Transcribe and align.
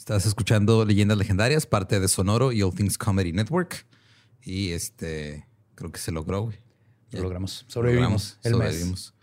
Estás 0.00 0.24
escuchando 0.24 0.86
Leyendas 0.86 1.18
Legendarias, 1.18 1.66
parte 1.66 2.00
de 2.00 2.08
Sonoro 2.08 2.52
y 2.52 2.62
All 2.62 2.74
Things 2.74 2.96
Comedy 2.96 3.34
Network. 3.34 3.84
Y 4.42 4.70
este, 4.70 5.46
creo 5.74 5.92
que 5.92 6.00
se 6.00 6.10
logró, 6.10 6.44
güey. 6.44 6.56
Lo 7.10 7.20
logramos. 7.20 7.66
Sobrevivimos. 7.68 8.38
el 8.42 8.52
sobrevivimos. 8.52 9.14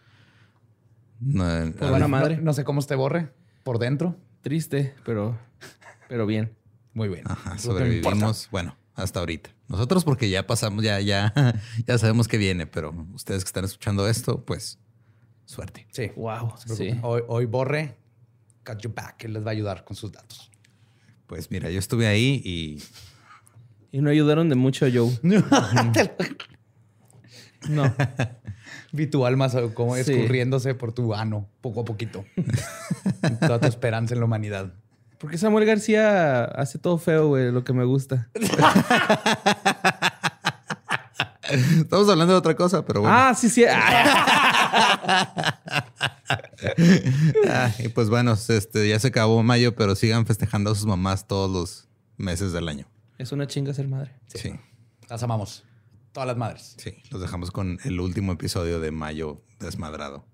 No, 1.20 1.44
buena 1.80 2.08
madre. 2.08 2.38
No, 2.38 2.54
sé 2.54 2.64
cómo 2.64 2.80
te 2.84 2.94
borre 2.94 3.34
por 3.64 3.80
dentro. 3.80 4.18
Triste, 4.42 4.94
pero, 5.04 5.40
pero 6.10 6.28
bien. 6.28 6.56
Muy 6.94 7.10
bien. 7.10 7.24
Ajá, 7.26 7.58
sobrevivimos. 7.58 8.48
Bueno, 8.52 8.78
hasta 8.94 9.20
ahorita. 9.20 9.50
Nosotros 9.68 10.04
porque 10.04 10.30
ya 10.30 10.46
pasamos, 10.46 10.84
ya, 10.84 11.00
ya, 11.02 11.34
ya 11.88 11.98
sabemos 11.98 12.28
que 12.28 12.38
viene, 12.38 12.68
pero 12.68 12.94
ustedes 13.16 13.44
que 13.44 13.48
están 13.48 13.66
escuchando 13.66 14.08
esto, 14.08 14.46
pues 14.46 14.78
suerte. 15.44 15.88
Sí. 15.90 16.12
Wow. 16.16 16.54
Sí. 16.68 17.00
Hoy, 17.02 17.24
hoy 17.28 17.46
borre, 17.46 17.98
got 18.64 18.78
you 18.82 18.94
back, 18.94 19.24
él 19.24 19.34
les 19.34 19.44
va 19.44 19.48
a 19.48 19.54
ayudar 19.54 19.84
con 19.84 19.96
sus 19.96 20.12
datos. 20.12 20.52
Pues 21.28 21.52
mira, 21.52 21.70
yo 21.70 21.80
estuve 21.80 22.08
ahí 22.08 22.42
y. 22.44 22.82
Y 23.92 24.02
no 24.02 24.10
ayudaron 24.10 24.50
de 24.50 24.56
mucho, 24.56 24.88
Joe. 24.92 25.12
no. 27.70 27.94
Vi 28.92 29.08
tu 29.08 29.26
alma 29.26 29.50
como 29.74 29.96
escurriéndose 29.96 30.74
por 30.74 30.92
tu 30.94 31.14
ano, 31.14 31.48
poco 31.62 31.82
a 31.82 31.86
poquito. 31.86 32.26
Toda 33.40 33.60
tu 33.60 33.68
esperanza 33.68 34.14
en 34.14 34.22
la 34.22 34.26
humanidad. 34.26 34.74
Porque 35.18 35.38
Samuel 35.38 35.66
García 35.66 36.46
hace 36.46 36.80
todo 36.80 36.98
feo, 36.98 37.28
güey, 37.28 37.52
lo 37.52 37.64
que 37.64 37.74
me 37.74 37.86
gusta. 37.86 38.30
Estamos 41.50 42.10
hablando 42.10 42.34
de 42.34 42.40
otra 42.40 42.56
cosa, 42.56 42.86
pero 42.86 43.02
bueno. 43.02 43.18
Ah, 43.18 43.34
sí, 43.34 43.50
sí. 43.50 43.64
Ah, 47.50 47.74
y 47.80 47.88
pues 47.90 48.10
bueno, 48.10 48.34
este, 48.34 48.90
ya 48.90 49.00
se 49.00 49.08
acabó 49.08 49.42
mayo, 49.44 49.76
pero 49.76 49.96
sigan 49.96 50.26
festejando 50.26 50.72
a 50.72 50.76
sus 50.76 50.86
mamás 50.86 51.28
todos 51.28 51.50
los 51.50 51.88
meses 52.18 52.52
del 52.52 52.68
año. 52.68 52.88
Es 53.18 53.32
una 53.32 53.48
chinga 53.48 53.74
ser 53.74 53.88
madre. 53.88 54.12
Sí. 54.28 54.54
Las 55.10 55.24
amamos. 55.24 55.64
Todas 56.12 56.28
las 56.28 56.38
madres. 56.38 56.76
Sí. 56.78 56.96
Los 57.12 57.22
dejamos 57.22 57.52
con 57.52 57.80
el 57.84 58.00
último 58.00 58.34
episodio 58.34 58.80
de 58.80 58.92
mayo 58.92 59.44
desmadrado. 59.60 60.26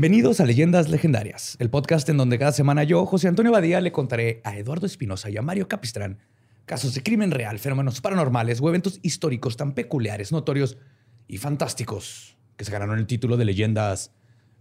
Bienvenidos 0.00 0.38
a 0.38 0.46
Leyendas 0.46 0.88
Legendarias, 0.90 1.56
el 1.58 1.70
podcast 1.70 2.08
en 2.08 2.18
donde 2.18 2.38
cada 2.38 2.52
semana 2.52 2.84
yo, 2.84 3.04
José 3.04 3.26
Antonio 3.26 3.50
Badía, 3.50 3.80
le 3.80 3.90
contaré 3.90 4.40
a 4.44 4.56
Eduardo 4.56 4.86
Espinosa 4.86 5.28
y 5.28 5.36
a 5.36 5.42
Mario 5.42 5.66
Capistrán 5.66 6.20
casos 6.66 6.94
de 6.94 7.02
crimen 7.02 7.32
real, 7.32 7.58
fenómenos 7.58 8.00
paranormales 8.00 8.60
o 8.60 8.68
eventos 8.68 9.00
históricos 9.02 9.56
tan 9.56 9.74
peculiares, 9.74 10.30
notorios 10.30 10.78
y 11.26 11.38
fantásticos 11.38 12.36
que 12.56 12.64
se 12.64 12.70
ganaron 12.70 12.96
el 12.96 13.08
título 13.08 13.36
de 13.36 13.46
Leyendas 13.46 14.12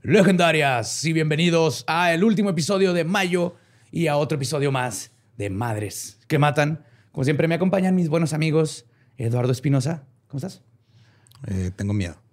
Legendarias. 0.02 1.06
Y 1.06 1.14
bienvenidos 1.14 1.84
a 1.86 2.16
el 2.16 2.24
último 2.24 2.50
episodio 2.50 2.94
de 2.94 3.04
mayo 3.04 3.58
y 3.92 4.08
a 4.08 4.18
otro 4.18 4.38
episodio 4.38 4.72
más 4.72 5.12
de 5.38 5.52
Madres 5.52 6.20
que 6.28 6.40
Matan. 6.40 6.84
Como 7.12 7.26
siempre 7.26 7.48
me 7.48 7.54
acompañan 7.54 7.94
mis 7.94 8.10
buenos 8.10 8.34
amigos 8.34 8.88
Eduardo 9.18 9.52
Espinosa. 9.52 10.08
¿Cómo 10.30 10.40
estás? 10.40 10.64
Eh, 11.46 11.70
tengo 11.76 11.94
miedo. 11.94 12.27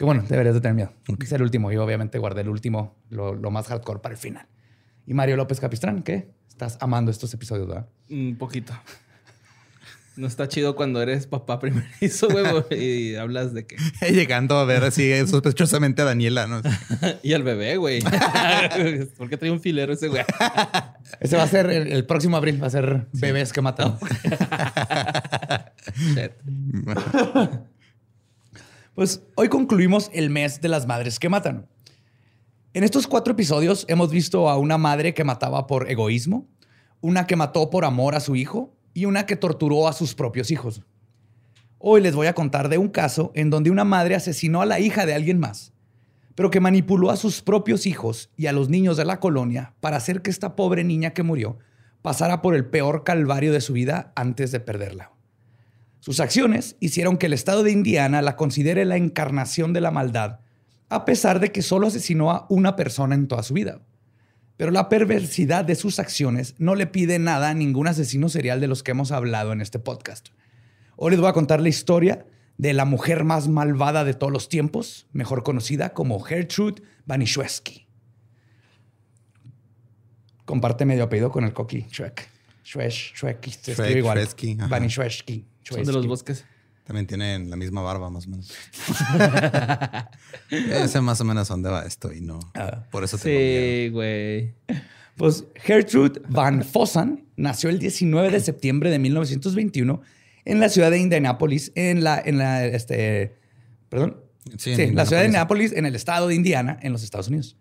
Que 0.00 0.06
bueno, 0.06 0.24
deberías 0.26 0.54
de 0.54 0.62
tener 0.62 0.74
miedo. 0.74 0.94
Es 1.22 1.30
el 1.32 1.42
último 1.42 1.70
y 1.70 1.76
obviamente 1.76 2.16
guardé 2.18 2.40
el 2.40 2.48
último, 2.48 2.96
lo, 3.10 3.34
más 3.50 3.66
hardcore 3.66 4.00
para 4.00 4.14
el 4.14 4.18
final. 4.18 4.46
Y 5.06 5.12
Mario 5.12 5.36
López 5.36 5.60
Capistrán, 5.60 6.02
¿qué? 6.02 6.30
Estás 6.48 6.78
amando 6.80 7.10
estos 7.10 7.34
episodios, 7.34 7.68
¿verdad? 7.68 7.86
Un 8.08 8.36
poquito. 8.38 8.72
No 10.16 10.26
está 10.26 10.48
chido 10.48 10.74
cuando 10.74 11.02
eres 11.02 11.26
papá 11.26 11.58
primerizo, 11.58 12.28
huevo, 12.28 12.64
y 12.74 13.14
hablas 13.16 13.52
de 13.52 13.66
que... 13.66 13.76
Llegando 14.10 14.56
a 14.56 14.64
ver 14.64 14.84
así 14.84 15.12
sospechosamente 15.26 16.00
a 16.00 16.06
Daniela, 16.06 16.46
¿no? 16.46 16.62
y 17.22 17.34
al 17.34 17.42
bebé, 17.42 17.76
güey. 17.76 18.00
¿Por 19.18 19.28
qué 19.28 19.36
trae 19.36 19.50
un 19.50 19.60
filero 19.60 19.92
ese 19.92 20.08
güey? 20.08 20.22
ese 21.20 21.36
va 21.36 21.42
a 21.42 21.46
ser 21.46 21.68
el, 21.68 22.06
próximo 22.06 22.38
abril, 22.38 22.62
va 22.62 22.68
a 22.68 22.70
ser 22.70 23.06
bebés 23.12 23.52
que 23.52 23.60
matan. 23.60 23.98
Pues 28.94 29.22
hoy 29.36 29.48
concluimos 29.48 30.10
el 30.12 30.30
mes 30.30 30.60
de 30.60 30.68
las 30.68 30.86
madres 30.86 31.20
que 31.20 31.28
matan. 31.28 31.68
En 32.74 32.82
estos 32.82 33.06
cuatro 33.06 33.34
episodios 33.34 33.84
hemos 33.88 34.10
visto 34.10 34.48
a 34.48 34.58
una 34.58 34.78
madre 34.78 35.14
que 35.14 35.22
mataba 35.22 35.68
por 35.68 35.88
egoísmo, 35.88 36.48
una 37.00 37.26
que 37.26 37.36
mató 37.36 37.70
por 37.70 37.84
amor 37.84 38.16
a 38.16 38.20
su 38.20 38.34
hijo 38.34 38.74
y 38.92 39.04
una 39.04 39.26
que 39.26 39.36
torturó 39.36 39.86
a 39.86 39.92
sus 39.92 40.16
propios 40.16 40.50
hijos. 40.50 40.82
Hoy 41.78 42.00
les 42.00 42.16
voy 42.16 42.26
a 42.26 42.34
contar 42.34 42.68
de 42.68 42.78
un 42.78 42.88
caso 42.88 43.30
en 43.36 43.48
donde 43.48 43.70
una 43.70 43.84
madre 43.84 44.16
asesinó 44.16 44.60
a 44.60 44.66
la 44.66 44.80
hija 44.80 45.06
de 45.06 45.14
alguien 45.14 45.38
más, 45.38 45.72
pero 46.34 46.50
que 46.50 46.60
manipuló 46.60 47.10
a 47.10 47.16
sus 47.16 47.42
propios 47.42 47.86
hijos 47.86 48.30
y 48.36 48.46
a 48.46 48.52
los 48.52 48.68
niños 48.68 48.96
de 48.96 49.04
la 49.04 49.20
colonia 49.20 49.74
para 49.78 49.98
hacer 49.98 50.20
que 50.20 50.30
esta 50.30 50.56
pobre 50.56 50.82
niña 50.82 51.10
que 51.10 51.22
murió 51.22 51.58
pasara 52.02 52.42
por 52.42 52.56
el 52.56 52.66
peor 52.66 53.04
calvario 53.04 53.52
de 53.52 53.60
su 53.60 53.72
vida 53.72 54.12
antes 54.16 54.50
de 54.50 54.58
perderla. 54.58 55.12
Sus 56.10 56.18
acciones 56.18 56.74
hicieron 56.80 57.18
que 57.18 57.26
el 57.26 57.32
estado 57.32 57.62
de 57.62 57.70
Indiana 57.70 58.20
la 58.20 58.34
considere 58.34 58.84
la 58.84 58.96
encarnación 58.96 59.72
de 59.72 59.80
la 59.80 59.92
maldad, 59.92 60.40
a 60.88 61.04
pesar 61.04 61.38
de 61.38 61.52
que 61.52 61.62
solo 61.62 61.86
asesinó 61.86 62.32
a 62.32 62.46
una 62.48 62.74
persona 62.74 63.14
en 63.14 63.28
toda 63.28 63.44
su 63.44 63.54
vida. 63.54 63.80
Pero 64.56 64.72
la 64.72 64.88
perversidad 64.88 65.64
de 65.64 65.76
sus 65.76 66.00
acciones 66.00 66.56
no 66.58 66.74
le 66.74 66.88
pide 66.88 67.20
nada 67.20 67.50
a 67.50 67.54
ningún 67.54 67.86
asesino 67.86 68.28
serial 68.28 68.60
de 68.60 68.66
los 68.66 68.82
que 68.82 68.90
hemos 68.90 69.12
hablado 69.12 69.52
en 69.52 69.60
este 69.60 69.78
podcast. 69.78 70.30
Hoy 70.96 71.12
les 71.12 71.20
voy 71.20 71.28
a 71.28 71.32
contar 71.32 71.60
la 71.60 71.68
historia 71.68 72.26
de 72.58 72.72
la 72.72 72.86
mujer 72.86 73.22
más 73.22 73.46
malvada 73.46 74.02
de 74.02 74.14
todos 74.14 74.32
los 74.32 74.48
tiempos, 74.48 75.06
mejor 75.12 75.44
conocida 75.44 75.90
como 75.90 76.18
Gertrude 76.18 76.82
Banishewski. 77.06 77.86
Comparte 80.44 80.84
medio 80.86 81.04
apellido 81.04 81.30
con 81.30 81.44
el 81.44 81.52
coqui 81.52 81.86
Shrek. 81.88 82.28
Shwesh, 82.64 83.14
Shrek, 83.14 83.48
se 83.48 83.70
escribe 83.70 83.98
igual. 83.98 84.28
Banishewski. 84.68 85.49
Son 85.62 85.82
de 85.82 85.92
los 85.92 86.06
bosques. 86.06 86.44
También 86.84 87.06
tienen 87.06 87.50
la 87.50 87.56
misma 87.56 87.82
barba, 87.82 88.10
más 88.10 88.26
o 88.26 88.30
menos. 88.30 88.52
Ese 90.50 91.00
más 91.00 91.20
o 91.20 91.24
menos 91.24 91.46
dónde 91.46 91.70
va 91.70 91.82
esto 91.82 92.12
y 92.12 92.20
no. 92.20 92.40
Ah. 92.54 92.84
por 92.90 93.04
eso 93.04 93.16
te 93.16 93.86
Sí, 93.86 93.90
güey. 93.90 94.54
Pues 95.16 95.44
Gertrude 95.54 96.20
Van 96.28 96.64
Fossan 96.64 97.26
nació 97.36 97.70
el 97.70 97.78
19 97.78 98.30
de 98.30 98.40
septiembre 98.40 98.90
de 98.90 98.98
1921 98.98 100.02
en 100.44 100.60
la 100.60 100.68
ciudad 100.68 100.90
de 100.90 100.98
Indianapolis, 100.98 101.70
en 101.74 102.02
la, 102.02 102.20
en 102.24 102.38
la, 102.38 102.64
este, 102.66 103.36
perdón. 103.88 104.16
Sí, 104.58 104.72
en 104.72 104.96
la 104.96 105.06
ciudad 105.06 105.20
de 105.20 105.26
Indianapolis, 105.26 105.72
en 105.72 105.86
el 105.86 105.94
estado 105.94 106.26
de 106.26 106.34
Indiana, 106.34 106.78
en 106.82 106.92
los 106.92 107.04
Estados 107.04 107.28
Unidos. 107.28 107.56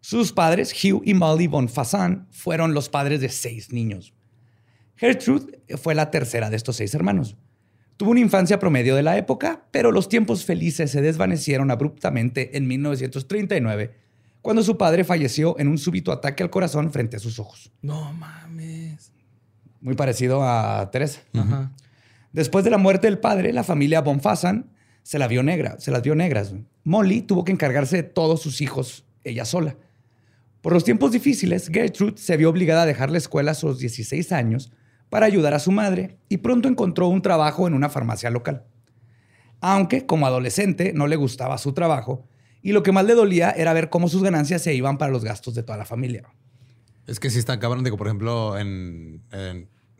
Sus 0.00 0.32
padres, 0.32 0.72
Hugh 0.72 1.02
y 1.04 1.12
Molly 1.12 1.48
Von 1.48 1.68
Fassan, 1.68 2.28
fueron 2.30 2.72
los 2.72 2.88
padres 2.88 3.20
de 3.20 3.28
seis 3.28 3.72
niños. 3.72 4.14
Gertrude 5.00 5.62
fue 5.78 5.94
la 5.94 6.10
tercera 6.10 6.50
de 6.50 6.56
estos 6.56 6.76
seis 6.76 6.92
hermanos. 6.92 7.34
Tuvo 7.96 8.10
una 8.10 8.20
infancia 8.20 8.58
promedio 8.58 8.94
de 8.94 9.02
la 9.02 9.16
época, 9.16 9.64
pero 9.70 9.92
los 9.92 10.10
tiempos 10.10 10.44
felices 10.44 10.90
se 10.90 11.00
desvanecieron 11.00 11.70
abruptamente 11.70 12.58
en 12.58 12.68
1939, 12.68 13.94
cuando 14.42 14.62
su 14.62 14.76
padre 14.76 15.04
falleció 15.04 15.58
en 15.58 15.68
un 15.68 15.78
súbito 15.78 16.12
ataque 16.12 16.42
al 16.42 16.50
corazón 16.50 16.92
frente 16.92 17.16
a 17.16 17.18
sus 17.18 17.38
ojos. 17.38 17.72
No 17.80 18.12
mames. 18.12 19.10
Muy 19.80 19.94
parecido 19.94 20.42
a 20.44 20.90
Teresa. 20.90 21.22
Después 22.34 22.62
de 22.62 22.70
la 22.70 22.76
muerte 22.76 23.06
del 23.06 23.18
padre, 23.18 23.54
la 23.54 23.64
familia 23.64 24.02
Bonfasan 24.02 24.68
se 25.02 25.18
la 25.18 25.28
vio 25.28 25.42
negra, 25.42 25.80
se 25.80 25.90
las 25.90 26.02
vio 26.02 26.14
negras. 26.14 26.52
Molly 26.84 27.22
tuvo 27.22 27.44
que 27.44 27.52
encargarse 27.52 27.96
de 27.96 28.02
todos 28.02 28.42
sus 28.42 28.60
hijos 28.60 29.06
ella 29.24 29.46
sola. 29.46 29.76
Por 30.60 30.74
los 30.74 30.84
tiempos 30.84 31.12
difíciles, 31.12 31.70
Gertrude 31.72 32.18
se 32.18 32.36
vio 32.36 32.50
obligada 32.50 32.82
a 32.82 32.86
dejar 32.86 33.10
la 33.10 33.16
escuela 33.16 33.52
a 33.52 33.54
sus 33.54 33.78
16 33.78 34.32
años 34.32 34.70
para 35.10 35.26
ayudar 35.26 35.52
a 35.54 35.58
su 35.58 35.70
madre 35.72 36.16
y 36.28 36.38
pronto 36.38 36.68
encontró 36.68 37.08
un 37.08 37.20
trabajo 37.20 37.66
en 37.68 37.74
una 37.74 37.88
farmacia 37.90 38.30
local. 38.30 38.64
Aunque 39.60 40.06
como 40.06 40.26
adolescente 40.26 40.92
no 40.94 41.06
le 41.06 41.16
gustaba 41.16 41.58
su 41.58 41.72
trabajo 41.74 42.26
y 42.62 42.72
lo 42.72 42.82
que 42.82 42.92
más 42.92 43.04
le 43.04 43.14
dolía 43.14 43.50
era 43.50 43.72
ver 43.72 43.90
cómo 43.90 44.08
sus 44.08 44.22
ganancias 44.22 44.62
se 44.62 44.74
iban 44.74 44.96
para 44.98 45.12
los 45.12 45.24
gastos 45.24 45.54
de 45.54 45.62
toda 45.62 45.76
la 45.78 45.84
familia. 45.84 46.24
Es 47.06 47.20
que 47.20 47.28
sí 47.30 47.38
está 47.38 47.58
cabrón. 47.58 47.84
Digo, 47.84 47.96
por 47.96 48.06
ejemplo, 48.06 48.56
en, 48.56 49.22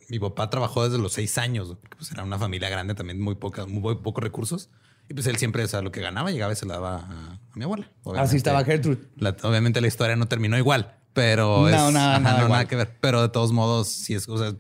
mi 0.09 0.19
papá 0.19 0.49
trabajó 0.49 0.85
desde 0.89 1.03
los 1.03 1.13
seis 1.13 1.37
años, 1.39 1.77
pues 1.97 2.11
era 2.13 2.23
una 2.25 2.39
familia 2.39 2.69
grande 2.69 2.95
también, 2.95 3.21
muy, 3.21 3.35
poca, 3.35 3.67
muy 3.67 3.97
pocos 3.97 4.23
recursos. 4.23 4.71
Y 5.09 5.15
pues 5.15 5.27
él 5.27 5.37
siempre, 5.37 5.65
o 5.65 5.69
sea, 5.69 5.83
lo 5.83 5.91
que 5.91 6.01
ganaba, 6.01 6.31
llegaba 6.31 6.53
y 6.53 6.57
se 6.57 6.67
la 6.67 6.75
daba 6.75 6.97
a, 6.99 7.33
a 7.35 7.57
mi 7.57 7.65
abuela. 7.65 7.87
Así 7.87 7.99
Obviamente, 8.11 8.37
estaba 8.37 8.65
Gertrude. 8.65 8.99
la- 9.17 9.37
obviamente 9.43 9.81
la 9.81 9.89
historia 9.89 10.15
no 10.15 10.29
terminó 10.29 10.57
igual, 10.57 10.95
pero 11.13 11.63
No, 11.63 11.69
es, 11.69 11.75
nada, 11.93 12.11
ajá, 12.13 12.21
nada 12.21 12.39
no, 12.39 12.45
igual. 12.45 12.51
nada 12.53 12.65
que 12.69 12.77
ver. 12.77 12.97
Pero 13.01 13.21
de 13.23 13.29
todos 13.29 13.51
modos, 13.53 13.89
sí 13.89 14.15
es, 14.15 14.29
o 14.29 14.39
sea, 14.39 14.55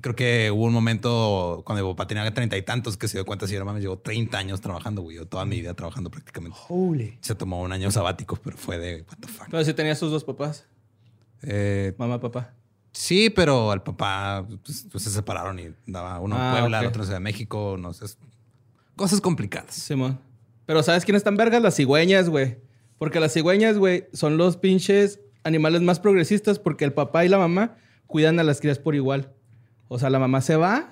creo 0.00 0.14
que 0.16 0.50
hubo 0.50 0.64
un 0.64 0.72
momento 0.72 1.62
cuando 1.64 1.84
mi 1.84 1.90
papá 1.92 2.06
tenía 2.06 2.32
treinta 2.34 2.56
y 2.56 2.62
tantos 2.62 2.96
que 2.96 3.08
se 3.08 3.18
dio 3.18 3.24
cuenta, 3.24 3.46
si 3.46 3.56
no 3.56 3.64
mames, 3.64 3.82
llevo 3.82 3.98
30 3.98 4.36
años 4.38 4.60
trabajando, 4.60 5.02
güey, 5.02 5.16
yo 5.16 5.26
toda 5.26 5.44
mi 5.44 5.60
vida 5.60 5.74
trabajando 5.74 6.10
prácticamente. 6.10 6.58
Holy. 6.68 7.18
Se 7.20 7.34
tomó 7.34 7.60
un 7.62 7.72
año 7.72 7.90
sabático, 7.90 8.36
pero 8.42 8.56
fue 8.56 8.78
de 8.78 9.02
what 9.08 9.18
the 9.20 9.28
fuck. 9.28 9.46
Pero 9.50 9.64
si 9.64 9.74
tenía 9.74 9.94
sus 9.94 10.10
dos 10.10 10.24
papás, 10.24 10.66
Eh, 11.42 11.94
mamá, 11.98 12.20
papá. 12.20 12.54
sí, 12.92 13.28
pero 13.30 13.70
al 13.70 13.82
papá 13.82 14.46
pues, 14.64 14.86
pues, 14.90 15.04
se 15.04 15.10
separaron 15.10 15.58
y 15.58 15.74
daba 15.86 16.18
uno 16.20 16.36
Ah, 16.38 16.52
en 16.54 16.60
Puebla, 16.60 16.80
el 16.80 16.86
otro 16.86 17.02
en 17.02 17.06
Ciudad 17.06 17.18
de 17.18 17.24
México, 17.24 17.76
no 17.78 17.92
sé. 17.92 18.06
Cosas 18.96 19.20
complicadas. 19.20 19.74
Simón. 19.74 20.18
Pero 20.66 20.82
¿sabes 20.82 21.04
quiénes 21.04 21.20
están 21.20 21.36
vergas? 21.36 21.60
Las 21.62 21.76
cigüeñas, 21.76 22.28
güey. 22.30 22.56
Porque 22.98 23.20
las 23.20 23.32
cigüeñas, 23.34 23.76
güey, 23.76 24.06
son 24.12 24.36
los 24.38 24.56
pinches 24.56 25.20
animales 25.42 25.82
más 25.82 26.00
progresistas 26.00 26.58
porque 26.58 26.84
el 26.86 26.92
papá 26.94 27.24
y 27.24 27.28
la 27.28 27.36
mamá 27.38 27.76
cuidan 28.06 28.38
a 28.40 28.44
las 28.44 28.60
crías 28.60 28.78
por 28.78 28.94
igual. 28.94 29.32
O 29.94 29.98
sea, 29.98 30.10
la 30.10 30.18
mamá 30.18 30.40
se 30.40 30.56
va. 30.56 30.90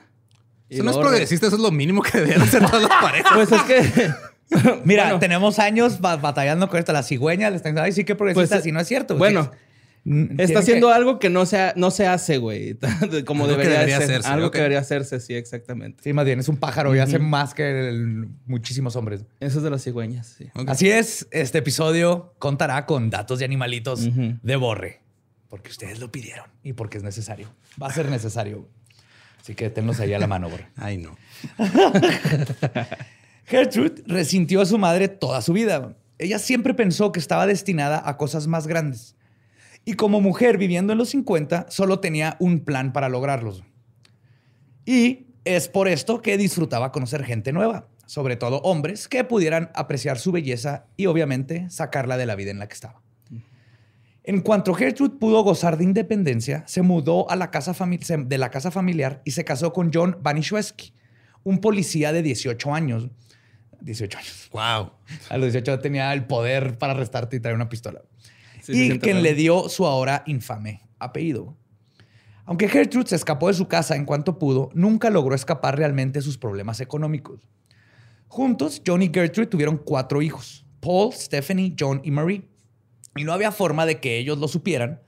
y 0.69 0.76
Eso 0.76 0.84
no 0.84 0.93
es 0.93 0.96
progresista, 0.96 1.49
eso 1.49 1.56
es 1.56 1.62
lo 1.62 1.72
mínimo 1.72 2.02
que 2.02 2.19
deberían 2.19 2.43
hacer 2.43 2.64
todas 2.64 2.82
las 2.82 3.02
parejas. 3.02 3.32
Pues 3.34 3.50
es 3.52 3.62
que. 3.62 4.10
Mira, 4.84 5.04
Bueno. 5.04 5.19
tenemos 5.19 5.58
años 5.58 6.00
ba- 6.00 6.16
batallando 6.19 6.69
con 6.69 6.78
esto. 6.78 6.93
Las 6.93 7.08
cigüeñas 7.08 7.50
le 7.50 7.56
están 7.56 7.70
diciendo, 7.72 7.82
ay, 7.82 7.93
sí 7.93 8.04
que 8.04 8.14
progresista, 8.14 8.56
Pues, 8.56 8.64
si 8.64 8.70
no 8.70 8.78
es 8.81 8.87
cierto. 8.87 9.16
bueno, 9.16 9.50
Está 10.38 10.58
haciendo 10.60 10.88
que- 10.88 10.94
algo 10.94 11.19
que 11.19 11.31
no 11.31 11.46
se, 11.46 11.58
ha- 11.58 11.72
no 11.76 11.90
se 11.90 12.06
hace, 12.06 12.37
güey. 12.38 12.76
Como 13.26 13.44
Algo 13.44 13.56
debería, 13.56 13.78
debería 13.81 13.96
ser. 13.99 14.04
hacerse, 14.10 14.28
Algo 14.28 14.50
que 14.50 14.58
debería 14.58 14.78
hacerse, 14.81 15.20
sí, 15.20 15.34
exactamente. 15.34 16.02
Sí, 16.04 16.12
más 16.12 16.25
bien, 16.25 16.38
es 16.40 16.49
un 16.49 16.56
pájaro 16.58 16.94
y 16.94 16.99
hace 17.00 17.19
más 17.19 17.54
que 17.54 17.88
el- 17.88 18.28
muchísimos 18.46 18.94
hombres. 18.96 19.25
Eso 19.40 19.58
es 19.58 19.64
de 19.64 19.70
las 19.70 19.82
cigüeñas, 19.82 20.26
sí. 20.38 20.49
Así 20.66 20.90
es, 20.90 21.26
este 21.31 21.58
episodio 21.58 22.34
contará 22.38 22.84
con 22.87 23.10
datos 23.10 23.38
de 23.40 23.44
animalitos 23.46 24.08
de 24.43 24.56
borre. 24.56 25.00
Porque 25.49 25.70
ustedes 25.70 26.00
lo 26.00 26.10
pidieron 26.10 26.46
y 26.62 26.72
porque 26.72 26.96
es 26.96 27.04
necesario. 27.04 27.49
Va 27.81 27.87
a 27.88 27.93
ser 27.93 28.08
necesario. 28.10 28.69
Así 29.43 29.56
que 29.56 29.71
tenlos 29.71 29.99
ahí 29.99 30.15
a 30.15 30.21
la 30.21 30.29
mano, 30.29 30.49
borre. 30.49 30.69
Ay, 30.77 30.99
no. 30.99 31.17
Gertrude 33.44 34.05
resintió 34.06 34.61
a 34.61 34.67
su 34.67 34.79
madre 34.79 35.09
toda 35.09 35.43
su 35.43 35.53
vida. 35.53 35.97
Ella 36.19 36.39
siempre 36.39 36.75
pensó 36.75 37.11
que 37.11 37.19
estaba 37.19 37.44
destinada 37.44 38.00
a 38.09 38.17
cosas 38.17 38.47
más 38.47 38.69
grandes. 38.69 39.17
Y 39.85 39.94
como 39.94 40.21
mujer 40.21 40.59
viviendo 40.59 40.93
en 40.93 40.99
los 41.00 41.09
50, 41.09 41.67
solo 41.71 41.99
tenía 41.99 42.37
un 42.39 42.61
plan 42.61 42.93
para 42.93 43.09
lograrlos. 43.09 43.65
Y 44.87 45.27
es 45.45 45.67
por 45.67 45.88
esto 45.88 46.23
que 46.23 46.38
disfrutaba 46.38 46.93
conocer 46.93 47.25
gente 47.25 47.53
nueva, 47.53 47.88
sobre 48.06 48.37
todo 48.37 48.59
hombres 48.59 49.09
que 49.09 49.25
pudieran 49.25 49.73
apreciar 49.75 50.21
su 50.21 50.31
belleza 50.31 50.87
y 50.97 51.06
obviamente 51.06 51.69
sacarla 51.69 52.17
de 52.17 52.27
la 52.27 52.37
vida 52.37 52.53
en 52.53 52.61
la 52.61 52.69
que 52.69 52.75
estaba. 52.75 53.03
En 54.25 54.41
cuanto 54.41 54.73
Gertrude 54.73 55.17
pudo 55.19 55.43
gozar 55.43 55.77
de 55.77 55.85
independencia, 55.85 56.63
se 56.69 56.83
mudó 56.83 57.29
a 57.29 57.35
la 57.35 57.51
casa 57.51 57.75
de 57.75 58.39
la 58.39 58.51
casa 58.51 58.71
familiar 58.71 59.21
y 59.25 59.33
se 59.33 59.45
casó 59.45 59.73
con 59.73 59.91
John 59.93 60.19
Banishewski, 60.23 60.95
un 61.43 61.59
policía 61.59 62.13
de 62.13 62.23
18 62.23 62.73
años. 62.73 63.09
18 63.81 64.19
años. 64.19 64.49
Wow. 64.53 64.93
A 65.29 65.39
los 65.39 65.53
18 65.53 65.81
tenía 65.81 66.13
el 66.13 66.25
poder 66.27 66.79
para 66.79 66.93
arrestarte 66.93 67.37
y 67.37 67.41
traer 67.41 67.57
una 67.57 67.69
pistola. 67.69 68.03
Sí, 68.61 68.93
y 68.93 68.99
quien 69.01 69.25
le 69.25 69.35
dio 69.35 69.69
su 69.69 69.87
ahora 69.87 70.23
infame 70.27 70.83
apellido. 71.01 71.57
Aunque 72.45 72.69
Gertrude 72.69 73.09
se 73.09 73.17
escapó 73.17 73.49
de 73.49 73.55
su 73.55 73.67
casa 73.67 73.97
en 73.97 74.05
cuanto 74.05 74.39
pudo, 74.39 74.71
nunca 74.73 75.11
logró 75.11 75.35
escapar 75.35 75.77
realmente 75.77 76.21
de 76.21 76.23
sus 76.23 76.39
problemas 76.39 76.81
económicos. 76.81 77.49
Juntos, 78.29 78.83
John 78.87 79.03
y 79.03 79.11
Gertrude 79.13 79.49
tuvieron 79.49 79.79
cuatro 79.79 80.23
hijos: 80.23 80.65
Paul, 80.79 81.13
Stephanie, 81.13 81.75
John 81.79 82.01
y 82.05 82.13
Marie. 82.13 82.51
Y 83.17 83.25
no 83.25 83.32
había 83.32 83.53
forma 83.53 83.87
de 83.87 84.00
que 84.00 84.19
ellos 84.19 84.38
lo 84.38 84.49
supieran, 84.49 85.00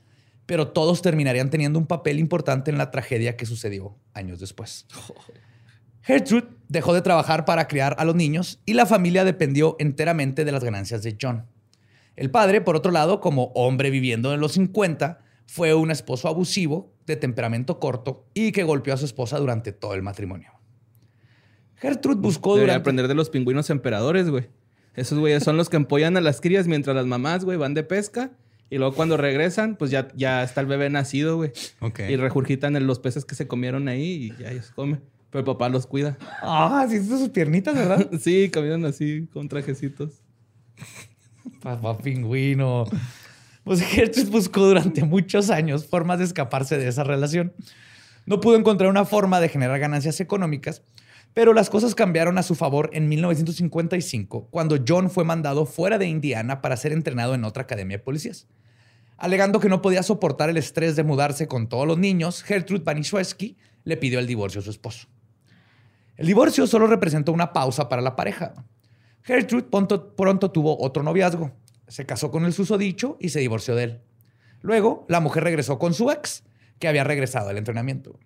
pero 0.47 0.69
todos 0.69 1.03
terminarían 1.03 1.51
teniendo 1.51 1.79
un 1.79 1.87
papel 1.87 2.19
importante 2.19 2.71
en 2.71 2.79
la 2.79 2.91
tragedia 2.91 3.37
que 3.37 3.47
sucedió 3.47 3.97
años 4.13 4.41
después. 4.41 4.87
Gertrude 6.03 6.49
dejó 6.69 6.93
de 6.93 7.01
trabajar 7.01 7.47
para 7.47 7.67
criar 7.67 7.97
a 7.99 8.05
los 8.05 8.15
niños 8.15 8.61
y 8.67 8.75
la 8.75 8.85
familia 8.85 9.25
dependió 9.25 9.77
enteramente 9.79 10.45
de 10.45 10.53
las 10.53 10.63
ganancias 10.63 11.03
de 11.03 11.17
John. 11.21 11.47
El 12.15 12.31
padre, 12.31 12.61
por 12.61 12.77
otro 12.77 12.93
lado, 12.93 13.21
como 13.21 13.53
hombre 13.55 13.91
viviendo 13.91 14.35
en 14.35 14.41
los 14.41 14.53
50, 14.53 15.21
fue 15.47 15.75
un 15.75 15.91
esposo 15.91 16.29
abusivo, 16.29 16.95
de 17.07 17.17
temperamento 17.17 17.81
corto 17.81 18.27
y 18.35 18.53
que 18.53 18.65
golpeó 18.65 18.95
a 18.95 18.97
su 18.97 19.05
esposa 19.05 19.39
durante 19.39 19.73
todo 19.73 19.95
el 19.95 20.03
matrimonio. 20.03 20.53
Gertrude 21.77 22.21
buscó 22.21 22.55
Debería 22.55 22.75
durante... 22.75 22.81
aprender 22.83 23.09
de 23.09 23.15
los 23.15 23.31
pingüinos 23.31 23.69
emperadores, 23.71 24.31
güey. 24.31 24.49
Esos 24.97 25.19
güeyes 25.19 25.43
son 25.43 25.57
los 25.57 25.69
que 25.69 25.77
empollan 25.77 26.17
a 26.17 26.21
las 26.21 26.41
crías 26.41 26.67
mientras 26.67 26.95
las 26.95 27.07
mamás, 27.07 27.45
güey, 27.45 27.59
van 27.59 27.75
de 27.75 27.83
pesca. 27.83 28.31
Y 28.71 28.79
luego 28.79 28.95
cuando 28.95 29.17
regresan, 29.17 29.77
pues 29.77 29.91
ya, 29.91 30.09
ya 30.17 30.43
está 30.43 30.61
el 30.61 30.67
bebé 30.67 30.91
nacido, 30.91 31.37
güey. 31.37 31.53
Ok. 31.81 32.01
Y 32.09 32.17
regurgitan 32.17 32.77
en 32.77 32.87
los 32.87 32.99
peces 32.99 33.25
que 33.25 33.35
se 33.35 33.47
comieron 33.47 33.89
ahí 33.89 34.33
y 34.33 34.43
ya 34.43 34.51
ellos 34.51 34.73
comen. 34.75 35.01
Pero 35.31 35.41
el 35.41 35.47
papá 35.47 35.69
los 35.69 35.87
cuida. 35.87 36.17
Ah, 36.43 36.87
sí, 36.89 37.05
sus 37.05 37.29
piernitas, 37.31 37.75
¿verdad? 37.75 38.09
Sí, 38.21 38.51
caminan 38.51 38.85
así, 38.85 39.29
con 39.33 39.49
trajecitos. 39.49 40.23
Papá 41.61 41.99
pingüino. 41.99 42.85
Pues 43.65 43.81
Gertrude 43.83 44.31
buscó 44.31 44.67
durante 44.67 45.05
muchos 45.05 45.51
años 45.51 45.87
formas 45.87 46.19
de 46.19 46.27
escaparse 46.27 46.79
de 46.79 46.89
esa 46.89 47.05
relación. 47.05 47.53
No 48.27 48.41
pudo 48.41 48.57
encontrar 48.57 48.91
una 48.91 49.05
forma 49.05 49.41
de 49.41 49.49
generar 49.49 49.79
ganancias 49.79 50.21
económicas, 50.21 50.83
pero 51.35 51.53
las 51.53 51.69
cosas 51.69 51.97
cambiaron 51.97 52.39
a 52.39 52.45
su 52.45 52.55
favor 52.55 52.91
en 52.93 53.09
1955, 53.09 54.49
cuando 54.51 54.79
John 54.87 55.11
fue 55.11 55.25
mandado 55.25 55.67
fuera 55.67 55.99
de 55.99 56.07
Indiana 56.07 56.63
para 56.63 56.77
ser 56.77 56.93
entrenado 56.93 57.35
en 57.35 57.45
otra 57.45 57.65
academia 57.65 57.99
de 57.99 58.05
policías. 58.05 58.47
Alegando 59.17 59.59
que 59.59 59.69
no 59.69 59.83
podía 59.83 60.05
soportar 60.05 60.49
el 60.49 60.57
estrés 60.57 60.97
de 60.97 61.03
mudarse 61.03 61.49
con 61.49 61.69
todos 61.69 61.87
los 61.87 61.99
niños, 61.99 62.43
Gertrude 62.45 62.85
Banishewski 62.85 63.57
le 63.83 63.97
pidió 63.97 64.21
el 64.21 64.29
divorcio 64.29 64.61
a 64.61 64.65
su 64.65 64.71
esposo. 64.71 65.09
El 66.17 66.27
divorcio 66.27 66.69
solo 66.69 66.87
representó 66.87 67.33
una 67.33 67.53
pausa 67.53 67.89
para 67.89 68.01
la 68.03 68.15
pareja. 68.15 68.55
Gertrude 69.23 69.65
pronto, 69.65 70.15
pronto 70.15 70.53
tuvo 70.53 70.81
otro 70.81 71.03
noviazgo. 71.03 71.51
Se 71.89 72.07
casó 72.07 72.31
con 72.31 72.45
el 72.45 72.53
susodicho 72.53 73.17
y 73.21 73.31
se 73.31 73.41
divorció 73.41 73.75
de 73.75 73.85
él. 73.85 74.01
Luego, 74.61 75.05
la 75.09 75.21
mujer 75.21 75.43
regresó 75.43 75.79
con 75.79 75.95
su 75.95 76.11
ex, 76.11 76.45
que 76.79 76.89
había 76.89 77.05
regresado 77.05 77.51
al 77.51 77.59
entrenamiento. 77.59 78.19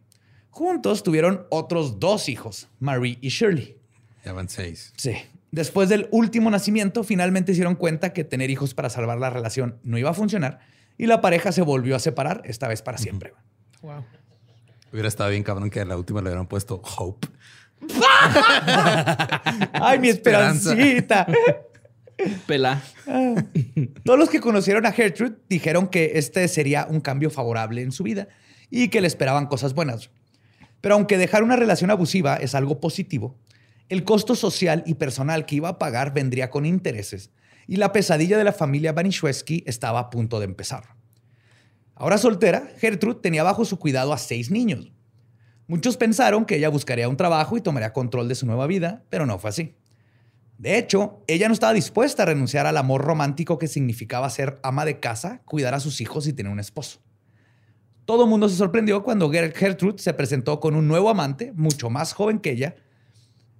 Juntos 0.51 1.03
tuvieron 1.03 1.47
otros 1.51 2.01
dos 2.01 2.29
hijos, 2.29 2.69
Marie 2.81 3.19
y 3.21 3.29
Shirley. 3.29 3.77
Ya 4.25 4.33
van 4.33 4.49
seis. 4.49 4.93
Sí. 4.97 5.13
Después 5.51 5.89
del 5.89 6.09
último 6.11 6.51
nacimiento, 6.51 7.05
finalmente 7.05 7.53
se 7.53 7.57
dieron 7.57 7.75
cuenta 7.75 8.13
que 8.13 8.25
tener 8.25 8.51
hijos 8.51 8.75
para 8.75 8.91
salvar 8.91 9.19
la 9.19 9.31
relación 9.31 9.79
no 9.83 9.97
iba 9.97 10.11
a 10.11 10.15
funcionar 10.15 10.61
y 10.99 11.07
la 11.07 11.21
pareja 11.21 11.53
se 11.53 11.63
volvió 11.63 11.97
a 11.97 12.01
separar, 12.01 12.43
esta 12.45 12.69
vez 12.69 12.83
para 12.83 12.99
siempre. 12.99 13.33
Hubiera 14.93 15.09
estado 15.09 15.31
bien 15.31 15.43
cabrón 15.43 15.71
que 15.71 15.81
a 15.81 15.85
la 15.85 15.97
última 15.97 16.21
le 16.21 16.29
hubieran 16.29 16.49
puesto 16.49 16.83
Hope. 16.99 17.29
¡Ay, 19.73 20.01
mi 20.01 20.09
esperancita! 20.09 21.27
Pelá. 22.47 22.83
Todos 24.05 24.19
los 24.19 24.29
que 24.29 24.41
conocieron 24.41 24.85
a 24.87 24.93
Gertrude 24.93 25.37
dijeron 25.49 25.87
que 25.87 26.13
este 26.17 26.49
sería 26.49 26.87
un 26.91 27.01
cambio 27.01 27.31
favorable 27.31 27.81
en 27.83 27.93
su 27.93 28.03
vida 28.03 28.29
y 28.71 28.89
que 28.89 29.01
le 29.01 29.07
esperaban 29.07 29.47
cosas 29.47 29.73
buenas. 29.75 30.11
Pero 30.81 30.95
aunque 30.95 31.19
dejar 31.19 31.43
una 31.43 31.57
relación 31.57 31.91
abusiva 31.91 32.37
es 32.37 32.55
algo 32.55 32.81
positivo, 32.81 33.37
el 33.89 34.05
costo 34.05 34.35
social 34.35 34.83
y 34.87 34.95
personal 34.95 35.47
que 35.47 35.57
iba 35.57 35.69
a 35.69 35.79
pagar 35.79 36.13
vendría 36.13 36.51
con 36.51 36.67
intereses 36.67 37.31
y 37.67 37.77
la 37.77 37.93
pesadilla 37.93 38.39
de 38.39 38.45
la 38.45 38.53
familia 38.53 38.93
Banishewski 38.93 39.65
estaba 39.67 40.01
a 40.01 40.11
punto 40.11 40.39
de 40.41 40.47
empezar. 40.47 40.97
Ahora 41.95 42.17
soltera, 42.17 42.69
Gertrude 42.79 43.21
tenía 43.21 43.43
bajo 43.43 43.65
su 43.65 43.79
cuidado 43.79 44.13
a 44.13 44.19
seis 44.19 44.51
niños. 44.51 44.93
Muchos 45.67 45.97
pensaron 45.97 46.47
que 46.47 46.57
ella 46.57 46.71
buscaría 46.71 47.09
un 47.09 47.17
trabajo 47.17 47.57
y 47.57 47.61
tomaría 47.61 47.93
control 47.93 48.29
de 48.29 48.35
su 48.35 48.47
nueva 48.47 48.67
vida, 48.67 49.05
pero 49.11 49.27
no 49.27 49.39
fue 49.39 49.51
así. 49.51 49.75
De 50.57 50.79
hecho, 50.79 51.23
ella 51.27 51.47
no 51.49 51.55
estaba 51.55 51.73
dispuesta 51.73 52.23
a 52.23 52.27
renunciar 52.27 52.67
al 52.67 52.77
amor 52.77 53.03
romántico 53.03 53.59
que 53.59 53.69
significaba 53.69 54.31
ser 54.31 54.59
ama 54.63 54.85
de 54.85 54.99
casa, 54.99 55.43
cuidar 55.45 55.75
a 55.75 55.81
sus 55.81 56.01
hijos 56.01 56.27
y 56.27 56.33
tener 56.33 56.51
un 56.51 56.59
esposo. 56.59 57.01
Todo 58.09 58.25
el 58.25 58.31
mundo 58.31 58.49
se 58.49 58.57
sorprendió 58.57 59.03
cuando 59.03 59.31
Ger- 59.31 59.53
Gertrude 59.55 59.99
se 59.99 60.15
presentó 60.15 60.61
con 60.61 60.75
un 60.75 60.89
nuevo 60.89 61.11
amante, 61.11 61.53
mucho 61.55 61.91
más 61.91 62.15
joven 62.15 62.39
que 62.39 62.53
ella, 62.53 62.75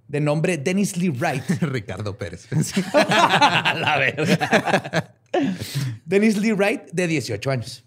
de 0.07 0.19
nombre 0.21 0.57
Dennis 0.57 0.97
Lee 0.97 1.09
Wright. 1.11 1.43
Ricardo 1.61 2.17
Pérez. 2.17 2.47
la 2.93 3.95
verga. 3.99 5.13
Dennis 6.03 6.35
Lee 6.37 6.53
Wright, 6.53 6.81
de 6.91 7.05
18 7.05 7.51
años. 7.51 7.83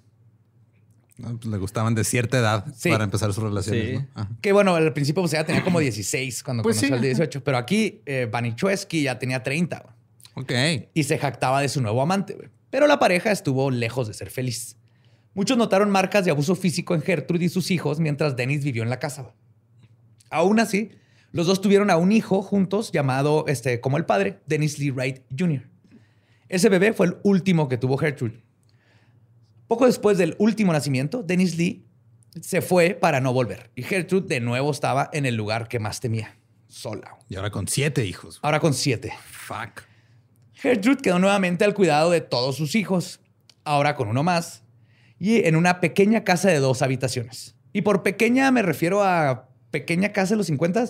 Pues 1.16 1.45
le 1.47 1.57
gustaban 1.59 1.97
de 1.97 2.04
cierta 2.04 2.38
edad 2.38 2.64
Sí. 2.76 2.90
para 2.90 3.02
empezar 3.02 3.33
sus 3.33 3.42
relaciones. 3.42 3.99
Sí. 3.99 4.07
¿no? 4.14 4.28
Que 4.40 4.52
bueno, 4.52 4.76
al 4.76 4.92
principio 4.92 5.21
pues 5.21 5.33
ella 5.33 5.45
tenía 5.45 5.64
como 5.64 5.81
16 5.81 6.45
cuando 6.45 6.62
Pues 6.62 6.76
conoció 6.76 6.88
sí, 6.90 6.95
al 6.95 7.00
de 7.00 7.09
ajá. 7.09 7.16
18, 7.23 7.42
pero 7.42 7.57
aquí 7.59 8.02
eh, 8.07 8.31
ya 9.02 9.19
tenía 9.19 9.42
30 9.42 9.85
Ok. 10.35 10.52
y 10.95 11.02
se 11.02 11.19
jactaba 11.19 11.61
de 11.61 11.69
su 11.69 11.83
nuevo 11.83 12.00
amante. 12.02 12.35
güey. 12.35 12.50
Pero 12.71 12.87
la 12.87 13.00
pareja 13.00 13.33
estuvo 13.33 13.69
lejos 13.73 14.07
de 14.07 14.14
ser 14.14 14.31
feliz. 14.31 14.76
Muchos 15.35 15.57
notaron 15.57 15.91
marcas 15.91 16.25
de 16.25 16.31
abuso 16.31 16.55
físico 16.55 16.95
en 16.95 17.03
Gertrude 17.03 17.47
y 17.47 17.49
sus 17.49 17.71
hijos 17.71 18.01
mientras 18.01 18.37
Dennis 18.37 18.65
vivió 18.65 18.83
en 18.83 18.91
la 18.91 18.99
casa. 18.99 19.33
Aún 20.31 20.61
así, 20.61 20.93
Los 21.33 21.47
dos 21.47 21.62
tuvieron 21.62 21.91
a 21.91 21.97
un 21.97 22.12
hijo 22.12 22.43
juntos 22.43 22.93
llamado 22.93 23.47
este, 23.49 23.81
como 23.81 23.97
el 23.97 24.05
padre, 24.05 24.41
Dennis 24.47 24.79
Lee 24.79 24.91
Wright 24.91 25.23
Jr. 25.37 25.67
Ese 26.51 26.69
bebé 26.69 26.93
fue 26.93 27.07
el 27.07 27.17
último 27.23 27.69
que 27.69 27.79
tuvo 27.79 27.97
Gertrude. 27.97 28.43
Poco 29.67 29.87
después 29.87 30.19
del 30.19 30.37
último 30.39 30.75
nacimiento, 30.75 31.23
Dennis 31.23 31.57
Lee 31.57 31.87
se 32.43 32.61
fue 32.61 32.91
para 32.91 33.21
no 33.21 33.33
volver. 33.33 33.71
Y 33.75 33.83
Gertrude 33.83 34.27
de 34.29 34.41
nuevo 34.41 34.71
estaba 34.71 35.09
en 35.15 35.25
el 35.25 35.35
lugar 35.35 35.69
que 35.69 35.79
más 35.79 36.01
temía, 36.01 36.37
sola. 36.69 37.17
Y 37.31 37.37
ahora 37.37 37.51
con 37.51 37.67
siete 37.67 38.05
hijos. 38.05 38.39
Ahora 38.43 38.61
con 38.61 38.75
siete. 38.75 39.15
Fuck. 39.25 39.85
Gertrude 40.53 41.01
quedó 41.01 41.19
nuevamente 41.19 41.65
al 41.65 41.73
cuidado 41.73 42.11
de 42.11 42.21
todos 42.21 42.57
sus 42.57 42.75
hijos, 42.75 43.21
ahora 43.65 43.97
con 43.97 44.09
uno 44.09 44.23
más, 44.23 44.62
y 45.25 45.47
en 45.47 45.55
una 45.55 45.79
pequeña 45.81 46.25
casa 46.25 46.49
de 46.49 46.59
dos 46.59 46.83
habitaciones. 46.83 47.55
Y 47.73 47.83
por 47.83 48.02
pequeña 48.02 48.50
me 48.50 48.61
refiero 48.62 49.02
a 49.05 49.49
pequeña 49.71 50.12
casa 50.12 50.31
de 50.35 50.37
los 50.38 50.47
50, 50.49 50.85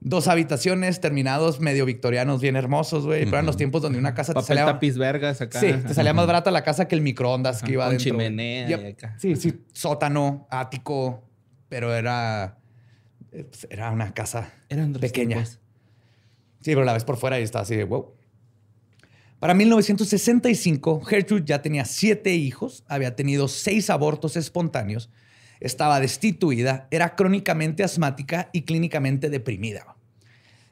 dos 0.00 0.28
habitaciones 0.28 1.00
terminados 1.00 1.60
medio 1.60 1.84
victorianos, 1.84 2.40
bien 2.40 2.54
hermosos, 2.56 3.04
güey. 3.04 3.24
Pero 3.24 3.36
eran 3.36 3.44
los 3.46 3.56
tiempos 3.56 3.82
donde 3.82 3.98
una 3.98 4.14
casa 4.14 4.32
Papel 4.32 4.46
te 4.46 4.54
salía. 4.54 4.64
tapiz 4.64 4.96
vergas 4.96 5.40
acá. 5.40 5.60
Sí, 5.60 5.72
te 5.86 5.92
salía 5.94 6.14
más 6.14 6.26
barata 6.26 6.50
la 6.50 6.62
casa 6.62 6.86
que 6.88 6.94
el 6.94 7.02
microondas 7.02 7.62
que 7.62 7.72
iba 7.72 7.84
Con 7.84 7.88
adentro. 7.96 8.10
chimenea 8.12 8.68
Yep. 8.68 8.80
y 8.80 8.86
acá. 8.86 9.16
Sí, 9.18 9.36
sí, 9.36 9.52
sótano, 9.72 10.46
ático, 10.50 11.24
pero 11.68 11.92
era, 11.94 12.56
eh, 13.32 13.44
pues, 13.50 13.66
era 13.68 13.90
una 13.90 14.14
casa 14.14 14.50
Eran 14.70 14.92
pequeña. 14.94 15.36
tiempos. 15.38 15.58
Sí, 16.62 16.72
pero 16.72 16.84
la 16.84 16.94
ves 16.94 17.04
por 17.04 17.16
fuera 17.18 17.38
y 17.38 17.42
está 17.42 17.60
así 17.60 17.76
de 17.76 17.84
wow. 17.84 18.14
Para 19.38 19.52
1965, 19.52 21.02
Gertrude 21.02 21.44
ya 21.44 21.60
tenía 21.60 21.84
siete 21.84 22.34
hijos, 22.34 22.84
había 22.88 23.14
tenido 23.16 23.48
seis 23.48 23.90
abortos 23.90 24.34
espontáneos, 24.36 25.10
estaba 25.60 26.00
destituida, 26.00 26.88
era 26.90 27.14
crónicamente 27.16 27.84
asmática 27.84 28.48
y 28.52 28.62
clínicamente 28.62 29.28
deprimida. 29.28 29.96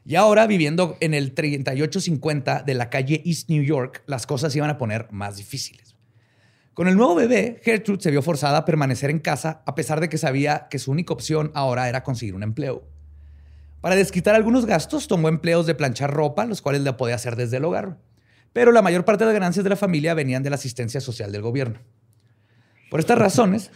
Y 0.06 0.16
ahora, 0.16 0.46
viviendo 0.46 0.96
en 1.00 1.12
el 1.12 1.32
3850 1.32 2.62
de 2.62 2.74
la 2.74 2.88
calle 2.88 3.22
East 3.24 3.50
New 3.50 3.62
York, 3.62 4.02
las 4.06 4.26
cosas 4.26 4.54
iban 4.56 4.70
a 4.70 4.78
poner 4.78 5.08
más 5.10 5.36
difíciles. 5.36 5.94
Con 6.72 6.88
el 6.88 6.96
nuevo 6.96 7.14
bebé, 7.14 7.60
Gertrude 7.62 8.02
se 8.02 8.10
vio 8.10 8.22
forzada 8.22 8.58
a 8.58 8.64
permanecer 8.64 9.10
en 9.10 9.18
casa 9.18 9.62
a 9.66 9.74
pesar 9.74 10.00
de 10.00 10.08
que 10.08 10.18
sabía 10.18 10.68
que 10.70 10.78
su 10.78 10.90
única 10.90 11.12
opción 11.12 11.52
ahora 11.54 11.88
era 11.88 12.02
conseguir 12.02 12.34
un 12.34 12.42
empleo. 12.42 12.82
Para 13.80 13.94
desquitar 13.94 14.34
algunos 14.34 14.64
gastos, 14.64 15.06
tomó 15.06 15.28
empleos 15.28 15.66
de 15.66 15.74
planchar 15.74 16.12
ropa, 16.12 16.46
los 16.46 16.62
cuales 16.62 16.82
la 16.82 16.96
podía 16.96 17.14
hacer 17.14 17.36
desde 17.36 17.58
el 17.58 17.64
hogar. 17.66 17.98
Pero 18.54 18.72
la 18.72 18.80
mayor 18.80 19.04
parte 19.04 19.24
de 19.24 19.32
las 19.32 19.34
ganancias 19.34 19.64
de 19.64 19.68
la 19.68 19.76
familia 19.76 20.14
venían 20.14 20.42
de 20.42 20.48
la 20.48 20.56
asistencia 20.56 21.02
social 21.02 21.30
del 21.30 21.42
gobierno. 21.42 21.80
Por 22.90 23.00
estas 23.00 23.18
razones, 23.18 23.70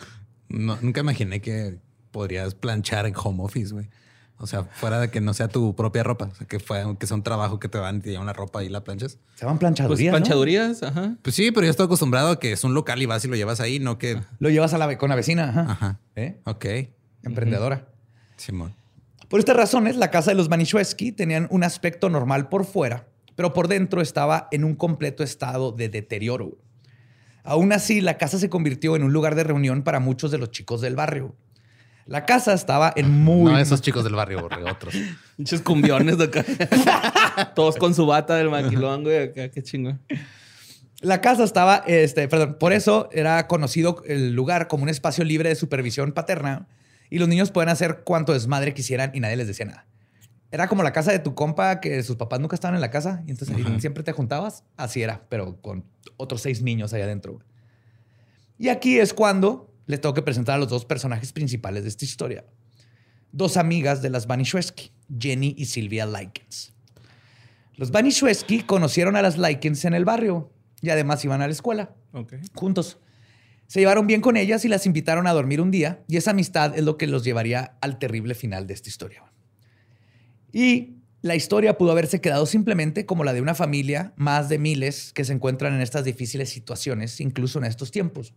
No, 0.48 0.78
nunca 0.80 1.00
imaginé 1.00 1.42
que 1.42 1.76
podrías 2.10 2.54
planchar 2.54 3.04
en 3.04 3.14
home 3.14 3.42
office, 3.42 3.74
güey. 3.74 3.90
O 4.38 4.46
sea, 4.46 4.62
fuera 4.64 5.00
de 5.00 5.10
que 5.10 5.20
no 5.20 5.34
sea 5.34 5.48
tu 5.48 5.74
propia 5.74 6.04
ropa. 6.04 6.26
O 6.26 6.34
sea, 6.34 6.46
que, 6.46 6.60
fue, 6.60 6.82
que 6.98 7.06
sea 7.08 7.16
un 7.16 7.24
trabajo 7.24 7.58
que 7.58 7.68
te 7.68 7.76
dan 7.76 7.96
y 7.96 8.00
te 8.00 8.10
llevan 8.10 8.26
la 8.26 8.32
ropa 8.32 8.62
y 8.62 8.68
la 8.68 8.84
planchas. 8.84 9.18
se 9.34 9.44
Pues 9.44 9.58
planchadurías. 9.58 10.12
¿no? 10.12 10.18
planchadurías, 10.18 10.82
ajá. 10.84 11.16
Pues 11.22 11.34
sí, 11.34 11.50
pero 11.50 11.64
yo 11.64 11.70
estoy 11.70 11.86
acostumbrado 11.86 12.30
a 12.30 12.38
que 12.38 12.52
es 12.52 12.62
un 12.62 12.72
local 12.72 13.02
y 13.02 13.06
vas 13.06 13.24
y 13.24 13.28
lo 13.28 13.34
llevas 13.34 13.60
ahí, 13.60 13.80
no 13.80 13.98
que... 13.98 14.22
Lo 14.38 14.48
llevas 14.48 14.72
a 14.74 14.78
la, 14.78 14.96
con 14.96 15.10
la 15.10 15.16
vecina. 15.16 15.48
Ajá. 15.48 15.66
Ajá. 15.68 16.00
¿Eh? 16.14 16.40
Ok. 16.44 16.66
Emprendedora. 17.24 17.88
Simón. 18.36 18.74
Por 19.28 19.40
estas 19.40 19.56
razones, 19.56 19.96
la 19.96 20.12
casa 20.12 20.30
de 20.30 20.36
los 20.36 20.48
Manischewski 20.48 21.10
tenían 21.10 21.48
un 21.50 21.64
aspecto 21.64 22.08
normal 22.08 22.48
por 22.48 22.64
fuera, 22.64 23.08
pero 23.38 23.52
por 23.52 23.68
dentro 23.68 24.00
estaba 24.00 24.48
en 24.50 24.64
un 24.64 24.74
completo 24.74 25.22
estado 25.22 25.70
de 25.70 25.88
deterioro. 25.88 26.58
Aún 27.44 27.72
así, 27.72 28.00
la 28.00 28.18
casa 28.18 28.36
se 28.36 28.50
convirtió 28.50 28.96
en 28.96 29.04
un 29.04 29.12
lugar 29.12 29.36
de 29.36 29.44
reunión 29.44 29.84
para 29.84 30.00
muchos 30.00 30.32
de 30.32 30.38
los 30.38 30.50
chicos 30.50 30.80
del 30.80 30.96
barrio. 30.96 31.36
La 32.06 32.26
casa 32.26 32.52
estaba 32.52 32.92
en 32.96 33.08
muy... 33.08 33.52
No 33.52 33.56
esos 33.60 33.80
chicos 33.80 34.02
del 34.02 34.16
barrio, 34.16 34.40
borre, 34.40 34.68
otros. 34.68 34.92
Muchos 35.36 35.60
cumbiones 35.60 36.18
de 36.18 36.24
acá. 36.24 36.44
Todos 37.54 37.76
con 37.76 37.94
su 37.94 38.06
bata 38.06 38.34
del 38.34 38.50
maquilón, 38.50 39.04
güey. 39.04 39.28
Acá, 39.28 39.52
qué 39.52 39.62
chingón. 39.62 40.00
La 41.00 41.20
casa 41.20 41.44
estaba, 41.44 41.84
este, 41.86 42.26
perdón, 42.26 42.56
por 42.58 42.72
eso 42.72 43.08
era 43.12 43.46
conocido 43.46 44.02
el 44.08 44.32
lugar 44.32 44.66
como 44.66 44.82
un 44.82 44.88
espacio 44.88 45.22
libre 45.22 45.48
de 45.48 45.54
supervisión 45.54 46.10
paterna 46.10 46.66
y 47.08 47.20
los 47.20 47.28
niños 47.28 47.52
pueden 47.52 47.68
hacer 47.68 48.00
cuanto 48.02 48.32
desmadre 48.32 48.74
quisieran 48.74 49.12
y 49.14 49.20
nadie 49.20 49.36
les 49.36 49.46
decía 49.46 49.66
nada. 49.66 49.86
Era 50.50 50.66
como 50.66 50.82
la 50.82 50.92
casa 50.92 51.12
de 51.12 51.18
tu 51.18 51.34
compa 51.34 51.80
que 51.80 52.02
sus 52.02 52.16
papás 52.16 52.40
nunca 52.40 52.54
estaban 52.54 52.74
en 52.74 52.80
la 52.80 52.90
casa 52.90 53.22
y 53.26 53.30
entonces 53.32 53.54
siempre 53.80 54.02
te 54.02 54.12
juntabas. 54.12 54.64
Así 54.76 55.02
era, 55.02 55.26
pero 55.28 55.60
con 55.60 55.84
otros 56.16 56.40
seis 56.40 56.62
niños 56.62 56.92
ahí 56.92 57.02
adentro. 57.02 57.40
Y 58.58 58.68
aquí 58.68 58.98
es 58.98 59.12
cuando 59.12 59.72
les 59.86 60.00
tengo 60.00 60.14
que 60.14 60.22
presentar 60.22 60.54
a 60.56 60.58
los 60.58 60.68
dos 60.68 60.84
personajes 60.84 61.32
principales 61.32 61.82
de 61.82 61.90
esta 61.90 62.04
historia. 62.04 62.44
Dos 63.30 63.56
amigas 63.58 64.00
de 64.00 64.08
las 64.10 64.26
Banishweski, 64.26 64.90
Jenny 65.18 65.54
y 65.58 65.66
Sylvia 65.66 66.06
Likens. 66.06 66.72
Los 67.76 67.90
Banishweski 67.90 68.62
conocieron 68.62 69.16
a 69.16 69.22
las 69.22 69.36
Likens 69.38 69.84
en 69.84 69.94
el 69.94 70.04
barrio 70.04 70.50
y 70.80 70.90
además 70.90 71.24
iban 71.24 71.42
a 71.42 71.46
la 71.46 71.52
escuela 71.52 71.94
Ok. 72.12 72.34
juntos. 72.54 72.98
Se 73.66 73.80
llevaron 73.80 74.06
bien 74.06 74.22
con 74.22 74.38
ellas 74.38 74.64
y 74.64 74.68
las 74.68 74.86
invitaron 74.86 75.26
a 75.26 75.32
dormir 75.34 75.60
un 75.60 75.70
día 75.70 76.02
y 76.08 76.16
esa 76.16 76.30
amistad 76.30 76.76
es 76.76 76.84
lo 76.84 76.96
que 76.96 77.06
los 77.06 77.22
llevaría 77.22 77.76
al 77.82 77.98
terrible 77.98 78.34
final 78.34 78.66
de 78.66 78.72
esta 78.74 78.88
historia. 78.88 79.22
Y 80.52 80.98
la 81.20 81.34
historia 81.34 81.76
pudo 81.76 81.92
haberse 81.92 82.20
quedado 82.20 82.46
simplemente 82.46 83.04
como 83.04 83.24
la 83.24 83.32
de 83.32 83.40
una 83.40 83.54
familia 83.54 84.12
más 84.16 84.48
de 84.48 84.58
miles 84.58 85.12
que 85.12 85.24
se 85.24 85.32
encuentran 85.32 85.74
en 85.74 85.80
estas 85.80 86.04
difíciles 86.04 86.48
situaciones, 86.48 87.20
incluso 87.20 87.58
en 87.58 87.64
estos 87.64 87.90
tiempos. 87.90 88.34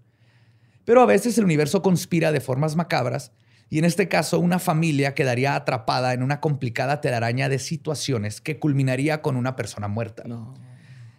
Pero 0.83 1.01
a 1.01 1.05
veces 1.05 1.37
el 1.37 1.45
universo 1.45 1.81
conspira 1.81 2.31
de 2.31 2.41
formas 2.41 2.75
macabras 2.75 3.31
y 3.69 3.77
en 3.77 3.85
este 3.85 4.07
caso 4.09 4.39
una 4.39 4.59
familia 4.59 5.13
quedaría 5.13 5.55
atrapada 5.55 6.13
en 6.13 6.23
una 6.23 6.41
complicada 6.41 7.01
telaraña 7.01 7.49
de 7.49 7.59
situaciones 7.59 8.41
que 8.41 8.59
culminaría 8.59 9.21
con 9.21 9.37
una 9.37 9.55
persona 9.55 9.87
muerta. 9.87 10.23
No. 10.25 10.53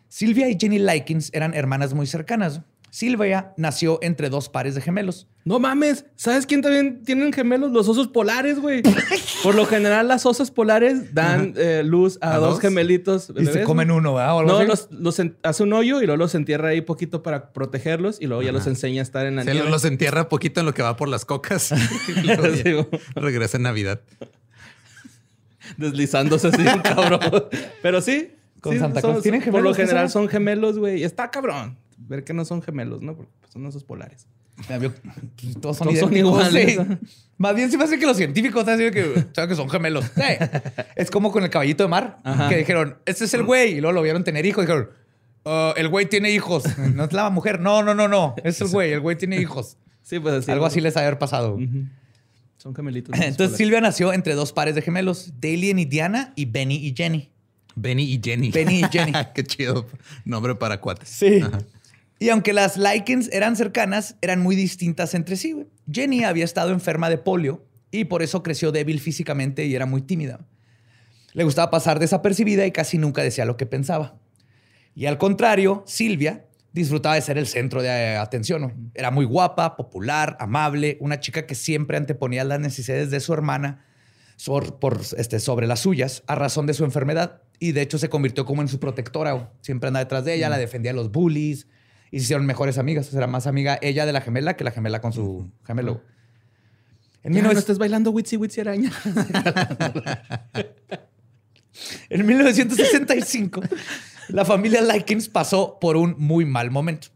Silvia 0.08 0.50
y 0.50 0.58
Jenny 0.60 0.78
Likens 0.78 1.30
eran 1.32 1.54
hermanas 1.54 1.94
muy 1.94 2.06
cercanas. 2.06 2.60
Silvia 2.94 3.54
nació 3.56 3.98
entre 4.02 4.28
dos 4.28 4.50
pares 4.50 4.74
de 4.74 4.82
gemelos. 4.82 5.26
No 5.46 5.58
mames, 5.58 6.04
¿sabes 6.14 6.44
quién 6.44 6.60
también 6.60 7.02
tienen 7.04 7.32
gemelos? 7.32 7.72
Los 7.72 7.88
osos 7.88 8.08
polares, 8.08 8.58
güey. 8.60 8.82
Por 9.42 9.54
lo 9.54 9.64
general, 9.64 10.08
las 10.08 10.26
osas 10.26 10.50
polares 10.50 11.14
dan 11.14 11.54
eh, 11.56 11.82
luz 11.86 12.18
a, 12.20 12.34
¿A 12.34 12.38
dos, 12.38 12.50
dos? 12.50 12.60
gemelitos. 12.60 13.32
Y 13.34 13.46
se 13.46 13.62
comen 13.62 13.88
¿no? 13.88 13.96
uno, 13.96 14.12
¿verdad? 14.14 14.36
O 14.36 14.42
No, 14.42 14.62
los, 14.64 14.88
los 14.90 15.18
en- 15.20 15.38
hace 15.42 15.62
un 15.62 15.72
hoyo 15.72 16.02
y 16.02 16.04
luego 16.06 16.18
los 16.18 16.34
entierra 16.34 16.68
ahí 16.68 16.82
poquito 16.82 17.22
para 17.22 17.54
protegerlos 17.54 18.20
y 18.20 18.26
luego 18.26 18.42
ya 18.42 18.52
los 18.52 18.66
enseña 18.66 19.00
a 19.00 19.04
estar 19.04 19.24
en 19.24 19.36
la 19.36 19.44
Se 19.44 19.52
nieve. 19.54 19.70
los 19.70 19.86
entierra 19.86 20.28
poquito 20.28 20.60
en 20.60 20.66
lo 20.66 20.74
que 20.74 20.82
va 20.82 20.94
por 20.96 21.08
las 21.08 21.24
cocas. 21.24 21.72
luego 22.64 22.90
regresa 23.14 23.56
en 23.56 23.62
Navidad. 23.62 24.02
Deslizándose 25.78 26.48
así, 26.48 26.60
un 26.60 26.80
cabrón. 26.80 27.20
Pero 27.80 28.02
sí. 28.02 28.32
Con 28.60 28.74
sí, 28.74 28.78
Santa 28.78 29.00
son- 29.00 29.12
Claus. 29.12 29.22
¿Tienen 29.22 29.40
Por 29.40 29.62
lo 29.62 29.72
gemelos, 29.72 29.76
general 29.76 30.10
son 30.10 30.28
gemelos, 30.28 30.78
güey. 30.78 31.00
Y 31.00 31.04
está 31.04 31.30
cabrón. 31.30 31.78
Ver 32.12 32.24
que 32.24 32.34
no 32.34 32.44
son 32.44 32.60
gemelos, 32.62 33.00
¿no? 33.00 33.16
Porque 33.16 33.32
pues, 33.40 33.52
son 33.52 33.64
osos 33.64 33.84
polares. 33.84 34.26
Vio, 34.78 34.92
pues, 34.92 35.02
Todos 35.62 35.78
son, 35.78 35.88
Todos 35.88 35.98
son 36.00 36.12
idénticos, 36.12 36.52
iguales. 36.52 36.78
sí. 37.00 37.16
Más 37.38 37.56
bien 37.56 37.70
se 37.70 37.78
me 37.78 37.84
hace 37.84 37.98
que 37.98 38.04
los 38.06 38.18
científicos 38.18 38.60
están 38.60 38.78
diciendo 38.78 39.14
que, 39.14 39.34
saben 39.34 39.48
que 39.48 39.56
son 39.56 39.70
gemelos. 39.70 40.04
Sí. 40.14 40.22
Es 40.94 41.10
como 41.10 41.32
con 41.32 41.42
el 41.42 41.48
caballito 41.48 41.82
de 41.84 41.88
mar, 41.88 42.20
Ajá. 42.22 42.50
que 42.50 42.58
dijeron, 42.58 42.98
este 43.06 43.24
es 43.24 43.32
el 43.32 43.44
güey, 43.44 43.78
y 43.78 43.80
luego 43.80 43.92
lo 43.94 44.02
vieron 44.02 44.24
tener 44.24 44.44
hijos. 44.44 44.64
Dijeron, 44.64 44.90
"Ah, 45.46 45.72
el 45.76 45.88
güey 45.88 46.06
tiene 46.06 46.30
hijos. 46.30 46.64
No 46.94 47.04
es 47.04 47.12
la 47.14 47.30
mujer. 47.30 47.60
No, 47.60 47.82
no, 47.82 47.94
no, 47.94 48.08
no. 48.08 48.34
Es 48.44 48.60
el 48.60 48.68
güey, 48.68 48.92
el 48.92 49.00
güey 49.00 49.16
tiene 49.16 49.40
hijos. 49.40 49.78
Sí, 50.02 50.20
pues 50.20 50.34
así. 50.34 50.50
Algo 50.50 50.66
así 50.66 50.80
les 50.82 50.96
ha 50.98 51.00
de 51.00 51.06
haber 51.06 51.18
pasado. 51.18 51.58
Son 52.58 52.74
gemelitos. 52.76 53.18
Entonces. 53.18 53.56
Silvia 53.56 53.80
nació 53.80 54.12
entre 54.12 54.34
dos 54.34 54.52
pares 54.52 54.74
de 54.74 54.82
gemelos, 54.82 55.32
Dalian 55.40 55.78
y 55.78 55.84
Diana 55.86 56.32
y 56.36 56.44
Benny 56.44 56.76
y 56.76 56.94
Jenny. 56.94 57.30
Benny 57.74 58.02
y 58.04 58.20
Jenny. 58.22 58.50
Benny 58.50 58.80
y 58.80 58.84
Jenny. 58.92 59.12
Qué 59.34 59.42
chido 59.44 59.86
nombre 60.26 60.54
para 60.54 60.78
cuates. 60.80 61.08
Sí. 61.08 61.40
Ajá. 61.42 61.58
Y 62.22 62.30
aunque 62.30 62.52
las 62.52 62.76
Likens 62.76 63.28
eran 63.32 63.56
cercanas, 63.56 64.14
eran 64.20 64.40
muy 64.40 64.54
distintas 64.54 65.12
entre 65.14 65.34
sí. 65.34 65.54
güey. 65.54 65.66
Jenny 65.90 66.22
había 66.22 66.44
estado 66.44 66.70
enferma 66.70 67.10
de 67.10 67.18
polio 67.18 67.66
y 67.90 68.04
por 68.04 68.22
eso 68.22 68.44
creció 68.44 68.70
débil 68.70 69.00
físicamente 69.00 69.64
y 69.64 69.74
era 69.74 69.86
muy 69.86 70.02
tímida. 70.02 70.46
Le 71.32 71.42
gustaba 71.42 71.72
pasar 71.72 71.98
desapercibida 71.98 72.64
y 72.64 72.70
casi 72.70 72.96
nunca 72.96 73.24
decía 73.24 73.44
lo 73.44 73.56
que 73.56 73.66
pensaba. 73.66 74.20
Y 74.94 75.06
al 75.06 75.18
contrario, 75.18 75.82
Silvia 75.84 76.46
disfrutaba 76.72 77.16
de 77.16 77.22
ser 77.22 77.38
el 77.38 77.48
centro 77.48 77.82
de 77.82 77.88
eh, 77.88 78.16
atención. 78.16 78.62
güey. 78.62 78.74
Era 78.94 79.10
muy 79.10 79.24
guapa, 79.24 79.74
popular, 79.74 80.36
amable, 80.38 80.98
una 81.00 81.18
chica 81.18 81.44
que 81.44 81.56
siempre 81.56 81.96
anteponía 81.96 82.44
las 82.44 82.60
necesidades 82.60 83.10
de 83.10 83.18
su 83.18 83.32
hermana 83.32 83.84
por, 84.46 84.78
por, 84.78 85.00
este, 85.18 85.40
sobre 85.40 85.66
las 85.66 85.80
suyas 85.80 86.22
a 86.28 86.36
razón 86.36 86.66
de 86.66 86.74
su 86.74 86.84
enfermedad. 86.84 87.42
Y 87.58 87.72
de 87.72 87.82
hecho 87.82 87.98
se 87.98 88.08
convirtió 88.08 88.44
como 88.44 88.62
en 88.62 88.68
su 88.68 88.78
protectora. 88.78 89.32
güey. 89.32 89.46
Siempre 89.60 89.88
andaba 89.88 90.04
detrás 90.04 90.24
de 90.24 90.34
ella, 90.34 90.48
la 90.48 90.58
defendía 90.58 90.92
de 90.92 90.96
los 90.96 91.10
bullies 91.10 91.66
y 92.12 92.18
se 92.18 92.24
hicieron 92.24 92.46
mejores 92.46 92.78
amigas. 92.78 93.08
O 93.08 93.10
sea, 93.10 93.18
era 93.18 93.26
más 93.26 93.48
amiga 93.48 93.78
ella 93.82 94.06
de 94.06 94.12
la 94.12 94.20
gemela 94.20 94.54
que 94.54 94.62
la 94.62 94.70
gemela 94.70 95.00
con 95.00 95.12
su 95.12 95.50
gemelo. 95.66 96.04
En, 97.24 97.32
Ya, 97.32 97.42
no 97.42 97.48
19 97.48 97.58
estés 97.58 97.78
bailando 97.78 98.10
Witsi 98.10 98.36
Witsi 98.36 98.60
Araña. 98.60 98.92
en 102.10 102.26
1965, 102.26 103.62
la 104.28 104.44
familia 104.44 104.82
Likens 104.82 105.28
pasó 105.28 105.78
por 105.80 105.96
un 105.96 106.14
muy 106.18 106.44
mal 106.44 106.70
momento. 106.70 107.08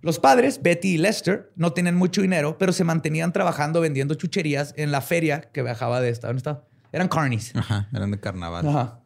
Los 0.00 0.18
padres, 0.18 0.62
Betty 0.62 0.94
y 0.94 0.98
Lester, 0.98 1.52
no 1.56 1.72
tenían 1.72 1.96
mucho 1.96 2.22
dinero, 2.22 2.56
pero 2.58 2.72
se 2.72 2.84
mantenían 2.84 3.32
trabajando 3.32 3.80
vendiendo 3.80 4.14
chucherías 4.14 4.72
en 4.76 4.90
la 4.90 5.00
feria 5.00 5.40
que 5.40 5.62
viajaba 5.62 6.00
de 6.00 6.10
estado 6.10 6.30
en 6.30 6.36
estado. 6.38 6.66
Eran 6.92 7.08
carnies. 7.08 7.54
Ajá, 7.56 7.88
eran 7.92 8.10
de 8.10 8.20
carnaval. 8.20 8.68
Ajá. 8.68 9.00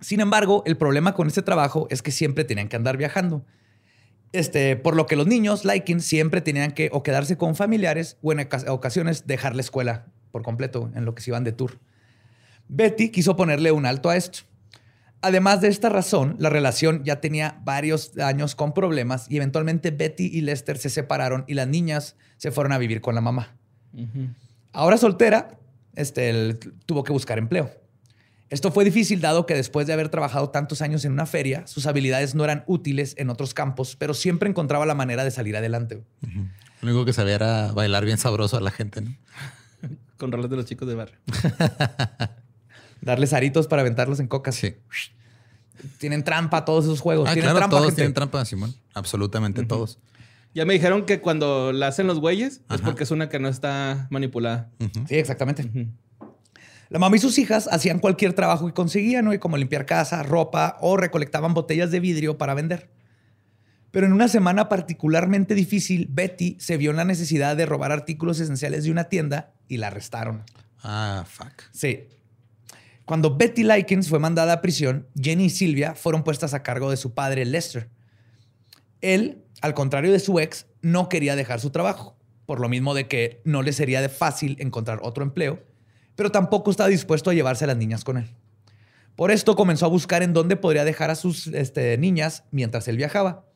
Sin 0.00 0.20
embargo, 0.20 0.62
el 0.66 0.76
problema 0.76 1.14
con 1.14 1.26
este 1.26 1.42
trabajo 1.42 1.86
es 1.90 2.02
que 2.02 2.10
siempre 2.10 2.44
tenían 2.44 2.68
que 2.68 2.76
andar 2.76 2.96
viajando. 2.96 3.44
Este, 4.32 4.76
por 4.76 4.96
lo 4.96 5.06
que 5.06 5.16
los 5.16 5.26
niños, 5.26 5.64
Lykin, 5.64 6.00
siempre 6.00 6.40
tenían 6.40 6.72
que 6.72 6.90
o 6.92 7.02
quedarse 7.02 7.36
con 7.36 7.54
familiares 7.56 8.18
o 8.22 8.32
en 8.32 8.40
oca- 8.40 8.70
ocasiones 8.72 9.26
dejar 9.26 9.54
la 9.54 9.62
escuela 9.62 10.06
por 10.30 10.42
completo 10.42 10.90
en 10.94 11.04
lo 11.04 11.14
que 11.14 11.22
se 11.22 11.30
iban 11.30 11.44
de 11.44 11.52
tour. 11.52 11.78
Betty 12.68 13.10
quiso 13.10 13.36
ponerle 13.36 13.72
un 13.72 13.86
alto 13.86 14.10
a 14.10 14.16
esto. 14.16 14.40
Además 15.22 15.60
de 15.60 15.68
esta 15.68 15.88
razón, 15.88 16.36
la 16.38 16.50
relación 16.50 17.02
ya 17.04 17.20
tenía 17.20 17.60
varios 17.64 18.18
años 18.18 18.54
con 18.54 18.74
problemas 18.74 19.26
y 19.30 19.36
eventualmente 19.36 19.90
Betty 19.90 20.26
y 20.26 20.42
Lester 20.42 20.76
se 20.76 20.90
separaron 20.90 21.44
y 21.46 21.54
las 21.54 21.66
niñas 21.68 22.16
se 22.36 22.50
fueron 22.50 22.72
a 22.72 22.78
vivir 22.78 23.00
con 23.00 23.14
la 23.14 23.20
mamá. 23.22 23.56
Ahora 24.72 24.98
soltera, 24.98 25.58
este, 25.94 26.28
él 26.28 26.58
tuvo 26.84 27.02
que 27.02 27.12
buscar 27.12 27.38
empleo. 27.38 27.70
Esto 28.48 28.70
fue 28.70 28.84
difícil 28.84 29.20
dado 29.20 29.44
que 29.44 29.54
después 29.54 29.86
de 29.86 29.92
haber 29.92 30.08
trabajado 30.08 30.50
tantos 30.50 30.80
años 30.80 31.04
en 31.04 31.12
una 31.12 31.26
feria, 31.26 31.66
sus 31.66 31.86
habilidades 31.86 32.34
no 32.34 32.44
eran 32.44 32.62
útiles 32.66 33.14
en 33.18 33.28
otros 33.28 33.54
campos, 33.54 33.96
pero 33.96 34.14
siempre 34.14 34.48
encontraba 34.48 34.86
la 34.86 34.94
manera 34.94 35.24
de 35.24 35.32
salir 35.32 35.56
adelante. 35.56 36.04
Lo 36.80 36.88
único 36.90 37.04
que 37.04 37.12
sabía 37.12 37.34
era 37.34 37.72
bailar 37.72 38.04
bien 38.04 38.18
sabroso 38.18 38.56
a 38.56 38.60
la 38.60 38.70
gente, 38.70 39.00
¿no? 39.00 39.14
Con 40.16 40.30
roles 40.30 40.48
de 40.48 40.56
los 40.56 40.66
chicos 40.66 40.86
de 40.86 40.94
barrio. 40.94 41.16
Darles 43.00 43.32
aritos 43.32 43.66
para 43.66 43.82
aventarlos 43.82 44.20
en 44.20 44.28
cocas. 44.28 44.54
Sí. 44.54 44.76
Tienen 45.98 46.22
trampa 46.24 46.64
todos 46.64 46.84
esos 46.84 47.00
juegos. 47.00 47.28
Ah, 47.28 47.32
tienen 47.32 47.50
claro, 47.50 47.58
trampa, 47.58 47.76
todos 47.76 47.86
gente. 47.86 47.96
tienen 47.96 48.14
trampa, 48.14 48.44
Simón. 48.44 48.74
Absolutamente 48.94 49.64
todos. 49.64 49.98
Ya 50.54 50.64
me 50.64 50.72
dijeron 50.72 51.04
que 51.04 51.20
cuando 51.20 51.72
la 51.72 51.88
hacen 51.88 52.06
los 52.06 52.18
güeyes 52.18 52.62
es 52.70 52.80
porque 52.80 53.04
es 53.04 53.10
una 53.10 53.28
que 53.28 53.38
no 53.38 53.48
está 53.48 54.06
manipulada. 54.10 54.70
Sí, 55.06 55.16
exactamente. 55.16 55.70
La 56.88 56.98
mamá 56.98 57.16
y 57.16 57.18
sus 57.18 57.38
hijas 57.38 57.68
hacían 57.70 57.98
cualquier 57.98 58.32
trabajo 58.32 58.66
que 58.66 58.72
conseguían, 58.72 59.24
¿no? 59.24 59.38
Como 59.40 59.56
limpiar 59.56 59.86
casa, 59.86 60.22
ropa 60.22 60.76
o 60.80 60.96
recolectaban 60.96 61.54
botellas 61.54 61.90
de 61.90 62.00
vidrio 62.00 62.38
para 62.38 62.54
vender. 62.54 62.90
Pero 63.90 64.06
en 64.06 64.12
una 64.12 64.28
semana 64.28 64.68
particularmente 64.68 65.54
difícil, 65.54 66.06
Betty 66.10 66.56
se 66.60 66.76
vio 66.76 66.90
en 66.90 66.96
la 66.96 67.04
necesidad 67.04 67.56
de 67.56 67.66
robar 67.66 67.92
artículos 67.92 68.38
esenciales 68.40 68.84
de 68.84 68.90
una 68.90 69.04
tienda 69.04 69.54
y 69.68 69.78
la 69.78 69.88
arrestaron. 69.88 70.44
Ah, 70.82 71.24
fuck. 71.26 71.62
Sí. 71.72 72.04
Cuando 73.04 73.36
Betty 73.36 73.62
Likens 73.62 74.08
fue 74.08 74.18
mandada 74.18 74.52
a 74.52 74.60
prisión, 74.60 75.08
Jenny 75.20 75.46
y 75.46 75.50
Silvia 75.50 75.94
fueron 75.94 76.24
puestas 76.24 76.54
a 76.54 76.62
cargo 76.62 76.90
de 76.90 76.96
su 76.96 77.14
padre 77.14 77.44
Lester. 77.44 77.88
Él, 79.00 79.44
al 79.60 79.74
contrario 79.74 80.12
de 80.12 80.18
su 80.20 80.38
ex, 80.40 80.66
no 80.82 81.08
quería 81.08 81.36
dejar 81.36 81.60
su 81.60 81.70
trabajo, 81.70 82.18
por 82.46 82.60
lo 82.60 82.68
mismo 82.68 82.94
de 82.94 83.08
que 83.08 83.40
no 83.44 83.62
le 83.62 83.72
sería 83.72 84.00
de 84.00 84.08
fácil 84.08 84.56
encontrar 84.60 85.00
otro 85.02 85.24
empleo, 85.24 85.62
pero 86.16 86.32
tampoco 86.32 86.70
estaba 86.70 86.88
dispuesto 86.88 87.30
a 87.30 87.34
llevarse 87.34 87.64
a 87.64 87.68
las 87.68 87.76
niñas 87.76 88.02
con 88.02 88.18
él. 88.18 88.28
Por 89.14 89.30
esto 89.30 89.56
comenzó 89.56 89.86
a 89.86 89.90
buscar 89.90 90.22
en 90.22 90.32
dónde 90.32 90.56
podría 90.56 90.84
dejar 90.84 91.10
a 91.10 91.14
sus 91.14 91.46
este, 91.48 91.96
niñas 91.98 92.44
mientras 92.50 92.88
él 92.88 92.96
viajaba. 92.96 93.46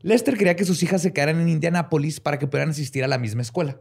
Lester 0.00 0.36
quería 0.36 0.56
que 0.56 0.64
sus 0.64 0.82
hijas 0.82 1.02
se 1.02 1.12
quedaran 1.12 1.40
en 1.40 1.48
Indianápolis 1.48 2.20
para 2.20 2.38
que 2.38 2.46
pudieran 2.46 2.70
asistir 2.70 3.04
a 3.04 3.08
la 3.08 3.18
misma 3.18 3.42
escuela. 3.42 3.78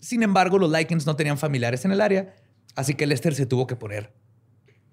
Sin 0.00 0.22
embargo, 0.22 0.58
los 0.58 0.70
Likens 0.70 1.06
no 1.06 1.16
tenían 1.16 1.38
familiares 1.38 1.84
en 1.84 1.92
el 1.92 2.00
área, 2.00 2.34
así 2.74 2.94
que 2.94 3.06
Lester 3.06 3.34
se 3.34 3.46
tuvo 3.46 3.66
que 3.66 3.76
poner 3.76 4.12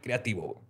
creativo. 0.02 0.62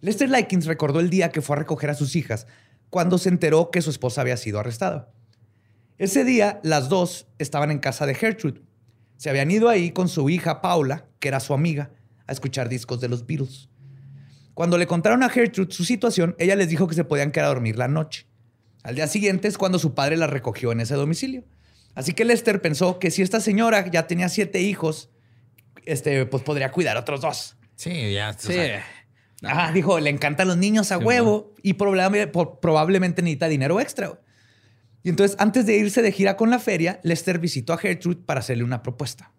Lester 0.00 0.28
Likens 0.28 0.66
recordó 0.66 1.00
el 1.00 1.10
día 1.10 1.30
que 1.30 1.42
fue 1.42 1.56
a 1.56 1.60
recoger 1.60 1.90
a 1.90 1.94
sus 1.94 2.16
hijas 2.16 2.46
cuando 2.90 3.18
se 3.18 3.28
enteró 3.28 3.70
que 3.70 3.82
su 3.82 3.90
esposa 3.90 4.20
había 4.20 4.36
sido 4.36 4.58
arrestada. 4.58 5.10
Ese 5.98 6.24
día, 6.24 6.60
las 6.62 6.88
dos 6.88 7.26
estaban 7.38 7.70
en 7.70 7.78
casa 7.78 8.06
de 8.06 8.14
Gertrude. 8.14 8.62
Se 9.16 9.30
habían 9.30 9.50
ido 9.50 9.68
ahí 9.68 9.90
con 9.92 10.08
su 10.08 10.28
hija 10.30 10.60
Paula, 10.60 11.06
que 11.20 11.28
era 11.28 11.40
su 11.40 11.54
amiga, 11.54 11.90
a 12.26 12.32
escuchar 12.32 12.68
discos 12.68 13.00
de 13.00 13.08
los 13.08 13.26
Beatles. 13.26 13.68
Cuando 14.54 14.78
le 14.78 14.86
contaron 14.86 15.22
a 15.22 15.28
Gertrude 15.28 15.72
su 15.72 15.84
situación, 15.84 16.36
ella 16.38 16.56
les 16.56 16.68
dijo 16.68 16.86
que 16.86 16.94
se 16.94 17.04
podían 17.04 17.30
quedar 17.32 17.46
a 17.46 17.48
dormir 17.48 17.76
la 17.76 17.88
noche. 17.88 18.26
Al 18.82 18.94
día 18.94 19.06
siguiente 19.08 19.48
es 19.48 19.58
cuando 19.58 19.78
su 19.78 19.94
padre 19.94 20.16
la 20.16 20.26
recogió 20.26 20.70
en 20.72 20.80
ese 20.80 20.94
domicilio. 20.94 21.44
Así 21.94 22.12
que 22.12 22.24
Lester 22.24 22.60
pensó 22.60 22.98
que 22.98 23.10
si 23.10 23.22
esta 23.22 23.40
señora 23.40 23.90
ya 23.90 24.06
tenía 24.06 24.28
siete 24.28 24.60
hijos, 24.60 25.10
este, 25.86 26.26
pues 26.26 26.42
podría 26.42 26.70
cuidar 26.70 26.96
a 26.96 27.00
otros 27.00 27.20
dos. 27.20 27.56
Sí, 27.76 28.12
ya. 28.12 28.30
o 28.30 28.32
Sí. 28.40 28.52
sea, 28.52 28.84
Ajá, 29.42 29.72
dijo, 29.72 29.98
le 30.00 30.08
encantan 30.10 30.48
los 30.48 30.56
niños 30.56 30.90
a 30.92 30.98
Sí, 30.98 31.04
huevo 31.04 31.52
y 31.62 31.74
probable- 31.74 32.28
probablemente 32.28 33.20
necesita 33.22 33.48
dinero 33.48 33.78
extra. 33.80 34.18
Y 35.04 35.10
entonces, 35.10 35.36
antes 35.38 35.66
de 35.66 35.76
irse 35.76 36.02
de 36.02 36.10
gira 36.10 36.36
con 36.36 36.50
la 36.50 36.58
feria, 36.58 36.98
Lester 37.04 37.38
visitó 37.38 37.74
a 37.74 37.78
Gertrude 37.78 38.22
para 38.24 38.40
hacerle 38.40 38.64
una 38.64 38.82
propuesta. 38.82 39.30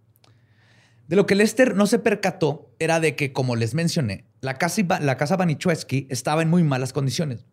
De 1.08 1.16
lo 1.16 1.26
que 1.26 1.36
Lester 1.36 1.76
no 1.76 1.88
se 1.88 2.00
percató 2.00 2.72
era 2.80 3.00
de 3.00 3.16
que, 3.16 3.34
como 3.34 3.56
les 3.56 3.74
mencioné, 3.74 4.26
la 4.42 4.60
casa, 4.60 4.82
la 5.02 5.18
estaba 6.10 6.44
en 6.44 6.50
muy 6.50 6.64
malas 6.64 6.94
condiciones. 6.94 7.46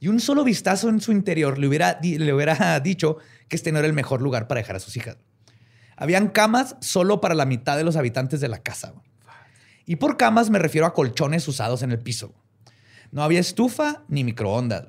Y 0.00 0.08
un 0.08 0.18
solo 0.18 0.44
vistazo 0.44 0.88
en 0.88 1.00
su 1.00 1.12
interior 1.12 1.58
le 1.58 1.68
le 2.18 2.32
hubiera 2.32 2.80
dicho 2.82 3.18
que 3.48 3.56
este 3.56 3.70
no 3.70 3.78
era 3.78 3.86
el 3.86 3.94
mejor 3.94 4.22
lugar 4.22 4.48
para 4.48 4.60
dejar 4.60 4.76
a 4.76 4.80
sus 4.80 4.96
hijas. 4.96 5.18
Habían 5.96 6.28
camas 6.28 6.76
solo 6.80 7.20
para 7.20 7.34
la 7.34 7.44
mitad 7.44 7.76
de 7.76 7.84
los 7.84 7.96
habitantes 7.96 8.40
de 8.40 8.48
la 8.48 8.62
casa. 8.62 8.94
Y 9.84 9.96
por 9.96 10.16
camas 10.16 10.48
me 10.48 10.58
refiero 10.58 10.86
a 10.86 10.94
colchones 10.94 11.46
usados 11.48 11.82
en 11.82 11.92
el 11.92 11.98
piso. 11.98 12.34
No 13.10 13.22
había 13.22 13.40
estufa 13.40 14.04
ni 14.08 14.24
microondas. 14.24 14.86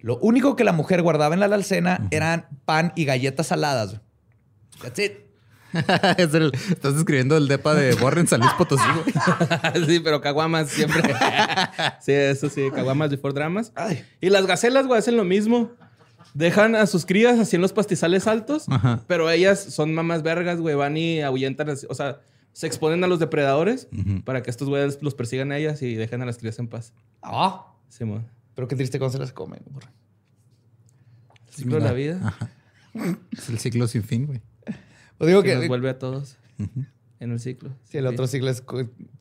Lo 0.00 0.16
único 0.18 0.54
que 0.56 0.64
la 0.64 0.72
mujer 0.72 1.02
guardaba 1.02 1.34
en 1.34 1.40
la 1.40 1.46
alacena 1.46 2.06
eran 2.10 2.46
pan 2.64 2.92
y 2.96 3.04
galletas 3.04 3.48
saladas. 3.48 4.00
That's 4.82 4.98
it. 4.98 5.12
Es 6.16 6.32
el- 6.32 6.52
estás 6.70 6.94
escribiendo 6.94 7.36
el 7.36 7.46
depa 7.46 7.74
de 7.74 7.94
Warren 7.94 8.26
San 8.26 8.40
Luis 8.40 8.52
Potosí. 8.54 8.82
güey. 9.02 9.86
sí, 9.86 10.00
pero 10.00 10.20
caguamas 10.20 10.70
siempre. 10.70 11.02
sí, 12.00 12.12
eso 12.12 12.48
sí, 12.48 12.70
caguamas 12.74 13.10
before 13.10 13.34
dramas. 13.34 13.72
Ay. 13.74 14.02
Y 14.20 14.30
las 14.30 14.46
gacelas, 14.46 14.86
güey, 14.86 14.98
hacen 14.98 15.16
lo 15.16 15.24
mismo. 15.24 15.72
Dejan 16.34 16.74
a 16.74 16.86
sus 16.86 17.04
crías 17.04 17.38
así 17.38 17.56
en 17.56 17.62
los 17.62 17.72
pastizales 17.72 18.26
altos, 18.26 18.66
Ajá. 18.68 19.02
pero 19.08 19.28
ellas 19.30 19.58
son 19.60 19.94
mamás 19.94 20.22
vergas, 20.22 20.60
güey, 20.60 20.74
van 20.74 20.96
y 20.96 21.20
ahuyentan, 21.22 21.70
así- 21.70 21.86
o 21.90 21.94
sea, 21.94 22.20
se 22.52 22.66
exponen 22.66 23.02
a 23.04 23.06
los 23.06 23.18
depredadores 23.18 23.88
para 24.24 24.42
que 24.42 24.50
estos 24.50 24.68
güeyes 24.68 24.98
los 25.02 25.14
persigan 25.14 25.52
a 25.52 25.58
ellas 25.58 25.80
y 25.82 25.94
dejen 25.94 26.22
a 26.22 26.26
las 26.26 26.38
crías 26.38 26.58
en 26.58 26.68
paz. 26.68 26.92
Ah, 27.22 27.66
Simón. 27.88 28.26
Pero 28.58 28.66
qué 28.66 28.74
triste 28.74 28.98
cuando 28.98 29.12
se 29.12 29.18
las 29.20 29.32
comen. 29.32 29.60
burra. 29.70 29.92
El 31.46 31.54
ciclo 31.54 31.76
de 31.76 31.80
la 31.80 31.92
vida 31.92 32.18
Ajá. 32.24 32.50
Es 33.30 33.48
el 33.50 33.60
ciclo 33.60 33.86
sin 33.86 34.02
fin, 34.02 34.26
güey. 34.26 34.42
O 35.18 35.26
digo 35.26 35.44
que 35.44 35.50
que 35.50 35.54
nos 35.54 35.68
vuelve 35.68 35.88
a 35.90 35.96
todos 36.00 36.38
en 37.20 37.30
el 37.30 37.38
ciclo. 37.38 37.70
si 37.84 37.98
el 37.98 38.06
otro 38.08 38.26
siglo 38.26 38.50
es 38.50 38.64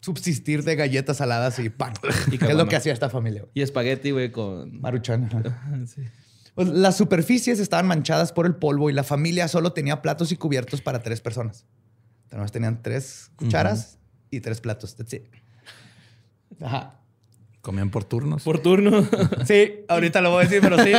subsistir 0.02 0.64
de 0.64 0.76
galletas 0.76 1.18
saladas 1.18 1.60
y 1.60 1.70
pan. 1.70 1.94
Y 2.32 2.38
que 2.40 2.48
es 2.48 2.56
lo 2.56 2.68
que 2.68 2.78
hacía 2.78 2.92
esta 2.92 3.12
familia. 3.12 3.42
güey. 3.42 3.52
Y 3.54 3.62
espagueti, 3.62 4.10
güey, 4.10 4.32
con... 4.32 4.82
Maruchan. 4.82 5.30
sí. 5.86 6.02
Pues, 6.56 6.70
las 6.70 6.98
superficies 6.98 7.60
estaban 7.60 7.86
manchadas 7.86 8.34
por 8.34 8.48
el 8.48 8.56
polvo 8.56 8.90
y 8.90 8.94
la 8.94 9.04
familia 9.04 9.48
solo 9.48 9.72
tenía 9.72 10.02
platos 10.02 10.32
y 10.32 10.38
cubiertos 10.38 10.82
para 10.82 11.04
tres 11.04 11.22
personas. 11.22 11.68
Además 12.32 12.52
tenían 12.52 12.82
tres 12.82 13.30
cucharas 13.36 14.00
y 14.32 14.40
tres 14.40 14.62
platos. 14.62 14.96
That's 14.96 15.14
it. 15.14 15.28
Ajá. 16.60 17.02
Comían 17.68 17.90
por 17.90 18.06
turnos. 18.06 18.44
Por 18.44 18.60
turno. 18.60 19.06
Sí, 19.46 19.82
ahorita 19.90 20.22
lo 20.22 20.32
voy 20.32 20.46
a 20.46 20.48
decir, 20.48 20.62
pero 20.62 20.82
sí. 20.82 20.94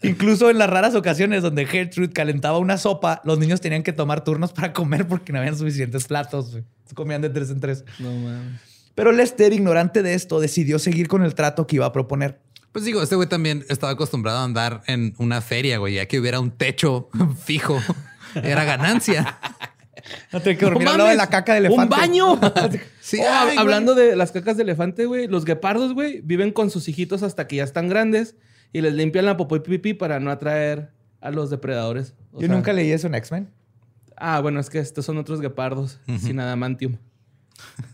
Incluso 0.00 0.48
en 0.48 0.58
las 0.58 0.70
raras 0.70 0.94
ocasiones 0.94 1.42
donde 1.42 1.66
Gertrude 1.66 2.12
calentaba 2.12 2.58
una 2.58 2.78
sopa, 2.78 3.20
los 3.24 3.40
niños 3.40 3.60
tenían 3.60 3.82
que 3.82 3.92
tomar 3.92 4.22
turnos 4.22 4.52
para 4.52 4.72
comer 4.72 5.08
porque 5.08 5.32
no 5.32 5.40
habían 5.40 5.58
suficientes 5.58 6.06
platos. 6.06 6.56
Comían 6.94 7.20
de 7.20 7.30
tres 7.30 7.50
en 7.50 7.58
tres. 7.58 7.84
no 7.98 8.12
mames. 8.12 8.60
Pero 8.94 9.10
Lester, 9.10 9.52
ignorante 9.52 10.04
de 10.04 10.14
esto, 10.14 10.38
decidió 10.38 10.78
seguir 10.78 11.08
con 11.08 11.24
el 11.24 11.34
trato 11.34 11.66
que 11.66 11.74
iba 11.74 11.86
a 11.86 11.92
proponer. 11.92 12.38
Pues 12.70 12.84
digo, 12.84 13.02
este 13.02 13.16
güey 13.16 13.28
también 13.28 13.64
estaba 13.68 13.90
acostumbrado 13.90 14.38
a 14.38 14.44
andar 14.44 14.82
en 14.86 15.14
una 15.18 15.40
feria, 15.40 15.78
güey, 15.78 15.94
ya 15.94 16.06
que 16.06 16.20
hubiera 16.20 16.38
un 16.38 16.52
techo 16.52 17.08
fijo. 17.44 17.82
Era 18.36 18.62
ganancia. 18.62 19.36
No 20.32 20.40
tenía 20.40 20.58
que 20.58 20.64
dormir 20.66 20.84
¡No 20.84 20.90
al 20.92 20.98
lado 20.98 21.10
de 21.10 21.16
la 21.16 21.28
caca 21.28 21.52
de 21.52 21.58
elefante. 21.58 21.82
¡Un 21.82 21.88
baño! 22.00 22.40
Sí, 23.00 23.18
Oh, 23.20 23.26
ay, 23.28 23.46
güey. 23.46 23.58
hablando 23.58 23.94
de 23.94 24.14
las 24.14 24.30
cacas 24.30 24.56
de 24.56 24.62
elefante, 24.62 25.06
güey, 25.06 25.26
los 25.26 25.44
guepardos, 25.44 25.94
güey, 25.94 26.20
viven 26.22 26.52
con 26.52 26.70
sus 26.70 26.86
hijitos 26.88 27.22
hasta 27.22 27.46
que 27.48 27.56
ya 27.56 27.64
están 27.64 27.88
grandes 27.88 28.36
y 28.72 28.82
les 28.82 28.94
limpian 28.94 29.24
la 29.24 29.36
popó 29.36 29.56
y 29.56 29.60
pipí 29.60 29.94
para 29.94 30.20
no 30.20 30.30
atraer 30.30 30.90
a 31.20 31.30
los 31.30 31.50
depredadores. 31.50 32.14
O 32.32 32.40
Yo 32.40 32.46
sea- 32.46 32.54
nunca 32.54 32.72
leí 32.72 32.90
eso 32.92 33.06
en 33.08 33.14
X-Men. 33.16 33.50
Ah, 34.16 34.40
bueno, 34.40 34.60
es 34.60 34.70
que 34.70 34.78
estos 34.78 35.04
son 35.04 35.16
otros 35.18 35.40
guepardos 35.40 35.98
sin 36.20 36.38
adamantium. 36.40 36.96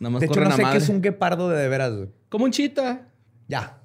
Nada 0.01 0.11
más 0.11 0.21
De 0.21 0.27
hecho, 0.27 0.41
no 0.41 0.55
sé 0.55 0.63
qué 0.71 0.77
es 0.79 0.89
un 0.89 1.01
guepardo 1.01 1.49
de 1.49 1.59
de 1.59 1.69
veras. 1.69 1.95
güey. 1.95 2.09
Como 2.29 2.45
un 2.45 2.51
chita. 2.51 3.09
Ya. 3.49 3.79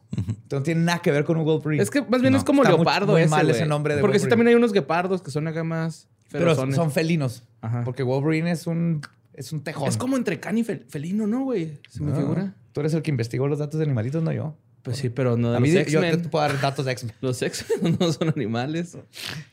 No 0.51 0.61
tiene 0.63 0.81
nada 0.81 0.99
que 1.01 1.11
ver 1.11 1.23
con 1.23 1.37
un 1.37 1.45
Wolverine. 1.45 1.81
Es 1.81 1.89
que 1.89 2.01
más 2.01 2.19
bien 2.21 2.33
No. 2.33 2.39
es 2.39 2.43
como 2.43 2.63
Está 2.63 2.75
muy- 2.75 2.79
leopardo 2.85 3.13
muy 3.13 3.21
ese, 3.21 3.29
mal 3.29 3.45
güey. 3.45 3.55
ese 3.55 3.65
nombre 3.65 3.95
de 3.95 4.01
Porque 4.01 4.19
sí 4.19 4.27
también 4.27 4.49
hay 4.49 4.55
unos 4.55 4.73
guepardos 4.73 5.21
que 5.21 5.31
son 5.31 5.47
acá 5.47 5.63
más 5.63 6.09
Pero 6.31 6.55
son 6.55 6.91
felinos. 6.91 7.43
Ajá. 7.61 7.83
Porque 7.83 8.03
Wolverine 8.03 8.51
es 8.51 8.67
un, 8.67 9.01
es 9.33 9.51
un 9.51 9.61
tejón. 9.63 9.87
Es 9.87 9.97
como 9.97 10.17
entre 10.17 10.39
can 10.39 10.57
y 10.57 10.63
fel- 10.63 10.85
felino, 10.89 11.27
¿no, 11.27 11.43
güey? 11.43 11.79
Se 11.89 12.01
me 12.01 12.11
Ah, 12.11 12.15
figura. 12.15 12.55
Tú 12.73 12.79
eres 12.79 12.93
el 12.93 13.01
que 13.01 13.11
investigó 13.11 13.47
los 13.47 13.59
datos 13.59 13.77
de 13.79 13.85
animalitos, 13.85 14.23
no 14.23 14.31
yo. 14.31 14.55
Pues 14.81 14.97
sí, 14.97 15.09
pero 15.09 15.37
no 15.37 15.51
de 15.51 15.57
A 15.57 15.59
mí 15.59 15.71
los 15.71 15.85
yo 15.87 16.01
te 16.01 16.17
puedo 16.29 16.43
dar 16.47 16.59
datos 16.59 16.85
de 16.85 16.91
X-Men. 16.93 17.13
Los 17.21 17.41
X-Men 17.41 17.97
no 17.99 18.11
son 18.13 18.29
animales. 18.29 18.97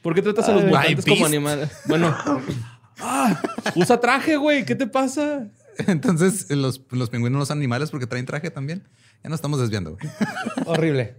¿Por 0.01 0.15
qué 0.15 0.23
tratas 0.23 0.49
a 0.49 0.53
los 0.53 0.65
mutantes 0.65 1.05
como 1.05 1.27
animales? 1.27 1.71
Bueno, 1.87 2.17
Usa 3.75 4.01
traje, 4.01 4.37
güey. 4.37 4.65
¿Qué 4.65 4.75
te 4.75 4.87
pasa? 4.87 5.49
Entonces, 5.87 6.51
los, 6.51 6.81
los 6.91 7.11
pingüinos 7.11 7.39
no 7.39 7.47
son 7.47 7.59
animales 7.59 7.91
porque 7.91 8.07
traen 8.07 8.27
traje 8.27 8.51
también. 8.51 8.83
Ya 9.23 9.31
nos 9.31 9.39
estamos 9.39 9.61
desviando. 9.61 9.97
güey. 9.97 10.09
Horrible. 10.67 11.15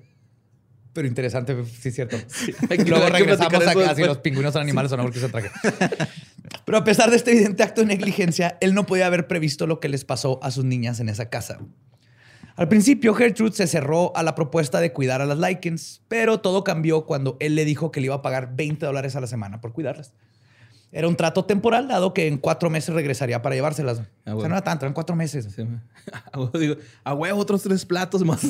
Pero 0.99 1.07
interesante, 1.07 1.55
sí 1.79 1.87
es 1.87 1.95
cierto. 1.95 2.17
que- 2.69 2.83
Luego 2.83 3.07
regresamos 3.07 3.53
a 3.53 3.71
eso 3.71 3.71
si 3.71 3.79
después. 3.87 4.07
los 4.07 4.17
pingüinos 4.17 4.51
son 4.51 4.63
animales 4.63 4.91
o 4.91 4.97
no 4.97 5.03
porque 5.03 5.19
se 5.21 5.29
traje. 5.29 5.49
Pero 6.65 6.77
a 6.77 6.83
pesar 6.83 7.09
de 7.09 7.15
este 7.15 7.31
evidente 7.31 7.63
acto 7.63 7.79
de 7.79 7.87
negligencia, 7.87 8.57
él 8.59 8.73
no 8.73 8.85
podía 8.85 9.05
haber 9.05 9.25
previsto 9.27 9.65
lo 9.65 9.79
que 9.79 9.87
les 9.87 10.03
pasó 10.03 10.41
a 10.43 10.51
sus 10.51 10.65
niñas 10.65 10.99
en 10.99 11.07
esa 11.07 11.29
casa. 11.29 11.59
Al 12.57 12.67
principio, 12.67 13.13
Gertrude 13.13 13.53
se 13.55 13.65
cerró 13.67 14.11
a 14.17 14.23
la 14.23 14.35
propuesta 14.35 14.81
de 14.81 14.91
cuidar 14.91 15.21
a 15.21 15.25
las 15.25 15.37
Likens, 15.37 16.01
pero 16.09 16.41
todo 16.41 16.65
cambió 16.65 17.05
cuando 17.05 17.37
él 17.39 17.55
le 17.55 17.63
dijo 17.63 17.93
que 17.93 18.01
le 18.01 18.07
iba 18.07 18.15
a 18.15 18.21
pagar 18.21 18.57
20 18.57 18.85
dólares 18.85 19.15
a 19.15 19.21
la 19.21 19.27
semana 19.27 19.61
por 19.61 19.71
cuidarlas. 19.71 20.11
Era 20.91 21.07
un 21.07 21.15
trato 21.15 21.45
temporal, 21.45 21.87
dado 21.87 22.13
que 22.15 22.27
en 22.27 22.37
cuatro 22.39 22.69
meses 22.71 22.93
regresaría 22.95 23.41
para 23.43 23.53
llevárselas. 23.55 24.01
Ah, 24.25 24.35
O 24.35 24.39
sea, 24.41 24.49
no 24.49 24.55
era 24.55 24.63
tanto, 24.63 24.85
eran 24.85 24.93
cuatro 24.95 25.15
meses. 25.15 25.47
Sí, 25.55 25.63
digo, 26.59 26.75
a 27.03 27.13
huevo, 27.13 27.39
otros 27.39 27.61
tres 27.61 27.85
platos 27.85 28.25
más. 28.25 28.41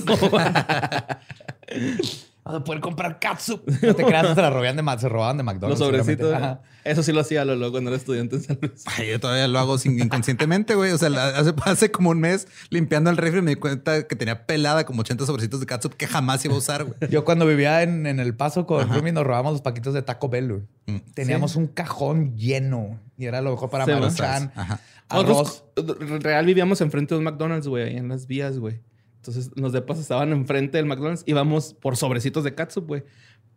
Vas 2.52 2.62
a 2.62 2.64
poder 2.64 2.82
comprar 2.82 3.20
catsup. 3.20 3.62
No 3.82 3.94
te 3.96 4.04
creas, 4.04 4.34
se 4.36 4.42
la 4.42 4.50
robaban 4.50 4.76
de, 4.76 5.00
se 5.00 5.10
robaban 5.10 5.38
de 5.38 5.44
Los 5.44 5.54
McDonald's. 5.54 5.80
sobrecitos. 5.80 6.28
seguramente. 6.30 6.46
Ajá. 6.46 6.62
Eso 6.84 7.04
sí 7.04 7.12
lo 7.12 7.20
hacía 7.22 7.46
Lolo 7.46 7.72
cuando 7.72 7.90
era 7.90 7.98
estudiante 7.98 8.38
en 8.38 8.42
San 8.42 8.58
Luis. 8.62 8.84
Ay, 8.86 9.10
yo 9.10 9.20
todavía 9.20 9.48
lo 9.48 9.60
hago 9.60 9.78
sin, 9.78 10.00
inconscientemente, 10.00 10.76
güey. 10.76 10.92
O 10.92 10.98
sea, 10.98 11.10
la- 11.10 11.28
hace, 11.28 11.54
hace 11.66 11.92
como 11.92 12.10
un 12.10 12.20
mes 12.20 12.48
limpiando 12.70 13.10
el 13.10 13.18
refri 13.18 13.42
me 13.42 13.52
di 13.52 13.56
cuenta 13.58 14.08
que 14.08 14.16
tenía 14.16 14.46
pelada 14.48 14.86
como 14.86 15.02
80 15.02 15.26
sobrecitos 15.26 15.60
de 15.60 15.66
catsup 15.66 15.94
que 15.94 16.08
jamás 16.08 16.44
iba 16.46 16.56
a 16.56 16.58
usar, 16.58 16.86
güey. 16.86 16.96
Yo 17.12 17.24
cuando 17.26 17.46
vivía 17.46 17.84
en, 17.84 18.08
en 18.08 18.20
El 18.20 18.34
Paso 18.36 18.66
con 18.66 18.92
Rumi 18.92 19.12
nos 19.12 19.26
robábamos 19.26 19.52
los 19.54 19.62
paquitos 19.62 19.94
de 19.94 20.02
Taco 20.02 20.30
Bell. 20.30 20.48
güey. 20.50 20.62
Mm. 20.88 21.12
Teníamos 21.14 21.56
un 21.56 21.68
cajón 21.68 22.36
lleno 22.36 23.00
y 23.18 23.26
era 23.26 23.42
lo 23.42 23.52
mejor 23.52 23.70
para. 23.70 23.86
Maruchan. 23.86 24.52
Ajá. 24.56 24.80
Arroz. 25.10 25.64
Nosotros, 25.76 26.24
real 26.24 26.46
vivíamos 26.46 26.82
enfrente 26.82 27.14
de 27.16 27.20
un 27.20 27.24
McDonald's, 27.26 27.68
güey, 27.68 27.84
ahí 27.90 27.98
en 27.98 28.08
las 28.10 28.26
vías, 28.28 28.58
güey. 28.60 28.82
Entonces 29.19 29.51
los 29.55 29.73
depas 29.73 29.99
estaban 29.99 30.32
enfrente 30.32 30.77
del 30.77 30.86
McDonald's, 30.86 31.23
íbamos 31.25 31.73
por 31.73 31.97
sobrecitos 31.97 32.43
de 32.43 32.55
catsup, 32.55 32.88
güey. 32.88 33.03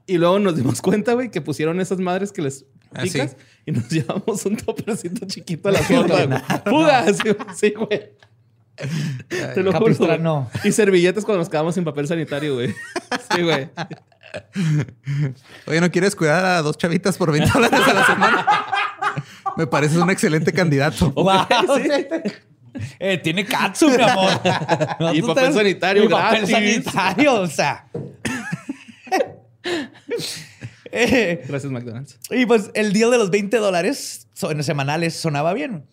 Y 0.07 0.19
luego 0.19 0.39
nos 0.39 0.57
dimos 0.57 0.83
cuenta, 0.83 1.15
güey, 1.15 1.31
que 1.31 1.41
pusieron 1.41 1.81
esas 1.81 1.99
madres 1.99 2.33
que 2.33 2.43
les 2.43 2.67
Ah, 2.95 3.03
picas 3.05 3.31
sí. 3.31 3.37
y 3.67 3.73
nos 3.73 3.89
llevamos 3.91 4.45
un 4.45 4.57
topercito 4.57 5.27
chiquito 5.27 5.71
a 5.71 5.73
la 5.73 5.83
sorda, 5.83 6.27
güey. 6.27 6.41
¡Fuga! 6.67 7.07
Sí, 7.15 7.23
sí, 7.55 7.71
güey. 7.75 8.13
Te 9.55 9.63
lo 9.63 9.73
juro. 9.73 9.85
Capistrano. 9.87 10.51
Y 10.65 10.73
servilletas 10.73 11.25
cuando 11.25 11.39
nos 11.39 11.49
quedamos 11.49 11.75
sin 11.75 11.85
papel 11.85 12.07
sanitario, 12.07 12.55
güey. 12.55 12.75
Sí, 13.35 13.43
güey. 13.43 13.71
Oye, 15.67 15.81
¿no 15.81 15.91
quieres 15.91 16.15
cuidar 16.17 16.45
a 16.45 16.63
dos 16.63 16.77
chavitas 16.77 17.17
por 17.17 17.31
20 17.33 17.51
dólares 17.51 17.81
a 17.87 17.93
la 17.95 18.07
semana? 18.07 18.47
Me 19.57 19.67
pareces 19.67 19.97
un 19.99 20.11
excelente 20.11 20.53
candidato. 20.53 21.13
Wow, 21.13 21.47
Eh, 22.99 23.19
tiene 23.19 23.45
catsup, 23.45 23.97
mi 23.97 24.03
amor. 24.03 24.31
Y 25.15 25.23
papel 25.23 25.53
sanitario 25.53 26.05
y 26.05 26.09
papel 26.09 26.47
sanitario, 26.47 27.35
o 27.43 27.47
sea. 27.47 27.87
Eh, 30.95 31.43
Gracias, 31.49 31.73
McDonald's. 31.73 32.19
Y 32.31 32.45
pues 32.45 32.71
el 32.75 32.93
deal 32.93 33.11
de 33.11 33.19
los 33.19 33.31
20 33.31 33.57
dólares 33.59 34.29
son- 34.35 34.63
semanales 34.63 35.15
sonaba 35.15 35.55
bien. 35.55 35.87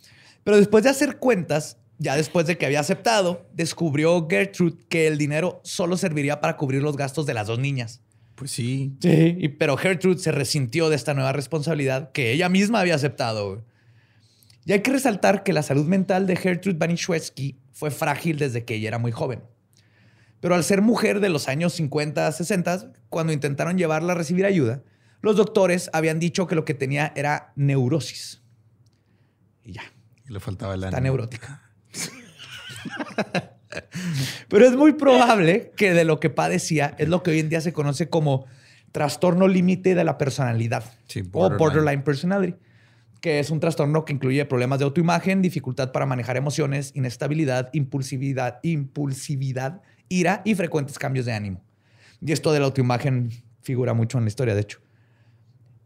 Pero 0.44 0.58
después 0.58 0.84
de 0.84 0.89
hacer 0.89 1.18
cuentas, 1.20 1.78
ya 2.00 2.15
después 2.18 2.48
de 2.48 2.58
que 2.58 2.65
había 2.65 2.82
aceptado, 2.82 3.46
descubrió 3.54 4.28
Gertrude 4.30 4.78
que 4.89 5.08
el 5.08 5.18
dinero 5.18 5.62
solo 5.63 5.96
serviría 5.96 6.42
para 6.42 6.58
cubrir 6.58 6.82
los 6.82 6.98
gastos 6.98 7.26
de 7.26 7.34
las 7.34 7.48
dos 7.48 7.60
niñas. 7.60 8.02
Pues 8.36 8.52
sí. 8.52 8.94
Sí. 9.02 9.36
Y, 9.39 9.48
pero 9.50 9.78
Gertrude 9.78 10.18
se 10.18 10.32
resintió 10.34 10.89
de 10.89 10.96
esta 10.98 11.13
nueva 11.13 11.32
responsabilidad 11.32 12.12
que 12.12 12.32
ella 12.34 12.50
misma 12.50 12.82
había 12.82 12.96
aceptado. 12.96 13.63
Y 14.69 14.73
hay 14.73 14.82
que 14.82 14.91
resaltar 14.91 15.41
que 15.41 15.51
la 15.51 15.63
salud 15.63 15.88
mental 15.88 16.27
de 16.27 16.36
Gertrude 16.36 16.77
Banishewski 16.77 17.58
fue 17.71 17.89
frágil 17.89 18.38
desde 18.38 18.65
que 18.65 18.75
ella 18.75 18.89
era 18.89 18.99
muy 18.99 19.12
joven. 19.12 19.41
Pero 20.41 20.53
al 20.53 20.63
ser 20.63 20.84
mujer 20.84 21.21
de 21.21 21.29
los 21.29 21.47
años 21.47 21.73
50, 21.73 22.32
60, 22.32 22.91
cuando 23.10 23.34
intentaron 23.34 23.79
llevarla 23.79 24.13
a 24.13 24.15
recibir 24.15 24.45
ayuda, 24.45 24.84
los 25.21 25.36
doctores 25.38 25.89
habían 25.91 26.19
dicho 26.19 26.45
que 26.45 26.53
lo 26.53 26.65
que 26.65 26.75
tenía 26.75 27.12
era 27.15 27.51
neurosis. 27.55 28.43
Y 29.63 29.71
ya, 29.71 29.82
Y 30.29 30.34
le 30.34 30.39
faltaba 30.39 30.75
el 30.75 30.84
está 30.84 30.97
ánimo. 30.97 31.13
neurótica. 31.15 31.63
Pero 34.49 34.65
es 34.67 34.75
muy 34.75 34.93
probable 34.93 35.71
que 35.77 35.93
de 35.93 36.03
lo 36.03 36.19
que 36.19 36.29
padecía 36.29 36.93
es 36.99 37.10
lo 37.10 37.23
que 37.23 37.32
hoy 37.32 37.39
en 37.39 37.49
día 37.49 37.62
se 37.62 37.73
conoce 37.73 38.08
como 38.08 38.45
trastorno 38.91 39.47
límite 39.47 39.95
de 39.95 40.03
la 40.03 40.17
personalidad 40.19 40.84
Sí, 41.08 41.21
o 41.21 41.23
borderline. 41.29 41.58
borderline 41.58 42.03
personality, 42.03 42.55
que 43.21 43.39
es 43.39 43.49
un 43.49 43.60
trastorno 43.60 44.05
que 44.05 44.13
incluye 44.13 44.45
problemas 44.45 44.79
de 44.79 44.86
autoimagen, 44.86 45.41
dificultad 45.41 45.91
para 45.91 46.05
manejar 46.05 46.38
emociones, 46.38 46.91
inestabilidad, 46.95 47.69
impulsividad, 47.73 48.60
impulsividad, 48.63 49.82
ira 50.08 50.41
y 50.45 50.55
frecuentes 50.55 50.97
cambios 50.97 51.25
de 51.25 51.34
ánimo. 51.34 51.63
Y 52.21 52.32
esto 52.32 52.51
de 52.51 52.60
la 52.60 52.65
autoimagen 52.65 53.32
figura 53.62 53.93
mucho 53.93 54.17
en 54.17 54.25
la 54.25 54.29
historia, 54.29 54.55
de 54.55 54.62
hecho. 54.62 54.79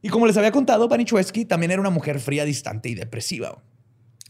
Y 0.02 0.10
como 0.10 0.28
les 0.28 0.38
había 0.38 0.52
contado, 0.52 0.90
Panichewski 0.90 1.46
también 1.46 1.72
era 1.72 1.82
una 1.82 1.90
mujer 1.90 2.20
fría, 2.20 2.46
distante 2.46 2.90
y 2.90 2.96
depresiva. 2.96 3.64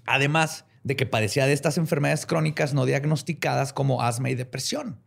Además 0.05 0.65
de 0.83 0.95
que 0.95 1.05
padecía 1.05 1.45
de 1.45 1.53
estas 1.53 1.77
enfermedades 1.77 2.25
crónicas 2.25 2.73
no 2.73 2.85
diagnosticadas 2.85 3.73
como 3.73 4.01
asma 4.01 4.29
y 4.29 4.35
depresión. 4.35 4.99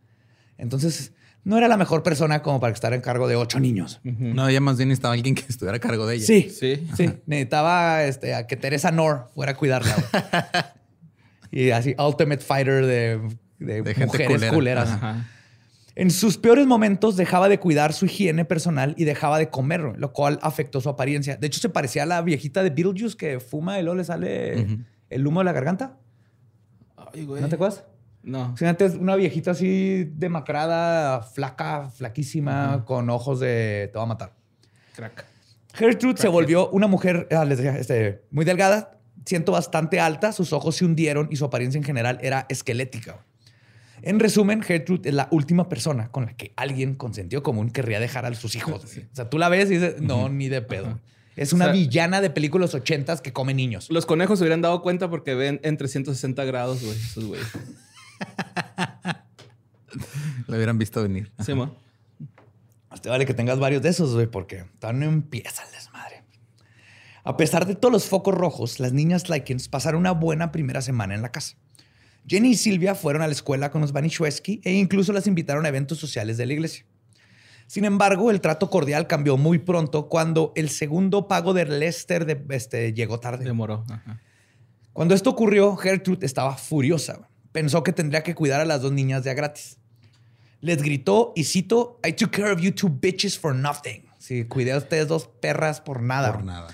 Entonces, 0.57 1.13
no 1.47 1.57
era 1.57 1.67
la 1.67 1.77
mejor 1.77 2.03
persona 2.03 2.41
como 2.41 2.59
para 2.59 2.73
estar 2.73 2.93
en 2.93 2.99
cargo 3.01 3.27
de 3.27 3.35
ocho 3.37 3.59
niños. 3.59 4.01
No, 4.03 4.49
ella 4.49 4.59
más 4.59 4.77
bien 4.77 4.91
estaba 4.91 5.13
alguien 5.13 5.33
que 5.33 5.45
estuviera 5.47 5.77
a 5.77 5.79
cargo 5.79 6.05
de 6.05 6.15
ella. 6.15 6.25
Sí, 6.25 6.49
Sí. 6.49 6.87
sí. 6.95 7.09
Necesitaba 7.25 8.03
este, 8.03 8.35
a 8.35 8.45
que 8.47 8.57
Teresa 8.57 8.91
Nor 8.91 9.29
fuera 9.33 9.53
a 9.53 9.55
cuidarla. 9.55 9.95
y 11.51 11.69
así, 11.71 11.95
ultimate 11.97 12.43
fighter 12.43 12.85
de, 12.85 13.21
de 13.59 13.81
De 13.81 13.93
gente 13.93 14.05
mujeres 14.07 14.27
culera. 14.35 14.53
culeras. 14.53 14.89
Ajá. 14.89 15.25
En 15.95 16.11
sus 16.11 16.37
peores 16.37 16.67
momentos 16.67 17.15
dejaba 17.17 17.49
de 17.49 17.59
cuidar 17.59 17.91
su 17.93 18.05
higiene 18.05 18.45
personal 18.45 18.93
y 18.97 19.05
dejaba 19.05 19.39
de 19.39 19.49
comer, 19.49 19.93
lo 19.97 20.13
cual 20.13 20.37
afectó 20.43 20.79
su 20.79 20.89
apariencia. 20.89 21.37
De 21.37 21.47
hecho, 21.47 21.59
se 21.59 21.69
parecía 21.69 22.03
a 22.03 22.05
la 22.05 22.21
viejita 22.21 22.61
de 22.61 22.69
Beetlejuice 22.69 23.17
que 23.17 23.39
fuma 23.39 23.79
y 23.79 23.83
luego 23.83 23.95
le 23.97 24.03
sale 24.03 24.67
el 25.09 25.25
humo 25.25 25.39
de 25.39 25.45
la 25.45 25.53
garganta. 25.53 25.97
Ay, 26.97 27.25
güey. 27.25 27.41
¿No 27.41 27.47
te 27.49 27.55
acuerdas? 27.55 27.83
No. 28.27 28.55
Sí, 28.57 28.65
antes 28.65 28.95
una 28.95 29.15
viejita 29.15 29.51
así 29.51 30.03
demacrada, 30.15 31.21
flaca, 31.23 31.89
flaquísima, 31.89 32.83
con 32.85 33.09
ojos 33.09 33.39
de 33.39 33.89
te 33.91 33.97
va 33.97 34.03
a 34.03 34.07
matar. 34.07 34.33
Crack. 34.95 35.25
Gertrude 35.73 36.17
se 36.17 36.27
volvió 36.27 36.69
una 36.71 36.87
mujer, 36.87 37.27
ah, 37.31 37.45
les 37.45 37.57
decía, 37.59 37.77
este, 37.77 38.23
muy 38.31 38.43
delgada, 38.43 38.99
siento 39.25 39.53
bastante 39.53 39.99
alta, 40.01 40.33
sus 40.33 40.51
ojos 40.51 40.75
se 40.75 40.83
hundieron 40.85 41.29
y 41.31 41.37
su 41.37 41.45
apariencia 41.45 41.77
en 41.77 41.85
general 41.85 42.19
era 42.21 42.45
esquelética. 42.49 43.23
En 44.01 44.19
resumen, 44.19 44.61
Gertrude 44.61 45.09
es 45.09 45.15
la 45.15 45.27
última 45.31 45.69
persona 45.69 46.09
con 46.11 46.25
la 46.25 46.35
que 46.35 46.51
alguien 46.57 46.95
con 46.95 47.13
sentido 47.13 47.41
común 47.43 47.69
querría 47.69 47.99
dejar 47.99 48.25
a 48.25 48.33
sus 48.35 48.55
hijos. 48.55 48.83
O 48.83 49.15
sea, 49.15 49.29
tú 49.29 49.37
la 49.37 49.47
ves 49.49 49.71
y 49.71 49.75
dices, 49.75 50.01
no, 50.01 50.27
ni 50.29 50.49
de 50.49 50.61
pedo. 50.61 50.99
Es 51.37 51.53
una 51.53 51.65
O 51.65 51.67
sea- 51.67 51.73
villana 51.73 52.19
de 52.19 52.29
películas 52.29 52.73
ochentas 52.73 53.21
que 53.21 53.31
come 53.31 53.53
niños. 53.53 53.87
Los 53.89 54.05
conejos 54.05 54.39
se 54.39 54.43
hubieran 54.43 54.61
dado 54.61 54.81
cuenta 54.81 55.09
porque 55.09 55.33
ven 55.35 55.59
en 55.63 55.77
360 55.77 56.43
grados, 56.45 56.83
güey. 56.83 56.95
Esos 56.97 57.25
güey. 57.25 57.39
Lo 60.47 60.55
hubieran 60.55 60.77
visto 60.77 61.01
venir. 61.01 61.31
Sí, 61.45 61.53
mo. 61.53 61.75
Más 62.89 63.01
te 63.01 63.09
vale 63.09 63.25
que 63.25 63.33
tengas 63.33 63.59
varios 63.59 63.81
de 63.81 63.89
esos, 63.89 64.13
güey, 64.13 64.27
porque 64.27 64.65
todavía 64.79 65.05
no 65.05 65.11
empieza 65.11 65.63
el 65.65 65.71
desmadre. 65.71 66.23
A 67.23 67.35
pesar 67.35 67.65
de 67.65 67.75
todos 67.75 67.91
los 67.91 68.05
focos 68.05 68.33
rojos, 68.33 68.79
las 68.79 68.93
niñas 68.93 69.29
Likens 69.29 69.67
pasaron 69.67 69.99
una 69.99 70.11
buena 70.11 70.51
primera 70.51 70.81
semana 70.81 71.13
en 71.15 71.21
la 71.21 71.31
casa. 71.31 71.57
Jenny 72.25 72.51
y 72.51 72.55
Silvia 72.55 72.95
fueron 72.95 73.21
a 73.21 73.27
la 73.27 73.33
escuela 73.33 73.71
con 73.71 73.81
los 73.81 73.91
Banishewski 73.91 74.61
e 74.63 74.73
incluso 74.73 75.11
las 75.13 75.27
invitaron 75.27 75.65
a 75.65 75.69
eventos 75.69 75.97
sociales 75.97 76.37
de 76.37 76.45
la 76.45 76.53
iglesia. 76.53 76.85
Sin 77.67 77.83
embargo, 77.83 78.31
el 78.31 78.39
trato 78.39 78.69
cordial 78.69 79.07
cambió 79.07 79.35
muy 79.35 79.59
pronto 79.59 80.07
cuando 80.07 80.53
el 80.55 80.69
segundo 80.69 81.27
pago 81.27 81.53
de 81.53 81.65
Lester 81.65 82.25
de- 82.25 82.45
este, 82.55 82.93
llegó 82.93 83.19
tarde. 83.19 83.43
Demoró. 83.43 83.83
Ajá. 83.89 84.21
Cuando 84.93 85.13
esto 85.13 85.29
ocurrió, 85.29 85.75
Gertrude 85.75 86.25
estaba 86.25 86.55
furiosa. 86.55 87.27
Pensó 87.57 87.81
que 87.83 87.91
tendría 87.91 88.21
que 88.21 88.35
cuidar 88.35 88.61
a 88.61 88.65
las 88.65 88.83
dos 88.83 88.91
niñas 88.91 89.23
de 89.23 89.31
a 89.31 89.33
gratis. 89.33 89.79
Les 90.61 90.79
gritó 90.79 91.33
y 91.35 91.43
cito, 91.45 91.99
I 92.07 92.13
took 92.13 92.29
care 92.29 92.51
of 92.51 92.59
you 92.61 92.71
two 92.71 92.87
bitches 92.87 93.39
for 93.39 93.55
nothing. 93.55 94.03
Sí, 94.19 94.45
cuidé 94.45 94.73
a 94.73 94.77
ustedes 94.77 95.07
dos 95.07 95.27
perras 95.41 95.81
por 95.81 96.03
nada. 96.03 96.33
Por 96.33 96.43
nada. 96.43 96.67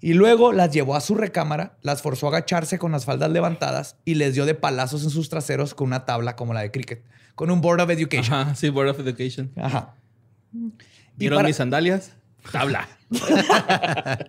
Y 0.00 0.14
luego 0.14 0.52
las 0.54 0.70
llevó 0.72 0.96
a 0.96 1.02
su 1.02 1.16
recámara, 1.16 1.76
las 1.82 2.00
forzó 2.00 2.28
a 2.28 2.30
agacharse 2.30 2.78
con 2.78 2.92
las 2.92 3.04
faldas 3.04 3.30
levantadas 3.30 3.96
y 4.06 4.14
les 4.14 4.32
dio 4.32 4.46
de 4.46 4.54
palazos 4.54 5.04
en 5.04 5.10
sus 5.10 5.28
traseros 5.28 5.74
con 5.74 5.88
una 5.88 6.06
tabla 6.06 6.34
como 6.34 6.54
la 6.54 6.62
de 6.62 6.70
cricket, 6.70 7.04
con 7.34 7.50
un 7.50 7.60
Board 7.60 7.82
of 7.82 7.90
Education. 7.90 8.32
Ajá. 8.34 8.54
Sí, 8.54 8.70
Board 8.70 8.88
of 8.88 9.00
Education. 9.00 9.52
Ajá. 9.56 9.96
¿Vieron 11.16 11.36
para- 11.40 11.48
mis 11.48 11.56
sandalias? 11.56 12.12
Tabla. 12.50 12.88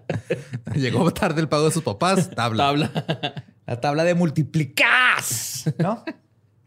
Llegó 0.76 1.13
tarde 1.13 1.39
el 1.39 1.48
pago 1.48 1.63
de 1.63 1.72
sus 1.72 1.82
papás. 1.84 2.30
Tabla. 2.32 2.66
Tabla. 2.66 3.46
La 3.65 3.80
tabla 3.80 4.04
de 4.04 4.13
multiplicas, 4.15 5.65
¿no? 5.78 6.04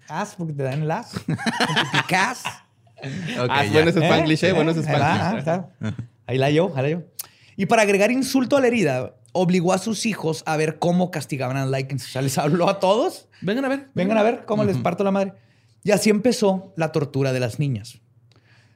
As, 0.09 0.35
porque 0.37 0.53
te 0.53 0.63
dan 0.63 0.87
las. 0.89 1.13
Multiplicas. 1.27 2.43
Ok, 2.99 3.49
ya. 3.49 3.71
bueno 3.73 3.91
ese 3.91 4.01
Spanglish, 4.01 4.45
¿eh? 4.45 4.53
Bueno 4.55 4.71
ese 4.71 4.81
Ahí 4.81 4.87
va, 4.87 5.15
Spanglish. 5.15 5.21
ah, 5.23 5.39
está. 5.39 5.71
Ahí 6.27 6.39
la 6.39 6.51
yo, 6.51 6.73
ahí 6.75 6.83
la 6.83 6.89
yo. 6.89 7.03
Y 7.55 7.67
para 7.67 7.83
agregar 7.83 8.11
insulto 8.11 8.57
a 8.57 8.61
la 8.61 8.69
herida, 8.69 9.15
obligó 9.33 9.75
a 9.75 9.79
sus 9.79 10.07
hijos 10.07 10.43
a 10.47 10.57
ver 10.57 10.79
cómo 10.79 11.11
castigaban 11.11 11.59
a 11.59 11.67
Lycans. 11.67 12.05
O 12.05 12.09
sea, 12.09 12.23
les 12.23 12.39
habló 12.39 12.71
a 12.71 12.81
todos. 12.81 13.29
Vengan 13.43 13.67
a 13.67 13.69
ver. 13.69 13.91
Vengan 13.95 14.17
a 14.17 14.23
ver 14.23 14.45
cómo 14.47 14.65
les 14.65 14.79
parto 14.79 15.05
la 15.05 15.11
madre. 15.11 15.35
Y 15.85 15.91
así 15.91 16.09
empezó 16.09 16.73
la 16.77 16.91
tortura 16.91 17.35
de 17.35 17.41
las 17.41 17.59
niñas. 17.59 18.01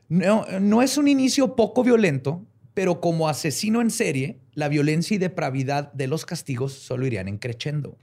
No, 0.08 0.44
no 0.60 0.82
es 0.82 0.98
un 0.98 1.08
inicio 1.08 1.56
poco 1.56 1.82
violento, 1.82 2.44
pero 2.74 3.00
como 3.00 3.26
asesino 3.26 3.80
en 3.80 3.90
serie, 3.90 4.38
la 4.52 4.68
violencia 4.68 5.14
y 5.14 5.18
depravidad 5.18 5.92
de 5.94 6.06
los 6.08 6.26
castigos 6.26 6.74
solo 6.74 7.06
irían 7.06 7.26
encrechendo. 7.26 7.96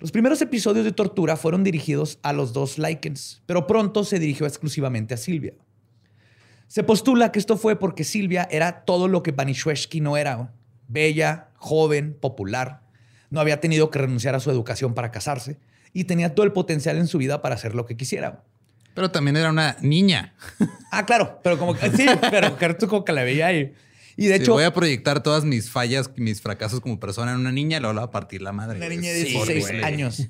Los 0.00 0.10
primeros 0.10 0.42
episodios 0.42 0.84
de 0.84 0.92
tortura 0.92 1.36
fueron 1.36 1.64
dirigidos 1.64 2.18
a 2.22 2.32
los 2.32 2.52
dos 2.52 2.78
Lycans, 2.78 3.42
pero 3.46 3.66
pronto 3.66 4.04
se 4.04 4.18
dirigió 4.18 4.46
exclusivamente 4.46 5.14
a 5.14 5.16
Silvia. 5.16 5.54
Se 6.66 6.82
postula 6.82 7.30
que 7.30 7.38
esto 7.38 7.56
fue 7.56 7.78
porque 7.78 8.04
Silvia 8.04 8.48
era 8.50 8.84
todo 8.84 9.06
lo 9.06 9.22
que 9.22 9.30
Banishweshki 9.30 10.00
no 10.00 10.16
era. 10.16 10.52
Bella, 10.88 11.48
joven, 11.56 12.16
popular. 12.20 12.82
No 13.30 13.40
había 13.40 13.60
tenido 13.60 13.90
que 13.90 14.00
renunciar 14.00 14.34
a 14.34 14.40
su 14.40 14.50
educación 14.50 14.94
para 14.94 15.12
casarse 15.12 15.58
y 15.92 16.04
tenía 16.04 16.34
todo 16.34 16.44
el 16.44 16.52
potencial 16.52 16.98
en 16.98 17.06
su 17.06 17.18
vida 17.18 17.40
para 17.40 17.54
hacer 17.54 17.74
lo 17.74 17.86
que 17.86 17.96
quisiera. 17.96 18.42
Pero 18.94 19.10
también 19.10 19.36
era 19.36 19.50
una 19.50 19.76
niña. 19.80 20.34
Ah, 20.90 21.06
claro, 21.06 21.40
pero 21.42 21.58
como 21.58 21.74
que 21.74 21.90
sí, 21.90 22.06
pero 22.30 22.56
como 22.88 23.04
que 23.04 23.12
la 23.12 23.24
veía 23.24 23.46
ahí. 23.48 23.60
Y 23.62 23.74
de 24.16 24.36
Sí, 24.36 24.42
hecho, 24.42 24.52
voy 24.52 24.64
a 24.64 24.72
proyectar 24.72 25.22
todas 25.22 25.44
mis 25.44 25.70
fallas, 25.70 26.10
mis 26.16 26.40
fracasos 26.40 26.80
como 26.80 27.00
persona 27.00 27.32
en 27.32 27.38
una 27.40 27.52
niña 27.52 27.78
y 27.78 27.80
la 27.80 27.92
voy 27.92 28.02
a 28.02 28.10
partir 28.10 28.42
la 28.42 28.52
madre. 28.52 28.78
una 28.78 28.88
niña 28.88 29.10
de 29.12 29.24
Sí, 29.24 29.30
16 29.32 29.68
güey. 29.70 29.82
años. 29.84 30.28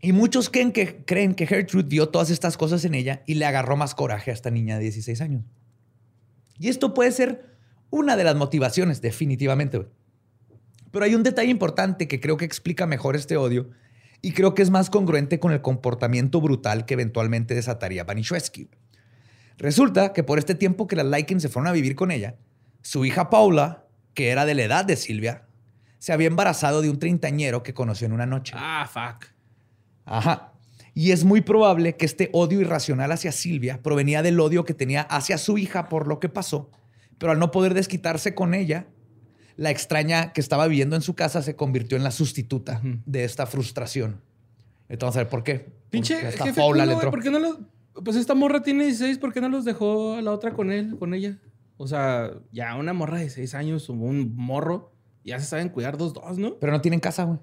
Y 0.00 0.12
muchos 0.12 0.50
creen 0.50 0.72
que, 0.72 0.96
creen 1.04 1.34
que 1.34 1.46
Gertrude 1.46 1.88
vio 1.88 2.08
todas 2.10 2.30
estas 2.30 2.56
cosas 2.56 2.84
en 2.84 2.94
ella 2.94 3.22
y 3.26 3.34
le 3.34 3.46
agarró 3.46 3.76
más 3.76 3.94
coraje 3.94 4.30
a 4.30 4.34
esta 4.34 4.50
niña 4.50 4.76
de 4.76 4.82
16 4.82 5.20
años. 5.22 5.44
Y 6.58 6.68
esto 6.68 6.92
puede 6.94 7.10
ser 7.12 7.46
una 7.90 8.16
de 8.16 8.24
las 8.24 8.36
motivaciones, 8.36 9.00
definitivamente. 9.00 9.86
Pero 10.90 11.04
hay 11.04 11.14
un 11.14 11.22
detalle 11.22 11.50
importante 11.50 12.06
que 12.06 12.20
creo 12.20 12.36
que 12.36 12.44
explica 12.44 12.86
mejor 12.86 13.16
este 13.16 13.36
odio 13.36 13.70
y 14.20 14.32
creo 14.32 14.54
que 14.54 14.62
es 14.62 14.70
más 14.70 14.90
congruente 14.90 15.40
con 15.40 15.52
el 15.52 15.60
comportamiento 15.62 16.40
brutal 16.40 16.86
que 16.86 16.94
eventualmente 16.94 17.54
desataría 17.54 18.04
Banishwesky. 18.04 18.68
Resulta 19.58 20.12
que 20.12 20.22
por 20.24 20.38
este 20.38 20.54
tiempo 20.54 20.86
que 20.86 20.96
las 20.96 21.06
Lycans 21.06 21.42
se 21.42 21.48
fueron 21.48 21.68
a 21.68 21.72
vivir 21.72 21.94
con 21.96 22.10
ella, 22.10 22.36
su 22.82 23.04
hija 23.04 23.30
Paula, 23.30 23.84
que 24.14 24.28
era 24.30 24.44
de 24.46 24.54
la 24.54 24.64
edad 24.64 24.84
de 24.84 24.96
Silvia, 24.96 25.46
se 25.98 26.12
había 26.12 26.26
embarazado 26.26 26.82
de 26.82 26.90
un 26.90 26.98
treintañero 26.98 27.62
que 27.62 27.72
conoció 27.74 28.06
en 28.06 28.12
una 28.12 28.26
noche. 28.26 28.54
Ah, 28.56 28.88
fuck. 28.92 29.26
Ajá. 30.04 30.52
Y 30.92 31.10
es 31.12 31.24
muy 31.24 31.40
probable 31.40 31.96
que 31.96 32.04
este 32.06 32.30
odio 32.32 32.60
irracional 32.60 33.10
hacia 33.10 33.32
Silvia 33.32 33.80
provenía 33.82 34.22
del 34.22 34.38
odio 34.38 34.64
que 34.64 34.74
tenía 34.74 35.02
hacia 35.02 35.38
su 35.38 35.58
hija 35.58 35.88
por 35.88 36.06
lo 36.06 36.20
que 36.20 36.28
pasó, 36.28 36.70
pero 37.18 37.32
al 37.32 37.38
no 37.38 37.50
poder 37.50 37.74
desquitarse 37.74 38.34
con 38.34 38.54
ella, 38.54 38.86
la 39.56 39.70
extraña 39.70 40.32
que 40.32 40.40
estaba 40.40 40.66
viviendo 40.66 40.94
en 40.94 41.02
su 41.02 41.14
casa 41.14 41.42
se 41.42 41.56
convirtió 41.56 41.96
en 41.96 42.04
la 42.04 42.10
sustituta 42.10 42.80
de 43.06 43.24
esta 43.24 43.46
frustración. 43.46 44.20
Entonces, 44.88 45.16
a 45.16 45.20
ver, 45.20 45.30
¿por 45.30 45.42
qué? 45.42 45.72
Pinche 45.90 46.16
jefe 46.16 46.52
Paula 46.52 46.84
le. 46.86 46.94
¿por 46.96 47.22
qué 47.22 47.30
no 47.30 47.38
lo- 47.38 47.58
Pues 48.02 48.16
esta 48.16 48.34
morra 48.34 48.62
tiene 48.62 48.84
16, 48.84 49.18
¿por 49.18 49.32
qué 49.32 49.40
no 49.40 49.48
los 49.48 49.64
dejó 49.64 50.14
a 50.14 50.22
la 50.22 50.32
otra 50.32 50.52
con 50.52 50.72
él, 50.72 50.96
con 50.98 51.14
ella? 51.14 51.38
O 51.76 51.86
sea, 51.86 52.30
ya 52.52 52.74
una 52.76 52.92
morra 52.92 53.18
de 53.18 53.30
6 53.30 53.54
años 53.54 53.88
o 53.90 53.92
un 53.92 54.34
morro, 54.36 54.92
ya 55.24 55.38
se 55.38 55.46
saben 55.46 55.68
cuidar 55.68 55.96
dos, 55.96 56.12
dos, 56.12 56.38
¿no? 56.38 56.56
Pero 56.58 56.72
no 56.72 56.80
tienen 56.80 57.00
casa, 57.00 57.24
güey. 57.24 57.38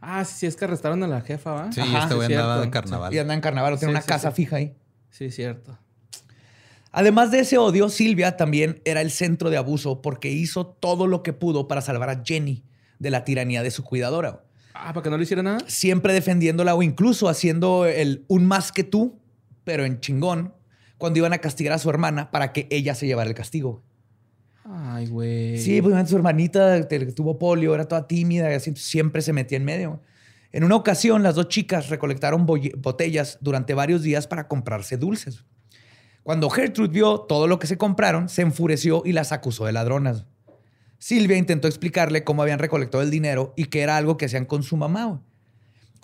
Ah, 0.00 0.24
sí, 0.24 0.34
sí, 0.38 0.46
es 0.46 0.56
que 0.56 0.64
arrestaron 0.66 1.02
a 1.02 1.06
la 1.08 1.20
jefa, 1.22 1.52
¿va? 1.52 1.72
Sí, 1.72 1.80
Ajá, 1.80 2.00
este 2.04 2.14
güey 2.14 2.26
andaba 2.26 2.56
cierto. 2.56 2.70
carnaval. 2.70 3.14
Y 3.14 3.18
anda 3.18 3.34
en 3.34 3.40
carnaval, 3.40 3.72
o 3.74 3.78
tiene 3.78 3.92
Sí, 3.92 3.96
una 3.96 4.02
sí, 4.02 4.08
casa 4.08 4.30
sí. 4.30 4.36
fija 4.36 4.56
ahí. 4.56 4.74
Sí, 5.10 5.30
cierto. 5.30 5.78
Además 6.92 7.30
de 7.30 7.40
ese 7.40 7.58
odio, 7.58 7.88
Silvia 7.88 8.36
también 8.36 8.80
era 8.84 9.00
el 9.02 9.10
centro 9.10 9.50
de 9.50 9.56
abuso 9.56 10.00
porque 10.00 10.30
hizo 10.30 10.66
todo 10.66 11.06
lo 11.06 11.22
que 11.22 11.32
pudo 11.32 11.68
para 11.68 11.80
salvar 11.80 12.08
a 12.10 12.22
Jenny 12.24 12.64
de 12.98 13.10
la 13.10 13.24
tiranía 13.24 13.62
de 13.62 13.70
su 13.70 13.84
cuidadora. 13.84 14.44
Ah, 14.72 14.92
¿para 14.92 15.02
que 15.04 15.10
no 15.10 15.16
le 15.18 15.24
hiciera 15.24 15.42
nada? 15.42 15.58
Siempre 15.66 16.12
defendiéndola 16.14 16.74
o 16.74 16.82
incluso 16.82 17.28
haciendo 17.28 17.86
el 17.86 18.24
un 18.28 18.46
más 18.46 18.72
que 18.72 18.84
tú, 18.84 19.18
pero 19.66 19.84
en 19.84 19.98
chingón, 19.98 20.54
cuando 20.96 21.18
iban 21.18 21.32
a 21.32 21.38
castigar 21.38 21.72
a 21.74 21.78
su 21.78 21.90
hermana 21.90 22.30
para 22.30 22.52
que 22.52 22.68
ella 22.70 22.94
se 22.94 23.08
llevara 23.08 23.28
el 23.28 23.34
castigo. 23.34 23.82
Ay, 24.64 25.08
güey. 25.08 25.58
Sí, 25.58 25.82
pues 25.82 26.08
su 26.08 26.14
hermanita 26.14 26.88
tuvo 26.88 27.36
polio, 27.36 27.74
era 27.74 27.86
toda 27.86 28.06
tímida 28.06 28.48
y 28.52 28.54
así 28.54 28.72
siempre 28.76 29.22
se 29.22 29.32
metía 29.32 29.56
en 29.56 29.64
medio. 29.64 30.00
En 30.52 30.62
una 30.62 30.76
ocasión, 30.76 31.24
las 31.24 31.34
dos 31.34 31.48
chicas 31.48 31.88
recolectaron 31.88 32.46
botellas 32.46 33.38
durante 33.40 33.74
varios 33.74 34.02
días 34.02 34.28
para 34.28 34.46
comprarse 34.46 34.96
dulces. 34.96 35.44
Cuando 36.22 36.48
Gertrude 36.48 36.92
vio 36.92 37.18
todo 37.22 37.48
lo 37.48 37.58
que 37.58 37.66
se 37.66 37.76
compraron, 37.76 38.28
se 38.28 38.42
enfureció 38.42 39.02
y 39.04 39.12
las 39.12 39.32
acusó 39.32 39.66
de 39.66 39.72
ladronas. 39.72 40.26
Silvia 40.98 41.36
intentó 41.36 41.66
explicarle 41.66 42.22
cómo 42.22 42.42
habían 42.42 42.60
recolectado 42.60 43.02
el 43.02 43.10
dinero 43.10 43.52
y 43.56 43.64
que 43.64 43.80
era 43.80 43.96
algo 43.96 44.16
que 44.16 44.26
hacían 44.26 44.44
con 44.44 44.62
su 44.62 44.76
mamá. 44.76 45.22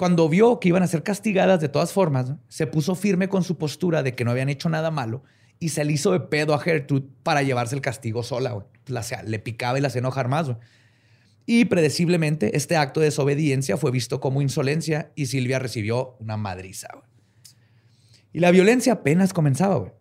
Cuando 0.03 0.29
vio 0.29 0.59
que 0.59 0.67
iban 0.67 0.83
a 0.83 0.88
ser 0.88 1.05
castigadas 1.05 1.61
de 1.61 1.69
todas 1.69 1.93
formas, 1.93 2.33
se 2.49 2.67
puso 2.67 2.97
firme 2.97 3.29
con 3.29 3.45
su 3.45 3.57
postura 3.57 4.03
de 4.03 4.17
que 4.17 4.25
no 4.25 4.33
habían 4.33 4.49
hecho 4.49 4.69
nada 4.69 4.91
malo 4.91 5.23
y 5.61 5.69
se 5.69 5.85
le 5.85 5.93
hizo 5.93 6.11
de 6.11 6.19
pedo 6.19 6.55
a 6.55 6.59
Gertrude 6.59 7.07
para 7.23 7.45
llevarse 7.45 7.77
el 7.77 7.83
castigo 7.83 8.25
sola. 8.25 8.67
le 9.25 9.38
picaba 9.38 9.79
y 9.79 9.81
la 9.81 9.87
hacía 9.87 10.01
enojar 10.01 10.27
más. 10.27 10.51
Y 11.47 11.67
predeciblemente, 11.67 12.57
este 12.57 12.75
acto 12.75 12.99
de 12.99 13.07
desobediencia 13.07 13.77
fue 13.77 13.93
visto 13.93 14.21
como 14.21 14.43
insolencia 14.43 15.12
y 15.15 15.27
Silvia 15.27 15.61
recibió 15.61 16.17
una 16.19 16.37
madriza. 16.37 16.88
Y 18.33 18.41
la 18.41 18.51
violencia 18.51 18.95
apenas 18.95 19.33
comenzaba. 19.33 19.93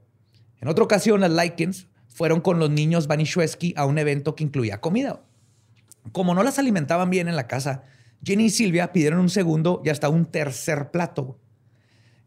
En 0.61 0.67
otra 0.67 0.83
ocasión, 0.83 1.21
las 1.21 1.29
Likens 1.29 1.89
fueron 2.07 2.41
con 2.41 2.57
los 2.57 2.71
niños 2.71 3.05
Banishwesky 3.05 3.75
a 3.77 3.85
un 3.85 3.99
evento 3.99 4.33
que 4.33 4.45
incluía 4.45 4.81
comida. 4.81 5.21
Como 6.11 6.33
no 6.33 6.41
las 6.41 6.57
alimentaban 6.57 7.11
bien 7.11 7.27
en 7.27 7.35
la 7.35 7.45
casa, 7.45 7.83
Jenny 8.23 8.45
y 8.45 8.49
Silvia 8.49 8.91
pidieron 8.91 9.19
un 9.19 9.29
segundo 9.29 9.81
y 9.83 9.89
hasta 9.89 10.09
un 10.09 10.25
tercer 10.25 10.91
plato. 10.91 11.39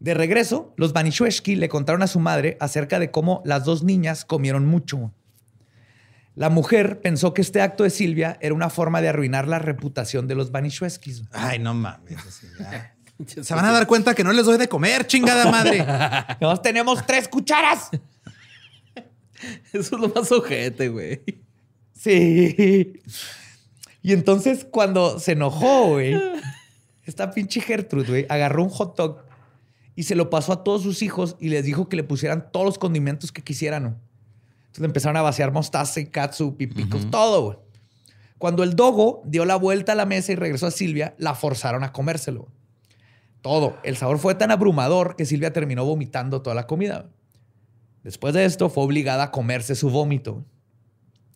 De 0.00 0.14
regreso, 0.14 0.74
los 0.76 0.92
Banishwesky 0.92 1.56
le 1.56 1.68
contaron 1.68 2.02
a 2.02 2.06
su 2.06 2.20
madre 2.20 2.56
acerca 2.60 2.98
de 2.98 3.10
cómo 3.10 3.42
las 3.44 3.64
dos 3.64 3.82
niñas 3.82 4.24
comieron 4.24 4.66
mucho. 4.66 5.12
La 6.34 6.50
mujer 6.50 7.00
pensó 7.00 7.32
que 7.32 7.42
este 7.42 7.62
acto 7.62 7.84
de 7.84 7.90
Silvia 7.90 8.36
era 8.40 8.54
una 8.54 8.68
forma 8.68 9.00
de 9.00 9.08
arruinar 9.08 9.46
la 9.46 9.60
reputación 9.60 10.26
de 10.26 10.34
los 10.34 10.50
Banishweskis. 10.50 11.22
Ay, 11.32 11.58
no 11.60 11.74
mames. 11.74 12.18
así. 12.18 12.46
Se 13.42 13.54
van 13.54 13.64
a 13.64 13.70
dar 13.70 13.86
cuenta 13.86 14.12
que 14.14 14.24
no 14.24 14.32
les 14.32 14.44
doy 14.44 14.58
de 14.58 14.68
comer, 14.68 15.06
chingada 15.06 15.48
madre. 15.48 15.86
Nos 16.40 16.60
tenemos 16.60 17.06
tres 17.06 17.28
cucharas. 17.28 17.90
Eso 19.72 19.94
es 19.96 20.00
lo 20.00 20.08
más 20.08 20.32
ojete, 20.32 20.88
güey. 20.88 21.22
Sí. 21.92 23.00
Y 24.04 24.12
entonces 24.12 24.66
cuando 24.70 25.18
se 25.18 25.32
enojó, 25.32 25.92
güey, 25.92 26.14
esta 27.04 27.30
pinche 27.30 27.62
Gertrude, 27.62 28.06
güey, 28.06 28.26
agarró 28.28 28.62
un 28.62 28.68
hot 28.68 28.94
dog 28.98 29.24
y 29.96 30.02
se 30.02 30.14
lo 30.14 30.28
pasó 30.28 30.52
a 30.52 30.62
todos 30.62 30.82
sus 30.82 31.00
hijos 31.00 31.36
y 31.40 31.48
les 31.48 31.64
dijo 31.64 31.88
que 31.88 31.96
le 31.96 32.04
pusieran 32.04 32.52
todos 32.52 32.66
los 32.66 32.78
condimentos 32.78 33.32
que 33.32 33.40
quisieran. 33.40 33.84
Entonces 33.86 34.80
le 34.80 34.86
empezaron 34.86 35.16
a 35.16 35.22
vaciar 35.22 35.52
mostaza 35.52 36.00
y 36.00 36.06
katsu, 36.06 36.54
pipicos, 36.54 37.10
todo, 37.10 37.42
güey. 37.44 37.58
Cuando 38.36 38.62
el 38.62 38.76
dogo 38.76 39.22
dio 39.24 39.46
la 39.46 39.56
vuelta 39.56 39.92
a 39.92 39.94
la 39.94 40.04
mesa 40.04 40.32
y 40.32 40.34
regresó 40.34 40.66
a 40.66 40.70
Silvia, 40.70 41.14
la 41.16 41.34
forzaron 41.34 41.82
a 41.82 41.92
comérselo. 41.92 42.48
Todo. 43.40 43.78
El 43.84 43.96
sabor 43.96 44.18
fue 44.18 44.34
tan 44.34 44.50
abrumador 44.50 45.16
que 45.16 45.24
Silvia 45.24 45.54
terminó 45.54 45.82
vomitando 45.86 46.42
toda 46.42 46.54
la 46.54 46.66
comida. 46.66 47.08
Después 48.02 48.34
de 48.34 48.44
esto, 48.44 48.68
fue 48.68 48.84
obligada 48.84 49.22
a 49.22 49.30
comerse 49.30 49.74
su 49.74 49.88
vómito. 49.88 50.44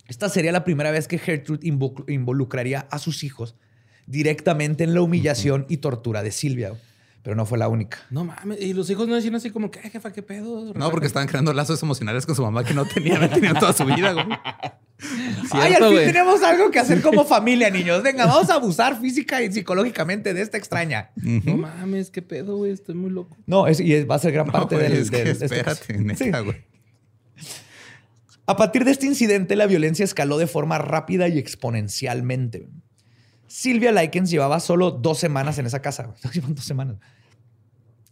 Esta 0.08 0.28
sería 0.28 0.50
la 0.52 0.64
primera 0.64 0.90
vez 0.90 1.06
que 1.06 1.18
Gertrude 1.18 1.60
invo- 1.66 2.04
involucraría 2.08 2.86
a 2.90 2.98
sus 2.98 3.22
hijos 3.24 3.54
directamente 4.06 4.84
en 4.84 4.94
la 4.94 5.02
humillación 5.02 5.66
y 5.68 5.76
tortura 5.78 6.22
de 6.22 6.30
Silvia. 6.32 6.72
Pero 7.22 7.34
no 7.36 7.44
fue 7.44 7.58
la 7.58 7.68
única. 7.68 7.98
No 8.10 8.24
mames. 8.24 8.58
Y 8.60 8.72
los 8.72 8.88
hijos 8.88 9.06
no 9.06 9.14
decían 9.16 9.34
así 9.34 9.50
como, 9.50 9.70
¿qué, 9.70 9.80
jefa? 9.90 10.12
¿Qué 10.12 10.22
pedo? 10.22 10.72
No, 10.72 10.90
porque 10.90 11.06
estaban 11.06 11.28
creando 11.28 11.52
lazos 11.52 11.82
emocionales 11.82 12.24
con 12.24 12.34
su 12.34 12.42
mamá 12.42 12.64
que 12.64 12.72
no 12.72 12.86
tenían, 12.86 13.20
no 13.20 13.28
tenían 13.28 13.58
toda 13.58 13.72
su 13.74 13.84
vida, 13.84 14.12
güey. 14.12 14.26
Ay, 15.52 15.74
al 15.74 15.82
fin 15.84 15.92
güey. 15.92 16.06
tenemos 16.06 16.42
algo 16.42 16.70
que 16.70 16.78
hacer 16.78 17.02
como 17.02 17.24
familia, 17.24 17.70
niños. 17.70 18.02
Venga, 18.02 18.26
vamos 18.26 18.48
a 18.50 18.54
abusar 18.54 18.98
física 19.00 19.42
y 19.42 19.52
psicológicamente 19.52 20.32
de 20.32 20.40
esta 20.42 20.56
extraña. 20.56 21.10
No 21.16 21.56
mames, 21.56 22.10
¿qué 22.10 22.22
pedo, 22.22 22.56
güey? 22.56 22.72
Estoy 22.72 22.94
muy 22.94 23.10
loco. 23.10 23.36
No, 23.46 23.66
es- 23.66 23.80
y 23.80 23.92
es- 23.94 24.08
va 24.08 24.14
a 24.14 24.18
ser 24.20 24.32
gran 24.32 24.46
No, 24.46 24.52
parte 24.52 24.76
güey, 24.76 24.88
del... 24.88 24.98
es 25.02 25.10
que 25.10 25.18
del- 25.18 25.28
este 25.28 25.44
espérate, 25.44 25.98
neta, 25.98 26.24
Sí. 26.24 26.30
A 28.48 28.56
partir 28.56 28.86
de 28.86 28.92
este 28.92 29.04
incidente, 29.04 29.56
la 29.56 29.66
violencia 29.66 30.06
escaló 30.06 30.38
de 30.38 30.46
forma 30.46 30.78
rápida 30.78 31.28
y 31.28 31.36
exponencialmente. 31.36 32.66
Silvia 33.46 33.92
Likens 33.92 34.30
llevaba 34.30 34.58
solo 34.58 34.90
dos 34.90 35.18
semanas 35.18 35.58
en 35.58 35.66
esa 35.66 35.82
casa. 35.82 36.14
Dos 36.48 36.64
semanas. 36.64 36.96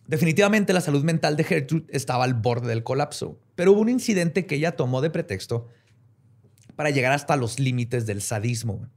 Definitivamente 0.07 0.75
la 0.75 0.83
salud 0.83 1.03
mental 1.05 1.39
de 1.39 1.45
Gertrude 1.45 1.87
estaba 1.89 2.25
al 2.25 2.35
borde 2.35 2.69
del 2.69 2.85
colapso, 2.85 3.41
pero 3.55 3.73
hubo 3.73 3.81
un 3.81 3.89
incidente 3.89 4.45
que 4.45 4.57
ella 4.57 4.77
tomó 4.77 5.01
de 5.01 5.09
pretexto 5.09 5.69
para 6.77 6.91
llegar 6.91 7.13
hasta 7.13 7.35
los 7.37 7.59
límites 7.59 8.05
del 8.05 8.21
sadismo. 8.21 8.91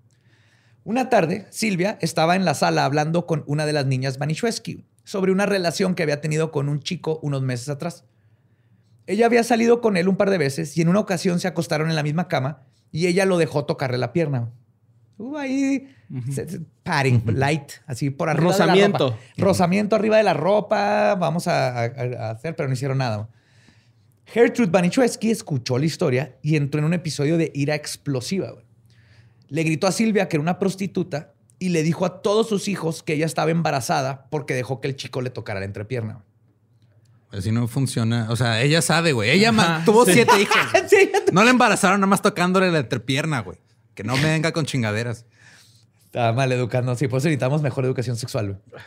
Una 0.83 1.07
tarde, 1.07 1.47
Silvia 1.51 1.97
estaba 2.01 2.35
en 2.35 2.43
la 2.43 2.53
sala 2.53 2.83
hablando 2.83 3.25
con 3.25 3.45
una 3.47 3.65
de 3.65 3.71
las 3.71 3.85
niñas 3.85 4.17
Banishwesky 4.17 4.83
sobre 5.05 5.31
una 5.31 5.45
relación 5.45 5.95
que 5.95 6.03
había 6.03 6.19
tenido 6.19 6.51
con 6.51 6.67
un 6.67 6.81
chico 6.81 7.17
unos 7.23 7.43
meses 7.43 7.69
atrás. 7.69 8.03
Ella 9.09 9.25
había 9.25 9.43
salido 9.43 9.81
con 9.81 9.97
él 9.97 10.07
un 10.07 10.15
par 10.17 10.29
de 10.29 10.37
veces 10.37 10.77
y 10.77 10.81
en 10.81 10.87
una 10.89 10.99
ocasión 10.99 11.39
se 11.39 11.47
acostaron 11.47 11.89
en 11.89 11.95
la 11.95 12.03
misma 12.03 12.27
cama 12.27 12.61
y 12.91 13.07
ella 13.07 13.25
lo 13.25 13.37
dejó 13.37 13.65
tocarle 13.65 13.97
la 13.97 14.13
pierna. 14.13 14.49
Hubo 15.17 15.37
ahí 15.37 15.87
padding, 16.83 17.23
light, 17.35 17.71
así 17.87 18.09
por 18.11 18.29
arriba 18.29 18.51
Rozamiento. 18.51 19.05
de 19.05 19.11
la 19.11 19.17
ropa. 19.17 19.21
Rozamiento 19.37 19.95
arriba 19.95 20.17
de 20.17 20.23
la 20.23 20.33
ropa, 20.33 21.15
vamos 21.15 21.47
a, 21.47 21.79
a- 21.79 21.83
a 21.85 22.29
hacer, 22.31 22.55
pero 22.55 22.67
no 22.69 22.73
hicieron 22.73 22.99
nada. 22.99 23.29
Gertrude 24.25 24.69
Banichewski 24.69 25.31
escuchó 25.31 25.77
la 25.79 25.85
historia 25.85 26.35
y 26.43 26.55
entró 26.55 26.79
en 26.79 26.85
un 26.85 26.93
episodio 26.93 27.37
de 27.37 27.51
ira 27.55 27.73
explosiva. 27.75 28.51
güey. 28.51 28.65
Le 29.47 29.63
gritó 29.63 29.87
a 29.87 29.91
Silvia 29.91 30.27
que 30.29 30.37
era 30.37 30.41
una 30.43 30.59
prostituta 30.59 31.33
y 31.57 31.69
le 31.69 31.81
dijo 31.81 32.05
a 32.05 32.21
todos 32.21 32.47
sus 32.47 32.67
hijos 32.67 33.01
que 33.01 33.13
ella 33.13 33.25
estaba 33.25 33.49
embarazada 33.51 34.27
porque 34.29 34.53
dejó 34.53 34.79
que 34.81 34.87
el 34.87 34.95
chico 34.95 35.21
le 35.21 35.31
tocara 35.31 35.59
la 35.59 35.65
entrepierna. 35.65 36.23
Así 37.31 37.51
no 37.51 37.67
funciona. 37.67 38.27
O 38.29 38.35
sea, 38.35 38.61
ella 38.61 38.81
sabe, 38.81 39.11
güey. 39.13 39.29
Ella 39.29 39.49
Ajá, 39.49 39.83
tuvo 39.85 40.05
sí. 40.05 40.13
siete 40.13 40.31
hijos. 40.41 40.55
Sí, 40.87 41.11
No 41.31 41.43
le 41.43 41.51
embarazaron 41.51 41.99
nada 41.99 42.09
más 42.09 42.21
tocándole 42.21 42.71
la 42.71 42.79
entrepierna, 42.79 43.41
güey. 43.41 43.57
Que 43.93 44.03
no 44.03 44.15
me 44.17 44.23
venga 44.23 44.51
con 44.51 44.65
chingaderas. 44.65 45.25
Estaba 46.05 46.33
mal 46.33 46.51
educando. 46.51 46.95
Sí, 46.95 47.07
por 47.07 47.19
eso 47.19 47.27
necesitamos 47.27 47.61
mejor 47.61 47.85
educación 47.85 48.15
sexual. 48.15 48.47
güey. 48.47 48.83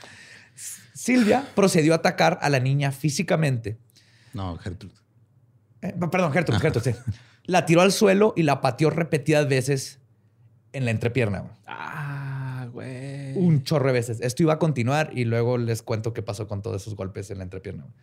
Silvia 0.95 1.47
procedió 1.55 1.93
a 1.93 1.97
atacar 1.97 2.39
a 2.43 2.49
la 2.49 2.61
niña 2.61 2.93
físicamente. 2.93 3.79
No, 4.33 4.57
Gertrude. 4.59 4.95
Eh, 5.83 5.95
perdón, 6.11 6.33
Gertrude, 6.33 6.61
Gertrude, 6.61 6.93
sí. 6.95 6.99
La 7.45 7.67
tiró 7.67 7.81
al 7.83 7.93
suelo 7.93 8.33
y 8.37 8.43
la 8.45 8.61
pateó 8.61 8.91
repetidas 8.91 9.49
veces 9.49 9.99
en 10.73 10.85
la 10.85 10.91
entrepierna. 10.91 11.41
güey. 11.41 11.53
Ah, 11.67 12.69
güey. 12.73 13.37
Un 13.37 13.63
chorro 13.65 13.87
de 13.89 13.93
veces. 13.93 14.21
Esto 14.21 14.43
iba 14.43 14.55
a 14.55 14.59
continuar 14.59 15.11
y 15.13 15.25
luego 15.25 15.59
les 15.59 15.83
cuento 15.83 16.13
qué 16.13 16.23
pasó 16.23 16.47
con 16.49 16.63
todos 16.63 16.83
esos 16.83 16.95
golpes 16.97 17.31
en 17.31 17.39
la 17.39 17.45
entrepierna. 17.45 17.83
güey. 17.85 17.95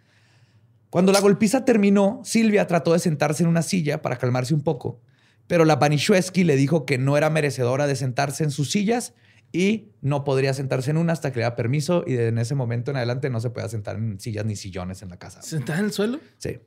Cuando 0.90 1.12
la 1.12 1.22
golpiza 1.22 1.66
terminó, 1.66 2.22
Silvia 2.24 2.66
trató 2.66 2.94
de 2.94 3.00
sentarse 3.00 3.44
en 3.44 3.50
una 3.50 3.62
silla 3.62 4.02
para 4.02 4.18
calmarse 4.18 4.54
un 4.54 4.62
poco, 4.62 5.02
pero 5.48 5.66
la 5.66 5.76
Banishewski 5.76 6.44
le 6.44 6.56
dijo 6.56 6.86
que 6.86 6.98
no 6.98 7.16
era 7.16 7.30
merecedora 7.30 7.86
de 7.86 7.96
sentarse 7.96 8.44
en 8.44 8.52
sus 8.52 8.72
sillas 8.72 9.14
y 9.52 9.92
no 10.02 10.24
podría 10.24 10.54
sentarse 10.54 10.92
en 10.92 10.98
una 10.98 11.14
hasta 11.14 11.32
que 11.32 11.38
le 11.38 11.42
diera 11.42 11.56
permiso 11.56 12.04
y 12.06 12.18
en 12.18 12.38
ese 12.38 12.56
momento 12.56 12.92
en 12.92 12.98
adelante 12.98 13.30
no 13.30 13.40
se 13.40 13.50
podía 13.50 13.70
sentar 13.70 13.98
en 13.98 14.20
sillas 14.20 14.46
ni 14.46 14.56
sillones 14.56 15.02
en 15.02 15.10
la 15.10 15.18
casa. 15.18 15.42
¿Sentada 15.42 15.80
en 15.80 15.86
el 15.86 15.92
suelo? 15.92 16.20
Sí. 16.38 16.60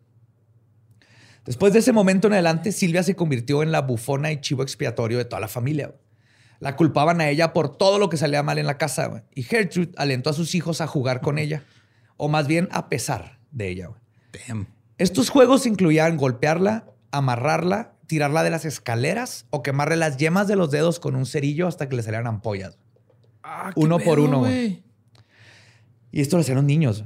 Después 1.45 1.73
de 1.73 1.81
ese 1.81 1.93
momento 1.93 2.29
en 2.29 2.35
adelante, 2.35 2.71
Silvia 2.71 3.03
se 3.03 3.17
convirtió 3.17 3.63
en 3.63 3.73
la 3.73 3.81
bufona 3.83 4.31
y 4.31 4.41
chivo 4.41 4.63
expiatorio 4.63 5.19
de 5.19 5.25
toda 5.25 5.41
la 5.41 5.49
familia. 5.49 5.95
La 6.61 6.77
culpaban 6.77 7.21
a 7.21 7.29
ella 7.29 7.53
por 7.53 7.77
todo 7.77 7.99
lo 7.99 8.09
que 8.09 8.17
salía 8.17 8.45
mal 8.45 8.59
en 8.59 8.67
la 8.67 8.79
casa. 8.79 9.25
Y 9.35 9.43
Gertrude 9.43 9.91
alentó 9.97 10.31
a 10.31 10.35
sus 10.35 10.55
hijos 10.55 10.81
a 10.81 10.87
jugar 10.87 11.21
con 11.21 11.39
ella, 11.39 11.65
o 12.17 12.29
más 12.29 12.47
bien 12.47 12.69
a 12.71 12.89
pesar 12.89 13.41
de 13.51 13.69
ella. 13.69 13.91
Damn. 14.33 14.67
Estos 14.99 15.31
juegos 15.31 15.67
incluían 15.67 16.17
golpearla, 16.17 16.87
amarrarla, 17.11 17.95
tirarla 18.07 18.43
de 18.43 18.51
las 18.51 18.65
escaleras 18.65 19.47
o 19.51 19.63
quemarle 19.63 19.97
las 19.97 20.17
yemas 20.17 20.47
de 20.49 20.57
los 20.57 20.71
dedos 20.71 21.01
con 21.01 21.17
un 21.17 21.27
cerillo 21.27 21.67
hasta 21.67 21.89
que 21.89 21.97
le 21.97 22.03
salieran 22.03 22.27
ampollas. 22.27 22.79
Ah, 23.43 23.73
Uno 23.75 23.99
por 23.99 24.17
pedo, 24.17 24.27
uno, 24.27 24.39
güey. 24.41 24.83
Y 26.11 26.21
esto 26.21 26.37
lo 26.37 26.43
hacían 26.43 26.57
los 26.57 26.65
niños. 26.65 27.05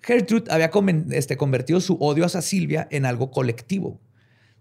Gertrude 0.00 0.50
había 0.50 0.70
este, 1.10 1.36
convertido 1.36 1.80
su 1.80 1.96
odio 2.00 2.24
hacia 2.24 2.42
Silvia 2.42 2.88
en 2.90 3.06
algo 3.06 3.30
colectivo. 3.30 4.00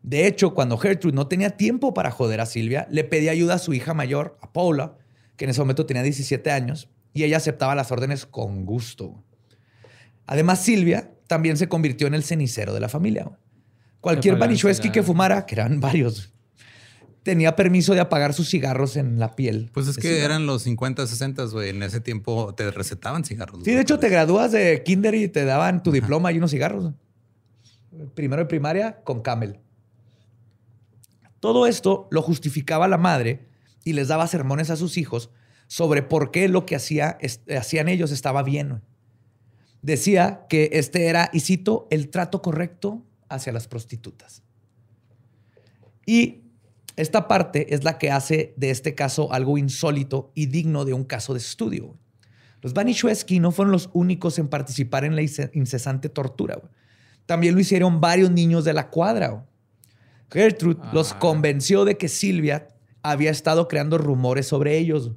De 0.04 0.28
hecho, 0.28 0.54
cuando 0.54 0.78
Gertrude 0.78 1.16
no 1.16 1.28
tenía 1.28 1.52
tiempo 1.52 1.94
para 1.94 2.12
joder 2.12 2.42
a 2.42 2.46
Silvia, 2.46 2.88
le 2.92 3.04
pedía 3.04 3.32
ayuda 3.32 3.56
a 3.56 3.60
su 3.60 3.74
hija 3.74 3.94
mayor, 3.94 4.38
a 4.42 4.52
Paula, 4.54 4.98
que 5.38 5.46
en 5.46 5.52
ese 5.52 5.62
momento 5.62 5.86
tenía 5.86 6.04
17 6.04 6.52
años, 6.52 6.90
y 7.14 7.24
ella 7.24 7.38
aceptaba 7.38 7.74
las 7.74 7.92
órdenes 7.92 8.26
con 8.26 8.66
gusto. 8.66 9.24
Además, 10.28 10.64
Silvia 10.64 11.15
también 11.28 11.58
se 11.58 11.68
convirtió 11.68 12.08
en 12.08 12.14
el 12.14 12.24
cenicero 12.24 12.74
de 12.74 12.80
la 12.80 12.90
familia. 12.90 13.32
Cualquier 14.02 14.38
Banichewski 14.38 14.92
que 14.92 15.02
fumara, 15.02 15.46
que 15.46 15.56
eran 15.56 15.80
varios, 15.80 16.32
tenía 17.24 17.56
permiso 17.56 17.96
de 17.96 18.00
apagar 18.00 18.34
sus 18.34 18.50
cigarros 18.50 18.98
en 18.98 19.18
la 19.18 19.36
piel. 19.36 19.72
Pues 19.74 19.88
es 19.88 19.98
que 19.98 20.24
eran 20.24 20.46
los 20.46 20.62
50, 20.62 21.08
60, 21.08 21.46
güey. 21.46 21.70
En 21.70 21.82
ese 21.82 22.00
tiempo 22.00 22.54
te 22.54 22.70
recetaban 22.70 23.26
cigarros. 23.26 23.64
Sí, 23.64 23.72
de 23.72 23.82
hecho, 23.82 23.98
te 23.98 24.10
gradúas 24.10 24.52
de 24.52 24.84
kinder 24.84 25.16
y 25.16 25.28
te 25.28 25.44
daban 25.44 25.82
tu 25.82 25.92
diploma 25.92 26.32
y 26.32 26.38
unos 26.38 26.52
cigarros. 26.52 26.94
Primero 28.14 28.44
de 28.44 28.46
primaria 28.46 29.02
con 29.04 29.22
Camel. 29.22 29.60
Todo 31.40 31.66
esto 31.66 32.08
lo 32.12 32.22
justificaba 32.22 32.88
la 32.88 32.98
madre 32.98 33.48
y 33.84 33.94
les 33.94 34.08
daba 34.08 34.28
sermones 34.28 34.70
a 34.70 34.76
sus 34.76 34.98
hijos 34.98 35.32
sobre 35.68 36.04
por 36.04 36.30
qué 36.30 36.48
lo 36.48 36.66
que 36.68 36.76
hacía, 36.76 37.18
hacían 37.58 37.88
ellos 37.88 38.12
estaba 38.12 38.44
bien. 38.44 38.84
Decía 39.86 40.48
que 40.50 40.72
este 40.74 41.06
era, 41.06 41.30
y 41.32 41.42
cito, 41.42 41.88
el 41.92 42.10
trato 42.10 42.42
correcto 42.42 43.06
hacia 43.30 43.54
las 43.54 43.68
prostitutas. 43.68 44.42
Y 46.08 46.42
esta 46.96 47.28
parte 47.28 47.76
es 47.76 47.84
la 47.84 48.00
que 48.00 48.10
hace 48.10 48.56
de 48.58 48.72
este 48.72 48.96
caso 48.96 49.32
algo 49.32 49.60
insólito 49.60 50.32
y 50.34 50.48
digno 50.48 50.86
de 50.86 50.94
un 50.94 51.04
caso 51.04 51.34
de 51.34 51.40
estudio. 51.40 51.96
Los 52.64 52.74
Banishewski 52.74 53.40
no 53.40 53.52
fueron 53.52 53.72
los 53.72 53.92
únicos 53.94 54.40
en 54.40 54.48
participar 54.48 55.06
en 55.06 55.16
la 55.16 55.22
ince- 55.22 55.52
incesante 55.54 56.10
tortura. 56.10 56.60
También 57.28 57.54
lo 57.54 57.62
hicieron 57.62 58.02
varios 58.02 58.32
niños 58.32 58.66
de 58.66 58.74
la 58.74 58.90
cuadra. 58.90 59.46
Gertrude 60.32 60.80
los 60.94 61.12
Ah. 61.12 61.20
convenció 61.20 61.86
de 61.86 61.96
que 61.96 62.08
Silvia 62.08 62.70
había 63.04 63.30
estado 63.30 63.68
creando 63.68 64.00
rumores 64.00 64.48
sobre 64.48 64.80
ellos. 64.80 65.12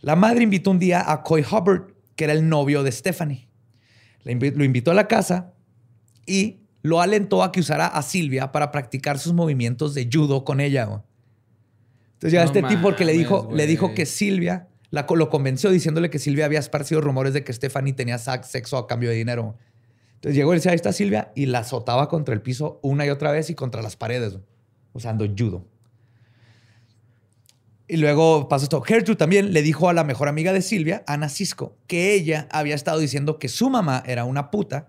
La 0.00 0.14
madre 0.14 0.42
invitó 0.42 0.72
un 0.72 0.78
día 0.78 1.10
a 1.10 1.22
Coy 1.22 1.40
Hubbard, 1.42 1.94
que 2.16 2.24
era 2.24 2.34
el 2.34 2.46
novio 2.50 2.82
de 2.82 2.92
Stephanie. 2.92 3.45
Lo 4.26 4.64
invitó 4.64 4.90
a 4.90 4.94
la 4.94 5.08
casa 5.08 5.52
y 6.26 6.60
lo 6.82 7.00
alentó 7.00 7.42
a 7.42 7.52
que 7.52 7.60
usara 7.60 7.86
a 7.86 8.02
Silvia 8.02 8.52
para 8.52 8.70
practicar 8.70 9.18
sus 9.18 9.32
movimientos 9.32 9.94
de 9.94 10.08
judo 10.12 10.44
con 10.44 10.60
ella. 10.60 10.84
güey. 10.84 11.00
Entonces 12.14 12.32
ya 12.32 12.40
No 12.40 12.46
este 12.46 12.62
tipo 12.62 12.94
que 12.94 13.04
le 13.04 13.12
dijo, 13.12 13.48
le 13.52 13.66
dijo 13.66 13.94
que 13.94 14.06
Silvia, 14.06 14.68
la, 14.90 15.06
lo 15.08 15.28
convenció 15.28 15.70
diciéndole 15.70 16.10
que 16.10 16.18
Silvia 16.18 16.44
había 16.44 16.58
esparcido 16.58 17.00
rumores 17.00 17.34
de 17.34 17.44
que 17.44 17.52
Stephanie 17.52 17.92
tenía 17.92 18.18
sexo 18.18 18.78
a 18.78 18.86
cambio 18.86 19.10
de 19.10 19.16
dinero. 19.16 19.56
Entonces 20.14 20.36
llegó 20.36 20.52
y 20.54 20.56
decía, 20.56 20.72
ahí 20.72 20.76
está 20.76 20.92
Silvia, 20.92 21.30
y 21.34 21.46
la 21.46 21.58
azotaba 21.60 22.08
contra 22.08 22.34
el 22.34 22.40
piso 22.40 22.80
una 22.82 23.04
y 23.04 23.10
otra 23.10 23.32
vez 23.32 23.50
y 23.50 23.54
contra 23.54 23.82
las 23.82 23.96
paredes, 23.96 24.38
usando 24.92 25.26
judo. 25.26 25.66
Y 27.88 27.98
luego 27.98 28.48
pasó 28.48 28.64
esto. 28.64 28.80
Gertrude 28.80 29.16
también 29.16 29.52
le 29.52 29.62
dijo 29.62 29.88
a 29.88 29.92
la 29.92 30.04
mejor 30.04 30.28
amiga 30.28 30.52
de 30.52 30.62
Silvia, 30.62 31.04
Ana 31.06 31.28
Cisco, 31.28 31.76
que 31.86 32.14
ella 32.14 32.48
había 32.50 32.74
estado 32.74 32.98
diciendo 32.98 33.38
que 33.38 33.48
su 33.48 33.70
mamá 33.70 34.02
era 34.06 34.24
una 34.24 34.50
puta. 34.50 34.88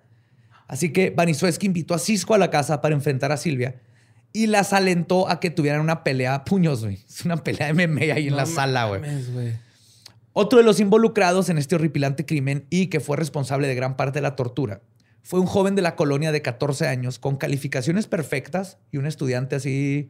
Así 0.67 0.91
que 0.91 1.11
Baniswewski 1.11 1.67
invitó 1.67 1.93
a 1.93 1.99
Cisco 1.99 2.33
a 2.33 2.37
la 2.37 2.49
casa 2.49 2.81
para 2.81 2.95
enfrentar 2.95 3.31
a 3.31 3.37
Silvia 3.37 3.81
y 4.33 4.47
las 4.47 4.73
alentó 4.73 5.29
a 5.29 5.39
que 5.39 5.49
tuvieran 5.49 5.81
una 5.81 6.03
pelea 6.03 6.35
a 6.35 6.45
puños, 6.45 6.83
güey. 6.83 6.99
Es 7.07 7.23
una 7.23 7.37
pelea 7.37 7.71
de 7.71 7.87
MMA 7.87 8.13
ahí 8.13 8.27
en 8.27 8.35
la 8.35 8.45
sala, 8.45 8.85
güey. 8.85 9.01
Otro 10.33 10.59
de 10.59 10.65
los 10.65 10.79
involucrados 10.79 11.49
en 11.49 11.57
este 11.57 11.75
horripilante 11.75 12.25
crimen 12.25 12.65
y 12.69 12.87
que 12.87 12.99
fue 12.99 13.17
responsable 13.17 13.67
de 13.67 13.75
gran 13.75 13.95
parte 13.95 14.17
de 14.17 14.23
la 14.23 14.35
tortura 14.35 14.81
fue 15.27 15.41
un 15.41 15.45
joven 15.45 15.75
de 15.75 15.81
la 15.81 15.97
colonia 15.97 16.31
de 16.31 16.41
14 16.41 16.87
años 16.87 17.19
con 17.19 17.35
calificaciones 17.35 18.07
perfectas 18.07 18.77
y 18.93 18.97
un 18.97 19.05
estudiante 19.05 19.57
así 19.57 20.09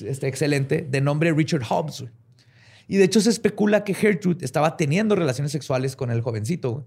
este, 0.00 0.26
excelente 0.28 0.86
de 0.88 1.00
nombre 1.00 1.32
Richard 1.32 1.62
Hobbs. 1.68 2.00
güey. 2.02 2.12
Y 2.88 2.96
de 2.98 3.04
hecho 3.04 3.20
se 3.20 3.30
especula 3.30 3.82
que 3.84 3.94
Gertrude 3.94 4.44
estaba 4.44 4.76
teniendo 4.76 5.16
relaciones 5.16 5.52
sexuales 5.52 5.96
con 5.96 6.10
el 6.10 6.20
jovencito. 6.20 6.72
güey. 6.72 6.84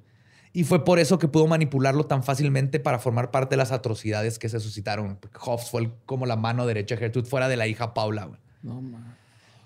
Y 0.53 0.63
fue 0.63 0.83
por 0.83 0.97
eso 0.97 1.19
que 1.19 1.27
pudo 1.27 1.45
manipularlo 1.45 2.05
tan 2.05 2.23
fácilmente 2.23 2.79
para 2.79 2.97
formar 2.99 3.29
parte 3.31 3.51
de 3.53 3.57
las 3.57 3.71
atrocidades 3.71 4.39
que 4.39 4.49
se 4.49 4.59
suscitaron. 4.59 5.17
Porque 5.19 5.38
Hobbs 5.39 5.69
fue 5.69 5.81
el- 5.81 5.91
como 6.05 6.25
la 6.25 6.35
mano 6.38 6.65
derecha 6.65 6.95
de 6.95 6.99
Gertrude 7.01 7.27
fuera 7.29 7.47
de 7.47 7.57
la 7.57 7.67
hija 7.67 7.93
Paula. 7.93 8.25
güey. 8.25 8.39
No 8.63 8.81
mames. 8.81 9.12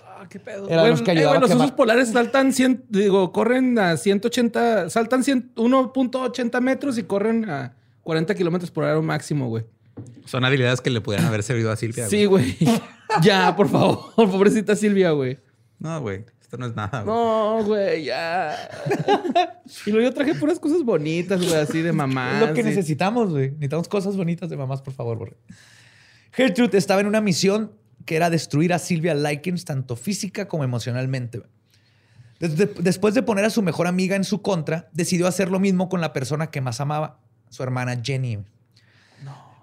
Ah, 0.06 0.28
qué 0.30 0.40
pedo. 0.40 0.68
Los 0.88 1.02
que 1.02 1.12
eh, 1.12 1.24
los 1.40 1.52
osos 1.52 1.72
polares 1.72 2.10
saltan 2.10 2.52
100, 2.54 2.86
digo, 2.90 3.32
corren 3.32 3.78
a 3.80 3.98
180, 3.98 4.90
saltan 4.90 5.24
100 5.24 5.54
1.80 5.56 6.62
metros 6.62 6.98
y 6.98 7.04
corren 7.04 7.50
a 7.50 7.74
40 8.04 8.34
kilómetros 8.36 8.70
por 8.72 8.84
hora 8.84 9.00
máximo, 9.02 9.48
güey. 9.50 9.66
Son 10.26 10.44
habilidades 10.46 10.82
que 10.82 10.90
le 10.90 11.02
pudieran 11.02 11.28
haber 11.28 11.44
servido 11.44 11.72
a 11.72 11.76
Silvia. 11.76 12.08
Sí, 12.08 12.26
güey. 12.26 12.58
ya, 13.22 13.56
por 13.56 13.70
favor. 13.70 14.00
Pobrecita 14.16 14.76
Silvia, 14.76 15.12
güey. 15.12 15.38
No, 15.80 16.00
güey. 16.02 16.26
Esto 16.42 16.58
no 16.58 16.66
es 16.68 16.76
nada. 16.76 17.02
güey. 17.02 17.16
No, 17.16 17.64
güey, 17.64 18.04
ya. 18.06 18.56
y 19.86 19.92
luego 19.92 20.08
yo 20.10 20.14
traje 20.14 20.36
puras 20.36 20.60
cosas 20.60 20.84
bonitas, 20.84 21.42
güey, 21.42 21.56
así 21.56 21.82
de 21.82 21.92
mamá. 21.92 22.40
Es 22.42 22.48
lo 22.48 22.54
que 22.54 22.64
necesitamos, 22.64 23.30
güey. 23.32 23.52
Necesitamos 23.52 23.88
cosas 23.88 24.16
bonitas 24.16 24.50
de 24.50 24.58
mamás, 24.58 24.82
por 24.82 24.94
favor, 24.94 25.18
Borre. 25.18 25.38
Gertrude 26.32 26.78
estaba 26.78 27.02
en 27.02 27.08
una 27.08 27.22
misión 27.22 27.72
que 28.06 28.16
era 28.16 28.30
destruir 28.30 28.74
a 28.74 28.80
Silvia 28.80 29.14
Likens 29.14 29.66
tanto 29.66 29.96
física 29.96 30.48
como 30.48 30.64
emocionalmente. 30.64 31.40
güey. 31.40 31.50
Desde- 32.40 32.66
después 32.82 33.14
de 33.14 33.24
poner 33.24 33.46
a 33.46 33.50
su 33.50 33.62
mejor 33.62 33.88
amiga 33.88 34.16
en 34.16 34.24
su 34.24 34.42
contra, 34.42 34.90
decidió 34.94 35.28
hacer 35.28 35.50
lo 35.50 35.60
mismo 35.60 35.88
con 35.90 36.02
la 36.02 36.12
persona 36.14 36.48
que 36.52 36.60
más 36.62 36.82
amaba, 36.82 37.20
su 37.50 37.64
hermana 37.64 38.00
Jenny. 38.04 38.40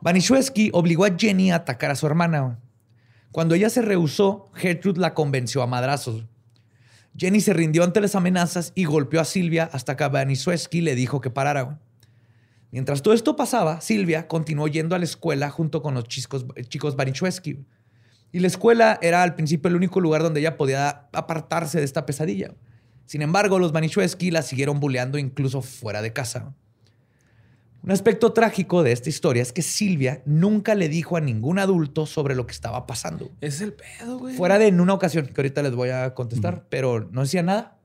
Banishewski 0.03 0.70
obligó 0.72 1.05
a 1.05 1.16
Jenny 1.16 1.51
a 1.51 1.57
atacar 1.57 1.90
a 1.90 1.94
su 1.94 2.07
hermana. 2.07 2.59
Cuando 3.32 3.55
ella 3.55 3.70
se 3.70 3.82
rehusó, 3.82 4.51
Gertrude 4.55 5.01
la 5.01 5.14
convenció 5.14 5.62
a 5.62 5.66
madrazos. 5.66 6.26
Jenny 7.16 7.40
se 7.40 7.53
rindió 7.53 7.84
ante 7.84 8.01
las 8.01 8.14
amenazas 8.14 8.72
y 8.74 8.84
golpeó 8.84 9.20
a 9.20 9.24
Silvia 9.24 9.68
hasta 9.72 9.96
que 9.96 10.07
Banishewski 10.07 10.80
le 10.80 10.94
dijo 10.94 11.20
que 11.20 11.30
parara. 11.30 11.80
Mientras 12.70 13.03
todo 13.03 13.14
esto 13.14 13.36
pasaba, 13.36 13.80
Silvia 13.80 14.28
continuó 14.28 14.68
yendo 14.68 14.94
a 14.94 14.98
la 14.98 15.05
escuela 15.05 15.51
junto 15.51 15.82
con 15.82 15.94
los 15.94 16.05
chicos, 16.05 16.46
chicos. 16.68 16.96
Y 18.32 18.38
la 18.38 18.46
escuela 18.46 18.98
era 19.03 19.22
al 19.22 19.34
principio 19.34 19.68
el 19.68 19.76
único 19.76 20.01
lugar 20.01 20.22
donde 20.22 20.40
ella 20.40 20.57
podía 20.57 21.09
apartarse 21.12 21.78
de 21.78 21.84
esta 21.84 22.07
pesadilla. 22.07 22.55
Sin 23.07 23.22
embargo, 23.22 23.59
los 23.59 23.72
Manischewski 23.72 24.30
la 24.30 24.42
siguieron 24.42 24.78
bulleando 24.78 25.18
incluso 25.18 25.62
fuera 25.62 26.01
de 26.01 26.12
casa. 26.12 26.55
Un 27.83 27.93
aspecto 27.93 28.33
trágico 28.33 28.83
de 28.83 28.93
esta 28.93 29.09
historia 29.09 29.43
es 29.43 29.53
que 29.53 29.62
Silvia 29.62 30.22
nunca 30.26 30.74
le 30.74 30.89
dijo 30.89 31.16
a 31.16 31.20
ningún 31.20 31.59
adulto 31.59 32.05
sobre 32.05 32.35
lo 32.35 32.47
que 32.47 32.53
estaba 32.53 32.87
pasando. 32.87 33.31
Es 33.41 33.62
el 33.62 33.72
pedo, 33.72 34.18
güey. 34.18 34.37
Fuera 34.37 34.59
de 34.59 34.66
en 34.66 34.81
una 34.81 34.93
ocasión, 34.93 35.26
que 35.26 35.41
ahorita 35.41 35.62
les 35.62 35.74
voy 35.74 35.89
a 35.89 36.14
contestar, 36.14 36.66
pero 36.68 37.09
no 37.11 37.22
decía 37.22 37.43
nada. 37.43 37.78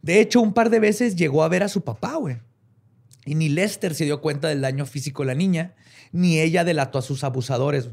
De 0.00 0.20
hecho, 0.20 0.40
un 0.40 0.54
par 0.54 0.70
de 0.70 0.80
veces 0.80 1.14
llegó 1.14 1.42
a 1.42 1.48
ver 1.48 1.62
a 1.62 1.68
su 1.68 1.84
papá, 1.84 2.14
güey. 2.14 2.38
Y 3.26 3.34
ni 3.34 3.50
Lester 3.50 3.94
se 3.94 4.06
dio 4.06 4.22
cuenta 4.22 4.48
del 4.48 4.62
daño 4.62 4.86
físico 4.86 5.22
de 5.22 5.26
la 5.26 5.34
niña, 5.34 5.74
ni 6.12 6.40
ella 6.40 6.64
delató 6.64 6.98
a 6.98 7.02
sus 7.02 7.22
abusadores. 7.22 7.90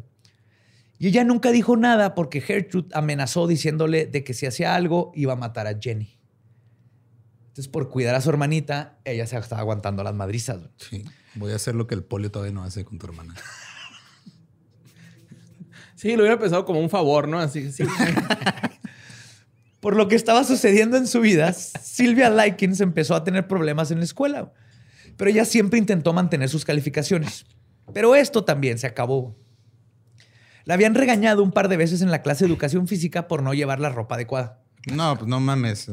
Y 0.98 1.08
ella 1.08 1.26
nunca 1.26 1.52
dijo 1.52 1.76
nada 1.76 2.16
porque 2.16 2.40
Gertrude 2.40 2.88
amenazó 2.94 3.46
diciéndole 3.46 4.06
de 4.06 4.24
que 4.24 4.34
si 4.34 4.46
hacía 4.46 4.76
algo 4.76 5.12
iba 5.14 5.34
a 5.34 5.36
matar 5.36 5.68
a 5.68 5.78
Jenny. 5.78 6.18
Entonces, 7.48 7.68
por 7.68 7.90
cuidar 7.90 8.16
a 8.16 8.22
su 8.22 8.30
hermanita, 8.30 9.00
ella 9.04 9.28
se 9.28 9.38
estaba 9.38 9.62
aguantando 9.62 10.04
las 10.04 10.14
madrizas. 10.14 10.60
güey. 10.60 10.72
Sí. 10.78 11.04
Voy 11.36 11.52
a 11.52 11.56
hacer 11.56 11.76
lo 11.76 11.88
que 11.88 11.96
el 11.96 12.04
polio 12.04 12.32
todavía 12.32 12.54
no 12.54 12.64
hace 12.64 12.86
con 12.86 12.98
tu 12.98 13.06
hermana. 13.08 13.36
Sí, 15.96 16.16
lo 16.16 16.24
hubiera 16.24 16.38
pensado 16.38 16.66
como 16.66 16.80
un 16.82 16.90
favor, 16.90 17.28
¿no? 17.28 17.40
Así, 17.40 17.72
sí. 17.72 17.84
Por 19.80 19.96
lo 19.96 20.08
que 20.08 20.16
estaba 20.16 20.44
sucediendo 20.44 20.98
en 20.98 21.08
su 21.08 21.22
vida, 21.22 21.54
Silvia 21.54 22.30
Likens 22.30 22.82
empezó 22.82 23.16
a 23.16 23.24
tener 23.24 23.48
problemas 23.48 23.92
en 23.92 24.00
la 24.00 24.04
escuela, 24.04 24.52
pero 25.16 25.30
ella 25.30 25.46
siempre 25.46 25.80
intentó 25.80 26.12
mantener 26.12 26.50
sus 26.50 26.66
calificaciones. 26.66 27.46
Pero 27.94 28.16
esto 28.16 28.44
también 28.44 28.78
se 28.78 28.88
acabó. 28.88 29.38
La 30.66 30.74
habían 30.74 30.96
regañado 30.96 31.44
un 31.44 31.52
par 31.52 31.70
de 31.70 31.78
veces 31.78 32.02
en 32.02 32.12
la 32.12 32.22
clase 32.22 32.44
de 32.44 32.52
educación 32.52 32.88
física 32.88 33.28
por 33.28 33.42
no 33.42 33.54
llevar 33.54 33.80
la 33.80 33.90
ropa 33.90 34.16
adecuada. 34.16 34.62
No, 34.92 35.16
pues 35.16 35.28
no 35.30 35.40
mames. 35.40 35.88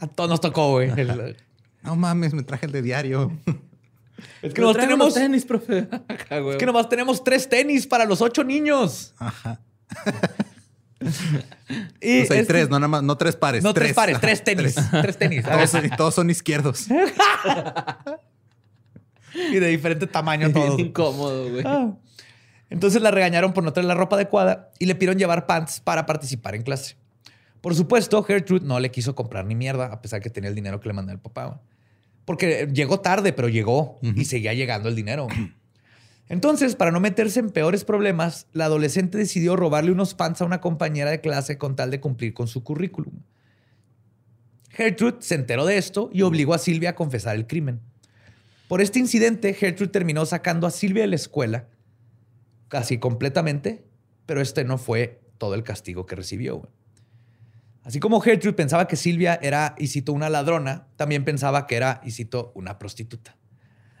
A 0.00 0.06
todos 0.06 0.30
nos 0.30 0.40
tocó, 0.40 0.70
güey. 0.72 0.90
El- 0.98 1.36
No 1.82 1.96
mames, 1.96 2.32
me 2.32 2.44
traje 2.44 2.66
el 2.66 2.72
de 2.72 2.80
diario. 2.80 3.36
Es 4.42 4.52
que 4.54 4.60
nomás 4.60 4.76
tenemos, 4.76 5.14
tenis, 5.14 5.44
profe. 5.44 5.88
Es 6.30 6.56
que 6.56 6.66
nomás 6.66 6.88
tenemos 6.88 7.22
tres 7.24 7.48
tenis 7.48 7.86
para 7.86 8.04
los 8.04 8.20
ocho 8.20 8.42
niños. 8.44 9.14
Ajá. 9.18 9.60
Y 12.00 12.18
Pues 12.20 12.30
hay 12.30 12.38
este- 12.38 12.44
tres, 12.44 12.68
no 12.70 12.78
nada 12.78 12.86
más, 12.86 13.02
no 13.02 13.16
tres 13.18 13.34
pares. 13.34 13.64
No, 13.64 13.74
tres, 13.74 13.92
pares, 13.92 14.20
tres 14.20 14.44
tenis. 14.44 14.76
Tres, 14.90 15.18
tenis. 15.18 15.44
Todos, 15.44 15.84
y 15.84 15.90
todos 15.96 16.14
son 16.14 16.30
izquierdos. 16.30 16.86
y 19.34 19.58
de 19.58 19.66
diferente 19.66 20.06
tamaño 20.06 20.52
todos. 20.52 20.78
Incómodo, 20.78 21.50
güey. 21.50 21.64
Ah. 21.66 21.92
Entonces 22.70 23.02
la 23.02 23.10
regañaron 23.10 23.52
por 23.52 23.64
no 23.64 23.72
traer 23.72 23.86
la 23.86 23.94
ropa 23.94 24.16
adecuada 24.16 24.70
y 24.78 24.86
le 24.86 24.94
pidieron 24.94 25.18
llevar 25.18 25.46
pants 25.46 25.80
para 25.80 26.06
participar 26.06 26.54
en 26.54 26.62
clase. 26.62 26.96
Por 27.60 27.74
supuesto, 27.74 28.22
Gertrude 28.22 28.64
no 28.66 28.80
le 28.80 28.90
quiso 28.90 29.14
comprar 29.14 29.44
ni 29.44 29.54
mierda, 29.54 29.86
a 29.86 30.00
pesar 30.02 30.20
que 30.20 30.30
tenía 30.30 30.48
el 30.50 30.54
dinero 30.54 30.80
que 30.80 30.88
le 30.88 30.94
mandó 30.94 31.12
el 31.12 31.18
papá. 31.18 31.60
Porque 32.24 32.68
llegó 32.72 33.00
tarde, 33.00 33.32
pero 33.32 33.48
llegó 33.48 33.98
y 34.02 34.24
seguía 34.24 34.54
llegando 34.54 34.88
el 34.88 34.94
dinero. 34.94 35.26
Entonces, 36.28 36.76
para 36.76 36.90
no 36.90 37.00
meterse 37.00 37.40
en 37.40 37.50
peores 37.50 37.84
problemas, 37.84 38.46
la 38.52 38.66
adolescente 38.66 39.18
decidió 39.18 39.56
robarle 39.56 39.92
unos 39.92 40.14
pants 40.14 40.40
a 40.40 40.44
una 40.44 40.60
compañera 40.60 41.10
de 41.10 41.20
clase 41.20 41.58
con 41.58 41.76
tal 41.76 41.90
de 41.90 42.00
cumplir 42.00 42.32
con 42.32 42.48
su 42.48 42.62
currículum. 42.62 43.12
Gertrude 44.70 45.16
se 45.20 45.34
enteró 45.34 45.66
de 45.66 45.76
esto 45.76 46.08
y 46.12 46.22
obligó 46.22 46.54
a 46.54 46.58
Silvia 46.58 46.90
a 46.90 46.94
confesar 46.94 47.36
el 47.36 47.46
crimen. 47.46 47.80
Por 48.68 48.80
este 48.80 48.98
incidente, 48.98 49.52
Gertrude 49.52 49.92
terminó 49.92 50.24
sacando 50.24 50.66
a 50.66 50.70
Silvia 50.70 51.02
de 51.02 51.08
la 51.08 51.16
escuela 51.16 51.66
casi 52.68 52.96
completamente, 52.96 53.84
pero 54.24 54.40
este 54.40 54.64
no 54.64 54.78
fue 54.78 55.20
todo 55.36 55.54
el 55.54 55.62
castigo 55.62 56.06
que 56.06 56.16
recibió. 56.16 56.66
Así 57.84 57.98
como 57.98 58.20
Gertrude 58.20 58.54
pensaba 58.54 58.86
que 58.86 58.96
Silvia 58.96 59.38
era, 59.42 59.74
y 59.78 59.88
cito, 59.88 60.12
una 60.12 60.30
ladrona, 60.30 60.86
también 60.96 61.24
pensaba 61.24 61.66
que 61.66 61.74
era, 61.76 62.00
y 62.04 62.12
cito, 62.12 62.52
una 62.54 62.78
prostituta. 62.78 63.36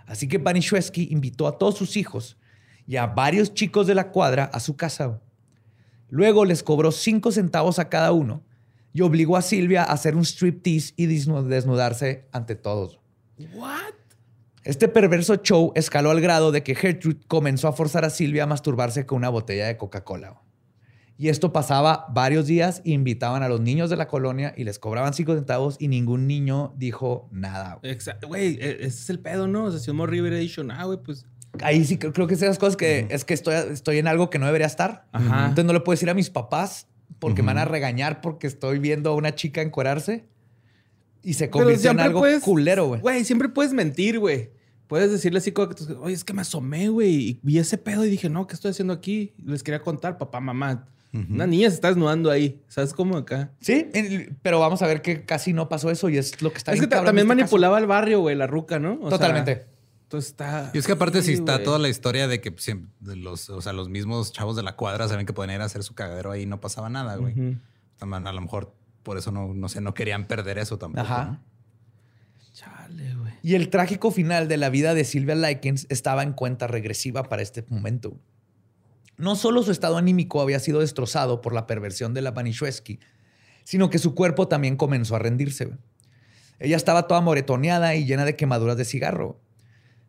Así 0.06 0.28
que 0.28 0.38
Banishewski 0.38 1.08
invitó 1.10 1.46
a 1.48 1.58
todos 1.58 1.76
sus 1.78 1.96
hijos 1.96 2.38
y 2.86 2.96
a 2.96 3.06
varios 3.06 3.54
chicos 3.54 3.86
de 3.86 3.94
la 3.94 4.10
cuadra 4.10 4.44
a 4.44 4.60
su 4.60 4.76
casa. 4.76 5.20
Luego 6.08 6.44
les 6.44 6.62
cobró 6.62 6.92
cinco 6.92 7.32
centavos 7.32 7.78
a 7.78 7.88
cada 7.88 8.12
uno 8.12 8.44
y 8.92 9.00
obligó 9.00 9.36
a 9.36 9.42
Silvia 9.42 9.82
a 9.82 9.92
hacer 9.92 10.14
un 10.14 10.24
striptease 10.24 10.92
y 10.96 11.06
desnu- 11.06 11.44
desnudarse 11.44 12.28
ante 12.32 12.54
todos. 12.54 13.00
What? 13.54 13.94
Este 14.64 14.86
perverso 14.86 15.36
show 15.36 15.72
escaló 15.74 16.10
al 16.10 16.20
grado 16.20 16.52
de 16.52 16.62
que 16.62 16.74
Gertrude 16.74 17.20
comenzó 17.26 17.66
a 17.66 17.72
forzar 17.72 18.04
a 18.04 18.10
Silvia 18.10 18.44
a 18.44 18.46
masturbarse 18.46 19.06
con 19.06 19.16
una 19.18 19.28
botella 19.28 19.66
de 19.66 19.76
Coca-Cola. 19.76 20.40
Y 21.18 21.28
esto 21.28 21.52
pasaba 21.52 22.06
varios 22.10 22.46
días 22.46 22.80
invitaban 22.84 23.42
a 23.42 23.48
los 23.48 23.60
niños 23.60 23.90
de 23.90 23.96
la 23.96 24.08
colonia 24.08 24.54
y 24.56 24.64
les 24.64 24.78
cobraban 24.78 25.14
cinco 25.14 25.34
centavos 25.34 25.76
y 25.78 25.88
ningún 25.88 26.26
niño 26.26 26.72
dijo 26.76 27.28
nada. 27.30 27.78
Exacto. 27.82 28.26
Güey, 28.28 28.54
e- 28.60 28.78
ese 28.80 28.86
es 28.86 29.10
el 29.10 29.20
pedo, 29.20 29.46
¿no? 29.46 29.64
O 29.64 29.70
sea, 29.70 29.78
si 29.78 29.90
un 29.90 29.98
morro 29.98 30.12
hubiera 30.12 30.36
dicho, 30.36 30.62
ah, 30.70 30.84
güey, 30.84 30.98
pues. 31.02 31.26
Ahí 31.60 31.84
sí 31.84 31.98
creo, 31.98 32.12
creo 32.12 32.26
que 32.26 32.34
es 32.34 32.42
esas 32.42 32.58
cosas 32.58 32.76
que 32.76 33.06
es 33.10 33.24
que 33.24 33.34
estoy, 33.34 33.54
estoy 33.70 33.98
en 33.98 34.08
algo 34.08 34.30
que 34.30 34.38
no 34.38 34.46
debería 34.46 34.66
estar. 34.66 35.06
Ajá. 35.12 35.42
Entonces 35.44 35.64
no 35.66 35.72
le 35.74 35.80
puedo 35.80 35.94
decir 35.94 36.08
a 36.10 36.14
mis 36.14 36.30
papás 36.30 36.88
porque 37.18 37.42
me 37.42 37.48
van 37.48 37.58
a 37.58 37.66
regañar 37.66 38.20
porque 38.20 38.46
estoy 38.46 38.78
viendo 38.78 39.10
a 39.10 39.14
una 39.14 39.34
chica 39.34 39.60
encuerarse 39.62 40.24
y 41.22 41.34
se 41.34 41.50
convirtió 41.50 41.90
en 41.90 42.00
algo 42.00 42.20
puedes- 42.20 42.42
culero, 42.42 42.86
güey. 42.88 43.00
Güey, 43.00 43.24
siempre 43.24 43.48
puedes 43.50 43.72
mentir, 43.74 44.18
güey. 44.18 44.50
Puedes 44.88 45.10
decirle 45.10 45.38
así 45.38 45.52
como 45.52 45.68
que, 45.68 45.84
oye, 45.94 46.14
es 46.14 46.24
que 46.24 46.32
me 46.32 46.40
asomé, 46.42 46.88
güey, 46.88 47.14
y 47.14 47.40
vi 47.42 47.58
ese 47.58 47.78
pedo 47.78 48.04
y 48.04 48.10
dije, 48.10 48.28
no, 48.28 48.46
¿qué 48.46 48.54
estoy 48.54 48.72
haciendo 48.72 48.92
aquí? 48.92 49.32
Les 49.44 49.62
quería 49.62 49.80
contar, 49.82 50.18
papá, 50.18 50.40
mamá. 50.40 50.86
Una 51.12 51.46
niña 51.46 51.68
se 51.68 51.74
está 51.74 51.88
desnudando 51.88 52.30
ahí. 52.30 52.62
¿Sabes 52.68 52.94
cómo 52.94 53.18
acá? 53.18 53.50
Sí, 53.60 53.86
en- 53.92 54.38
pero 54.40 54.58
vamos 54.60 54.80
a 54.80 54.86
ver 54.86 55.02
que 55.02 55.24
casi 55.26 55.52
no 55.52 55.68
pasó 55.68 55.90
eso 55.90 56.08
y 56.08 56.16
es 56.16 56.40
lo 56.40 56.50
que 56.52 56.58
está 56.58 56.72
es 56.72 56.78
bien 56.80 56.88
que 56.88 56.96
también 56.96 57.18
este 57.26 57.34
manipulaba 57.34 57.76
al 57.76 57.86
barrio, 57.86 58.20
güey, 58.20 58.34
la 58.34 58.46
ruca, 58.46 58.78
¿no? 58.78 58.94
O 58.94 59.00
sea, 59.08 59.10
Totalmente. 59.10 59.66
entonces 60.04 60.30
está. 60.30 60.70
Y 60.72 60.78
es 60.78 60.86
que 60.86 60.92
aparte 60.92 61.20
si 61.20 61.28
Sí, 61.28 61.32
está 61.34 61.62
toda 61.62 61.78
la 61.78 61.90
historia 61.90 62.28
de 62.28 62.40
que 62.40 62.54
los, 63.02 63.50
o 63.50 63.60
sea, 63.60 63.74
los 63.74 63.90
mismos 63.90 64.32
chavos 64.32 64.56
de 64.56 64.62
la 64.62 64.74
cuadra 64.74 65.06
saben 65.06 65.26
que 65.26 65.34
pueden 65.34 65.54
ir 65.54 65.60
a 65.60 65.64
hacer 65.66 65.82
su 65.82 65.94
cagadero 65.94 66.30
ahí 66.30 66.42
y 66.42 66.46
no 66.46 66.60
pasaba 66.62 66.88
nada, 66.88 67.16
güey. 67.16 67.34
A 68.00 68.32
lo 68.32 68.40
mejor 68.40 68.74
por 69.02 69.18
eso 69.18 69.32
no, 69.32 69.52
no 69.52 69.68
sé, 69.68 69.80
no 69.82 69.92
querían 69.94 70.26
perder 70.26 70.56
eso 70.58 70.78
tampoco. 70.78 71.02
Ajá. 71.02 71.24
¿no? 71.26 71.40
Chale, 72.52 73.14
güey. 73.16 73.32
Y 73.42 73.54
el 73.54 73.68
trágico 73.70 74.10
final 74.10 74.48
de 74.48 74.56
la 74.56 74.68
vida 74.70 74.94
de 74.94 75.04
Silvia 75.04 75.34
Likens 75.34 75.86
estaba 75.88 76.22
en 76.22 76.32
cuenta 76.32 76.66
regresiva 76.66 77.22
para 77.24 77.42
este 77.42 77.64
momento. 77.68 78.16
No 79.22 79.36
solo 79.36 79.62
su 79.62 79.70
estado 79.70 79.98
anímico 79.98 80.40
había 80.40 80.58
sido 80.58 80.80
destrozado 80.80 81.42
por 81.42 81.54
la 81.54 81.68
perversión 81.68 82.12
de 82.12 82.22
la 82.22 82.32
Banishewski, 82.32 82.98
sino 83.62 83.88
que 83.88 84.00
su 84.00 84.16
cuerpo 84.16 84.48
también 84.48 84.76
comenzó 84.76 85.14
a 85.14 85.20
rendirse. 85.20 85.70
Ella 86.58 86.76
estaba 86.76 87.06
toda 87.06 87.20
moretoneada 87.20 87.94
y 87.94 88.04
llena 88.04 88.24
de 88.24 88.34
quemaduras 88.34 88.76
de 88.76 88.84
cigarro. 88.84 89.40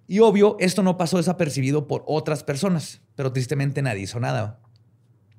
Y 0.07 0.17
obvio, 0.17 0.57
esto 0.59 0.81
no 0.81 0.97
pasó 0.97 1.17
desapercibido 1.17 1.87
por 1.87 2.03
otras 2.07 2.43
personas, 2.43 3.01
pero 3.13 3.31
tristemente 3.31 3.83
nadie 3.83 4.01
hizo 4.01 4.19
nada. 4.19 4.59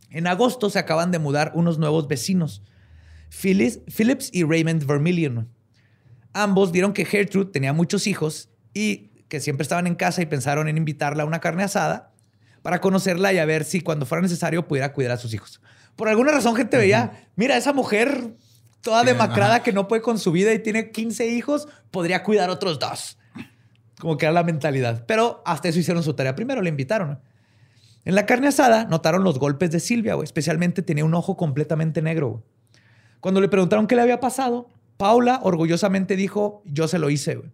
En 0.08 0.28
agosto 0.28 0.70
se 0.70 0.78
acaban 0.78 1.10
de 1.10 1.18
mudar 1.18 1.50
unos 1.56 1.76
nuevos 1.76 2.06
vecinos, 2.06 2.62
Phillips 3.28 4.30
y 4.32 4.44
Raymond 4.44 4.86
Vermillion. 4.86 5.48
Ambos 6.32 6.70
vieron 6.70 6.92
que 6.92 7.04
Gertrude 7.04 7.50
tenía 7.50 7.72
muchos 7.72 8.06
hijos 8.06 8.50
y 8.72 9.10
que 9.26 9.40
siempre 9.40 9.62
estaban 9.62 9.88
en 9.88 9.96
casa 9.96 10.22
y 10.22 10.26
pensaron 10.26 10.68
en 10.68 10.76
invitarla 10.76 11.24
a 11.24 11.26
una 11.26 11.40
carne 11.40 11.64
asada 11.64 12.13
para 12.64 12.80
conocerla 12.80 13.30
y 13.34 13.36
a 13.36 13.44
ver 13.44 13.62
si 13.64 13.82
cuando 13.82 14.06
fuera 14.06 14.22
necesario 14.22 14.66
pudiera 14.66 14.94
cuidar 14.94 15.12
a 15.12 15.16
sus 15.18 15.34
hijos. 15.34 15.60
Por 15.96 16.08
alguna 16.08 16.32
razón, 16.32 16.56
gente 16.56 16.78
veía, 16.78 17.28
mira, 17.36 17.58
esa 17.58 17.74
mujer 17.74 18.36
toda 18.80 19.04
demacrada 19.04 19.56
ajá. 19.56 19.62
que 19.62 19.74
no 19.74 19.86
puede 19.86 20.00
con 20.00 20.18
su 20.18 20.32
vida 20.32 20.50
y 20.54 20.60
tiene 20.60 20.90
15 20.90 21.26
hijos, 21.26 21.68
podría 21.90 22.22
cuidar 22.22 22.48
otros 22.48 22.78
dos. 22.78 23.18
Como 24.00 24.16
que 24.16 24.24
era 24.24 24.32
la 24.32 24.44
mentalidad. 24.44 25.04
Pero 25.06 25.42
hasta 25.44 25.68
eso 25.68 25.78
hicieron 25.78 26.02
su 26.02 26.14
tarea. 26.14 26.34
Primero 26.34 26.62
le 26.62 26.70
invitaron. 26.70 27.20
En 28.06 28.14
la 28.14 28.24
carne 28.24 28.48
asada 28.48 28.86
notaron 28.86 29.24
los 29.24 29.38
golpes 29.38 29.70
de 29.70 29.78
Silvia, 29.78 30.14
güey. 30.14 30.24
Especialmente 30.24 30.80
tenía 30.80 31.04
un 31.04 31.12
ojo 31.12 31.36
completamente 31.36 32.00
negro. 32.00 32.30
güey. 32.30 32.42
Cuando 33.20 33.42
le 33.42 33.50
preguntaron 33.50 33.86
qué 33.86 33.94
le 33.94 34.00
había 34.00 34.20
pasado, 34.20 34.70
Paula 34.96 35.40
orgullosamente 35.42 36.16
dijo, 36.16 36.62
yo 36.64 36.88
se 36.88 36.98
lo 36.98 37.10
hice. 37.10 37.34
güey. 37.34 37.50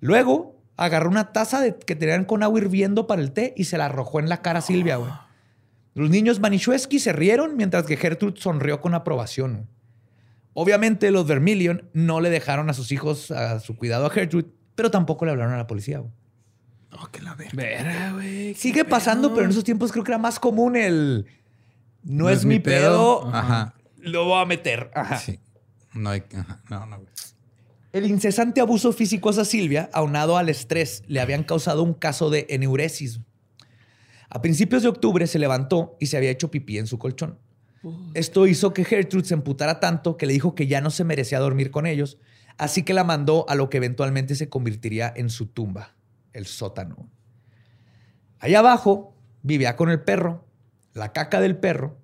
Luego 0.00 0.57
agarró 0.78 1.10
una 1.10 1.32
taza 1.32 1.60
de- 1.60 1.76
que 1.76 1.94
tenían 1.94 2.24
con 2.24 2.42
agua 2.42 2.58
hirviendo 2.60 3.06
para 3.06 3.20
el 3.20 3.32
té 3.32 3.52
y 3.56 3.64
se 3.64 3.76
la 3.76 3.84
arrojó 3.86 4.20
en 4.20 4.28
la 4.30 4.40
cara 4.40 4.60
a 4.60 4.62
Silvia. 4.62 4.96
güey. 4.96 5.10
Los 5.94 6.08
niños 6.08 6.40
Manischewski 6.40 6.98
se 7.00 7.12
rieron 7.12 7.56
mientras 7.56 7.84
que 7.84 7.96
Gertrude 7.98 8.40
sonrió 8.40 8.80
con 8.80 8.94
aprobación. 8.94 9.52
güey. 9.54 9.66
Obviamente 10.54 11.10
los 11.10 11.26
Vermilion 11.26 11.88
no 11.92 12.20
le 12.20 12.30
dejaron 12.30 12.70
a 12.70 12.74
sus 12.74 12.90
hijos 12.92 13.30
a 13.30 13.60
su 13.60 13.76
cuidado 13.76 14.06
a 14.06 14.10
Gertrude, 14.10 14.46
pero 14.74 14.90
tampoco 14.90 15.24
le 15.24 15.32
hablaron 15.32 15.52
a 15.54 15.56
la 15.58 15.66
policía. 15.66 15.98
güey. 15.98 16.12
Oh, 16.98 17.06
que 17.08 17.20
la 17.20 17.34
verga. 17.34 17.52
Vera, 17.54 18.12
güey. 18.14 18.54
Sigue 18.54 18.84
pasando, 18.84 19.28
pedo. 19.28 19.34
pero 19.36 19.44
en 19.46 19.50
esos 19.50 19.62
tiempos 19.64 19.92
creo 19.92 20.04
que 20.04 20.10
era 20.12 20.18
más 20.18 20.40
común 20.40 20.74
el 20.76 21.26
no, 22.02 22.30
es, 22.30 22.44
mi 22.44 22.60
pedo, 22.60 23.28
Ajá. 23.34 23.74
lo 23.98 24.24
voy 24.24 24.40
a 24.42 24.46
meter. 24.46 24.90
Ajá. 24.94 25.18
Sí. 25.18 25.38
No 25.94 26.10
hay. 26.10 26.22
Ajá. 26.34 26.60
No, 26.70 26.86
no. 26.86 26.96
güey. 26.96 27.08
El 27.92 28.06
incesante 28.06 28.60
abuso 28.60 28.92
físico 28.92 29.30
hacia 29.30 29.46
Silvia, 29.46 29.88
aunado 29.94 30.36
al 30.36 30.50
estrés, 30.50 31.02
le 31.06 31.20
habían 31.20 31.42
causado 31.42 31.82
un 31.82 31.94
caso 31.94 32.28
de 32.28 32.46
eneuresis. 32.50 33.20
A 34.28 34.42
principios 34.42 34.82
de 34.82 34.88
octubre 34.88 35.26
se 35.26 35.38
levantó 35.38 35.96
y 35.98 36.06
se 36.06 36.18
había 36.18 36.30
hecho 36.30 36.50
pipí 36.50 36.76
en 36.76 36.86
su 36.86 36.98
colchón. 36.98 37.38
Esto 38.12 38.46
hizo 38.46 38.74
que 38.74 38.84
Gertrude 38.84 39.24
se 39.24 39.34
emputara 39.34 39.80
tanto 39.80 40.18
que 40.18 40.26
le 40.26 40.34
dijo 40.34 40.54
que 40.54 40.66
ya 40.66 40.82
no 40.82 40.90
se 40.90 41.04
merecía 41.04 41.38
dormir 41.38 41.70
con 41.70 41.86
ellos, 41.86 42.18
así 42.58 42.82
que 42.82 42.92
la 42.92 43.04
mandó 43.04 43.46
a 43.48 43.54
lo 43.54 43.70
que 43.70 43.78
eventualmente 43.78 44.34
se 44.34 44.50
convertiría 44.50 45.10
en 45.16 45.30
su 45.30 45.46
tumba, 45.46 45.94
el 46.34 46.44
sótano. 46.44 47.08
Allá 48.38 48.58
abajo 48.58 49.14
vivía 49.42 49.76
con 49.76 49.88
el 49.88 50.02
perro, 50.02 50.44
la 50.92 51.12
caca 51.12 51.40
del 51.40 51.56
perro, 51.56 51.96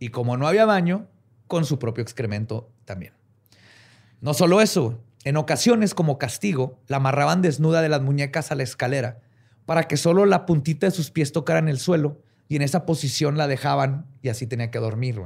y 0.00 0.08
como 0.08 0.36
no 0.36 0.48
había 0.48 0.64
baño, 0.64 1.06
con 1.46 1.64
su 1.64 1.78
propio 1.78 2.02
excremento 2.02 2.72
también. 2.84 3.12
No 4.20 4.34
solo 4.34 4.60
eso, 4.60 5.00
en 5.28 5.36
ocasiones 5.36 5.92
como 5.92 6.16
castigo, 6.16 6.80
la 6.86 6.96
amarraban 6.96 7.42
desnuda 7.42 7.82
de 7.82 7.90
las 7.90 8.00
muñecas 8.00 8.50
a 8.50 8.54
la 8.54 8.62
escalera 8.62 9.20
para 9.66 9.82
que 9.82 9.98
solo 9.98 10.24
la 10.24 10.46
puntita 10.46 10.86
de 10.86 10.90
sus 10.90 11.10
pies 11.10 11.32
tocara 11.32 11.58
en 11.58 11.68
el 11.68 11.78
suelo 11.78 12.22
y 12.48 12.56
en 12.56 12.62
esa 12.62 12.86
posición 12.86 13.36
la 13.36 13.46
dejaban 13.46 14.06
y 14.22 14.30
así 14.30 14.46
tenía 14.46 14.70
que 14.70 14.78
dormir. 14.78 15.20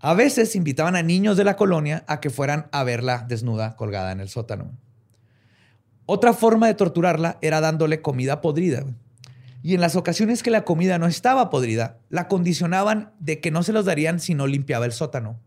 A 0.00 0.12
veces 0.12 0.54
invitaban 0.54 0.96
a 0.96 1.02
niños 1.02 1.38
de 1.38 1.44
la 1.44 1.56
colonia 1.56 2.04
a 2.06 2.20
que 2.20 2.28
fueran 2.28 2.68
a 2.72 2.84
verla 2.84 3.24
desnuda 3.26 3.74
colgada 3.74 4.12
en 4.12 4.20
el 4.20 4.28
sótano. 4.28 4.70
Otra 6.04 6.34
forma 6.34 6.66
de 6.66 6.74
torturarla 6.74 7.38
era 7.40 7.62
dándole 7.62 8.02
comida 8.02 8.42
podrida. 8.42 8.84
Y 9.62 9.74
en 9.74 9.80
las 9.80 9.96
ocasiones 9.96 10.42
que 10.42 10.50
la 10.50 10.64
comida 10.64 10.98
no 10.98 11.06
estaba 11.06 11.48
podrida, 11.48 12.00
la 12.10 12.28
condicionaban 12.28 13.14
de 13.18 13.40
que 13.40 13.50
no 13.50 13.62
se 13.62 13.72
los 13.72 13.86
darían 13.86 14.20
si 14.20 14.34
no 14.34 14.46
limpiaba 14.46 14.84
el 14.84 14.92
sótano. 14.92 15.40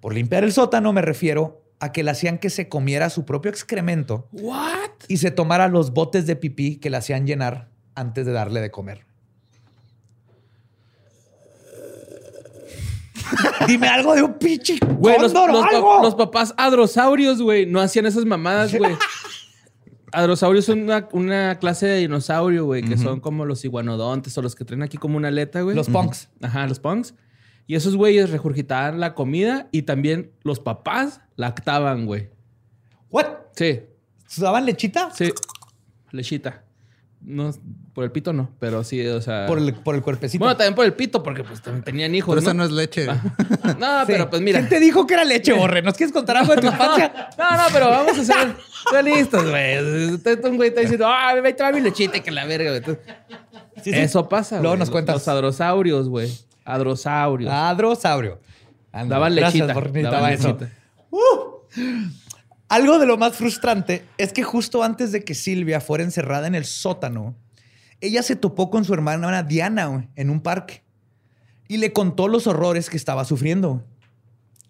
Por 0.00 0.12
limpiar 0.12 0.44
el 0.44 0.52
sótano 0.52 0.92
me 0.92 1.00
refiero 1.00 1.62
a 1.80 1.92
que 1.92 2.02
le 2.02 2.10
hacían 2.10 2.38
que 2.38 2.50
se 2.50 2.68
comiera 2.68 3.10
su 3.10 3.24
propio 3.24 3.50
excremento 3.50 4.28
¿What? 4.32 4.90
y 5.08 5.18
se 5.18 5.30
tomara 5.30 5.68
los 5.68 5.92
botes 5.92 6.26
de 6.26 6.36
pipí 6.36 6.76
que 6.76 6.90
le 6.90 6.96
hacían 6.96 7.26
llenar 7.26 7.68
antes 7.94 8.26
de 8.26 8.32
darle 8.32 8.60
de 8.60 8.70
comer. 8.70 9.06
Dime 13.66 13.88
algo 13.88 14.14
de 14.14 14.22
un 14.22 14.34
pinche 14.34 14.78
Güey, 14.80 15.20
los, 15.20 15.34
algo. 15.34 16.16
papás 16.16 16.54
adrosaurios, 16.56 17.42
güey, 17.42 17.66
no 17.66 17.80
hacían 17.80 18.06
esas 18.06 18.24
mamadas, 18.24 18.74
güey. 18.74 18.96
Adrosaurios 20.12 20.64
son 20.64 20.80
una, 20.80 21.06
una 21.12 21.58
clase 21.58 21.86
de 21.86 21.98
dinosaurio, 21.98 22.64
güey, 22.64 22.82
que 22.82 22.96
son 22.96 23.20
como 23.20 23.44
los 23.44 23.64
iguanodontes 23.66 24.36
o 24.38 24.42
los 24.42 24.54
que 24.54 24.64
traen 24.64 24.82
aquí 24.82 24.96
como 24.96 25.18
una 25.18 25.28
aleta, 25.28 25.60
güey. 25.60 25.76
Los 25.76 25.90
punks. 25.90 26.30
Ajá, 26.40 26.66
los 26.66 26.80
punks. 26.80 27.14
Y 27.68 27.76
esos 27.76 27.94
güeyes 27.94 28.30
regurgitaban 28.30 28.98
la 28.98 29.14
comida 29.14 29.68
y 29.70 29.82
también 29.82 30.32
los 30.42 30.58
papás 30.58 31.20
lactaban, 31.36 32.06
güey. 32.06 32.30
¿What? 33.10 33.26
Sí, 33.54 33.82
¿Daban 34.38 34.66
lechita? 34.66 35.10
sí. 35.14 35.32
Lechita. 36.10 36.64
No, 37.20 37.50
por 37.94 38.04
el 38.04 38.12
pito 38.12 38.32
no, 38.32 38.48
pero 38.60 38.84
sí, 38.84 39.04
o 39.06 39.20
sea. 39.20 39.46
Por 39.46 39.58
el, 39.58 39.74
por 39.74 39.94
el 39.96 40.02
cuerpecito. 40.02 40.42
Bueno, 40.42 40.56
también 40.56 40.74
por 40.76 40.84
el 40.86 40.94
pito, 40.94 41.22
porque 41.22 41.42
pues 41.44 41.60
también 41.60 41.82
tenían 41.84 42.14
hijos. 42.14 42.32
Pero 42.32 42.40
esa 42.40 42.54
¿no? 42.54 42.62
no 42.62 42.64
es 42.64 42.70
leche. 42.70 43.06
No, 43.78 44.00
Sí. 44.00 44.06
pero 44.06 44.30
pues 44.30 44.40
mira. 44.40 44.60
¿Quién 44.60 44.68
te 44.70 44.80
dijo 44.80 45.06
que 45.06 45.14
era 45.14 45.24
leche, 45.24 45.52
Borre? 45.52 45.82
¿Nos 45.82 45.94
quieres 45.94 46.12
contar 46.12 46.36
algo 46.38 46.54
de 46.54 46.60
tu 46.62 46.66
infancia? 46.72 47.28
No, 47.36 47.56
no, 47.56 47.62
pero 47.72 47.90
vamos 47.90 48.16
a 48.18 48.24
ser 48.24 48.54
realistas, 48.92 49.44
güey. 49.44 50.14
Usted, 50.14 50.42
un 50.46 50.56
güey 50.56 50.68
está 50.70 50.80
diciendo, 50.80 51.06
ah, 51.08 51.34
me 51.42 51.52
trae 51.52 51.72
mi 51.72 51.80
lechita 51.80 52.16
y 52.16 52.20
que 52.20 52.30
la 52.30 52.46
verga, 52.46 52.70
güey. 52.70 52.78
Entonces, 52.78 53.04
Sí, 53.82 53.92
sí. 53.92 53.98
Eso 53.98 54.28
pasa, 54.28 54.56
Luego 54.56 54.70
güey. 54.70 54.78
nos 54.78 54.90
cuentas. 54.90 55.14
Los 55.16 55.28
adrosaurios, 55.28 56.08
güey. 56.08 56.30
Adrosaurios. 56.72 57.50
Adrosaurio. 57.52 58.40
Anda, 58.92 59.16
Daban 59.16 59.34
gracias, 59.36 59.66
lechita. 59.68 59.80
Necesitaba 59.80 60.16
daban 60.16 60.32
eso. 60.32 60.48
lechita. 60.48 60.72
Algo 62.68 62.98
de 62.98 63.06
lo 63.06 63.16
más 63.16 63.34
frustrante 63.36 64.04
es 64.18 64.32
que 64.32 64.42
justo 64.42 64.82
antes 64.82 65.10
de 65.12 65.24
que 65.24 65.34
Silvia 65.34 65.80
fuera 65.80 66.04
encerrada 66.04 66.46
en 66.46 66.54
el 66.54 66.64
sótano, 66.66 67.34
ella 68.00 68.22
se 68.22 68.36
topó 68.36 68.70
con 68.70 68.84
su 68.84 68.92
hermana 68.92 69.42
Diana 69.42 70.08
en 70.16 70.30
un 70.30 70.40
parque 70.40 70.82
y 71.66 71.78
le 71.78 71.92
contó 71.92 72.28
los 72.28 72.46
horrores 72.46 72.90
que 72.90 72.96
estaba 72.98 73.24
sufriendo. 73.24 73.84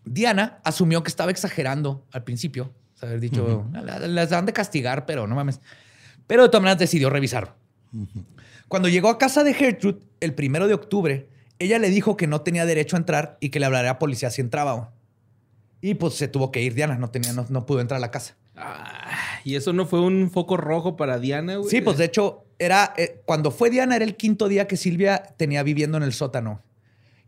Diana 0.04 0.58
asumió 0.64 1.02
que 1.02 1.08
estaba 1.10 1.30
exagerando 1.30 2.06
al 2.12 2.22
principio. 2.24 2.72
O 2.94 2.98
sea, 2.98 3.08
haber 3.08 3.20
dicho, 3.20 3.66
"La- 3.72 3.98
las 4.06 4.30
dan 4.30 4.46
de 4.46 4.52
castigar, 4.52 5.04
pero 5.04 5.26
no 5.26 5.34
mames. 5.34 5.60
Pero 6.26 6.44
de 6.44 6.48
todas 6.48 6.62
maneras 6.62 6.78
decidió 6.78 7.10
revisar. 7.10 7.56
Cuando 8.68 8.88
llegó 8.88 9.08
a 9.08 9.18
casa 9.18 9.44
de 9.44 9.54
Gertrude 9.54 10.00
el 10.20 10.34
primero 10.34 10.68
de 10.68 10.74
octubre, 10.74 11.28
ella 11.58 11.78
le 11.78 11.90
dijo 11.90 12.16
que 12.16 12.26
no 12.26 12.40
tenía 12.42 12.66
derecho 12.66 12.96
a 12.96 12.98
entrar 12.98 13.36
y 13.40 13.50
que 13.50 13.60
le 13.60 13.66
hablaría 13.66 13.90
a 13.92 13.98
policía 13.98 14.30
si 14.30 14.40
entraba. 14.40 14.72
güey. 14.74 14.88
Y 15.80 15.94
pues 15.94 16.14
se 16.14 16.28
tuvo 16.28 16.50
que 16.50 16.62
ir 16.62 16.74
Diana, 16.74 16.96
no, 16.96 17.10
tenía, 17.10 17.32
no, 17.32 17.46
no 17.48 17.66
pudo 17.66 17.80
entrar 17.80 17.98
a 17.98 18.00
la 18.00 18.10
casa. 18.10 18.36
Ah, 18.56 19.40
y 19.44 19.54
eso 19.54 19.72
no 19.72 19.86
fue 19.86 20.00
un 20.00 20.30
foco 20.30 20.56
rojo 20.56 20.96
para 20.96 21.18
Diana, 21.18 21.56
güey. 21.56 21.70
Sí, 21.70 21.80
pues 21.80 21.98
de 21.98 22.04
hecho, 22.04 22.44
era 22.58 22.92
eh, 22.96 23.22
cuando 23.24 23.50
fue 23.50 23.70
Diana, 23.70 23.94
era 23.94 24.04
el 24.04 24.16
quinto 24.16 24.48
día 24.48 24.66
que 24.66 24.76
Silvia 24.76 25.22
tenía 25.36 25.62
viviendo 25.62 25.96
en 25.96 26.02
el 26.02 26.12
sótano. 26.12 26.62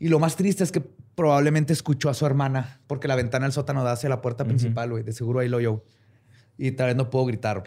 Y 0.01 0.09
lo 0.09 0.19
más 0.19 0.35
triste 0.35 0.65
es 0.65 0.73
que 0.73 0.81
probablemente 1.15 1.73
escuchó 1.73 2.09
a 2.09 2.15
su 2.15 2.27
hermana, 2.27 2.81
porque 2.87 3.07
la 3.07 3.15
ventana 3.15 3.45
del 3.47 3.53
sótano 3.53 3.85
da 3.85 3.93
hacia 3.93 4.09
la 4.09 4.23
puerta 4.23 4.45
principal, 4.45 4.91
güey. 4.91 5.05
De 5.05 5.13
seguro 5.13 5.41
ahí 5.41 5.49
lo 5.49 5.59
oyó. 5.59 5.85
Y 6.57 6.73
tal 6.73 6.89
vez 6.89 6.97
no 6.97 7.11
pudo 7.11 7.27
gritar. 7.27 7.63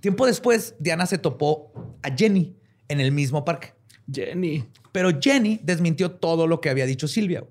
Tiempo 0.00 0.26
después, 0.26 0.74
Diana 0.78 1.06
se 1.06 1.16
topó 1.16 1.72
a 2.02 2.14
Jenny 2.14 2.56
en 2.88 3.00
el 3.00 3.12
mismo 3.12 3.44
parque. 3.44 3.72
Jenny. 4.12 4.64
Pero 4.92 5.10
Jenny 5.20 5.60
desmintió 5.62 6.10
todo 6.12 6.46
lo 6.46 6.60
que 6.60 6.70
había 6.70 6.86
dicho 6.86 7.08
Silvia. 7.08 7.44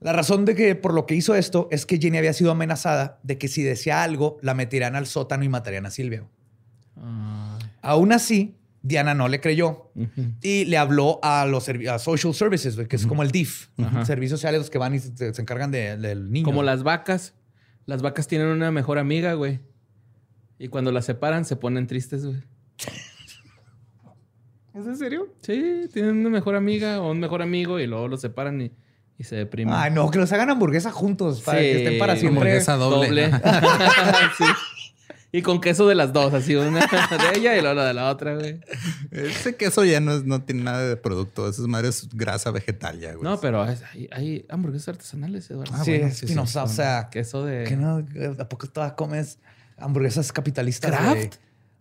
La 0.00 0.12
razón 0.12 0.44
de 0.44 0.54
que 0.56 0.74
por 0.74 0.94
lo 0.94 1.06
que 1.06 1.14
hizo 1.14 1.34
esto 1.34 1.68
es 1.70 1.86
que 1.86 1.98
Jenny 1.98 2.18
había 2.18 2.32
sido 2.32 2.50
amenazada 2.50 3.20
de 3.22 3.38
que 3.38 3.46
si 3.48 3.62
decía 3.62 4.02
algo, 4.02 4.38
la 4.42 4.52
meterían 4.54 4.96
al 4.96 5.06
sótano 5.06 5.44
y 5.44 5.48
matarían 5.48 5.86
a 5.86 5.90
Silvia. 5.90 6.24
Ah, 6.96 7.58
Aún 7.82 8.12
así, 8.12 8.56
Diana 8.82 9.14
no 9.14 9.28
le 9.28 9.40
creyó 9.40 9.90
y 10.42 10.64
le 10.64 10.76
habló 10.76 11.20
a 11.22 11.46
los 11.46 11.68
a 11.68 11.98
social 12.00 12.34
services, 12.34 12.76
que 12.88 12.96
es 12.96 13.06
como 13.06 13.22
el 13.22 13.30
DIF, 13.30 13.68
servicios 14.04 14.40
sociales 14.40 14.58
los 14.60 14.70
que 14.70 14.78
van 14.78 14.94
y 14.96 14.98
se, 14.98 15.32
se 15.34 15.40
encargan 15.40 15.70
de- 15.70 15.96
del 15.96 16.30
niño. 16.32 16.44
Como 16.44 16.62
las 16.64 16.82
vacas. 16.82 17.34
Las 17.86 18.02
vacas 18.02 18.26
tienen 18.28 18.48
una 18.48 18.70
mejor 18.72 18.98
amiga, 18.98 19.34
güey. 19.34 19.60
Y 20.58 20.68
cuando 20.68 20.90
las 20.92 21.04
separan 21.04 21.44
se 21.44 21.56
ponen 21.56 21.86
tristes, 21.86 22.24
güey. 22.26 22.38
¿Es 24.74 24.86
en 24.86 24.96
serio? 24.96 25.28
Sí, 25.42 25.88
tienen 25.92 26.18
una 26.18 26.30
mejor 26.30 26.54
amiga 26.56 27.00
o 27.00 27.10
un 27.10 27.20
mejor 27.20 27.42
amigo 27.42 27.78
y 27.78 27.86
luego 27.86 28.08
los 28.08 28.20
separan 28.20 28.60
y, 28.60 28.72
y 29.18 29.24
se 29.24 29.36
deprimen. 29.36 29.74
Ay, 29.74 29.90
no, 29.90 30.10
que 30.10 30.18
los 30.18 30.32
hagan 30.32 30.50
hamburguesa 30.50 30.90
juntos 30.90 31.42
para 31.42 31.58
Sí, 31.58 31.64
que 31.64 31.76
estén 31.84 31.98
para 31.98 32.16
siempre. 32.16 32.40
Hamburguesa 32.40 32.76
doble. 32.76 33.30
Sí. 34.38 34.44
Y 35.34 35.40
con 35.40 35.62
queso 35.62 35.88
de 35.88 35.94
las 35.94 36.12
dos, 36.12 36.34
así 36.34 36.54
una 36.56 36.80
de 37.32 37.38
ella 37.38 37.56
y 37.56 37.62
luego 37.62 37.74
la 37.76 37.86
de 37.86 37.94
la 37.94 38.10
otra, 38.10 38.34
güey. 38.34 38.60
Ese 39.10 39.56
queso 39.56 39.82
ya 39.82 39.98
no, 39.98 40.12
es- 40.16 40.24
no 40.24 40.42
tiene 40.42 40.62
nada 40.62 40.86
de 40.86 40.96
producto. 40.98 41.48
Esa 41.48 41.62
madre 41.62 41.88
es 41.88 42.06
grasa 42.12 42.50
vegetal 42.50 43.00
ya, 43.00 43.12
güey. 43.14 43.24
No, 43.24 43.40
pero 43.40 43.64
es- 43.66 43.82
hay, 43.94 44.08
hay 44.12 44.44
hamburguesas 44.50 44.88
artesanales, 44.88 45.50
Eduardo. 45.50 45.72
Ah, 45.74 45.84
sí, 45.84 45.92
bueno, 45.92 46.06
es 46.08 46.18
sí, 46.18 46.36
o 46.38 46.68
sea, 46.68 47.08
queso 47.10 47.46
de... 47.46 47.64
que 47.64 47.76
no, 47.76 48.04
¿a 48.38 48.48
poco 48.50 48.66
todas 48.68 48.92
comes 48.92 49.38
hamburguesas 49.78 50.30
capitalistas? 50.32 50.90
¿Kraft? 50.90 51.14
güey? 51.16 51.30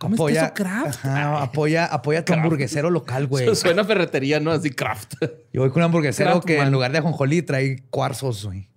¿Comes 0.02 0.18
apoya, 0.20 0.42
queso 0.42 0.54
Kraft? 0.56 1.06
Ajá, 1.06 1.44
apoya, 1.44 1.86
apoya 1.86 2.20
a 2.22 2.26
tu 2.26 2.34
hamburguesero 2.34 2.90
local, 2.90 3.28
güey. 3.28 3.44
Eso 3.46 3.54
suena 3.68 3.84
a 3.84 3.86
ferretería, 3.86 4.40
¿no? 4.40 4.50
Así 4.50 4.72
craft. 4.72 5.14
Yo 5.54 5.62
voy 5.62 5.70
con 5.70 5.78
un 5.82 5.84
hamburguesero 5.86 6.42
que 6.42 6.58
en 6.58 6.72
lugar 6.72 6.92
de 6.92 6.98
ajonjolí 6.98 7.44
trae 7.44 7.84
cuarzos, 7.92 8.46
güey. 8.46 8.68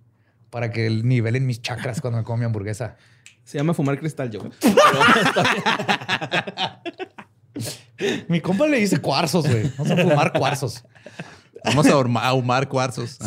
Para 0.51 0.69
que 0.69 0.85
el 0.85 1.07
nivelen 1.07 1.47
mis 1.47 1.63
chakras 1.63 1.99
cuando 1.99 2.19
me 2.19 2.23
como 2.23 2.37
mi 2.37 2.45
hamburguesa. 2.45 2.95
Se 3.43 3.57
llama 3.57 3.73
fumar 3.73 3.97
cristal, 3.99 4.29
yo. 4.29 4.41
Mi 8.27 8.41
compa 8.41 8.67
le 8.67 8.77
dice 8.79 8.99
cuarzos, 8.99 9.47
güey. 9.47 9.71
Vamos 9.77 9.91
a 9.91 9.97
fumar 10.03 10.33
cuarzos. 10.33 10.83
Vamos 11.63 11.87
a 11.87 11.91
ahuma- 11.93 12.21
ahumar 12.23 12.67
cuarzos. 12.67 13.17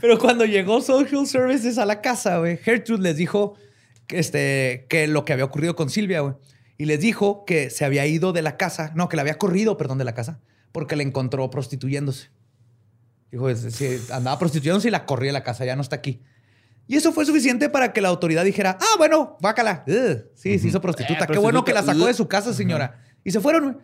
Pero 0.00 0.18
cuando 0.18 0.44
llegó 0.44 0.80
Social 0.82 1.26
Services 1.26 1.78
a 1.78 1.86
la 1.86 2.00
casa, 2.02 2.38
güey, 2.38 2.58
Gertrude 2.58 3.02
les 3.02 3.16
dijo 3.16 3.56
este, 4.08 4.86
que 4.88 5.06
lo 5.06 5.24
que 5.24 5.32
había 5.32 5.44
ocurrido 5.44 5.76
con 5.76 5.90
Silvia, 5.90 6.20
güey. 6.20 6.34
Y 6.78 6.84
les 6.84 7.00
dijo 7.00 7.44
que 7.44 7.70
se 7.70 7.84
había 7.84 8.06
ido 8.06 8.32
de 8.32 8.42
la 8.42 8.56
casa, 8.56 8.92
no, 8.94 9.08
que 9.08 9.16
la 9.16 9.22
había 9.22 9.38
corrido, 9.38 9.76
perdón, 9.76 9.98
de 9.98 10.04
la 10.04 10.14
casa, 10.14 10.40
porque 10.72 10.94
la 10.96 11.02
encontró 11.02 11.48
prostituyéndose. 11.50 12.30
Dijo, 13.30 13.48
andaba 14.12 14.38
prostituyéndose 14.38 14.88
y 14.88 14.90
la 14.90 15.06
corrió 15.06 15.28
de 15.28 15.32
la 15.32 15.42
casa, 15.42 15.64
ya 15.64 15.74
no 15.74 15.82
está 15.82 15.96
aquí. 15.96 16.20
Y 16.88 16.96
eso 16.96 17.12
fue 17.12 17.26
suficiente 17.26 17.68
para 17.68 17.92
que 17.92 18.00
la 18.00 18.08
autoridad 18.08 18.44
dijera, 18.44 18.78
ah, 18.80 18.94
bueno, 18.98 19.36
bácala. 19.40 19.84
Ugh, 19.88 20.26
sí, 20.34 20.58
se 20.58 20.68
hizo 20.68 20.80
prostituta. 20.80 21.24
Eh, 21.24 21.28
Qué 21.32 21.38
bueno 21.38 21.64
que 21.64 21.72
la 21.72 21.82
sacó 21.82 22.06
de 22.06 22.14
su 22.14 22.28
casa, 22.28 22.52
señora. 22.52 23.00
Y 23.24 23.32
se 23.32 23.40
fueron, 23.40 23.64
güey. 23.64 23.76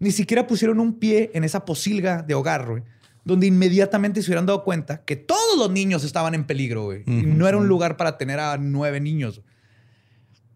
Ni 0.00 0.10
siquiera 0.12 0.46
pusieron 0.46 0.80
un 0.80 0.98
pie 0.98 1.30
en 1.34 1.44
esa 1.44 1.64
posilga 1.64 2.22
de 2.22 2.34
hogar, 2.34 2.66
güey. 2.68 2.82
Donde 3.24 3.46
inmediatamente 3.46 4.22
se 4.22 4.30
hubieran 4.30 4.46
dado 4.46 4.64
cuenta 4.64 5.04
que 5.04 5.16
todos 5.16 5.58
los 5.58 5.70
niños 5.70 6.02
estaban 6.02 6.34
en 6.34 6.44
peligro, 6.44 6.84
güey. 6.84 7.04
No 7.06 7.46
era 7.46 7.56
un 7.58 7.68
lugar 7.68 7.96
para 7.96 8.16
tener 8.16 8.40
a 8.40 8.56
nueve 8.58 9.00
niños. 9.00 9.42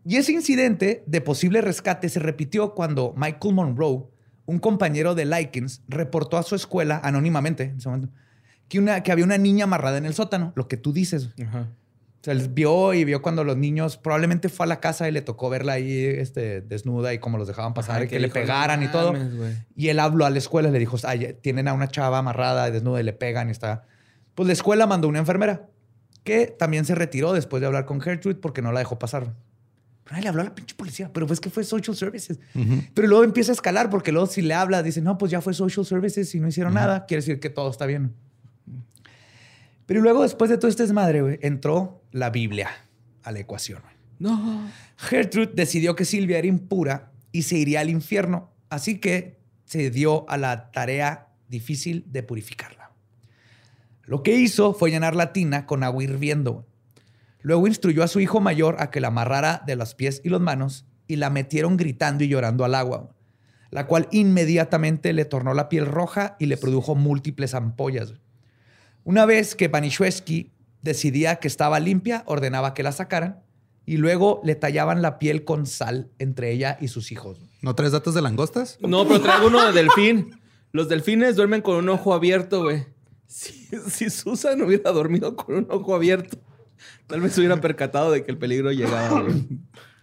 Y 0.04 0.16
ese 0.16 0.32
incidente 0.32 1.04
de 1.06 1.20
posible 1.20 1.60
rescate 1.60 2.08
se 2.08 2.18
repitió 2.20 2.74
cuando 2.74 3.14
Michael 3.16 3.54
Monroe, 3.54 4.04
un 4.46 4.58
compañero 4.58 5.14
de 5.14 5.24
Likens, 5.24 5.82
reportó 5.88 6.36
a 6.38 6.42
su 6.42 6.54
escuela 6.54 7.00
anónimamente 7.04 7.64
en 7.64 7.76
ese 7.78 7.88
momento 7.88 8.12
que, 8.68 8.78
una, 8.78 9.02
que 9.02 9.12
había 9.12 9.24
una 9.24 9.36
niña 9.36 9.64
amarrada 9.64 9.98
en 9.98 10.06
el 10.06 10.14
sótano, 10.14 10.52
lo 10.56 10.66
que 10.66 10.78
tú 10.78 10.92
dices. 10.94 11.28
Ajá. 11.46 11.68
O 12.22 12.24
sea, 12.24 12.32
él 12.32 12.48
vio 12.48 12.94
y 12.94 13.04
vio 13.04 13.20
cuando 13.20 13.44
los 13.44 13.56
niños 13.56 13.98
probablemente 13.98 14.48
fue 14.48 14.64
a 14.64 14.66
la 14.66 14.80
casa 14.80 15.08
y 15.08 15.12
le 15.12 15.20
tocó 15.22 15.50
verla 15.50 15.74
ahí 15.74 16.04
este, 16.04 16.62
desnuda 16.62 17.12
y 17.12 17.18
como 17.18 17.36
los 17.36 17.48
dejaban 17.48 17.74
pasar 17.74 17.96
Ajá, 17.96 18.04
y 18.04 18.08
que, 18.08 18.14
que 18.16 18.20
le 18.20 18.26
dijo, 18.28 18.38
"No 18.38 18.42
pegaran 18.42 18.82
y 18.82 18.88
todo. 18.88 19.10
güey. 19.12 19.56
Y 19.76 19.88
él 19.88 19.98
habló 19.98 20.24
a 20.24 20.30
la 20.30 20.38
escuela 20.38 20.68
y 20.68 20.72
le 20.72 20.78
dijo, 20.78 20.96
"Ay, 21.04 21.36
tienen 21.42 21.68
a 21.68 21.74
una 21.74 21.88
chava 21.88 22.18
amarrada 22.18 22.66
y 22.68 22.72
desnuda 22.72 23.00
y 23.00 23.02
le 23.02 23.12
pegan 23.12 23.48
y 23.48 23.50
está. 23.50 23.84
Pues 24.34 24.46
la 24.46 24.52
escuela 24.54 24.86
mandó 24.86 25.06
una 25.08 25.18
enfermera 25.18 25.68
que 26.24 26.46
también 26.46 26.84
se 26.86 26.94
retiró 26.94 27.32
después 27.34 27.60
de 27.60 27.66
hablar 27.66 27.84
con 27.84 28.00
Gertrude 28.00 28.36
porque 28.36 28.62
no 28.62 28.72
la 28.72 28.78
dejó 28.78 28.98
pasar. 28.98 29.34
Pero 30.04 30.20
le 30.20 30.28
habló 30.28 30.42
a 30.42 30.44
la 30.44 30.54
pinche 30.54 30.74
policía, 30.74 31.10
pero 31.12 31.26
pues 31.26 31.40
que 31.40 31.48
fue 31.48 31.64
social 31.64 31.96
services. 31.96 32.38
Pero 32.94 33.08
luego 33.08 33.24
empieza 33.24 33.52
a 33.52 33.54
escalar 33.54 33.88
porque 33.88 34.12
luego 34.12 34.26
si 34.26 34.42
le 34.42 34.54
habla, 34.54 34.82
dice, 34.82 35.00
no, 35.00 35.16
pues 35.18 35.30
ya 35.30 35.40
fue 35.40 35.54
social 35.54 35.86
services 35.86 36.34
y 36.34 36.40
no 36.40 36.48
hicieron 36.48 36.74
nada, 36.74 37.06
quiere 37.06 37.20
decir 37.20 37.40
que 37.40 37.50
todo 37.50 37.70
está 37.70 37.86
bien. 37.86 38.14
Pero 39.86 40.00
luego, 40.00 40.22
después 40.22 40.50
de 40.50 40.58
todo 40.58 40.68
este 40.68 40.84
desmadre, 40.84 41.38
entró 41.42 42.02
la 42.12 42.30
Biblia 42.30 42.70
a 43.22 43.32
la 43.32 43.40
ecuación. 43.40 43.82
No. 44.18 44.70
Gertrude 44.96 45.52
decidió 45.54 45.96
que 45.96 46.04
Silvia 46.04 46.38
era 46.38 46.46
impura 46.46 47.12
y 47.32 47.42
se 47.42 47.56
iría 47.56 47.80
al 47.80 47.90
infierno, 47.90 48.50
así 48.70 48.98
que 48.98 49.38
se 49.64 49.90
dio 49.90 50.28
a 50.28 50.36
la 50.36 50.70
tarea 50.70 51.28
difícil 51.48 52.04
de 52.06 52.22
purificarla. 52.22 52.90
Lo 54.04 54.22
que 54.22 54.36
hizo 54.36 54.74
fue 54.74 54.90
llenar 54.90 55.16
la 55.16 55.32
tina 55.32 55.66
con 55.66 55.82
agua 55.82 56.04
hirviendo. 56.04 56.66
Luego 57.42 57.66
instruyó 57.66 58.02
a 58.02 58.08
su 58.08 58.20
hijo 58.20 58.40
mayor 58.40 58.76
a 58.78 58.90
que 58.90 59.00
la 59.00 59.08
amarrara 59.08 59.62
de 59.66 59.76
los 59.76 59.94
pies 59.94 60.20
y 60.24 60.30
las 60.30 60.40
manos 60.40 60.86
y 61.06 61.16
la 61.16 61.30
metieron 61.30 61.76
gritando 61.76 62.24
y 62.24 62.28
llorando 62.28 62.64
al 62.64 62.74
agua, 62.74 63.14
la 63.70 63.86
cual 63.86 64.08
inmediatamente 64.12 65.12
le 65.12 65.24
tornó 65.24 65.52
la 65.52 65.68
piel 65.68 65.86
roja 65.86 66.36
y 66.38 66.46
le 66.46 66.56
produjo 66.56 66.94
múltiples 66.94 67.54
ampollas. 67.54 68.14
Una 69.04 69.26
vez 69.26 69.56
que 69.56 69.68
Banishewski 69.68 70.52
decidía 70.82 71.36
que 71.36 71.48
estaba 71.48 71.80
limpia, 71.80 72.22
ordenaba 72.26 72.74
que 72.74 72.82
la 72.82 72.92
sacaran 72.92 73.42
y 73.84 73.96
luego 73.96 74.40
le 74.44 74.54
tallaban 74.54 75.02
la 75.02 75.18
piel 75.18 75.44
con 75.44 75.66
sal 75.66 76.10
entre 76.18 76.52
ella 76.52 76.78
y 76.80 76.88
sus 76.88 77.10
hijos. 77.10 77.40
¿No 77.62 77.74
traes 77.74 77.92
datos 77.92 78.14
de 78.14 78.22
langostas? 78.22 78.78
No, 78.80 79.06
pero 79.06 79.20
traigo 79.20 79.48
uno 79.48 79.64
de 79.66 79.72
delfín. 79.72 80.40
Los 80.70 80.88
delfines 80.88 81.36
duermen 81.36 81.62
con 81.62 81.76
un 81.76 81.88
ojo 81.88 82.14
abierto, 82.14 82.62
güey. 82.62 82.86
Si, 83.32 83.70
si 83.88 84.10
Susan 84.10 84.60
hubiera 84.60 84.92
dormido 84.92 85.36
con 85.36 85.54
un 85.54 85.66
ojo 85.70 85.94
abierto, 85.94 86.38
tal 87.06 87.20
vez 87.20 87.32
se 87.32 87.40
hubiera 87.40 87.60
percatado 87.60 88.10
de 88.10 88.24
que 88.24 88.30
el 88.30 88.38
peligro 88.38 88.72
llegaba, 88.72 89.20
güey. 89.22 89.46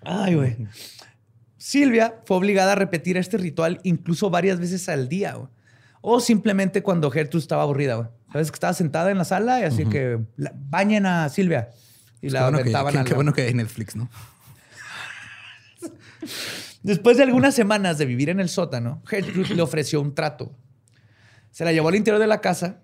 Ay, 0.03 0.35
güey. 0.35 0.57
Silvia 1.57 2.15
fue 2.25 2.37
obligada 2.37 2.71
a 2.71 2.75
repetir 2.75 3.17
este 3.17 3.37
ritual 3.37 3.79
incluso 3.83 4.29
varias 4.29 4.59
veces 4.59 4.87
al 4.89 5.09
día, 5.09 5.33
güey. 5.33 5.49
O 6.01 6.19
simplemente 6.21 6.81
cuando 6.81 7.11
Gertrude 7.11 7.41
estaba 7.41 7.63
aburrida, 7.63 7.95
güey. 7.95 8.07
Sabes 8.31 8.51
que 8.51 8.55
estaba 8.55 8.73
sentada 8.73 9.11
en 9.11 9.17
la 9.17 9.25
sala 9.25 9.59
y 9.59 9.63
así 9.63 9.85
que 9.85 10.19
la- 10.37 10.53
bañen 10.55 11.05
a 11.05 11.27
Silvia. 11.29 11.69
Y 12.21 12.27
Qué 12.27 12.33
la 12.33 12.43
bueno 12.43 12.57
que- 12.57 12.61
aventaban 12.63 12.91
qué- 12.93 12.99
al 12.99 13.05
qué 13.05 13.13
bueno 13.13 13.33
que 13.33 13.41
hay 13.41 13.53
Netflix, 13.53 13.95
¿no? 13.95 14.09
Después 16.83 17.17
de 17.17 17.23
algunas 17.23 17.55
semanas 17.55 17.97
de 17.97 18.05
vivir 18.05 18.29
en 18.29 18.39
el 18.39 18.49
sótano, 18.49 19.01
Gertrude 19.05 19.53
le 19.55 19.61
ofreció 19.61 20.01
un 20.01 20.13
trato. 20.15 20.55
Se 21.51 21.65
la 21.65 21.71
llevó 21.73 21.89
al 21.89 21.95
interior 21.95 22.21
de 22.21 22.27
la 22.27 22.39
casa 22.41 22.81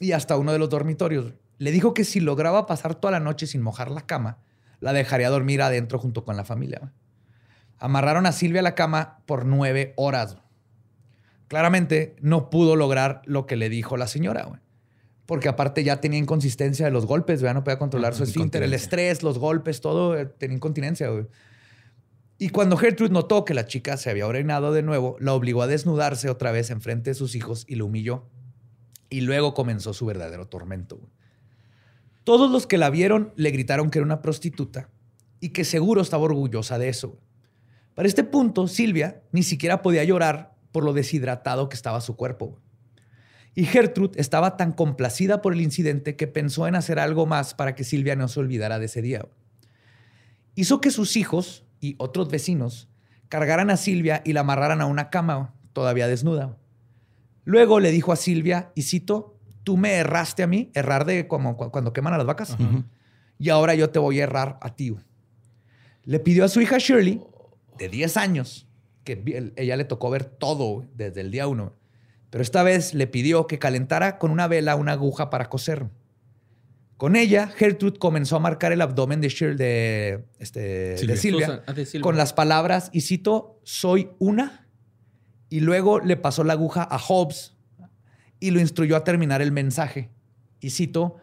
y 0.00 0.12
hasta 0.12 0.36
uno 0.36 0.52
de 0.52 0.58
los 0.58 0.68
dormitorios. 0.68 1.32
Le 1.58 1.72
dijo 1.72 1.92
que 1.92 2.04
si 2.04 2.20
lograba 2.20 2.66
pasar 2.66 2.94
toda 2.94 3.12
la 3.12 3.20
noche 3.20 3.46
sin 3.46 3.62
mojar 3.62 3.90
la 3.90 4.06
cama, 4.06 4.38
la 4.80 4.92
dejaría 4.92 5.28
dormir 5.28 5.60
adentro 5.60 5.98
junto 5.98 6.24
con 6.24 6.36
la 6.36 6.44
familia. 6.44 6.92
Amarraron 7.78 8.26
a 8.26 8.32
Silvia 8.32 8.60
a 8.60 8.64
la 8.64 8.74
cama 8.74 9.18
por 9.26 9.44
nueve 9.44 9.92
horas. 9.96 10.38
Claramente 11.48 12.16
no 12.20 12.50
pudo 12.50 12.76
lograr 12.76 13.22
lo 13.24 13.46
que 13.46 13.56
le 13.56 13.68
dijo 13.68 13.96
la 13.96 14.06
señora, 14.06 14.44
güey. 14.44 14.60
Porque 15.26 15.48
aparte 15.48 15.84
ya 15.84 16.00
tenía 16.00 16.18
inconsistencia 16.18 16.86
de 16.86 16.90
los 16.90 17.06
golpes, 17.06 17.42
¿verdad? 17.42 17.56
No 17.56 17.64
podía 17.64 17.78
controlar 17.78 18.14
su 18.14 18.24
esfínter, 18.24 18.62
el 18.62 18.72
estrés, 18.72 19.22
los 19.22 19.38
golpes, 19.38 19.80
todo, 19.80 20.16
eh, 20.16 20.24
tenía 20.24 20.56
incontinencia, 20.56 21.10
güey. 21.10 21.26
Y 22.38 22.50
cuando 22.50 22.76
Gertrude 22.76 23.12
notó 23.12 23.44
que 23.44 23.52
la 23.52 23.66
chica 23.66 23.96
se 23.96 24.10
había 24.10 24.26
orinado 24.26 24.72
de 24.72 24.82
nuevo, 24.82 25.16
la 25.18 25.34
obligó 25.34 25.62
a 25.62 25.66
desnudarse 25.66 26.30
otra 26.30 26.52
vez 26.52 26.70
enfrente 26.70 27.10
de 27.10 27.14
sus 27.14 27.34
hijos 27.34 27.64
y 27.68 27.74
la 27.74 27.84
humilló. 27.84 28.26
Y 29.10 29.22
luego 29.22 29.54
comenzó 29.54 29.92
su 29.92 30.06
verdadero 30.06 30.46
tormento. 30.46 30.96
güey. 30.96 31.10
Todos 32.28 32.50
los 32.50 32.66
que 32.66 32.76
la 32.76 32.90
vieron 32.90 33.32
le 33.36 33.50
gritaron 33.50 33.88
que 33.88 34.00
era 34.00 34.04
una 34.04 34.20
prostituta 34.20 34.90
y 35.40 35.48
que 35.48 35.64
seguro 35.64 36.02
estaba 36.02 36.24
orgullosa 36.24 36.78
de 36.78 36.90
eso. 36.90 37.18
Para 37.94 38.06
este 38.06 38.22
punto, 38.22 38.68
Silvia 38.68 39.22
ni 39.32 39.42
siquiera 39.42 39.80
podía 39.80 40.04
llorar 40.04 40.54
por 40.70 40.84
lo 40.84 40.92
deshidratado 40.92 41.70
que 41.70 41.76
estaba 41.76 42.02
su 42.02 42.16
cuerpo. 42.16 42.60
Y 43.54 43.64
Gertrude 43.64 44.20
estaba 44.20 44.58
tan 44.58 44.72
complacida 44.72 45.40
por 45.40 45.54
el 45.54 45.62
incidente 45.62 46.16
que 46.16 46.26
pensó 46.26 46.66
en 46.66 46.74
hacer 46.74 46.98
algo 46.98 47.24
más 47.24 47.54
para 47.54 47.74
que 47.74 47.82
Silvia 47.82 48.14
no 48.14 48.28
se 48.28 48.40
olvidara 48.40 48.78
de 48.78 48.84
ese 48.84 49.00
día. 49.00 49.26
hizo 50.54 50.82
que 50.82 50.90
sus 50.90 51.16
hijos 51.16 51.64
y 51.80 51.94
otros 51.96 52.28
vecinos 52.28 52.90
cargaran 53.30 53.70
a 53.70 53.78
Silvia 53.78 54.20
y 54.22 54.34
la 54.34 54.40
amarraran 54.40 54.82
a 54.82 54.86
una 54.86 55.08
cama 55.08 55.54
todavía 55.72 56.06
desnuda. 56.06 56.58
Luego 57.46 57.80
le 57.80 57.90
dijo 57.90 58.12
a 58.12 58.16
Silvia, 58.16 58.70
y 58.74 58.82
cito, 58.82 59.37
tú 59.68 59.76
me 59.76 59.96
erraste 59.96 60.42
a 60.42 60.46
mí, 60.46 60.70
errar 60.72 61.04
de 61.04 61.28
como 61.28 61.54
cu- 61.58 61.70
cuando 61.70 61.92
queman 61.92 62.14
a 62.14 62.16
las 62.16 62.24
vacas, 62.24 62.56
y 63.38 63.50
ahora 63.50 63.74
yo 63.74 63.90
te 63.90 63.98
voy 63.98 64.18
a 64.18 64.22
errar 64.22 64.56
a 64.62 64.74
ti. 64.74 64.88
güey". 64.88 65.04
Le 66.04 66.20
pidió 66.20 66.46
a 66.46 66.48
su 66.48 66.62
hija 66.62 66.78
Shirley, 66.78 67.20
de 67.76 67.90
10 67.90 68.16
años, 68.16 68.66
que 69.04 69.52
ella 69.56 69.76
le 69.76 69.84
tocó 69.84 70.08
ver 70.08 70.24
todo 70.24 70.86
desde 70.94 71.20
el 71.20 71.30
día 71.30 71.46
uno, 71.48 71.74
pero 72.30 72.40
esta 72.40 72.62
vez 72.62 72.94
le 72.94 73.06
pidió 73.06 73.46
que 73.46 73.58
calentara 73.58 74.16
con 74.16 74.30
una 74.30 74.48
vela 74.48 74.74
una 74.74 74.92
aguja 74.92 75.28
para 75.28 75.50
coser. 75.50 75.90
Con 76.96 77.14
ella, 77.14 77.48
Gertrude 77.48 77.98
comenzó 77.98 78.36
a 78.36 78.40
marcar 78.40 78.72
el 78.72 78.80
abdomen 78.80 79.20
de, 79.20 79.28
Shirley, 79.28 79.56
de, 79.58 80.24
este, 80.38 80.60
de 80.60 80.96
Silvia. 80.96 81.16
Silvia, 81.18 81.46
Susan, 81.46 81.62
ah, 81.66 81.72
de 81.74 81.84
Silvia. 81.84 82.02
con 82.04 82.16
las 82.16 82.32
palabras, 82.32 82.88
y 82.94 83.02
cito, 83.02 83.60
soy 83.64 84.12
una. 84.18 84.66
Y 85.50 85.60
luego 85.60 86.00
le 86.00 86.16
pasó 86.16 86.42
la 86.42 86.54
aguja 86.54 86.88
a 86.90 86.98
Hobbes 86.98 87.54
y 88.40 88.50
lo 88.50 88.60
instruyó 88.60 88.96
a 88.96 89.04
terminar 89.04 89.42
el 89.42 89.52
mensaje. 89.52 90.10
Y 90.60 90.70
cito, 90.70 91.16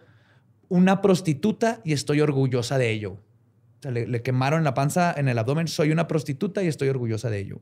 una 0.70 1.02
prostituta 1.02 1.82
y 1.84 1.94
estoy 1.94 2.22
orgullosa 2.22 2.78
de 2.78 2.92
ello. 2.92 3.14
O 3.14 3.82
sea, 3.82 3.92
le, 3.92 4.08
le 4.08 4.22
quemaron 4.22 4.64
la 4.64 4.74
panza 4.74 5.14
en 5.16 5.28
el 5.28 5.38
abdomen, 5.38 5.68
soy 5.68 5.92
una 5.92 6.08
prostituta 6.08 6.64
y 6.64 6.68
estoy 6.68 6.90
orgullosa 6.90 7.30
de 7.30 7.40
ello. 7.40 7.62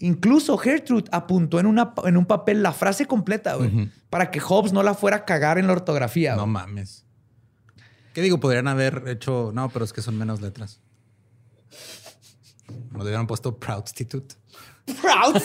Incluso 0.00 0.56
Gertrude 0.58 1.08
apuntó 1.12 1.60
en, 1.60 1.66
una, 1.66 1.94
en 2.04 2.16
un 2.16 2.26
papel 2.26 2.62
la 2.62 2.72
frase 2.72 3.06
completa, 3.06 3.54
güey, 3.54 3.68
Ujú. 3.68 3.88
para 4.10 4.30
que 4.30 4.40
Hobbes 4.40 4.72
no 4.72 4.82
la 4.82 4.94
fuera 4.94 5.18
a 5.18 5.24
cagar 5.24 5.56
en 5.58 5.66
la 5.68 5.72
ortografía. 5.72 6.34
No 6.34 6.42
güey. 6.42 6.52
mames. 6.52 7.04
¿Qué 8.12 8.20
digo? 8.22 8.38
Podrían 8.40 8.66
haber 8.68 9.04
hecho. 9.06 9.50
No, 9.54 9.68
pero 9.70 9.84
es 9.84 9.92
que 9.92 10.02
son 10.02 10.16
menos 10.18 10.40
letras. 10.40 10.80
No 12.90 13.02
hubieran 13.02 13.26
puesto 13.26 13.58
Proudstitute. 13.58 14.36
Proud. 15.00 15.42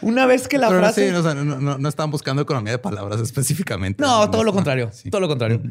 Una 0.00 0.26
vez 0.26 0.48
que 0.48 0.58
la 0.58 0.68
Pero 0.68 0.80
frase. 0.80 1.08
sí, 1.08 1.14
o 1.14 1.22
sea, 1.22 1.34
no, 1.34 1.60
no, 1.60 1.78
no 1.78 1.88
estaban 1.88 2.10
buscando 2.10 2.42
economía 2.42 2.72
de 2.72 2.78
palabras 2.78 3.20
específicamente. 3.20 4.02
No, 4.02 4.30
todo 4.30 4.44
lo 4.44 4.52
contrario. 4.52 4.90
sí. 4.92 5.10
Todo 5.10 5.20
lo 5.20 5.28
contrario. 5.28 5.62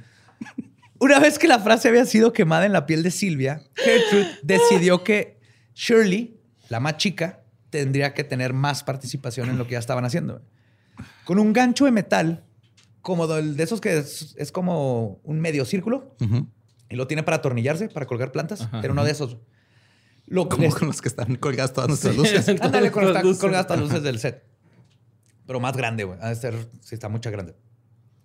Una 1.00 1.20
vez 1.20 1.40
que 1.40 1.48
la 1.48 1.60
frase 1.60 1.88
había 1.90 2.06
sido 2.06 2.32
quemada 2.34 2.66
en 2.66 2.74
la 2.74 2.86
piel 2.86 3.04
de 3.04 3.12
Silvia, 3.12 3.64
Gertrude 3.76 4.28
decidió 4.44 5.04
que 5.04 5.40
Shirley, 5.74 6.40
la 6.70 6.80
más 6.80 6.98
chica, 6.98 7.42
tendría 7.70 8.14
que 8.14 8.24
tener 8.24 8.54
más 8.54 8.84
participación 8.84 9.50
en 9.50 9.58
lo 9.58 9.66
que 9.66 9.72
ya 9.74 9.80
estaban 9.80 10.06
haciendo. 10.06 10.42
Con 11.26 11.40
un 11.40 11.54
gancho 11.54 11.86
de 11.86 11.92
metal, 11.92 12.44
como 13.02 13.28
de 13.28 13.64
esos 13.64 13.82
que 13.82 13.98
es, 13.98 14.36
es 14.38 14.52
como 14.52 15.20
un 15.24 15.40
medio 15.40 15.66
círculo, 15.66 16.16
y 16.90 16.96
lo 16.96 17.08
tiene 17.08 17.24
para 17.24 17.38
atornillarse, 17.38 17.90
para 17.90 18.06
colgar 18.06 18.32
plantas. 18.32 18.62
Ajá. 18.62 18.80
Era 18.80 18.92
uno 18.92 19.04
de 19.04 19.12
esos. 19.12 19.38
Lo 20.32 20.48
Como 20.48 20.64
les- 20.64 20.74
con 20.76 20.88
los 20.88 21.02
que 21.02 21.10
están 21.10 21.36
colgadas 21.36 21.74
todas 21.74 21.90
nuestras 21.90 22.16
luces. 22.16 22.48
Ándale 22.62 22.90
con 22.90 23.04
las 23.04 23.14
las 23.16 23.24
luces. 23.24 23.42
colgadas 23.42 23.70
las 23.70 23.80
luces 23.80 24.02
del 24.02 24.18
set. 24.18 24.44
Pero 25.46 25.60
más 25.60 25.76
grande, 25.76 26.06
güey. 26.06 26.18
Ha 26.22 26.30
de 26.30 26.36
ser, 26.36 26.56
sí, 26.82 26.96
está 26.96 27.10
mucha 27.10 27.30
grande. 27.30 27.54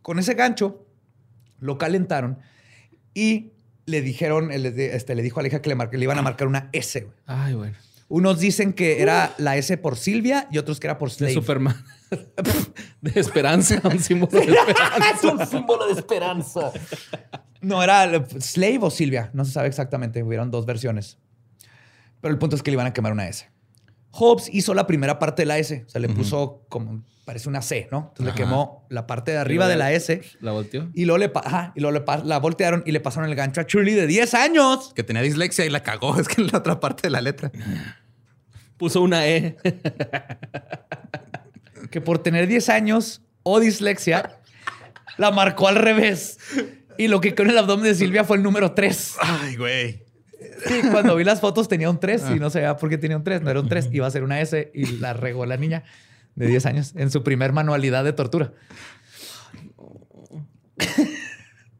Con 0.02 0.18
ese 0.20 0.34
gancho, 0.34 0.86
lo 1.59 1.78
calentaron 1.78 2.38
y 3.12 3.52
le 3.86 4.02
dijeron, 4.02 4.50
este, 4.52 5.14
le 5.16 5.22
dijo 5.22 5.40
a 5.40 5.42
la 5.42 5.48
hija 5.48 5.61
que 5.62 5.68
le, 5.68 5.76
le 5.90 6.02
iban 6.04 6.18
a 6.18 6.22
marcar 6.22 6.46
una 6.46 6.68
S, 6.72 7.00
güey. 7.00 7.14
Ay, 7.26 7.54
bueno. 7.54 7.76
Unos 8.09 8.38
dicen 8.38 8.72
que 8.72 9.02
era 9.02 9.34
la 9.38 9.57
S 9.57 9.76
por 9.78 9.96
Silvia 9.96 10.46
y 10.52 10.59
otros 10.59 10.78
que 10.78 10.86
era 10.86 10.98
por 10.98 11.09
De 11.09 11.14
Slave. 11.16 11.34
Superman. 11.34 11.84
de 13.00 13.18
esperanza, 13.20 13.80
un 13.82 13.98
símbolo 13.98 14.30
de 14.30 14.44
esperanza. 14.46 15.11
es 15.12 15.24
un 15.32 15.46
símbolo 15.48 15.86
de 15.86 15.92
esperanza. 15.94 16.72
No, 17.62 17.82
era 17.82 18.04
el- 18.04 18.24
Slave 18.40 18.78
o 18.82 18.90
Silvia. 18.90 19.30
No 19.32 19.44
se 19.44 19.50
sabe 19.50 19.66
exactamente. 19.66 20.22
Hubieron 20.22 20.52
dos 20.52 20.66
versiones. 20.66 21.18
Pero 22.20 22.32
el 22.32 22.38
punto 22.38 22.56
es 22.56 22.62
que 22.62 22.70
le 22.70 22.74
iban 22.74 22.86
a 22.86 22.92
quemar 22.92 23.12
una 23.12 23.28
S. 23.28 23.48
Hobbes 24.10 24.48
hizo 24.52 24.72
la 24.74 24.86
primera 24.86 25.18
parte 25.18 25.42
de 25.42 25.46
la 25.46 25.58
S. 25.58 25.84
O 25.86 25.90
sea, 25.90 26.00
le 26.00 26.08
puso 26.08 26.64
como, 26.70 27.04
parece 27.26 27.48
una 27.50 27.60
C, 27.60 27.88
¿no? 27.92 28.12
Entonces 28.12 28.28
Ajá. 28.28 28.38
le 28.38 28.44
quemó 28.44 28.86
la 28.88 29.06
parte 29.06 29.32
de 29.32 29.38
arriba 29.38 29.68
de 29.68 29.76
la 29.76 29.92
S. 29.92 30.22
La 30.40 30.52
volteó. 30.52 30.88
Y 30.94 31.04
luego, 31.04 31.18
le, 31.18 31.30
ajá, 31.34 31.72
y 31.76 31.80
luego 31.80 31.98
le 31.98 32.24
la 32.24 32.38
voltearon 32.38 32.82
y 32.86 32.92
le 32.92 33.00
pasaron 33.00 33.28
el 33.28 33.36
gancho 33.36 33.60
a 33.60 33.64
Shirley 33.64 33.94
de 33.94 34.06
10 34.06 34.34
años. 34.34 34.92
Que 34.94 35.02
tenía 35.02 35.20
dislexia 35.22 35.66
y 35.66 35.70
la 35.70 35.82
cagó. 35.82 36.16
Es 36.20 36.28
que 36.28 36.40
en 36.40 36.48
la 36.50 36.58
otra 36.58 36.80
parte 36.80 37.02
de 37.02 37.10
la 37.10 37.20
letra. 37.20 37.52
Puso 38.78 39.02
una 39.02 39.26
E. 39.26 39.56
Que 41.90 42.00
por 42.00 42.18
tener 42.18 42.46
10 42.46 42.68
años 42.70 43.22
o 43.42 43.60
dislexia, 43.60 44.40
la 45.18 45.30
marcó 45.30 45.68
al 45.68 45.76
revés. 45.76 46.38
Y 46.98 47.08
lo 47.08 47.20
que 47.20 47.34
quedó 47.34 47.44
en 47.44 47.50
el 47.50 47.58
abdomen 47.58 47.84
de 47.84 47.94
Silvia 47.94 48.24
fue 48.24 48.38
el 48.38 48.42
número 48.42 48.72
3. 48.72 49.16
Ay, 49.20 49.56
güey. 49.56 50.05
Sí, 50.66 50.80
cuando 50.90 51.16
vi 51.16 51.24
las 51.24 51.40
fotos 51.40 51.68
tenía 51.68 51.90
un 51.90 51.98
3 52.00 52.24
y 52.34 52.38
no 52.38 52.50
sabía 52.50 52.76
por 52.76 52.88
qué 52.88 52.98
tenía 52.98 53.16
un 53.16 53.24
3. 53.24 53.42
No 53.42 53.50
era 53.50 53.61
un 53.61 53.68
3, 53.68 53.88
iba 53.92 54.07
a 54.07 54.11
ser 54.11 54.22
una 54.22 54.40
S 54.40 54.70
y 54.74 54.98
la 54.98 55.12
regó 55.12 55.46
la 55.46 55.57
niña 55.57 55.84
de 56.34 56.46
10 56.46 56.66
años 56.66 56.92
en 56.96 57.11
su 57.11 57.22
primer 57.22 57.52
manualidad 57.52 58.04
de 58.04 58.12
tortura. 58.12 58.52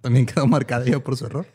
También 0.01 0.27
quedó 0.27 0.47
marcada 0.47 0.85
yo 0.85 1.03
por 1.03 1.17
su 1.17 1.27
error. 1.27 1.47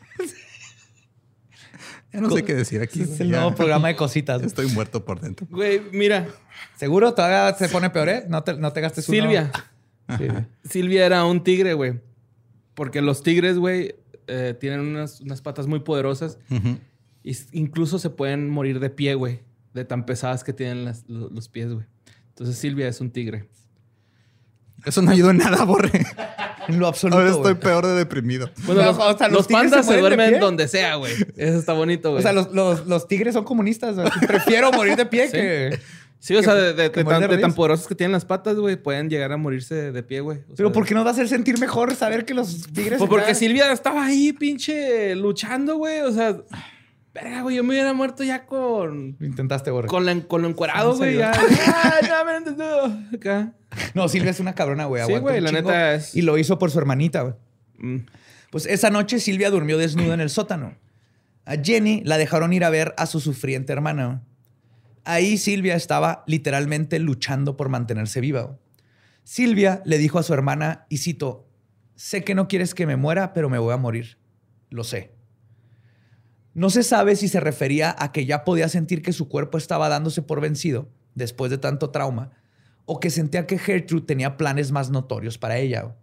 Ya 2.14 2.20
no 2.20 2.30
sé 2.30 2.44
qué 2.44 2.54
decir 2.54 2.82
aquí. 2.82 3.04
Es 3.04 3.20
el 3.22 3.30
Ya 3.30 3.40
nuevo 3.40 3.56
programa 3.56 3.88
de 3.88 3.96
cositas. 3.96 4.42
Estoy 4.44 4.68
muerto 4.68 5.06
por 5.06 5.22
dentro. 5.22 5.48
Güey, 5.50 5.82
mira, 5.94 6.28
¿Seguro? 6.76 7.14
¿Todavía 7.14 7.56
se 7.58 7.70
pone 7.70 7.90
peor, 7.90 8.10
eh? 8.10 8.26
No 8.28 8.44
te, 8.44 8.56
no 8.56 8.74
te 8.74 8.82
gastes. 8.82 9.06
Silvia. 9.06 9.52
Sí. 10.18 10.28
Silvia 10.68 11.06
era 11.06 11.24
un 11.26 11.44
tigre, 11.44 11.74
güey. 11.74 12.00
Porque 12.74 13.02
los 13.02 13.24
tigres, 13.24 13.58
güey, 13.58 13.96
eh, 14.28 14.56
tienen 14.60 14.80
unas, 14.82 15.22
unas 15.22 15.42
patas 15.42 15.68
muy 15.68 15.82
poderosas. 15.82 16.38
Ujú. 16.50 16.80
Y 17.24 17.38
incluso 17.52 18.00
se 18.00 18.10
pueden 18.10 18.50
morir 18.50 18.80
de 18.80 18.90
pie, 18.90 19.16
güey. 19.16 19.42
De 19.74 19.86
tan 19.86 20.06
pesadas 20.06 20.44
que 20.44 20.54
tienen 20.54 20.86
las- 20.86 21.06
los 21.08 21.48
pies, 21.50 21.72
güey. 21.74 21.86
Entonces 22.30 22.58
Silvia 22.58 22.88
es 22.88 23.00
un 23.02 23.12
tigre. 23.12 23.48
Eso 24.86 25.02
no 25.02 25.12
ayudó 25.12 25.30
en 25.32 25.38
nada, 25.38 25.64
Borre. 25.64 25.92
En 26.68 26.80
lo 26.80 26.86
absoluto. 26.88 27.18
Ahora 27.18 27.32
estoy 27.32 27.56
peor 27.56 27.86
de 27.88 27.96
deprimido. 27.96 28.50
Bueno, 28.66 28.84
los, 28.86 28.96
o 28.98 29.18
sea, 29.18 29.28
los 29.28 29.38
los 29.40 29.48
tigres 29.48 29.72
pandas 29.72 29.86
se 29.88 29.94
se, 29.94 30.00
duermen 30.00 30.40
donde 30.40 30.68
sea, 30.68 30.96
güey. 30.96 31.12
Eso 31.36 31.58
está 31.58 31.74
bonito, 31.74 32.12
güey. 32.12 32.20
O 32.20 32.22
sea, 32.22 32.34
los, 32.34 32.52
los- 32.54 32.86
los 32.86 33.08
tigres 33.08 33.34
son 33.34 33.44
comunistas. 33.44 33.96
güey. 33.96 34.08
Prefiero 34.28 34.72
morir 34.72 34.96
de 34.96 35.08
pie 35.08 35.26
Sí. 35.26 35.32
que... 35.34 35.80
sí, 36.20 36.36
o 36.36 36.44
sea, 36.44 36.54
de, 36.54 36.90
tan, 36.92 37.28
de 37.28 37.38
tan 37.40 37.54
poderosos 37.56 37.88
que 37.88 37.96
tienen 37.96 38.12
las 38.12 38.26
patas, 38.26 38.56
güey, 38.58 38.76
pueden 38.76 39.10
llegar 39.10 39.32
a 39.32 39.38
morirse 39.38 39.92
de 39.92 40.04
pie, 40.04 40.22
güey. 40.22 40.38
O 40.52 40.56
Pero 40.56 40.70
sea, 40.70 40.74
¿por 40.74 40.86
qué 40.86 40.94
nos 40.94 41.04
va 41.04 41.10
a 41.10 41.14
hacer 41.14 41.28
sentir 41.28 41.60
mejor 41.60 41.96
saber 41.96 42.26
que 42.26 42.36
los 42.36 42.68
tigres... 42.72 43.00
Pues 43.00 43.10
porque 43.10 43.24
están- 43.32 43.36
Silvia 43.40 43.72
estaba 43.72 44.06
ahí, 44.06 44.32
pinche, 44.32 45.16
luchando, 45.16 45.78
güey. 45.78 46.02
O 46.02 46.12
sea, 46.12 46.38
verga, 47.14 47.42
güey, 47.42 47.56
yo 47.58 47.64
me 47.64 47.70
hubiera 47.70 47.94
muerto 47.94 48.24
ya 48.24 48.46
con. 48.46 49.18
Intentaste, 49.20 49.72
Borre. 49.72 49.88
Con, 49.88 50.06
la- 50.06 50.22
con 50.22 50.42
lo 50.42 50.48
encuerado, 50.50 50.92
¿En 50.94 50.98
güey. 50.98 51.18
Ya. 51.18 51.32
Ay, 51.84 52.08
no, 52.10 52.26
me 52.26 52.36
entendió. 52.38 52.86
Acá. 53.18 53.54
No, 53.94 54.08
Silvia 54.10 54.32
es 54.32 54.40
una 54.40 54.54
cabrona, 54.54 54.86
güey. 54.86 55.06
Sí, 55.06 55.16
güey, 55.18 55.42
la 55.42 55.52
neta 55.52 55.96
es- 55.96 56.16
Y 56.16 56.22
lo 56.22 56.38
hizo 56.38 56.58
por 56.60 56.72
su 56.72 56.80
hermanita, 56.80 57.22
güey. 57.22 57.34
Mm. 57.80 58.06
Pues 58.52 58.66
esa 58.66 58.90
noche 58.90 59.20
Silvia 59.20 59.50
durmió 59.50 59.78
desnuda 59.78 60.14
en 60.14 60.22
el 60.22 60.30
sótano. 60.30 60.76
A 61.46 61.56
Jenny 61.62 62.02
la 62.06 62.18
dejaron 62.18 62.54
ir 62.54 62.64
a 62.64 62.70
ver 62.70 62.94
a 62.98 63.06
su 63.06 63.20
sufriente 63.20 63.72
hermana. 63.74 64.06
güey. 64.08 64.18
Ahí 65.04 65.38
Silvia 65.38 65.76
estaba 65.76 66.24
literalmente 66.28 67.00
luchando 67.00 67.58
por 67.58 67.70
mantenerse 67.70 68.22
viva. 68.22 68.42
güey. 68.44 68.58
Silvia 69.24 69.82
le 69.86 69.98
dijo 69.98 70.20
a 70.20 70.24
su 70.24 70.34
hermana, 70.34 70.86
y 70.90 70.98
cito, 70.98 71.48
sé 71.96 72.24
que 72.24 72.36
no 72.36 72.48
quieres 72.48 72.74
que 72.76 72.86
me 72.86 72.96
muera, 72.98 73.34
pero 73.34 73.50
me 73.50 73.58
voy 73.58 73.74
a 73.74 73.78
morir. 73.78 74.18
Lo 74.70 74.84
sé. 74.84 75.12
No 76.54 76.70
se 76.70 76.84
sabe 76.84 77.16
si 77.16 77.28
se 77.28 77.40
refería 77.40 77.96
a 77.98 78.12
que 78.12 78.26
ya 78.26 78.44
podía 78.44 78.68
sentir 78.68 79.02
que 79.02 79.14
su 79.14 79.30
cuerpo 79.30 79.58
estaba 79.58 79.90
dándose 79.90 80.22
por 80.22 80.42
vencido 80.42 80.90
después 81.16 81.50
de 81.50 81.58
tanto 81.58 81.90
trauma, 81.92 82.32
o 82.86 83.00
que 83.00 83.10
sentía 83.10 83.48
que 83.48 83.58
Gertrude 83.58 84.06
tenía 84.06 84.38
planes 84.38 84.72
más 84.72 84.90
notorios 84.90 85.38
para 85.38 85.58
ella. 85.58 85.96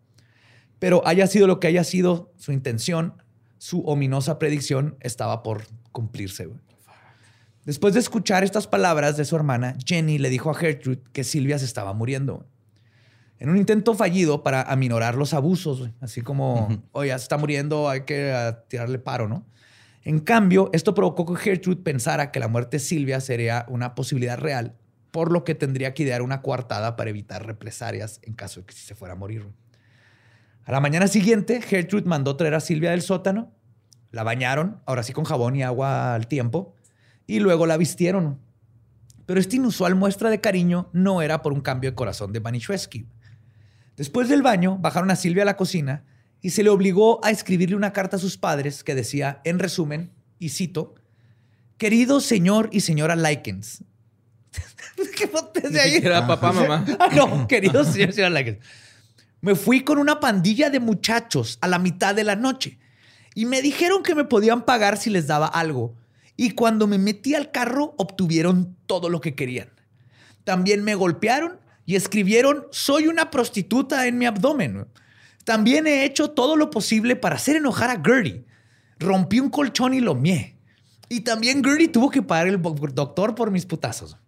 Pero 0.78 1.06
haya 1.06 1.26
sido 1.26 1.46
lo 1.46 1.60
que 1.60 1.66
haya 1.66 1.84
sido 1.84 2.32
su 2.36 2.52
intención, 2.52 3.22
su 3.58 3.82
ominosa 3.82 4.38
predicción 4.38 4.96
estaba 5.00 5.42
por 5.42 5.64
cumplirse. 5.92 6.48
Después 7.64 7.92
de 7.92 8.00
escuchar 8.00 8.44
estas 8.44 8.66
palabras 8.66 9.16
de 9.16 9.24
su 9.24 9.36
hermana, 9.36 9.76
Jenny 9.84 10.18
le 10.18 10.30
dijo 10.30 10.50
a 10.50 10.54
Gertrude 10.54 11.02
que 11.12 11.24
Silvia 11.24 11.58
se 11.58 11.66
estaba 11.66 11.92
muriendo. 11.92 12.46
En 13.38 13.50
un 13.50 13.56
intento 13.56 13.94
fallido 13.94 14.42
para 14.42 14.62
aminorar 14.62 15.14
los 15.14 15.34
abusos, 15.34 15.90
así 16.00 16.22
como, 16.22 16.82
oye, 16.92 17.10
se 17.10 17.16
está 17.16 17.36
muriendo, 17.36 17.88
hay 17.88 18.02
que 18.02 18.32
ah, 18.32 18.64
tirarle 18.68 18.98
paro, 18.98 19.28
¿no? 19.28 19.44
En 20.02 20.20
cambio, 20.20 20.70
esto 20.72 20.94
provocó 20.94 21.26
que 21.26 21.40
Gertrude 21.40 21.82
pensara 21.82 22.30
que 22.30 22.40
la 22.40 22.48
muerte 22.48 22.76
de 22.76 22.80
Silvia 22.80 23.20
sería 23.20 23.66
una 23.68 23.94
posibilidad 23.94 24.38
real, 24.38 24.76
por 25.10 25.32
lo 25.32 25.44
que 25.44 25.54
tendría 25.54 25.94
que 25.94 26.04
idear 26.04 26.22
una 26.22 26.42
coartada 26.42 26.96
para 26.96 27.10
evitar 27.10 27.46
represalias 27.46 28.20
en 28.22 28.34
caso 28.34 28.60
de 28.60 28.66
que 28.66 28.74
se 28.74 28.94
fuera 28.94 29.14
a 29.14 29.16
morir. 29.16 29.46
A 30.64 30.72
la 30.72 30.80
mañana 30.80 31.08
siguiente, 31.08 31.62
Gertrude 31.62 32.06
mandó 32.06 32.36
traer 32.36 32.54
a 32.54 32.60
Silvia 32.60 32.90
del 32.90 33.02
sótano, 33.02 33.52
la 34.10 34.22
bañaron, 34.22 34.80
ahora 34.86 35.02
sí 35.02 35.12
con 35.12 35.24
jabón 35.24 35.56
y 35.56 35.62
agua 35.62 36.14
al 36.14 36.28
tiempo, 36.28 36.74
y 37.26 37.40
luego 37.40 37.66
la 37.66 37.76
vistieron. 37.76 38.38
Pero 39.26 39.40
esta 39.40 39.56
inusual 39.56 39.94
muestra 39.94 40.30
de 40.30 40.40
cariño 40.40 40.88
no 40.92 41.20
era 41.20 41.42
por 41.42 41.52
un 41.52 41.60
cambio 41.60 41.90
de 41.90 41.94
corazón 41.94 42.32
de 42.32 42.40
Banishewski. 42.40 43.06
Después 43.96 44.28
del 44.28 44.42
baño, 44.42 44.78
bajaron 44.78 45.10
a 45.10 45.16
Silvia 45.16 45.42
a 45.42 45.46
la 45.46 45.56
cocina 45.56 46.04
y 46.40 46.50
se 46.50 46.62
le 46.62 46.70
obligó 46.70 47.24
a 47.24 47.30
escribirle 47.30 47.76
una 47.76 47.92
carta 47.92 48.16
a 48.16 48.20
sus 48.20 48.36
padres 48.36 48.84
que 48.84 48.94
decía, 48.94 49.40
en 49.44 49.58
resumen, 49.58 50.12
y 50.38 50.50
cito, 50.50 50.94
Querido 51.78 52.20
señor 52.20 52.68
y 52.72 52.80
señora 52.80 53.14
Likens. 53.14 53.84
¿Qué 55.16 55.28
fotos 55.28 55.70
de 55.70 55.80
ahí? 55.80 55.96
Era 55.96 56.26
papá, 56.26 56.52
mamá. 56.52 56.84
Ah, 56.98 57.08
no, 57.14 57.46
querido 57.46 57.84
señor 57.84 58.10
y 58.10 58.12
señora 58.12 58.30
Likens. 58.30 58.58
Me 59.40 59.54
fui 59.54 59.84
con 59.84 59.98
una 59.98 60.18
pandilla 60.18 60.70
de 60.70 60.80
muchachos 60.80 61.58
a 61.60 61.68
la 61.68 61.78
mitad 61.78 62.14
de 62.16 62.24
la 62.24 62.34
noche 62.34 62.78
y 63.34 63.46
me 63.46 63.62
dijeron 63.62 64.02
que 64.02 64.16
me 64.16 64.24
podían 64.24 64.64
pagar 64.64 64.96
si 64.96 65.10
les 65.10 65.28
daba 65.28 65.46
algo. 65.46 65.94
Y 66.36 66.52
cuando 66.52 66.88
me 66.88 66.98
metí 66.98 67.36
al 67.36 67.52
carro, 67.52 67.94
obtuvieron 67.96 68.76
todo 68.86 69.08
lo 69.08 69.20
que 69.20 69.36
querían. 69.36 69.70
También 70.42 70.82
me 70.82 70.96
golpearon 70.96 71.60
y 71.86 71.94
escribieron, 71.94 72.66
soy 72.72 73.06
una 73.06 73.30
prostituta 73.30 74.08
en 74.08 74.18
mi 74.18 74.26
abdomen. 74.26 74.86
También 75.48 75.86
he 75.86 76.04
hecho 76.04 76.32
todo 76.32 76.56
lo 76.56 76.68
posible 76.68 77.16
para 77.16 77.36
hacer 77.36 77.56
enojar 77.56 77.88
a 77.88 78.02
Gertie. 78.04 78.44
Rompí 78.98 79.40
un 79.40 79.48
colchón 79.48 79.94
y 79.94 80.00
lo 80.00 80.14
mié. 80.14 80.58
Y 81.08 81.20
también 81.22 81.64
Gertie 81.64 81.88
tuvo 81.88 82.10
que 82.10 82.20
pagar 82.20 82.48
el 82.48 82.60
doctor 82.60 83.34
por 83.34 83.50
mis 83.50 83.64
putazos. 83.64 84.18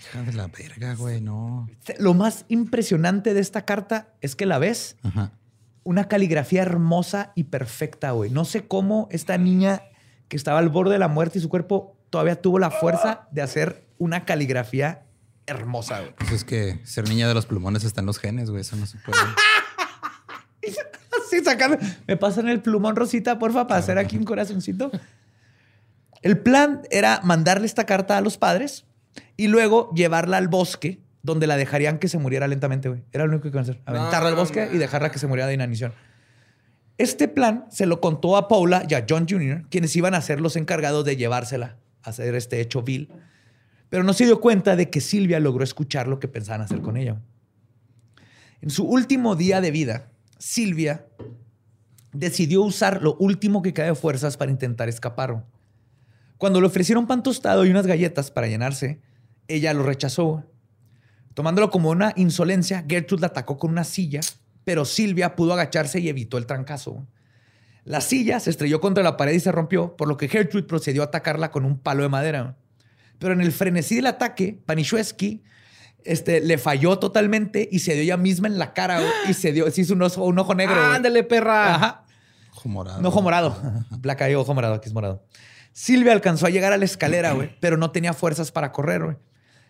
Hija 0.00 0.22
de 0.22 0.32
la 0.34 0.46
verga, 0.46 0.94
güey, 0.94 1.20
no. 1.20 1.68
Lo 1.98 2.14
más 2.14 2.44
impresionante 2.46 3.34
de 3.34 3.40
esta 3.40 3.64
carta 3.64 4.14
es 4.20 4.36
que 4.36 4.46
la 4.46 4.58
ves 4.58 4.94
Ajá. 5.02 5.32
una 5.82 6.06
caligrafía 6.06 6.62
hermosa 6.62 7.32
y 7.34 7.42
perfecta, 7.42 8.12
güey. 8.12 8.30
No 8.30 8.44
sé 8.44 8.64
cómo 8.68 9.08
esta 9.10 9.38
niña 9.38 9.82
que 10.28 10.36
estaba 10.36 10.60
al 10.60 10.68
borde 10.68 10.92
de 10.92 10.98
la 11.00 11.08
muerte 11.08 11.40
y 11.40 11.42
su 11.42 11.48
cuerpo 11.48 11.96
todavía 12.10 12.40
tuvo 12.40 12.60
la 12.60 12.70
fuerza 12.70 13.26
de 13.32 13.42
hacer 13.42 13.88
una 13.98 14.24
caligrafía 14.24 15.02
hermosa, 15.46 15.98
güey. 15.98 16.14
Pues 16.14 16.30
es 16.30 16.44
que 16.44 16.78
ser 16.84 17.08
niña 17.08 17.26
de 17.26 17.34
los 17.34 17.46
plumones 17.46 17.82
está 17.82 18.02
en 18.02 18.06
los 18.06 18.20
genes, 18.20 18.50
güey. 18.50 18.60
Eso 18.60 18.76
no 18.76 18.86
se 18.86 18.98
puede. 18.98 19.18
Así 21.26 21.44
sacando. 21.44 21.78
Me 22.06 22.16
pasan 22.16 22.48
el 22.48 22.60
plumón 22.60 22.96
rosita, 22.96 23.38
porfa, 23.38 23.66
para 23.66 23.80
hacer 23.80 23.98
aquí 23.98 24.16
un 24.16 24.24
corazoncito. 24.24 24.90
El 26.22 26.38
plan 26.38 26.82
era 26.90 27.20
mandarle 27.22 27.66
esta 27.66 27.86
carta 27.86 28.16
a 28.16 28.20
los 28.20 28.38
padres 28.38 28.84
y 29.36 29.48
luego 29.48 29.90
llevarla 29.94 30.36
al 30.36 30.48
bosque 30.48 31.00
donde 31.22 31.46
la 31.46 31.56
dejarían 31.56 31.98
que 31.98 32.08
se 32.08 32.18
muriera 32.18 32.46
lentamente, 32.48 32.88
güey. 32.88 33.02
Era 33.12 33.24
lo 33.24 33.30
único 33.30 33.42
que 33.42 33.48
iban 33.48 33.60
a 33.60 33.62
hacer. 33.62 33.80
Aventarla 33.84 34.28
al 34.28 34.34
No, 34.34 34.40
bosque 34.40 34.68
y 34.72 34.78
dejarla 34.78 35.10
que 35.10 35.18
se 35.18 35.26
muriera 35.26 35.46
de 35.46 35.54
inanición. 35.54 35.92
Este 36.96 37.28
plan 37.28 37.66
se 37.70 37.86
lo 37.86 38.00
contó 38.00 38.36
a 38.36 38.48
Paula 38.48 38.84
y 38.88 38.94
a 38.94 39.06
John 39.08 39.26
Jr., 39.28 39.66
quienes 39.70 39.94
iban 39.94 40.14
a 40.14 40.20
ser 40.20 40.40
los 40.40 40.56
encargados 40.56 41.04
de 41.04 41.16
llevársela 41.16 41.76
a 42.02 42.10
hacer 42.10 42.34
este 42.34 42.60
hecho 42.60 42.82
vil. 42.82 43.10
Pero 43.88 44.02
no 44.02 44.12
se 44.12 44.24
dio 44.24 44.40
cuenta 44.40 44.74
de 44.74 44.90
que 44.90 45.00
Silvia 45.00 45.38
logró 45.38 45.62
escuchar 45.62 46.08
lo 46.08 46.18
que 46.18 46.28
pensaban 46.28 46.60
hacer 46.60 46.80
con 46.80 46.96
ella. 46.96 47.20
En 48.60 48.70
su 48.70 48.84
último 48.84 49.36
día 49.36 49.60
de 49.60 49.70
vida, 49.70 50.10
Silvia 50.38 51.06
decidió 52.12 52.62
usar 52.62 53.02
lo 53.02 53.16
último 53.16 53.62
que 53.62 53.74
queda 53.74 53.86
de 53.86 53.94
fuerzas 53.94 54.36
para 54.36 54.50
intentar 54.50 54.88
escapar. 54.88 55.44
Cuando 56.38 56.60
le 56.60 56.68
ofrecieron 56.68 57.06
pan 57.06 57.22
tostado 57.22 57.66
y 57.66 57.70
unas 57.70 57.86
galletas 57.86 58.30
para 58.30 58.46
llenarse, 58.46 59.00
ella 59.48 59.74
lo 59.74 59.82
rechazó. 59.82 60.44
Tomándolo 61.34 61.70
como 61.70 61.90
una 61.90 62.12
insolencia, 62.16 62.84
Gertrude 62.88 63.22
la 63.22 63.26
atacó 63.28 63.58
con 63.58 63.70
una 63.70 63.84
silla, 63.84 64.20
pero 64.64 64.84
Silvia 64.84 65.34
pudo 65.34 65.52
agacharse 65.52 66.00
y 66.00 66.08
evitó 66.08 66.38
el 66.38 66.46
trancazo. 66.46 67.06
La 67.84 68.00
silla 68.00 68.38
se 68.38 68.50
estrelló 68.50 68.80
contra 68.80 69.02
la 69.02 69.16
pared 69.16 69.32
y 69.32 69.40
se 69.40 69.50
rompió, 69.50 69.96
por 69.96 70.08
lo 70.08 70.16
que 70.16 70.28
Gertrude 70.28 70.66
procedió 70.66 71.02
a 71.02 71.06
atacarla 71.06 71.50
con 71.50 71.64
un 71.64 71.78
palo 71.78 72.02
de 72.02 72.08
madera. 72.08 72.56
Pero 73.18 73.32
en 73.32 73.40
el 73.40 73.50
frenesí 73.50 73.96
del 73.96 74.06
ataque, 74.06 74.60
Panishewski 74.66 75.42
este, 76.04 76.40
le 76.40 76.58
falló 76.58 76.98
totalmente 76.98 77.68
y 77.70 77.80
se 77.80 77.94
dio 77.94 78.02
ella 78.02 78.16
misma 78.16 78.48
en 78.48 78.58
la 78.58 78.72
cara 78.74 78.98
güey, 79.00 79.10
y 79.28 79.34
se 79.34 79.52
dio, 79.52 79.70
se 79.70 79.80
hizo 79.82 79.94
un, 79.94 80.00
oso- 80.00 80.24
un 80.24 80.38
ojo 80.38 80.54
negro. 80.54 80.74
güey. 80.76 80.96
Ándale, 80.96 81.22
perra. 81.24 81.74
Ajá. 81.74 82.04
Ojo 82.54 82.68
morado. 82.68 82.98
Un 82.98 83.06
ojo 83.06 83.22
morado. 83.22 83.56
Placa 84.00 84.28
y 84.30 84.34
ojo 84.34 84.54
morado, 84.54 84.74
aquí 84.74 84.88
es 84.88 84.94
morado. 84.94 85.24
Silvia 85.72 86.12
alcanzó 86.12 86.46
a 86.46 86.50
llegar 86.50 86.72
a 86.72 86.76
la 86.76 86.84
escalera, 86.84 87.32
güey, 87.32 87.56
pero 87.60 87.76
no 87.76 87.90
tenía 87.92 88.12
fuerzas 88.14 88.50
para 88.50 88.72
correr, 88.72 89.04
güey. 89.04 89.16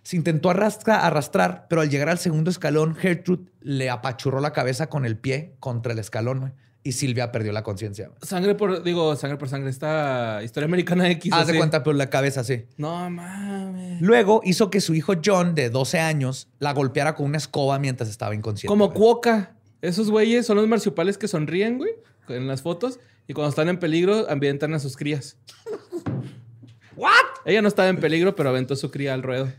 Se 0.03 0.17
intentó 0.17 0.49
arrastra- 0.49 1.01
arrastrar, 1.05 1.67
pero 1.69 1.83
al 1.83 1.91
llegar 1.91 2.09
al 2.09 2.19
segundo 2.19 2.51
escalón, 2.51 2.95
Gertrude 2.95 3.51
le 3.61 3.91
apachurró 3.91 4.41
la 4.41 4.53
cabeza 4.55 4.89
con 4.89 5.05
el 5.05 5.19
pie 5.19 5.55
contra 5.61 5.93
el 5.93 5.99
escalón, 5.99 6.41
güey. 6.41 6.53
Y 6.85 6.93
Silvia 6.93 7.33
perdió 7.33 7.53
la 7.53 7.63
conciencia. 7.63 8.11
Sangre 8.23 8.55
por, 8.55 8.83
digo, 8.83 9.15
sangre 9.17 9.37
por 9.37 9.49
sangre. 9.49 9.69
Esta 9.69 10.41
historia 10.43 10.67
americana 10.67 11.11
X. 11.11 11.33
Haz 11.33 11.49
de 11.49 11.57
cuenta, 11.57 11.83
pero 11.83 11.95
la 11.97 12.09
cabeza, 12.09 12.45
sí. 12.45 12.65
No 12.77 13.11
mames. 13.11 14.01
Luego 14.01 14.41
hizo 14.45 14.71
que 14.71 14.81
su 14.81 14.95
hijo 14.95 15.15
John, 15.23 15.55
de 15.55 15.71
12 15.71 15.99
años, 15.99 16.49
la 16.61 16.73
golpeara 16.73 17.15
con 17.15 17.27
una 17.27 17.39
escoba 17.39 17.79
mientras 17.79 18.09
estaba 18.09 18.35
inconsciente. 18.35 18.69
Como 18.69 18.87
güey. 18.87 18.99
Cuoca. 18.99 19.57
Esos 19.83 20.11
güeyes 20.11 20.47
son 20.47 20.57
los 20.57 20.67
marsupiales 20.67 21.19
que 21.19 21.29
sonríen, 21.29 21.79
güey, 21.79 21.93
en 22.29 22.47
las 22.47 22.63
fotos. 22.63 23.01
Y 23.27 23.35
cuando 23.35 23.51
están 23.51 23.69
en 23.69 23.79
peligro, 23.79 24.27
ambientan 24.31 24.73
a 24.73 24.79
sus 24.79 24.97
crías. 24.97 25.37
¿What? 26.97 27.11
Ella 27.45 27.63
no 27.63 27.69
estaba 27.69 27.89
en 27.89 27.99
peligro, 27.99 28.35
pero 28.35 28.49
aventó 28.49 28.75
su 28.77 28.91
cría 28.91 29.15
al 29.15 29.23
ruedo. 29.23 29.53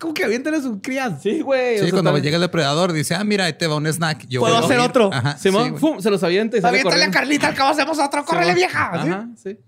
¿Cómo 0.00 0.14
que 0.14 0.24
avientan 0.24 0.54
a 0.54 0.62
sus 0.62 0.78
crías? 0.82 1.20
Sí, 1.22 1.42
güey. 1.42 1.76
Sí, 1.76 1.82
o 1.84 1.88
sea, 1.88 2.02
cuando 2.02 2.16
llega 2.18 2.36
el 2.36 2.40
depredador, 2.40 2.92
dice, 2.92 3.14
ah, 3.14 3.22
mira, 3.22 3.44
ahí 3.44 3.52
te 3.52 3.66
va 3.66 3.76
un 3.76 3.86
snack. 3.86 4.26
Yo 4.28 4.40
¿Puedo 4.40 4.56
hacer 4.56 4.78
ir". 4.78 4.84
otro? 4.84 5.10
Ajá, 5.12 5.36
Simón, 5.36 5.74
sí. 5.74 5.78
¡fum! 5.78 6.00
se 6.00 6.10
los 6.10 6.22
avienta 6.22 6.56
y 6.56 6.62
sale 6.62 6.78
Aviéntale 6.80 7.04
a. 7.04 7.10
Carlita, 7.10 7.48
al 7.48 7.54
cabo 7.54 7.70
hacemos 7.70 7.98
otro. 7.98 8.24
¡Córrele, 8.24 8.54
vieja! 8.54 8.90
¿Sí? 8.94 9.08
Ajá, 9.08 9.28
sí. 9.36 9.58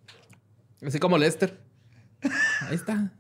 Así 0.87 0.99
como 0.99 1.19
Lester. 1.19 1.61
Ahí 2.63 2.75
está. 2.77 3.13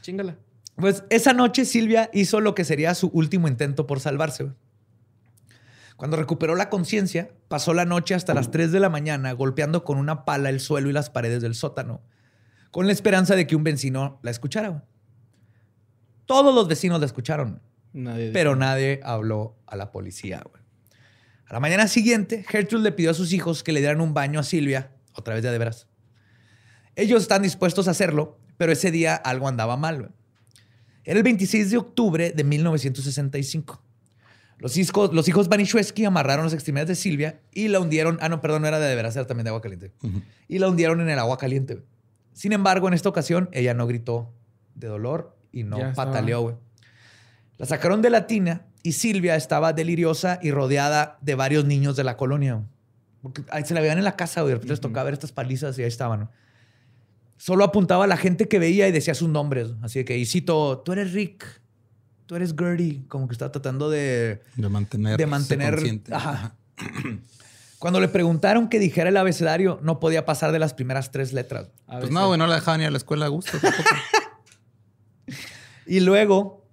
Chingala. 0.00 0.36
Pues 0.74 1.04
esa 1.08 1.34
noche 1.34 1.64
Silvia 1.64 2.10
hizo 2.12 2.40
lo 2.40 2.56
que 2.56 2.64
sería 2.64 2.94
su 2.96 3.08
último 3.08 3.46
intento 3.46 3.86
por 3.86 4.00
salvarse. 4.00 4.50
Cuando 5.96 6.16
recuperó 6.16 6.56
la 6.56 6.68
conciencia, 6.68 7.30
pasó 7.46 7.74
la 7.74 7.84
noche 7.84 8.14
hasta 8.14 8.34
las 8.34 8.50
3 8.50 8.72
de 8.72 8.80
la 8.80 8.88
mañana 8.88 9.32
golpeando 9.32 9.84
con 9.84 9.98
una 9.98 10.24
pala 10.24 10.48
el 10.48 10.58
suelo 10.58 10.88
y 10.88 10.92
las 10.92 11.10
paredes 11.10 11.42
del 11.42 11.54
sótano, 11.54 12.00
con 12.70 12.86
la 12.86 12.92
esperanza 12.92 13.36
de 13.36 13.46
que 13.46 13.54
un 13.54 13.62
vecino 13.62 14.18
la 14.22 14.30
escuchara. 14.30 14.84
Todos 16.30 16.54
los 16.54 16.68
vecinos 16.68 17.00
la 17.00 17.06
escucharon, 17.06 17.60
Nadie. 17.92 18.30
pero 18.32 18.54
nadie 18.54 19.00
habló 19.02 19.56
a 19.66 19.74
la 19.74 19.90
policía. 19.90 20.40
güey. 20.48 20.62
A 21.48 21.52
la 21.54 21.58
mañana 21.58 21.88
siguiente, 21.88 22.44
Gertrude 22.48 22.84
le 22.84 22.92
pidió 22.92 23.10
a 23.10 23.14
sus 23.14 23.32
hijos 23.32 23.64
que 23.64 23.72
le 23.72 23.80
dieran 23.80 24.00
un 24.00 24.14
baño 24.14 24.38
a 24.38 24.44
Silvia, 24.44 24.92
otra 25.14 25.34
vez 25.34 25.42
de 25.42 25.58
veras. 25.58 25.88
Ellos 26.94 27.22
están 27.22 27.42
dispuestos 27.42 27.88
a 27.88 27.90
hacerlo, 27.90 28.38
pero 28.56 28.70
ese 28.70 28.92
día 28.92 29.16
algo 29.16 29.48
andaba 29.48 29.76
mal. 29.76 29.98
güey. 29.98 30.10
Era 31.02 31.18
el 31.18 31.24
26 31.24 31.72
de 31.72 31.78
octubre 31.78 32.30
de 32.30 32.44
1965. 32.44 33.82
Los 34.58 34.76
hijos, 34.76 35.12
los 35.12 35.26
hijos 35.26 35.48
Banishewski 35.48 36.04
amarraron 36.04 36.44
las 36.44 36.54
extremidades 36.54 36.88
de 36.90 36.94
Silvia 36.94 37.40
y 37.52 37.66
la 37.66 37.80
hundieron. 37.80 38.18
Ah, 38.20 38.28
no, 38.28 38.40
perdón, 38.40 38.62
no 38.62 38.68
era 38.68 38.78
de 38.78 38.94
veras, 38.94 39.16
era 39.16 39.26
también 39.26 39.44
de 39.44 39.48
agua 39.48 39.62
caliente. 39.62 39.92
Y 40.46 40.60
la 40.60 40.68
hundieron 40.68 41.00
en 41.00 41.08
el 41.08 41.18
agua 41.18 41.38
caliente. 41.38 41.82
Sin 42.34 42.52
embargo, 42.52 42.86
en 42.86 42.94
esta 42.94 43.08
ocasión, 43.08 43.48
ella 43.52 43.74
no 43.74 43.88
gritó 43.88 44.32
de 44.76 44.86
dolor 44.86 45.36
y 45.52 45.64
no 45.64 45.78
Ya 45.78 45.92
pataleó, 45.92 46.40
güey. 46.42 46.54
La 47.58 47.66
sacaron 47.66 48.00
de 48.02 48.10
la 48.10 48.26
tina 48.26 48.62
y 48.82 48.92
Silvia 48.92 49.36
estaba 49.36 49.72
deliriosa 49.72 50.38
y 50.42 50.50
rodeada 50.50 51.18
de 51.20 51.34
varios 51.34 51.64
niños 51.64 51.96
de 51.96 52.04
la 52.04 52.16
colonia. 52.16 52.62
Porque 53.22 53.42
ahí 53.50 53.64
se 53.64 53.74
la 53.74 53.80
veían 53.80 53.98
en 53.98 54.04
la 54.04 54.16
casa, 54.16 54.40
güey. 54.40 54.50
De 54.50 54.54
repente 54.54 54.72
les 54.72 54.80
tocaba 54.80 55.04
ver 55.04 55.14
estas 55.14 55.32
palizas 55.32 55.78
y 55.78 55.82
ahí 55.82 55.88
estaban. 55.88 56.20
¿no? 56.20 56.30
Solo 57.36 57.64
apuntaba 57.64 58.04
a 58.04 58.06
la 58.06 58.16
gente 58.16 58.48
que 58.48 58.58
veía 58.58 58.88
y 58.88 58.92
decía 58.92 59.14
sus 59.14 59.28
nombres. 59.28 59.68
Así 59.82 60.04
que, 60.04 60.16
y 60.16 60.24
cito, 60.24 60.78
tú 60.78 60.92
eres 60.92 61.12
Rick, 61.12 61.44
tú 62.26 62.36
eres 62.36 62.54
Gertie. 62.58 63.04
Como 63.08 63.28
que 63.28 63.32
estaba 63.32 63.52
tratando 63.52 63.90
de, 63.90 64.40
De 64.56 64.68
mantener. 64.70 65.18
de 65.18 65.26
mantener. 65.26 65.74
consciente. 65.74 66.14
Ajá. 66.14 66.54
Cuando 67.78 67.98
le 68.00 68.08
preguntaron 68.08 68.68
que 68.68 68.78
dijera 68.78 69.08
el 69.08 69.16
abecedario, 69.16 69.80
no 69.82 70.00
podía 70.00 70.24
pasar 70.26 70.52
de 70.52 70.58
las 70.58 70.74
primeras 70.74 71.10
tres 71.12 71.32
letras. 71.32 71.68
Pues 71.86 72.10
no, 72.10 72.26
güey, 72.26 72.38
no 72.38 72.46
la 72.46 72.56
dejaban 72.56 72.80
ir 72.82 72.86
a 72.86 72.90
la 72.90 72.98
escuela 72.98 73.26
a 73.26 73.28
gusto. 73.28 73.52
tampoco. 73.58 73.84
Y 75.90 75.98
luego 75.98 76.68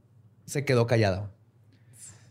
se 0.46 0.64
quedó 0.64 0.86
callada. 0.86 1.32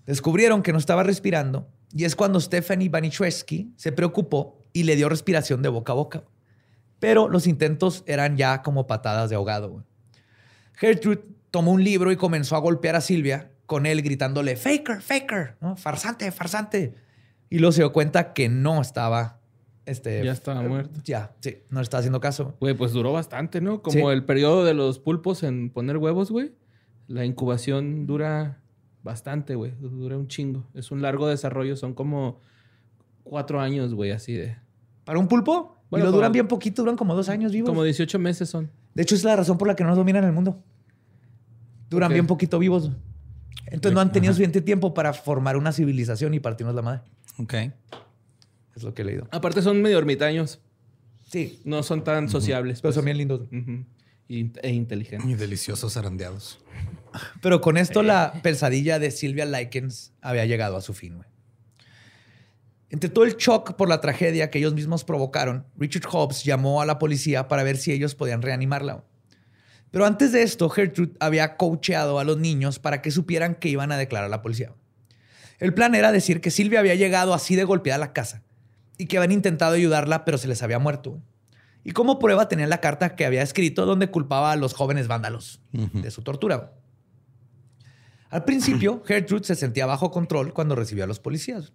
Descubrieron 0.06 0.62
que 0.62 0.70
no 0.72 0.78
estaba 0.78 1.02
respirando 1.02 1.68
y 1.92 2.04
es 2.04 2.14
cuando 2.14 2.38
Stephanie 2.40 2.88
Baniszewski 2.88 3.72
se 3.76 3.90
preocupó 3.90 4.60
y 4.72 4.84
le 4.84 4.94
dio 4.94 5.08
respiración 5.08 5.62
de 5.62 5.68
boca 5.68 5.90
a 5.90 5.96
boca. 5.96 6.22
Pero 7.00 7.28
los 7.28 7.48
intentos 7.48 8.04
eran 8.06 8.36
ya 8.36 8.62
como 8.62 8.86
patadas 8.86 9.30
de 9.30 9.34
ahogado. 9.36 9.84
Gertrude 10.74 11.24
tomó 11.50 11.72
un 11.72 11.82
libro 11.82 12.12
y 12.12 12.16
comenzó 12.16 12.54
a 12.54 12.60
golpear 12.60 12.94
a 12.94 13.00
Silvia 13.00 13.50
con 13.66 13.84
él 13.84 14.00
gritándole 14.02 14.54
faker, 14.54 15.02
faker, 15.02 15.56
¿no? 15.60 15.74
farsante, 15.76 16.30
farsante. 16.30 16.94
Y 17.50 17.58
luego 17.58 17.72
se 17.72 17.80
dio 17.82 17.92
cuenta 17.92 18.32
que 18.32 18.48
no 18.48 18.80
estaba... 18.80 19.40
Este, 19.86 20.24
Ya 20.24 20.30
estaba 20.32 20.62
muerto. 20.62 21.00
Ya, 21.04 21.34
sí, 21.40 21.58
no 21.68 21.80
le 21.80 21.82
estaba 21.82 21.98
haciendo 21.98 22.20
caso. 22.20 22.54
Güey, 22.60 22.74
pues 22.74 22.92
duró 22.92 23.12
bastante, 23.12 23.60
¿no? 23.60 23.82
Como 23.82 23.92
Sí. 23.92 24.14
el 24.14 24.24
periodo 24.24 24.64
de 24.64 24.74
los 24.74 25.00
pulpos 25.00 25.42
en 25.42 25.70
poner 25.70 25.96
huevos, 25.96 26.30
güey. 26.30 26.52
La 27.08 27.24
incubación 27.24 28.06
dura 28.06 28.60
bastante, 29.02 29.54
güey. 29.54 29.72
Dura 29.80 30.16
un 30.16 30.28
chingo. 30.28 30.64
Es 30.74 30.90
un 30.90 31.02
largo 31.02 31.28
desarrollo. 31.28 31.76
Son 31.76 31.94
como 31.94 32.40
cuatro 33.22 33.60
años, 33.60 33.94
güey, 33.94 34.10
así 34.10 34.34
de... 34.34 34.56
¿Para 35.04 35.18
un 35.18 35.28
pulpo? 35.28 35.76
Bueno, 35.90 36.04
y 36.04 36.08
lo 36.08 36.12
duran 36.12 36.32
bien 36.32 36.48
poquito, 36.48 36.82
duran 36.82 36.96
como 36.96 37.14
dos 37.14 37.28
años 37.28 37.52
vivos. 37.52 37.68
Como 37.70 37.84
18 37.84 38.18
meses 38.18 38.48
son. 38.48 38.70
De 38.94 39.02
hecho, 39.02 39.14
es 39.14 39.22
la 39.22 39.36
razón 39.36 39.56
por 39.56 39.68
la 39.68 39.76
que 39.76 39.84
no 39.84 39.90
nos 39.90 39.98
dominan 39.98 40.24
el 40.24 40.32
mundo. 40.32 40.62
Duran 41.88 42.12
bien 42.12 42.26
poquito 42.26 42.58
vivos. 42.58 42.90
Entonces 43.66 43.94
no 43.94 44.00
han 44.00 44.10
tenido 44.10 44.32
suficiente 44.32 44.60
tiempo 44.60 44.94
para 44.94 45.12
formar 45.12 45.56
una 45.56 45.72
civilización 45.72 46.34
y 46.34 46.40
partirnos 46.40 46.74
la 46.74 46.82
madre. 46.82 47.00
ok. 47.38 47.54
Es 48.74 48.82
lo 48.82 48.92
que 48.94 49.02
he 49.02 49.04
leído. 49.04 49.28
Aparte 49.30 49.62
son 49.62 49.80
medio 49.80 49.98
ermitaños. 49.98 50.60
Sí, 51.28 51.60
No 51.64 51.82
son 51.82 52.04
tan 52.04 52.28
sociables. 52.28 52.80
pero 52.80 52.90
pues. 52.90 52.94
son 52.96 53.04
bien 53.04 53.16
lindos. 53.18 53.48
E 54.28 54.70
inteligentes. 54.72 55.28
Y 55.30 55.34
deliciosos 55.34 55.94
zarandeados. 55.94 56.58
Pero 57.40 57.60
con 57.60 57.76
esto 57.76 58.02
la 58.02 58.32
pesadilla 58.42 58.98
de 58.98 59.10
Silvia 59.10 59.44
Likens 59.44 60.12
había 60.20 60.44
llegado 60.44 60.76
a 60.76 60.80
su 60.80 60.94
fin. 60.94 61.16
güey. 61.16 61.28
Entre 62.88 63.10
todo 63.10 63.24
el 63.24 63.36
shock 63.36 63.74
por 63.74 63.88
la 63.88 64.00
tragedia 64.00 64.50
que 64.50 64.58
ellos 64.58 64.74
mismos 64.74 65.04
provocaron, 65.04 65.66
Richard 65.76 66.06
Hobbs 66.08 66.44
llamó 66.44 66.80
a 66.80 66.86
la 66.86 66.98
policía 66.98 67.48
para 67.48 67.64
ver 67.64 67.76
si 67.76 67.92
ellos 67.92 68.14
podían 68.14 68.42
reanimarla. 68.42 69.04
Pero 69.90 70.06
antes 70.06 70.32
de 70.32 70.42
esto, 70.42 70.68
Gertrude 70.68 71.14
había 71.20 71.56
coacheado 71.56 72.18
a 72.18 72.24
los 72.24 72.38
niños 72.38 72.78
para 72.78 73.02
que 73.02 73.10
supieran 73.10 73.54
que 73.54 73.68
iban 73.68 73.90
a 73.92 73.96
declarar 73.96 74.26
a 74.26 74.30
la 74.30 74.42
policía. 74.42 74.72
El 75.58 75.74
plan 75.74 75.94
era 75.94 76.12
decir 76.12 76.40
que 76.40 76.50
Silvia 76.50 76.80
había 76.80 76.94
llegado 76.94 77.34
así 77.34 77.56
de 77.56 77.64
golpeada 77.64 77.96
a 77.96 78.06
la 78.06 78.12
casa 78.12 78.42
y 78.98 79.06
que 79.06 79.16
habían 79.16 79.32
intentado 79.32 79.74
ayudarla, 79.74 80.24
pero 80.24 80.38
se 80.38 80.48
les 80.48 80.62
había 80.62 80.78
muerto. 80.78 81.20
Y 81.82 81.92
como 81.92 82.18
prueba 82.18 82.48
tenían 82.48 82.68
la 82.68 82.80
carta 82.80 83.16
que 83.16 83.24
había 83.24 83.42
escrito 83.42 83.86
donde 83.86 84.10
culpaba 84.10 84.52
a 84.52 84.56
los 84.56 84.74
jóvenes 84.74 85.08
vándalos 85.08 85.60
de 85.72 86.10
su 86.10 86.22
tortura. 86.22 86.72
Al 88.30 88.44
principio, 88.44 89.02
Gertrude 89.06 89.44
se 89.44 89.54
sentía 89.54 89.86
bajo 89.86 90.10
control 90.10 90.52
cuando 90.52 90.74
recibió 90.74 91.04
a 91.04 91.06
los 91.06 91.20
policías. 91.20 91.72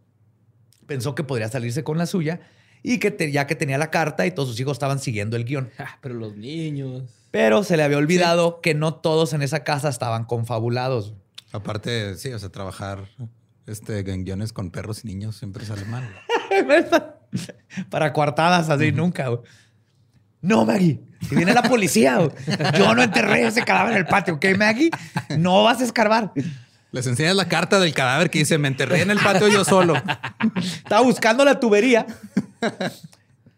Pensó 0.86 1.16
que 1.16 1.24
podría 1.24 1.48
salirse 1.50 1.84
con 1.84 1.98
la 1.98 2.06
suya 2.06 2.42
y 2.84 2.98
que 3.00 3.12
te- 3.12 3.32
ya 3.32 3.48
que 3.48 3.56
tenía 3.56 3.78
la 3.78 3.92
carta 3.92 4.26
y 4.26 4.32
todos 4.32 4.50
sus 4.50 4.60
hijos 4.60 4.74
estaban 4.74 5.00
siguiendo 5.00 5.38
el 5.38 5.46
guion. 5.46 5.70
Pero 6.02 6.16
los 6.16 6.36
niños. 6.36 7.04
Pero 7.32 7.64
se 7.64 7.78
le 7.78 7.84
había 7.84 7.98
olvidado 7.98 8.60
que 8.62 8.74
no 8.74 8.96
todos 8.96 9.32
en 9.34 9.42
esa 9.42 9.64
casa 9.64 9.88
estaban 9.90 10.26
confabulados. 10.26 11.14
Aparte, 11.54 12.16
sí, 12.16 12.32
o 12.34 12.40
sea, 12.40 12.50
trabajar 12.50 13.08
este, 13.68 14.00
en 14.00 14.26
guiones 14.26 14.52
con 14.52 14.70
perros 14.72 15.04
y 15.04 15.08
niños 15.08 15.38
siempre 15.38 15.66
sale 15.66 15.86
mal. 15.86 16.10
Para 17.90 18.12
coartadas 18.14 18.70
así, 18.70 18.92
nunca. 18.92 19.30
No, 20.42 20.66
Maggie. 20.66 21.00
Si 21.28 21.36
viene 21.36 21.54
la 21.54 21.64
policía, 21.64 22.20
yo 22.78 22.96
no 22.96 23.04
enterré 23.04 23.46
ese 23.46 23.64
cadáver 23.64 23.94
en 23.94 24.00
el 24.00 24.06
patio, 24.06 24.36
¿ok, 24.36 24.46
Maggie? 24.58 24.90
No 25.38 25.64
vas 25.64 25.82
a 25.82 25.84
escarbar. 25.84 26.34
Les 26.92 27.08
enseñas 27.08 27.36
la 27.36 27.48
carta 27.48 27.80
del 27.80 27.94
cadáver 27.94 28.30
que 28.30 28.40
dice, 28.40 28.58
me 28.58 28.68
enterré 28.68 29.02
en 29.02 29.12
el 29.12 29.20
patio 29.20 29.48
yo 29.48 29.64
solo. 29.64 29.94
Estaba 30.56 31.02
buscando 31.02 31.46
la 31.46 31.60
tubería. 31.60 32.06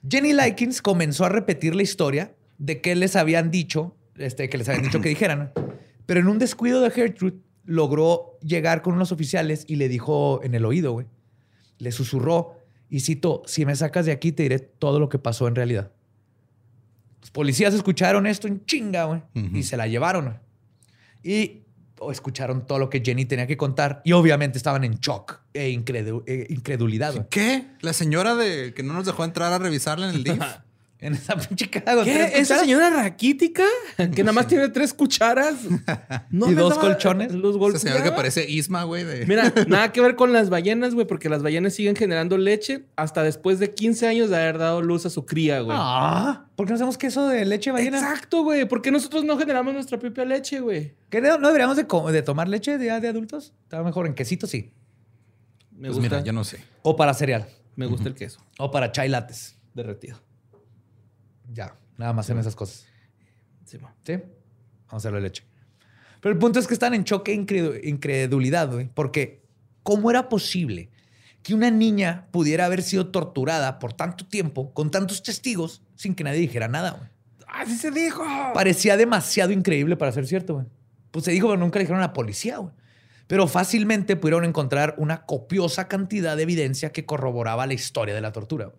Jenny 0.07 0.33
Likens 0.33 0.81
comenzó 0.81 1.25
a 1.25 1.29
repetir 1.29 1.73
la 1.73 1.83
historia 1.83 2.35
de 2.57 2.81
que 2.81 2.95
les 2.95 3.15
habían 3.15 3.49
dicho, 3.49 3.95
este, 4.17 4.49
que 4.49 4.57
les 4.57 4.67
habían 4.69 4.83
dicho 4.83 5.01
que 5.01 5.09
dijeran. 5.09 5.51
Pero 6.05 6.19
en 6.19 6.27
un 6.27 6.37
descuido 6.37 6.81
de 6.81 6.91
Gertrude, 6.91 7.37
logró 7.65 8.37
llegar 8.41 8.81
con 8.81 8.93
unos 8.93 9.11
oficiales 9.11 9.63
y 9.67 9.77
le 9.77 9.87
dijo 9.87 10.41
en 10.43 10.53
el 10.53 10.65
oído, 10.65 10.91
güey. 10.91 11.07
Le 11.79 11.91
susurró 11.91 12.57
y 12.89 12.99
citó, 12.99 13.41
si 13.45 13.65
me 13.65 13.75
sacas 13.75 14.05
de 14.05 14.11
aquí 14.11 14.31
te 14.31 14.43
diré 14.43 14.59
todo 14.59 14.99
lo 14.99 15.09
que 15.09 15.17
pasó 15.17 15.47
en 15.47 15.55
realidad. 15.55 15.91
Los 17.23 17.31
policías 17.31 17.73
escucharon 17.73 18.27
esto 18.27 18.49
en 18.49 18.65
chinga, 18.65 19.05
güey, 19.05 19.21
y 19.53 19.63
se 19.63 19.77
la 19.77 19.87
llevaron. 19.87 20.25
güey. 20.25 20.35
Y 21.23 21.61
oh, 21.99 22.11
escucharon 22.11 22.67
todo 22.67 22.79
lo 22.79 22.89
que 22.89 23.01
Jenny 23.01 23.23
tenía 23.23 23.47
que 23.47 23.55
contar 23.55 24.01
y 24.03 24.11
obviamente 24.11 24.57
estaban 24.57 24.83
en 24.83 24.95
shock 24.95 25.39
e 25.53 25.67
eh, 25.69 26.47
incredulidad. 26.49 27.29
¿Qué? 27.29 27.67
La 27.79 27.93
señora 27.93 28.35
de 28.35 28.73
que 28.73 28.83
no 28.83 28.91
nos 28.91 29.05
dejó 29.05 29.23
entrar 29.23 29.53
a 29.53 29.57
revisarla 29.57 30.09
en 30.09 30.15
el 30.15 30.23
DIF. 30.25 30.43
En 31.03 31.15
esa 31.15 31.35
pinche 31.47 31.69
caja 31.69 32.01
¿Qué? 32.05 32.31
¿Esa 32.35 32.59
señora 32.59 32.89
raquítica? 32.89 33.65
Que 33.97 34.23
nada 34.23 34.31
más 34.31 34.47
tiene 34.47 34.69
tres 34.69 34.93
cucharas. 34.93 35.55
No 36.29 36.49
¿Y 36.49 36.53
dos 36.55 36.77
colchones? 36.77 37.33
Los 37.33 37.57
Ese 37.75 37.89
señor 37.89 38.03
que 38.03 38.11
parece 38.11 38.49
Isma, 38.49 38.83
güey. 38.83 39.03
De... 39.03 39.25
Mira, 39.25 39.53
nada 39.67 39.91
que 39.91 40.01
ver 40.01 40.15
con 40.15 40.31
las 40.33 40.49
ballenas, 40.49 40.95
güey, 40.95 41.05
porque 41.05 41.29
las 41.29 41.43
ballenas 41.43 41.73
siguen 41.73 41.95
generando 41.95 42.37
leche 42.37 42.85
hasta 42.95 43.21
después 43.21 43.59
de 43.59 43.73
15 43.73 44.07
años 44.07 44.29
de 44.29 44.37
haber 44.37 44.57
dado 44.57 44.81
luz 44.81 45.05
a 45.05 45.09
su 45.09 45.25
cría, 45.25 45.59
güey. 45.59 45.77
Ah, 45.79 46.45
¿por 46.55 46.65
qué 46.65 46.71
no 46.71 46.75
hacemos 46.75 46.97
queso 46.97 47.27
de 47.27 47.45
leche 47.45 47.69
de 47.69 47.73
ballena? 47.73 47.99
Exacto, 47.99 48.43
güey. 48.43 48.65
¿Por 48.65 48.81
qué 48.81 48.89
nosotros 48.91 49.23
no 49.25 49.37
generamos 49.37 49.73
nuestra 49.73 49.99
propia 49.99 50.23
leche, 50.25 50.61
güey? 50.61 50.95
¿Qué 51.09 51.19
no, 51.21 51.37
no 51.37 51.47
deberíamos 51.47 51.75
de, 51.77 52.21
tomar 52.23 52.47
leche 52.47 52.77
de, 52.77 52.99
de 52.99 53.07
adultos? 53.07 53.53
Estaba 53.63 53.83
mejor 53.83 54.07
en 54.07 54.13
quesito, 54.15 54.47
sí. 54.47 54.71
Me 55.71 55.89
Pues 55.89 55.97
gusta, 55.99 56.15
mira, 56.17 56.23
yo 56.23 56.31
no 56.33 56.43
sé. 56.43 56.63
O 56.81 56.95
para 56.95 57.13
cereal. 57.13 57.45
me 57.75 57.85
gusta 57.87 58.07
el 58.07 58.15
queso 58.15 58.39
O 58.57 58.71
para 58.71 58.91
chai 58.91 59.09
lattes. 59.09 59.57
derretido. 59.73 60.17
Ya, 61.51 61.75
nada 61.97 62.13
más 62.13 62.29
en 62.29 62.37
esas 62.39 62.55
cosas. 62.55 62.85
Sí, 63.65 63.77
mo. 63.77 63.89
¿Sí? 64.03 64.13
Vamos 64.13 64.93
a 64.93 64.95
hacerlo 64.97 65.17
de 65.17 65.23
leche. 65.23 65.43
Pero 66.21 66.33
el 66.33 66.39
punto 66.39 66.59
es 66.59 66.67
que 66.67 66.73
están 66.73 66.93
en 66.93 67.03
choque 67.03 67.33
e 67.33 67.35
incredu- 67.37 67.79
incredulidad, 67.83 68.71
güey. 68.71 68.89
Porque, 68.93 69.43
¿cómo 69.83 70.09
era 70.09 70.29
posible 70.29 70.89
que 71.41 71.53
una 71.53 71.69
niña 71.71 72.27
pudiera 72.31 72.65
haber 72.65 72.81
sido 72.81 73.07
torturada 73.07 73.79
por 73.79 73.93
tanto 73.93 74.25
tiempo, 74.25 74.73
con 74.73 74.89
tantos 74.91 75.21
testigos, 75.23 75.81
sin 75.95 76.15
que 76.15 76.23
nadie 76.23 76.39
dijera 76.39 76.67
nada, 76.67 76.91
güey? 76.91 77.09
¡Así 77.47 77.75
se 77.75 77.91
dijo! 77.91 78.23
Parecía 78.53 78.95
demasiado 78.97 79.51
increíble 79.51 79.97
para 79.97 80.11
ser 80.11 80.25
cierto, 80.25 80.53
güey. 80.55 80.65
Pues 81.11 81.25
se 81.25 81.31
dijo, 81.31 81.47
pero 81.47 81.59
nunca 81.59 81.77
le 81.79 81.83
dijeron 81.83 82.01
a 82.01 82.07
la 82.07 82.13
policía, 82.13 82.57
güey. 82.57 82.73
Pero 83.27 83.47
fácilmente 83.47 84.15
pudieron 84.15 84.43
encontrar 84.45 84.95
una 84.97 85.25
copiosa 85.25 85.87
cantidad 85.87 86.35
de 86.37 86.43
evidencia 86.43 86.91
que 86.91 87.05
corroboraba 87.05 87.67
la 87.67 87.73
historia 87.73 88.13
de 88.15 88.21
la 88.21 88.31
tortura. 88.31 88.65
güey. 88.65 88.77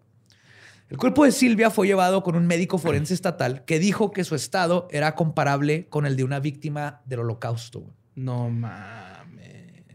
El 0.88 0.98
cuerpo 0.98 1.24
de 1.24 1.32
Silvia 1.32 1.70
fue 1.70 1.86
llevado 1.86 2.22
con 2.22 2.36
un 2.36 2.46
médico 2.46 2.78
forense 2.78 3.14
estatal 3.14 3.64
que 3.64 3.78
dijo 3.78 4.10
que 4.10 4.24
su 4.24 4.34
estado 4.34 4.88
era 4.90 5.14
comparable 5.14 5.88
con 5.88 6.06
el 6.06 6.16
de 6.16 6.24
una 6.24 6.40
víctima 6.40 7.02
del 7.06 7.20
holocausto. 7.20 7.94
No 8.14 8.50
mames. 8.50 9.14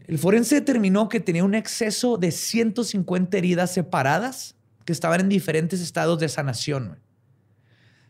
El 0.06 0.18
forense 0.18 0.56
determinó 0.56 1.08
que 1.08 1.20
tenía 1.20 1.44
un 1.44 1.54
exceso 1.54 2.16
de 2.16 2.32
150 2.32 3.38
heridas 3.38 3.72
separadas 3.72 4.56
que 4.84 4.92
estaban 4.92 5.20
en 5.20 5.28
diferentes 5.28 5.80
estados 5.80 6.18
de 6.18 6.28
sanación. 6.28 6.98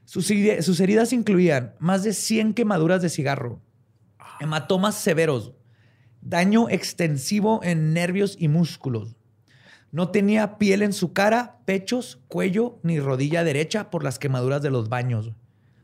Sus, 0.07 0.33
sus 0.63 0.81
heridas 0.81 1.13
incluían 1.13 1.75
más 1.79 2.03
de 2.03 2.15
100 2.15 2.55
quemaduras 2.55 3.03
de 3.03 3.11
cigarro, 3.11 3.61
hematomas 4.41 4.95
severos, 4.95 5.53
daño 6.23 6.69
extensivo 6.71 7.61
en 7.63 7.93
nervios 7.93 8.35
y 8.39 8.49
músculos. 8.49 9.20
No 9.93 10.11
tenía 10.11 10.57
piel 10.59 10.83
en 10.83 10.93
su 10.93 11.13
cara, 11.13 11.59
pechos, 11.65 12.21
cuello 12.29 12.79
ni 12.83 13.01
rodilla 13.01 13.43
derecha 13.45 13.91
por 13.91 14.05
las 14.05 14.19
quemaduras 14.19 14.63
de 14.63 14.71
los 14.71 14.89
baños. 14.89 15.27
güey. 15.27 15.37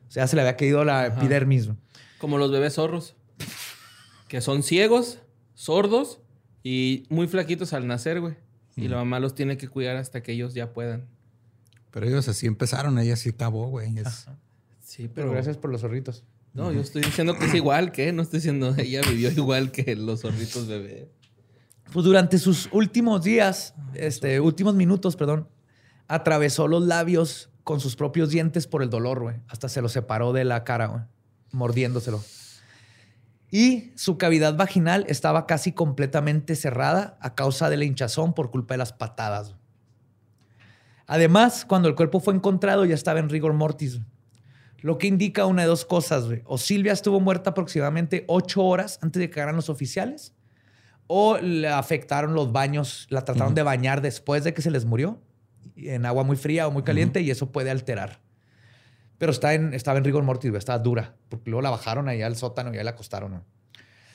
O 0.08 0.10
sea, 0.10 0.26
se 0.28 0.36
le 0.36 0.42
había 0.42 0.56
caído 0.56 0.84
la 0.84 1.02
Ajá. 1.06 1.16
epidermis. 1.18 1.70
Como 2.18 2.38
los 2.38 2.50
bebés 2.52 2.74
zorros. 2.74 3.16
Que 4.28 4.40
son 4.40 4.62
ciegos, 4.64 5.20
sordos 5.54 6.20
y 6.64 7.04
muy 7.10 7.28
flaquitos 7.28 7.72
al 7.72 7.86
nacer, 7.86 8.20
güey. 8.20 8.34
Y 8.74 8.88
la 8.88 8.96
mamá 8.96 9.20
los 9.20 9.34
tiene 9.36 9.56
que 9.56 9.68
cuidar 9.68 9.96
hasta 9.96 10.22
que 10.22 10.32
ellos 10.32 10.52
ya 10.52 10.72
puedan. 10.72 11.06
Pero 11.92 12.06
ellos 12.08 12.26
así 12.28 12.46
empezaron, 12.46 12.98
ella 12.98 13.14
sí 13.16 13.30
acabó, 13.30 13.68
güey. 13.68 13.96
Es- 13.98 14.26
Sí, 14.80 15.08
Pero 15.12 15.30
gracias 15.30 15.56
por 15.56 15.70
los 15.70 15.80
zorritos. 15.82 16.24
No, 16.54 16.72
yo 16.72 16.80
estoy 16.80 17.02
diciendo 17.02 17.38
que 17.38 17.44
es 17.46 17.54
igual 17.54 17.92
que, 17.92 18.12
no 18.12 18.22
estoy 18.22 18.38
diciendo 18.38 18.74
ella 18.76 19.00
vivió 19.08 19.30
igual 19.30 19.70
que 19.70 19.94
los 19.96 20.22
zorritos 20.22 20.66
bebé. 20.66 21.08
Pues 21.92 22.04
durante 22.04 22.38
sus 22.38 22.68
últimos 22.72 23.22
días, 23.22 23.74
este, 23.94 24.40
últimos 24.40 24.74
minutos, 24.74 25.16
perdón, 25.16 25.48
atravesó 26.08 26.68
los 26.68 26.84
labios 26.84 27.50
con 27.64 27.80
sus 27.80 27.96
propios 27.96 28.30
dientes 28.30 28.66
por 28.66 28.82
el 28.82 28.90
dolor, 28.90 29.20
güey. 29.20 29.36
Hasta 29.48 29.68
se 29.68 29.82
lo 29.82 29.88
separó 29.88 30.32
de 30.32 30.44
la 30.44 30.64
cara, 30.64 30.86
güey, 30.86 31.02
mordiéndoselo. 31.52 32.22
Y 33.50 33.92
su 33.94 34.18
cavidad 34.18 34.56
vaginal 34.56 35.04
estaba 35.08 35.46
casi 35.46 35.72
completamente 35.72 36.56
cerrada 36.56 37.16
a 37.20 37.34
causa 37.34 37.70
de 37.70 37.76
la 37.76 37.84
hinchazón 37.84 38.34
por 38.34 38.50
culpa 38.50 38.74
de 38.74 38.78
las 38.78 38.92
patadas. 38.92 39.54
Además, 41.06 41.64
cuando 41.64 41.88
el 41.88 41.94
cuerpo 41.94 42.20
fue 42.20 42.34
encontrado 42.34 42.84
ya 42.84 42.94
estaba 42.94 43.20
en 43.20 43.28
rigor 43.28 43.52
mortis, 43.52 44.00
lo 44.78 44.98
que 44.98 45.06
indica 45.06 45.46
una 45.46 45.62
de 45.62 45.68
dos 45.68 45.84
cosas. 45.84 46.26
güey. 46.26 46.42
O 46.44 46.58
Silvia 46.58 46.92
estuvo 46.92 47.20
muerta 47.20 47.50
aproximadamente 47.50 48.24
ocho 48.28 48.62
horas 48.64 48.98
antes 49.02 49.20
de 49.20 49.28
que 49.28 49.36
llegaran 49.36 49.56
los 49.56 49.68
oficiales, 49.68 50.34
o 51.06 51.38
le 51.38 51.68
afectaron 51.68 52.34
los 52.34 52.52
baños, 52.52 53.06
la 53.10 53.24
trataron 53.24 53.54
de 53.54 53.62
bañar 53.62 54.00
después 54.00 54.44
de 54.44 54.54
que 54.54 54.62
se 54.62 54.70
les 54.70 54.84
murió 54.84 55.20
en 55.76 56.06
agua 56.06 56.24
muy 56.24 56.36
fría 56.36 56.66
o 56.66 56.70
muy 56.70 56.82
caliente 56.82 57.20
y 57.20 57.30
eso 57.30 57.52
puede 57.52 57.70
alterar. 57.70 58.20
Pero 59.18 59.32
está 59.32 59.54
en, 59.54 59.72
estaba 59.72 59.98
en 59.98 60.04
rigor 60.04 60.22
mortis, 60.24 60.52
estaba 60.54 60.78
dura, 60.78 61.16
porque 61.28 61.50
luego 61.50 61.62
la 61.62 61.70
bajaron 61.70 62.08
allá 62.08 62.26
al 62.26 62.36
sótano 62.36 62.74
y 62.74 62.78
ahí 62.78 62.84
la 62.84 62.90
acostaron. 62.90 63.44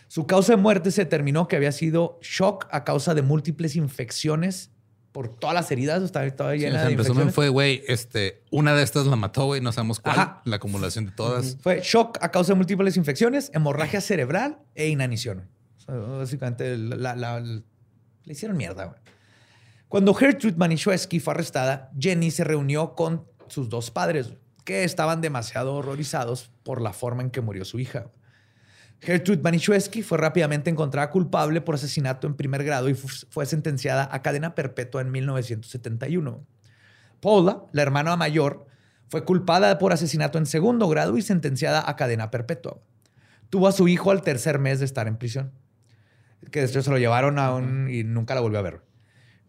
Su 0.08 0.28
causa 0.28 0.54
de 0.54 0.58
muerte 0.58 0.92
se 0.92 1.06
determinó 1.06 1.48
que 1.48 1.56
había 1.56 1.72
sido 1.72 2.20
shock 2.22 2.68
a 2.72 2.84
causa 2.84 3.14
de 3.16 3.22
múltiples 3.22 3.76
infecciones 3.76 4.72
por 5.12 5.28
todas 5.28 5.54
las 5.54 5.72
heridas, 5.72 6.04
estaba 6.04 6.26
Sí, 6.26 6.34
o 6.40 6.54
llena 6.54 6.80
sea, 6.80 6.86
de 6.86 6.94
en 6.94 6.98
resumen 6.98 7.34
fue, 7.34 7.50
güey, 7.50 7.84
este, 7.88 8.44
una 8.50 8.74
de 8.76 8.84
estas 8.84 9.08
la 9.08 9.16
mató, 9.16 9.46
güey, 9.46 9.62
no 9.62 9.72
sabemos 9.72 10.00
cuál, 10.00 10.20
Ajá. 10.20 10.42
la 10.46 10.58
acumulación 10.58 11.08
de 11.08 11.12
todas. 11.12 11.58
Fue 11.62 11.82
shock 11.82 12.18
a 12.22 12.32
causa 12.32 12.54
de 12.54 12.58
múltiples 12.58 12.96
infecciones, 12.98 13.52
hemorragia 13.54 14.00
cerebral 14.02 14.60
e 14.76 14.88
inanición. 14.88 15.50
Básicamente 15.98 16.78
la, 16.78 17.40
le 17.40 17.64
hicieron 18.26 18.58
mierda. 18.58 18.96
Cuando 19.88 20.14
Gertrude 20.14 20.56
Manischewski 20.58 21.20
fue 21.20 21.34
arrestada, 21.34 21.92
Jenny 22.00 22.32
se 22.32 22.44
reunió 22.44 22.96
con 22.96 23.26
sus 23.48 23.68
dos 23.70 23.92
padres, 23.92 24.34
que 24.64 24.84
estaban 24.84 25.20
demasiado 25.22 25.74
horrorizados 25.76 26.52
por 26.64 26.82
la 26.82 26.94
forma 26.94 27.24
en 27.24 27.30
que 27.32 27.42
murió 27.42 27.66
su 27.66 27.80
hija. 27.80 28.06
Gertrude 29.02 29.42
Manischewski 29.42 30.04
fue 30.04 30.18
rápidamente 30.20 30.70
encontrada 30.70 31.10
culpable 31.10 31.60
por 31.60 31.76
asesinato 31.76 32.28
en 32.28 32.36
primer 32.36 32.64
grado 32.64 32.88
y 32.88 32.94
fu- 32.94 33.08
fue 33.30 33.46
sentenciada 33.48 34.08
a 34.12 34.22
cadena 34.22 34.54
perpetua 34.56 35.02
en 35.02 35.12
1971. 35.12 36.46
Paula, 37.20 37.64
la 37.72 37.82
hermana 37.82 38.16
mayor, 38.16 38.68
fue 39.10 39.26
culpada 39.26 39.78
por 39.80 39.92
asesinato 39.92 40.38
en 40.38 40.46
segundo 40.46 40.88
grado 40.88 41.18
y 41.18 41.22
sentenciada 41.24 41.84
a 41.90 41.96
cadena 41.96 42.30
perpetua. 42.32 42.80
Tuvo 43.50 43.68
a 43.68 43.72
su 43.72 43.88
hijo 43.88 44.12
al 44.12 44.22
tercer 44.22 44.60
mes 44.60 44.80
de 44.80 44.86
estar 44.86 45.08
en 45.08 45.18
prisión. 45.18 45.52
Que 46.50 46.62
después 46.62 46.86
se 46.86 46.92
lo 46.92 46.98
llevaron 46.98 47.40
a 47.40 47.54
un... 47.54 47.90
y 47.90 48.04
nunca 48.04 48.36
la 48.36 48.42
volvió 48.42 48.60
a 48.60 48.64
ver. 48.64 48.82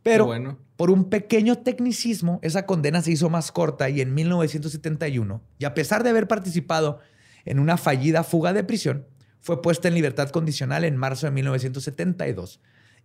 Pero 0.03 0.26
bueno. 0.26 0.59
por 0.76 0.90
un 0.90 1.09
pequeño 1.09 1.59
tecnicismo, 1.59 2.40
esa 2.43 2.66
condena 2.66 3.03
se 3.03 3.12
hizo 3.12 3.30
más 3.30 3.53
corta 3.53 3.88
y 3.88 4.01
en 4.01 4.14
1971, 4.14 5.40
y 5.59 5.64
a 5.64 5.74
pesar 5.74 6.03
de 6.03 6.11
haber 6.11 6.26
participado 6.26 6.99
en 7.45 7.61
una 7.61 7.76
fallida 7.76 8.24
fuga 8.24 8.53
de 8.53 8.64
prisión, 8.64 9.07
fue 9.40 9.62
puesta 9.62 9.88
en 9.88 9.95
libertad 9.95 10.30
condicional 10.30 10.84
en 10.84 10.97
marzo 10.97 11.26
de 11.26 11.32
1972 11.32 12.61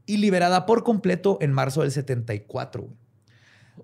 y 0.06 0.18
liberada 0.18 0.66
por 0.66 0.84
completo 0.84 1.38
en 1.42 1.52
marzo 1.52 1.82
del 1.82 1.92
74. 1.92 2.88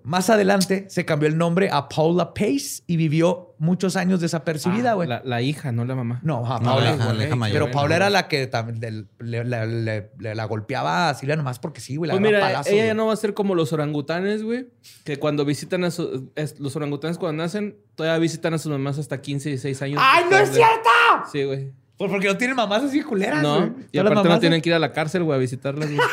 Más 0.02 0.28
adelante 0.30 0.86
se 0.88 1.04
cambió 1.04 1.28
el 1.28 1.38
nombre 1.38 1.70
a 1.72 1.88
Paula 1.88 2.34
Pace 2.34 2.82
y 2.86 2.96
vivió 2.96 3.54
muchos 3.58 3.96
años 3.96 4.20
desapercibida, 4.20 4.90
Ah, 4.90 4.94
güey. 4.94 5.08
la, 5.08 5.22
la 5.24 5.40
hija, 5.40 5.72
no 5.72 5.84
la 5.84 5.94
mamá. 5.94 6.20
No, 6.22 6.42
No, 6.42 6.60
Paula. 6.60 6.96
la- 6.96 7.12
la 7.12 7.24
hija 7.26 7.36
mayor. 7.36 7.58
Pero 7.62 7.70
Paula 7.72 7.96
era 7.96 8.10
la 8.10 8.28
que 8.28 8.50
tam- 8.50 8.74
del- 8.74 9.08
le, 9.20 9.44
le- 9.44 9.66
le- 9.66 10.10
le- 10.18 10.34
la 10.34 10.44
golpeaba 10.44 11.08
a 11.10 11.14
Silvia 11.14 11.36
nomás 11.36 11.58
porque 11.58 11.80
sí, 11.80 11.96
güey. 11.96 12.08
la 12.08 12.14
Pues 12.14 12.22
mira, 12.22 12.62
ella 12.66 12.86
ya 12.86 12.94
no 12.94 13.06
va 13.06 13.12
a 13.12 13.16
ser 13.16 13.32
como 13.34 13.54
los 13.54 13.72
orangutanes, 13.72 14.42
güey. 14.42 14.68
Que 15.04 15.18
cuando 15.18 15.44
visitan 15.44 15.84
a 15.84 15.90
su- 15.90 16.30
es- 16.34 16.58
los 16.60 16.74
orangutanes 16.76 17.16
cuando 17.16 17.42
nacen, 17.42 17.76
todavía 17.94 18.18
visitan 18.18 18.52
a 18.54 18.58
sus 18.58 18.72
mamás 18.72 18.98
hasta 18.98 19.20
15 19.22 19.48
y 19.48 19.52
16 19.52 19.80
años. 19.82 20.00
¡Ay, 20.02 20.24
no 20.30 20.36
es 20.36 20.50
cierto! 20.50 20.90
Sí, 21.32 21.44
güey. 21.44 21.72
Pues 21.96 22.10
porque 22.10 22.26
no 22.26 22.36
tienen 22.36 22.56
mamás 22.56 22.82
así 22.82 23.02
culeras, 23.02 23.40
No, 23.40 23.72
y 23.92 23.98
aparte 23.98 24.16
no 24.16 24.24
mamás 24.24 24.40
tienen 24.40 24.60
que 24.60 24.68
ir 24.70 24.74
a 24.74 24.80
la 24.80 24.90
cárcel, 24.92 25.22
güey, 25.22 25.36
a 25.36 25.40
visitarlas, 25.40 25.88
güey. 25.88 26.00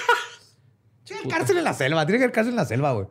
Sí, 1.03 1.15
hay 1.15 1.27
cárcel 1.29 1.57
en 1.57 1.63
la 1.63 1.73
selva. 1.73 2.05
Tiene 2.05 2.19
que 2.19 2.25
haber 2.25 2.33
cárcel 2.33 2.51
en 2.51 2.57
la 2.57 2.65
selva, 2.65 2.91
güey. 2.93 3.07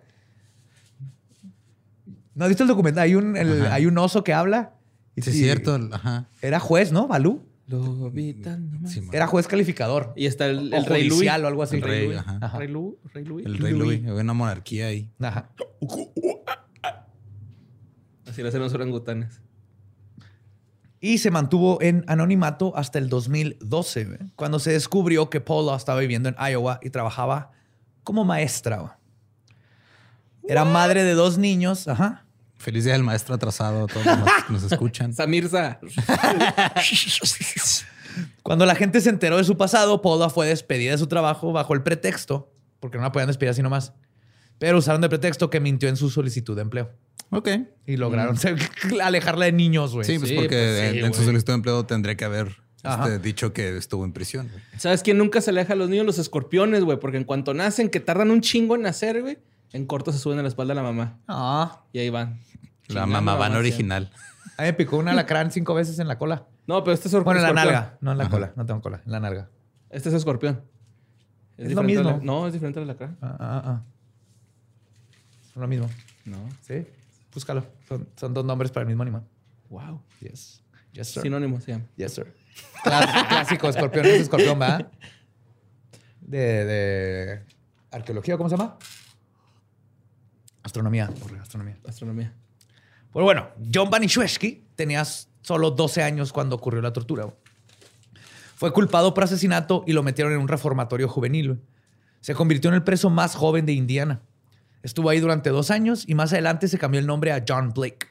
¿No 2.41 2.47
has 2.47 2.49
visto 2.49 2.65
el 2.65 2.69
documental? 2.69 3.05
Hay 3.05 3.15
un, 3.15 3.37
el- 3.37 3.67
hay 3.67 3.85
un 3.87 3.97
oso 3.99 4.25
que 4.25 4.33
habla. 4.33 4.73
y- 5.15 5.21
Sí, 5.23 5.29
es 5.31 5.37
cierto. 5.37 5.79
Ajá. 5.93 6.27
Era 6.41 6.59
juez, 6.59 6.91
¿no? 6.91 7.07
Balú. 7.07 7.43
Nomás. 7.69 8.91
Sí. 8.91 9.03
Era 9.13 9.27
juez 9.27 9.47
calificador. 9.47 10.13
Y 10.17 10.25
está 10.27 10.47
el, 10.47 10.73
O 10.73 10.77
el 10.79 10.87
rey 10.87 11.09
Luis. 11.09 11.29
o 11.31 11.33
algo 11.47 11.63
así. 11.63 11.77
El 11.77 11.83
rey, 11.83 12.07
Luis. 12.07 12.19
ajá. 12.19 12.39
Ajá. 12.41 12.59
Rey, 12.59 12.69
Lu- 12.69 12.99
rey 13.13 13.25
Luis. 13.25 13.45
El 13.47 13.59
rey 13.59 13.73
Louis. 13.75 14.01
Había 14.09 14.23
una 14.23 14.33
monarquía 14.33 14.87
ahí. 14.87 15.09
Ajá. 15.21 15.51
Así 18.27 18.43
lo 18.43 18.49
hacen 18.49 18.61
los 18.61 18.73
orangutanes. 18.75 19.41
Y 21.01 21.19
se 21.19 21.31
mantuvo 21.31 21.81
en 21.81 22.05
anonimato 22.09 22.77
hasta 22.77 22.99
el 22.99 23.09
2012, 23.09 24.05
güey, 24.05 24.19
cuando 24.37 24.59
se 24.59 24.73
descubrió 24.73 25.31
que 25.31 25.41
Paula 25.41 25.77
estaba 25.77 26.01
viviendo 26.01 26.29
en 26.29 26.37
Iowa 26.39 26.79
y 26.83 26.91
trabajaba 26.91 27.53
como 28.05 28.25
maestra. 28.25 28.99
Era 30.49 30.65
madre 30.65 31.05
de 31.05 31.13
dos 31.15 31.39
niños. 31.39 31.87
Ajá. 31.89 32.27
Feliz 32.61 32.85
día 32.85 32.93
del 32.93 33.03
maestro 33.03 33.35
atrasado 33.35 33.85
a 33.85 33.87
todos 33.87 34.05
los 34.05 34.19
que 34.47 34.53
nos 34.53 34.71
escuchan. 34.71 35.13
Samirza. 35.15 35.81
Cuando 38.43 38.67
la 38.67 38.75
gente 38.75 39.01
se 39.01 39.09
enteró 39.09 39.39
de 39.39 39.45
su 39.45 39.57
pasado, 39.57 40.03
Paula 40.03 40.29
fue 40.29 40.47
despedida 40.47 40.93
de 40.93 40.99
su 40.99 41.07
trabajo 41.07 41.53
bajo 41.53 41.73
el 41.73 41.83
pretexto, 41.83 42.53
porque 42.79 42.99
no 42.99 43.05
la 43.05 43.13
podían 43.13 43.29
despedir 43.29 43.53
así 43.53 43.63
nomás, 43.63 43.95
pero 44.59 44.77
usaron 44.77 45.01
de 45.01 45.09
pretexto 45.09 45.49
que 45.49 45.59
mintió 45.59 45.89
en 45.89 45.97
su 45.97 46.11
solicitud 46.11 46.55
de 46.55 46.61
empleo. 46.61 46.91
Ok. 47.31 47.49
Y 47.87 47.97
lograron 47.97 48.37
alejarla 49.03 49.47
de 49.47 49.53
niños, 49.53 49.95
güey. 49.95 50.05
Sí, 50.05 50.19
pues 50.19 50.29
Sí, 50.29 50.37
porque 50.37 50.49
pues 50.49 50.93
sí, 50.93 50.99
en, 50.99 51.05
en 51.07 51.15
su 51.15 51.25
solicitud 51.25 51.53
de 51.53 51.57
empleo 51.57 51.87
tendría 51.87 52.15
que 52.15 52.27
haber 52.27 52.57
este, 52.85 53.19
dicho 53.21 53.55
que 53.55 53.75
estuvo 53.79 54.05
en 54.05 54.13
prisión. 54.13 54.51
¿Sabes 54.77 55.03
quién 55.03 55.17
nunca 55.17 55.41
se 55.41 55.49
aleja 55.49 55.73
a 55.73 55.77
los 55.77 55.89
niños? 55.89 56.05
Los 56.05 56.19
escorpiones, 56.19 56.85
güey. 56.85 57.01
Porque 57.01 57.17
en 57.17 57.25
cuanto 57.25 57.55
nacen, 57.55 57.89
que 57.89 58.01
tardan 58.01 58.31
un 58.31 58.43
chingo 58.43 58.75
en 58.75 58.83
nacer, 58.83 59.23
güey, 59.23 59.39
en 59.73 59.87
corto 59.87 60.13
se 60.13 60.19
suben 60.19 60.39
a 60.39 60.43
la 60.43 60.49
espalda 60.49 60.73
de 60.75 60.81
la 60.81 60.83
mamá. 60.83 61.19
Ah, 61.29 61.85
Y 61.93 61.99
ahí 62.01 62.11
van. 62.11 62.41
La 62.89 63.07
mamá 63.07 63.35
van 63.37 63.55
original. 63.57 64.11
a 64.57 64.63
mí 64.63 64.69
me 64.69 64.73
picó 64.73 64.97
un 64.99 65.09
alacrán 65.09 65.51
cinco 65.53 65.75
veces 65.75 65.99
en 65.99 66.09
la 66.09 66.19
cola. 66.19 66.47
No, 66.67 66.83
pero 66.85 66.95
este 66.95 67.09
es 67.09 67.15
escorp- 67.15 67.25
Bueno, 67.25 67.41
en 67.41 67.45
la 67.45 67.49
escorpión. 67.51 67.73
nalga, 67.75 67.99
no 68.01 68.13
en 68.13 68.19
la 68.19 68.29
cola. 68.29 68.53
No 68.57 68.67
tengo 68.67 68.81
cola, 68.81 69.01
en 69.05 69.13
la 69.13 69.21
nalga. 69.21 69.49
Este 69.91 70.09
es 70.09 70.15
escorpión. 70.15 70.63
Es 71.57 71.73
lo 71.73 71.81
a 71.81 71.85
mismo. 71.85 72.03
la- 72.11 72.17
No, 72.19 72.47
es 72.47 72.53
diferente 72.53 72.81
a 72.81 72.85
la 72.85 72.97
cara. 72.97 73.17
Ah, 73.21 73.37
ah, 73.41 73.63
ah. 73.65 73.83
Son 75.53 75.61
lo 75.63 75.69
mismo. 75.69 75.89
No. 76.25 76.37
Sí, 76.63 76.87
búscalo. 77.35 77.65
Son, 77.89 78.09
son 78.17 78.33
dos 78.35 78.45
nombres 78.45 78.71
para 78.71 78.83
el 78.83 78.89
mismo 78.89 79.03
animal. 79.03 79.23
Wow. 79.69 80.01
Yes. 80.21 80.63
Yes, 80.93 81.09
sir. 81.13 81.23
Sinónimo, 81.23 81.61
sí. 81.61 81.73
Yes, 81.97 82.15
sir. 82.15 82.35
Clás- 82.85 83.29
clásico, 83.29 83.69
escorpión 83.69 84.07
es 84.07 84.23
escorpión, 84.23 84.59
¿verdad? 84.59 84.91
De, 86.21 86.39
de 86.65 87.43
arqueología, 87.91 88.37
¿cómo 88.37 88.49
se 88.49 88.57
llama? 88.57 88.77
Astronomía. 90.71 91.11
Borre, 91.21 91.41
astronomía. 91.41 91.77
Astronomía. 91.85 92.33
Pues 93.13 93.25
bueno, 93.25 93.49
John 93.75 93.91
Banishewski 93.91 94.69
tenía 94.77 95.05
solo 95.05 95.73
12 95.73 96.01
años 96.01 96.33
cuando 96.33 96.55
ocurrió 96.55 96.81
la 96.81 96.93
tortura. 96.93 97.27
Fue 98.55 98.73
culpado 98.73 99.13
por 99.13 99.25
asesinato 99.25 99.83
y 99.89 99.95
lo 99.95 100.05
metieron 100.05 100.33
en 100.33 100.39
un 100.39 100.47
reformatorio 100.47 101.09
juvenil. 101.09 101.61
Se 102.21 102.37
convirtió 102.37 102.71
en 102.71 102.77
el 102.77 102.85
preso 102.85 103.11
más 103.11 103.35
joven 103.35 103.67
de 103.67 103.73
Indiana. 103.73 104.23
Estuvo 104.85 105.11
ahí 105.11 105.19
durante 105.19 105.51
dos 105.51 105.73
años 105.73 106.05
y 106.07 106.15
más 106.15 106.33
adelante 106.33 106.69
se 106.69 106.79
cambió 106.79 107.01
el 107.01 107.07
nombre 107.09 107.33
a 107.33 107.45
John 107.47 107.73
Blake. 107.75 108.07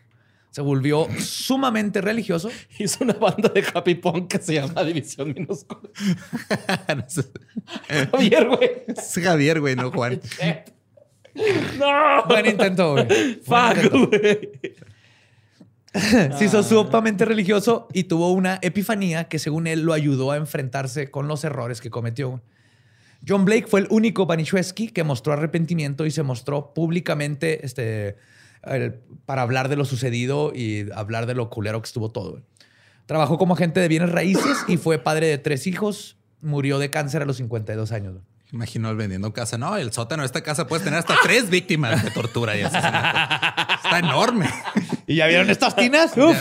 Se 0.52 0.60
volvió 0.60 1.08
sumamente 1.18 2.02
religioso. 2.02 2.50
Hizo 2.78 3.06
una 3.06 3.14
banda 3.14 3.48
de 3.48 3.64
happy 3.74 3.96
punk 3.96 4.28
que 4.28 4.40
se 4.40 4.56
llama 4.56 4.84
División 4.84 5.34
Minúscula. 5.34 5.90
Javier, 8.12 8.48
güey. 8.50 8.84
es 8.88 9.18
Javier, 9.24 9.62
güey, 9.62 9.78
no 9.78 9.92
Juan. 9.92 10.20
No. 11.80 12.26
Buen 12.28 12.46
intento, 12.46 12.94
güey. 12.94 13.08
Fuck, 13.44 14.10
güey. 14.10 14.50
Se 16.38 16.46
hizo 16.46 16.62
sumamente 16.62 17.26
religioso 17.26 17.88
y 17.94 18.04
tuvo 18.04 18.32
una 18.32 18.60
epifanía 18.62 19.24
que 19.28 19.40
según 19.40 19.66
él 19.66 19.82
lo 19.82 19.94
ayudó 19.94 20.32
a 20.32 20.38
enfrentarse 20.38 21.10
con 21.10 21.28
los 21.28 21.44
errores 21.44 21.82
que 21.82 21.90
cometió. 21.90 22.42
John 23.28 23.44
Blake 23.44 23.66
fue 23.68 23.82
el 23.82 23.88
único 23.90 24.26
Banishewski 24.26 24.90
que 24.90 25.04
mostró 25.04 25.34
arrepentimiento 25.34 26.06
y 26.06 26.12
se 26.12 26.22
mostró 26.24 26.74
públicamente 26.74 27.66
este, 27.66 28.18
el- 28.64 29.00
para 29.26 29.42
hablar 29.42 29.68
de 29.68 29.76
lo 29.78 29.84
sucedido 29.84 30.52
y 30.54 30.86
hablar 30.94 31.26
de 31.26 31.34
lo 31.34 31.50
culero 31.50 31.82
que 31.82 31.88
estuvo 31.88 32.12
todo. 32.12 32.42
Trabajó 33.08 33.38
como 33.40 33.56
agente 33.56 33.80
de 33.80 33.88
bienes 33.88 34.12
raíces 34.12 34.58
y 34.68 34.78
fue 34.78 35.00
padre 35.00 35.26
de 35.28 35.38
tres 35.40 35.66
hijos. 35.66 36.18
Murió 36.42 36.78
de 36.78 36.92
cáncer 36.92 37.24
a 37.24 37.26
los 37.26 37.38
52 37.38 37.92
años. 37.92 38.16
Imagino 38.52 38.90
él 38.90 38.96
vendiendo 38.96 39.32
casa. 39.32 39.58
No, 39.58 39.78
el 39.78 39.92
sótano 39.92 40.24
de 40.24 40.28
esta 40.28 40.42
casa 40.42 40.66
puedes 40.68 40.84
tener 40.84 41.00
hasta 41.00 41.16
tres 41.22 41.50
víctimas 41.50 42.04
de 42.04 42.10
tortura 42.12 42.58
y 42.58 42.62
asesinato. 42.62 43.74
Está 43.84 44.00
enorme. 44.00 44.50
¿Y 45.06 45.16
ya 45.16 45.28
vieron 45.28 45.50
estas 45.50 45.76
tinas? 45.76 46.18
Uf. 46.18 46.36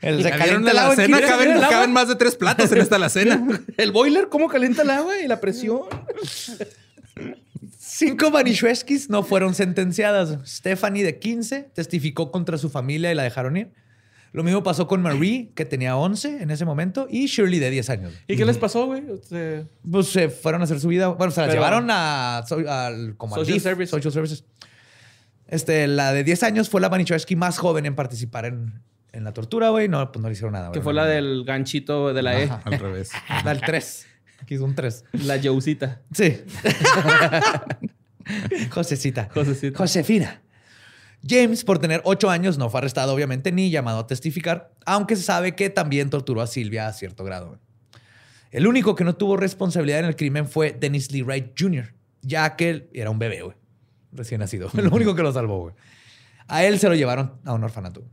El 0.00 0.22
se 0.22 0.30
¿Ya 0.30 0.36
vieron 0.36 0.64
calienta 0.64 0.72
la 0.72 0.72
el 0.72 0.78
agua 0.78 0.94
en 0.94 1.00
cena? 1.00 1.20
Caben, 1.20 1.38
¿vieron 1.38 1.56
el 1.58 1.64
agua? 1.64 1.76
caben 1.76 1.92
más 1.92 2.08
de 2.08 2.16
tres 2.16 2.36
platos 2.36 2.70
en 2.72 2.78
esta 2.78 2.96
alacena. 2.96 3.46
El 3.76 3.92
boiler, 3.92 4.28
¿cómo 4.28 4.48
calienta 4.48 4.82
el 4.82 4.90
agua 4.90 5.18
y 5.20 5.28
la 5.28 5.40
presión? 5.40 5.82
Cinco 7.78 8.30
Banishewskis 8.30 9.10
no 9.10 9.22
fueron 9.22 9.54
sentenciadas. 9.54 10.38
Stephanie, 10.44 11.04
de 11.04 11.18
15, 11.18 11.70
testificó 11.74 12.32
contra 12.32 12.58
su 12.58 12.68
familia 12.70 13.12
y 13.12 13.14
la 13.14 13.22
dejaron 13.22 13.56
ir. 13.56 13.72
Lo 14.32 14.42
mismo 14.42 14.62
pasó 14.62 14.86
con 14.86 15.02
Marie, 15.02 15.52
que 15.54 15.66
tenía 15.66 15.96
11 15.96 16.42
en 16.42 16.50
ese 16.50 16.64
momento, 16.64 17.06
y 17.10 17.26
Shirley, 17.26 17.58
de 17.58 17.68
10 17.70 17.90
años. 17.90 18.12
¿Y 18.26 18.36
qué 18.36 18.46
les 18.46 18.56
pasó, 18.56 18.86
güey? 18.86 19.02
O 19.10 19.22
sea, 19.22 19.64
Pues 19.90 20.08
se 20.08 20.30
fueron 20.30 20.62
a 20.62 20.64
hacer 20.64 20.80
su 20.80 20.88
vida. 20.88 21.08
Bueno, 21.08 21.30
se 21.30 21.40
las 21.42 21.50
Pero- 21.50 21.60
llevaron 21.60 21.88
a, 21.90 22.42
so- 22.48 22.56
al, 22.68 23.16
como 23.18 23.34
al 23.34 23.40
Social 23.42 23.54
DIF, 23.54 23.62
Service. 23.62 23.90
Social 23.90 24.12
Services. 24.12 24.44
Este, 25.48 25.86
la 25.86 26.14
de 26.14 26.24
10 26.24 26.42
años 26.44 26.70
fue 26.70 26.80
la 26.80 26.88
Banishewski 26.88 27.36
más 27.36 27.58
joven 27.58 27.84
en 27.84 27.94
participar 27.94 28.46
en, 28.46 28.80
en 29.12 29.24
la 29.24 29.34
tortura, 29.34 29.68
güey. 29.68 29.86
No, 29.88 30.10
pues 30.10 30.22
no 30.22 30.28
le 30.28 30.32
hicieron 30.32 30.54
nada. 30.54 30.72
que 30.72 30.80
fue 30.80 30.94
la 30.94 31.04
del 31.04 31.44
ganchito 31.44 32.14
de 32.14 32.22
la 32.22 32.40
E. 32.40 32.48
Al 32.64 32.78
revés. 32.78 33.10
La 33.44 33.52
del 33.52 33.60
3. 33.60 34.06
Aquí 34.40 34.54
es 34.54 34.60
un 34.62 34.74
3. 34.74 35.04
La 35.12 35.38
Jousita. 35.42 36.00
Sí. 36.12 36.38
Josecita. 38.70 39.28
Josecita. 39.34 39.78
Josefina. 39.78 40.41
James, 41.26 41.64
por 41.64 41.78
tener 41.78 42.02
ocho 42.04 42.30
años, 42.30 42.58
no 42.58 42.68
fue 42.68 42.78
arrestado, 42.78 43.14
obviamente, 43.14 43.52
ni 43.52 43.70
llamado 43.70 44.00
a 44.00 44.06
testificar, 44.06 44.72
aunque 44.84 45.16
se 45.16 45.22
sabe 45.22 45.54
que 45.54 45.70
también 45.70 46.10
torturó 46.10 46.40
a 46.40 46.46
Silvia 46.46 46.88
a 46.88 46.92
cierto 46.92 47.24
grado. 47.24 47.58
El 48.50 48.66
único 48.66 48.94
que 48.94 49.04
no 49.04 49.14
tuvo 49.14 49.36
responsabilidad 49.36 50.00
en 50.00 50.06
el 50.06 50.16
crimen 50.16 50.46
fue 50.46 50.72
Dennis 50.72 51.12
Lee 51.12 51.22
Wright 51.22 51.52
Jr., 51.58 51.94
ya 52.22 52.56
que 52.56 52.70
él 52.70 52.90
era 52.92 53.10
un 53.10 53.18
bebé, 53.18 53.42
güey. 53.42 53.56
Recién 54.12 54.40
nacido. 54.40 54.68
Lo 54.74 54.90
único 54.90 55.14
que 55.14 55.22
lo 55.22 55.32
salvó, 55.32 55.60
güey. 55.60 55.74
A 56.48 56.64
él 56.64 56.78
se 56.78 56.88
lo 56.88 56.94
llevaron 56.94 57.40
a 57.44 57.54
un 57.54 57.64
orfanato. 57.64 58.04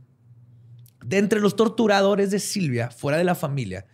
De 1.04 1.18
entre 1.18 1.40
los 1.40 1.56
torturadores 1.56 2.30
de 2.30 2.38
Silvia, 2.38 2.90
fuera 2.90 3.18
de 3.18 3.24
la 3.24 3.34
familia, 3.34 3.86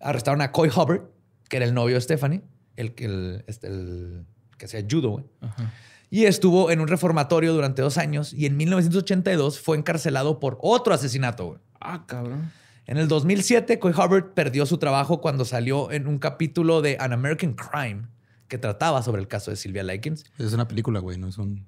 arrestaron 0.00 0.40
a 0.40 0.52
Coy 0.52 0.68
Hubbard, 0.68 1.02
que 1.48 1.56
era 1.58 1.66
el 1.66 1.74
novio 1.74 1.96
de 1.96 2.00
Stephanie, 2.00 2.42
el, 2.76 3.44
este, 3.46 3.66
el 3.66 4.24
que 4.56 4.64
hacía 4.64 4.84
judo, 4.88 5.10
güey. 5.10 5.24
Ajá. 5.40 5.72
Y 6.14 6.26
estuvo 6.26 6.70
en 6.70 6.78
un 6.80 6.86
reformatorio 6.86 7.52
durante 7.52 7.82
dos 7.82 7.98
años 7.98 8.32
y 8.32 8.46
en 8.46 8.56
1982 8.56 9.58
fue 9.58 9.76
encarcelado 9.76 10.38
por 10.38 10.58
otro 10.60 10.94
asesinato. 10.94 11.46
güey. 11.46 11.58
Ah, 11.80 12.04
cabrón. 12.06 12.52
En 12.86 12.98
el 12.98 13.08
2007, 13.08 13.80
Coy 13.80 13.90
Hubbard 13.92 14.32
perdió 14.32 14.64
su 14.64 14.78
trabajo 14.78 15.20
cuando 15.20 15.44
salió 15.44 15.90
en 15.90 16.06
un 16.06 16.18
capítulo 16.20 16.82
de 16.82 16.98
An 17.00 17.12
American 17.12 17.54
Crime 17.54 18.06
que 18.46 18.58
trataba 18.58 19.02
sobre 19.02 19.22
el 19.22 19.26
caso 19.26 19.50
de 19.50 19.56
Sylvia 19.56 19.82
Likens. 19.82 20.24
Es 20.38 20.52
una 20.52 20.68
película, 20.68 21.00
güey, 21.00 21.18
no 21.18 21.26
es 21.26 21.36
un. 21.36 21.66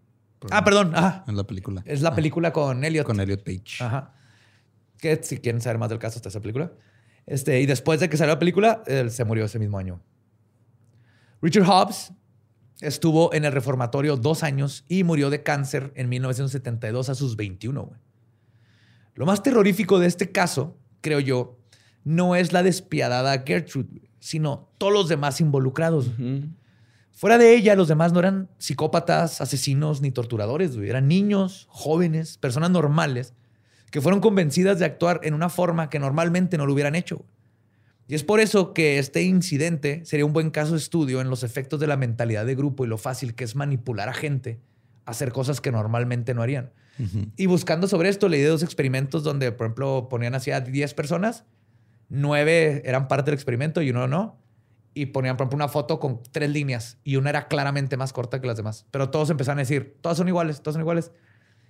Ah, 0.53 0.63
perdón. 0.63 0.95
Ajá. 0.95 1.25
Es 1.27 1.35
la 1.35 1.43
película. 1.45 1.83
Es 1.85 2.03
la 2.03 2.11
Ah, 2.11 2.15
película 2.15 2.53
con 2.53 2.85
Elliot. 2.85 3.05
Con 3.05 3.19
Elliot 3.19 3.43
Page. 3.43 3.83
Ajá. 3.83 4.15
Que 4.99 5.21
si 5.25 5.39
quieren 5.39 5.61
saber 5.61 5.79
más 5.79 5.89
del 5.89 5.99
caso, 5.99 6.19
está 6.19 6.29
esa 6.29 6.41
película. 6.41 6.71
Este, 7.27 7.61
y 7.61 7.67
después 7.67 7.99
de 7.99 8.09
que 8.09 8.17
salió 8.17 8.35
la 8.35 8.39
película, 8.39 8.85
él 8.87 9.11
se 9.11 9.25
murió 9.25 9.47
ese 9.47 9.59
mismo 9.59 9.77
año. 9.77 10.01
Richard 11.43 11.65
Hobbs 11.69 12.13
estuvo 12.81 13.33
en 13.33 13.45
el 13.45 13.53
reformatorio 13.53 14.17
dos 14.17 14.43
años 14.43 14.85
y 14.89 15.05
murió 15.05 15.31
de 15.31 15.43
cáncer 15.43 15.93
en 15.97 16.09
1972 16.09 17.09
a 17.09 17.15
sus 17.15 17.37
21. 17.37 17.83
güey. 17.83 18.01
Lo 19.15 19.27
más 19.27 19.43
terrorífico 19.43 19.99
de 19.99 20.07
este 20.07 20.31
caso, 20.31 20.77
creo 21.01 21.21
yo, 21.21 21.59
no 22.05 22.37
es 22.37 22.53
la 22.53 22.63
despiadada 22.63 23.43
Gertrude, 23.47 24.03
sino 24.21 24.71
todos 24.79 24.93
los 24.93 25.09
demás 25.09 25.41
involucrados. 25.41 26.11
Fuera 27.13 27.39
de 27.39 27.55
ella, 27.55 27.75
los 27.77 27.89
demás 27.89 28.13
no 28.13 28.19
eran 28.21 28.51
psicópatas, 28.59 29.41
asesinos 29.41 30.03
ni 30.03 30.11
torturadores, 30.11 30.77
güey. 30.77 30.91
Eran 30.91 31.09
niños, 31.09 31.67
jóvenes, 31.71 32.37
personas 32.37 32.71
normales 32.71 33.33
que 33.91 34.03
fueron 34.03 34.21
convencidas 34.21 34.79
de 34.79 34.85
actuar 34.85 35.21
en 35.23 35.33
una 35.33 35.49
forma 35.49 35.89
que 35.89 35.99
normalmente 35.99 36.59
no 36.59 36.67
lo 36.67 36.75
hubieran 36.75 36.95
hecho. 36.95 37.25
Y 38.09 38.15
es 38.15 38.23
por 38.23 38.41
eso 38.41 38.73
que 38.73 38.99
este 38.99 39.23
incidente 39.23 40.05
sería 40.05 40.25
un 40.25 40.33
buen 40.33 40.51
caso 40.51 40.73
de 40.73 40.79
estudio 40.79 41.21
en 41.21 41.29
los 41.29 41.43
efectos 41.43 41.81
de 41.81 41.87
la 41.87 41.97
mentalidad 41.97 42.47
de 42.47 42.55
grupo 42.55 42.85
y 42.85 42.89
lo 42.89 42.99
fácil 42.99 43.35
que 43.35 43.45
es 43.45 43.57
manipular 43.57 44.09
a 44.09 44.15
gente 44.15 44.61
a 45.05 45.11
hacer 45.11 45.33
cosas 45.33 45.61
que 45.61 45.73
normalmente 45.73 46.35
no 46.35 46.43
harían. 46.43 46.71
Y 47.37 47.45
buscando 47.45 47.89
sobre 47.89 48.09
esto, 48.09 48.29
leí 48.29 48.41
de 48.41 48.49
dos 48.49 48.63
experimentos 48.63 49.23
donde, 49.23 49.53
por 49.53 49.67
ejemplo, 49.67 50.09
ponían 50.09 50.35
así 50.35 50.51
a 50.51 50.61
10 50.61 50.95
personas, 50.95 51.45
nueve 52.09 52.81
eran 52.87 53.07
parte 53.07 53.31
del 53.31 53.35
experimento 53.35 53.83
y 53.83 53.91
uno 53.91 54.09
no. 54.09 54.39
Y 54.95 55.07
ponían, 55.07 55.37
por 55.37 55.45
ejemplo, 55.45 55.57
una 55.57 55.69
foto 55.69 56.01
con 56.01 56.23
tres 56.33 56.49
líneas 56.49 56.97
y 57.05 57.17
una 57.17 57.29
era 57.29 57.49
claramente 57.49 57.99
más 57.99 58.15
corta 58.15 58.41
que 58.41 58.47
las 58.47 58.57
demás. 58.57 58.87
Pero 58.91 59.11
todos 59.11 59.29
empezaron 59.29 59.59
a 59.59 59.63
decir, 59.63 59.99
todas 60.01 60.17
son 60.17 60.27
iguales, 60.29 60.63
todas 60.63 60.73
son 60.73 60.81
iguales. 60.81 61.13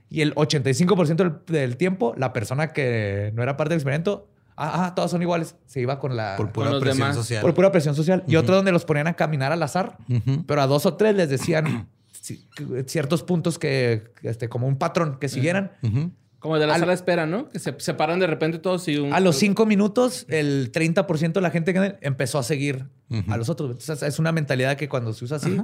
Y 0.09 0.21
el 0.21 0.33
85% 0.37 1.17
del, 1.17 1.33
del 1.47 1.77
tiempo, 1.77 2.15
la 2.17 2.33
persona 2.33 2.73
que 2.73 3.33
no 3.35 3.43
era 3.43 3.57
parte 3.57 3.71
del 3.71 3.79
experimento, 3.79 4.29
ah, 4.57 4.87
ah, 4.87 4.95
todas 4.95 5.11
son 5.11 5.23
iguales. 5.23 5.55
Se 5.67 5.81
iba 5.81 5.99
con 5.99 6.17
la... 6.17 6.37
Por 6.37 6.51
pura 6.53 6.71
presión 6.81 6.97
demás. 6.99 7.17
social. 7.17 7.43
por 7.43 7.55
pura 7.55 7.71
presión 7.73 7.95
social. 7.95 8.25
Y 8.27 8.37
otro 8.37 8.55
donde 8.57 8.73
los 8.73 8.85
ponían 8.85 9.07
a 9.07 9.15
caminar 9.15 9.53
al 9.53 9.63
azar. 9.63 9.99
Pero 10.47 10.63
a 10.63 10.67
dos 10.67 10.87
o 10.87 10.95
tres 10.95 11.15
les 11.15 11.29
decían 11.29 11.89
ci- 12.23 12.45
ciertos 12.87 13.23
puntos 13.23 13.59
que, 13.59 14.13
este, 14.23 14.49
como 14.49 14.67
un 14.67 14.77
patrón 14.77 15.19
que 15.21 15.29
siguieran. 15.29 15.73
Como 16.39 16.59
de 16.59 16.67
la 16.67 16.75
Al- 16.75 16.81
sala 16.81 16.91
de 16.93 16.97
espera, 16.97 17.27
¿no? 17.27 17.49
Que 17.49 17.59
se 17.59 17.75
separan 17.79 18.21
de 18.21 18.27
repente 18.27 18.59
todos 18.59 18.87
y 18.89 18.97
un... 18.99 19.13
A 19.13 19.21
los 19.21 19.37
cinco 19.37 19.67
minutos, 19.67 20.27
el 20.29 20.71
30% 20.73 21.33
de 21.33 21.41
la 21.41 21.51
gente 21.51 21.73
que 21.73 21.97
empezó 22.03 22.39
a 22.39 22.43
seguir 22.43 22.87
a 23.29 23.37
los 23.37 23.49
otros. 23.49 23.71
Entonces, 23.71 24.03
es 24.03 24.19
una 24.19 24.33
mentalidad 24.33 24.77
que 24.77 24.89
cuando 24.89 25.13
se 25.13 25.25
usa 25.25 25.39
así, 25.39 25.57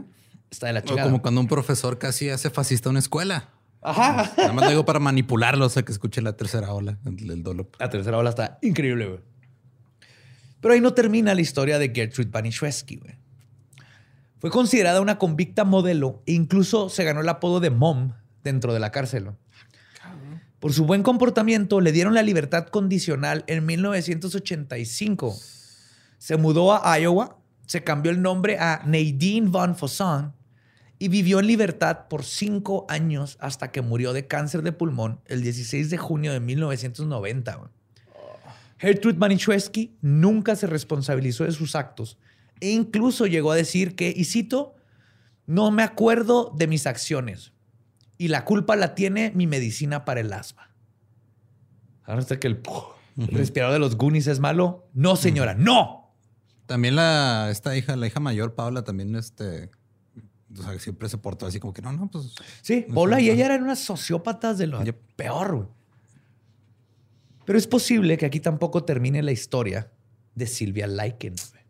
está 0.50 0.66
de 0.68 0.72
la 0.72 0.80
O 0.80 0.82
chingada. 0.82 1.08
como 1.08 1.22
cuando 1.22 1.40
un 1.40 1.46
profesor 1.48 1.98
casi 1.98 2.30
hace 2.30 2.50
fascista 2.50 2.90
una 2.90 2.98
escuela. 2.98 3.50
Ajá. 3.82 4.32
Nada 4.36 4.52
más 4.52 4.64
lo 4.64 4.70
digo 4.70 4.84
para 4.84 5.00
manipularlo, 5.00 5.66
o 5.66 5.68
sea, 5.68 5.82
que 5.82 5.92
escuche 5.92 6.22
la 6.22 6.36
tercera 6.36 6.72
ola, 6.72 6.98
el, 7.04 7.42
dolo. 7.42 7.68
La 7.78 7.90
tercera 7.90 8.16
ola 8.16 8.30
está 8.30 8.58
increíble, 8.62 9.06
güey. 9.06 9.20
Pero 10.60 10.74
ahí 10.74 10.80
no 10.80 10.94
termina 10.94 11.34
la 11.34 11.40
historia 11.40 11.78
de 11.80 11.92
Gertrude 11.92 12.30
Banishewski, 12.30 12.96
güey. 12.96 13.16
Fue 14.38 14.50
considerada 14.50 15.00
una 15.00 15.18
convicta 15.18 15.64
modelo 15.64 16.22
e 16.26 16.32
incluso 16.32 16.88
se 16.88 17.04
ganó 17.04 17.20
el 17.20 17.28
apodo 17.28 17.58
de 17.58 17.70
Mom 17.70 18.12
dentro 18.44 18.72
de 18.72 18.80
la 18.80 18.90
cárcel. 18.92 19.30
Por 20.60 20.72
su 20.72 20.84
buen 20.84 21.02
comportamiento, 21.02 21.80
le 21.80 21.90
dieron 21.90 22.14
la 22.14 22.22
libertad 22.22 22.66
condicional 22.68 23.42
en 23.48 23.66
1985. 23.66 25.36
Se 26.18 26.36
mudó 26.36 26.72
a 26.72 26.98
Iowa, 27.00 27.38
se 27.66 27.82
cambió 27.82 28.12
el 28.12 28.22
nombre 28.22 28.58
a 28.58 28.82
Nadine 28.86 29.48
Von 29.48 29.74
Fosson 29.74 30.34
y 31.02 31.08
vivió 31.08 31.40
en 31.40 31.48
libertad 31.48 32.06
por 32.08 32.22
cinco 32.22 32.86
años 32.88 33.36
hasta 33.40 33.72
que 33.72 33.82
murió 33.82 34.12
de 34.12 34.28
cáncer 34.28 34.62
de 34.62 34.70
pulmón 34.70 35.20
el 35.26 35.42
16 35.42 35.90
de 35.90 35.98
junio 35.98 36.32
de 36.32 36.38
1990. 36.38 37.56
güey. 37.56 37.70
Gertrude 38.78 39.18
Manischewski 39.18 39.96
nunca 40.00 40.54
se 40.54 40.68
responsabilizó 40.68 41.42
de 41.42 41.50
sus 41.50 41.74
actos 41.74 42.18
e 42.60 42.70
incluso 42.70 43.26
llegó 43.26 43.50
a 43.50 43.56
decir 43.56 43.96
que, 43.96 44.14
y 44.16 44.26
cito, 44.26 44.76
no 45.44 45.72
me 45.72 45.82
acuerdo 45.82 46.52
de 46.56 46.68
mis 46.68 46.86
acciones 46.86 47.52
y 48.16 48.28
la 48.28 48.44
culpa 48.44 48.76
la 48.76 48.94
tiene 48.94 49.32
mi 49.34 49.48
medicina 49.48 50.04
para 50.04 50.20
el 50.20 50.32
asma. 50.32 50.70
Ahora 52.04 52.24
que 52.24 52.46
el... 52.46 52.62
¿El 53.16 53.26
respirador 53.26 53.72
de 53.72 53.80
los 53.80 53.96
Goonies 53.96 54.28
es 54.28 54.38
malo? 54.38 54.88
No, 54.94 55.16
señora, 55.16 55.54
no. 55.54 56.14
También 56.66 56.94
la, 56.94 57.48
esta 57.50 57.76
hija, 57.76 57.96
la 57.96 58.06
hija 58.06 58.20
mayor, 58.20 58.54
Paula, 58.54 58.84
también 58.84 59.16
este, 59.16 59.68
o 60.58 60.62
sea, 60.62 60.78
siempre 60.78 61.08
se 61.08 61.18
portó 61.18 61.46
así 61.46 61.58
como 61.60 61.72
que 61.72 61.82
no, 61.82 61.92
no, 61.92 62.10
pues. 62.10 62.34
Sí, 62.62 62.86
no 62.88 62.94
Paula 62.94 63.20
y 63.20 63.30
ella 63.30 63.46
eran 63.46 63.62
unas 63.62 63.78
sociópatas 63.78 64.58
de 64.58 64.66
lo 64.66 64.82
peor, 65.16 65.56
güey. 65.56 65.68
Pero 67.44 67.58
es 67.58 67.66
posible 67.66 68.16
que 68.16 68.26
aquí 68.26 68.40
tampoco 68.40 68.84
termine 68.84 69.22
la 69.22 69.32
historia 69.32 69.90
de 70.34 70.46
Silvia 70.46 70.86
güey. 70.86 71.62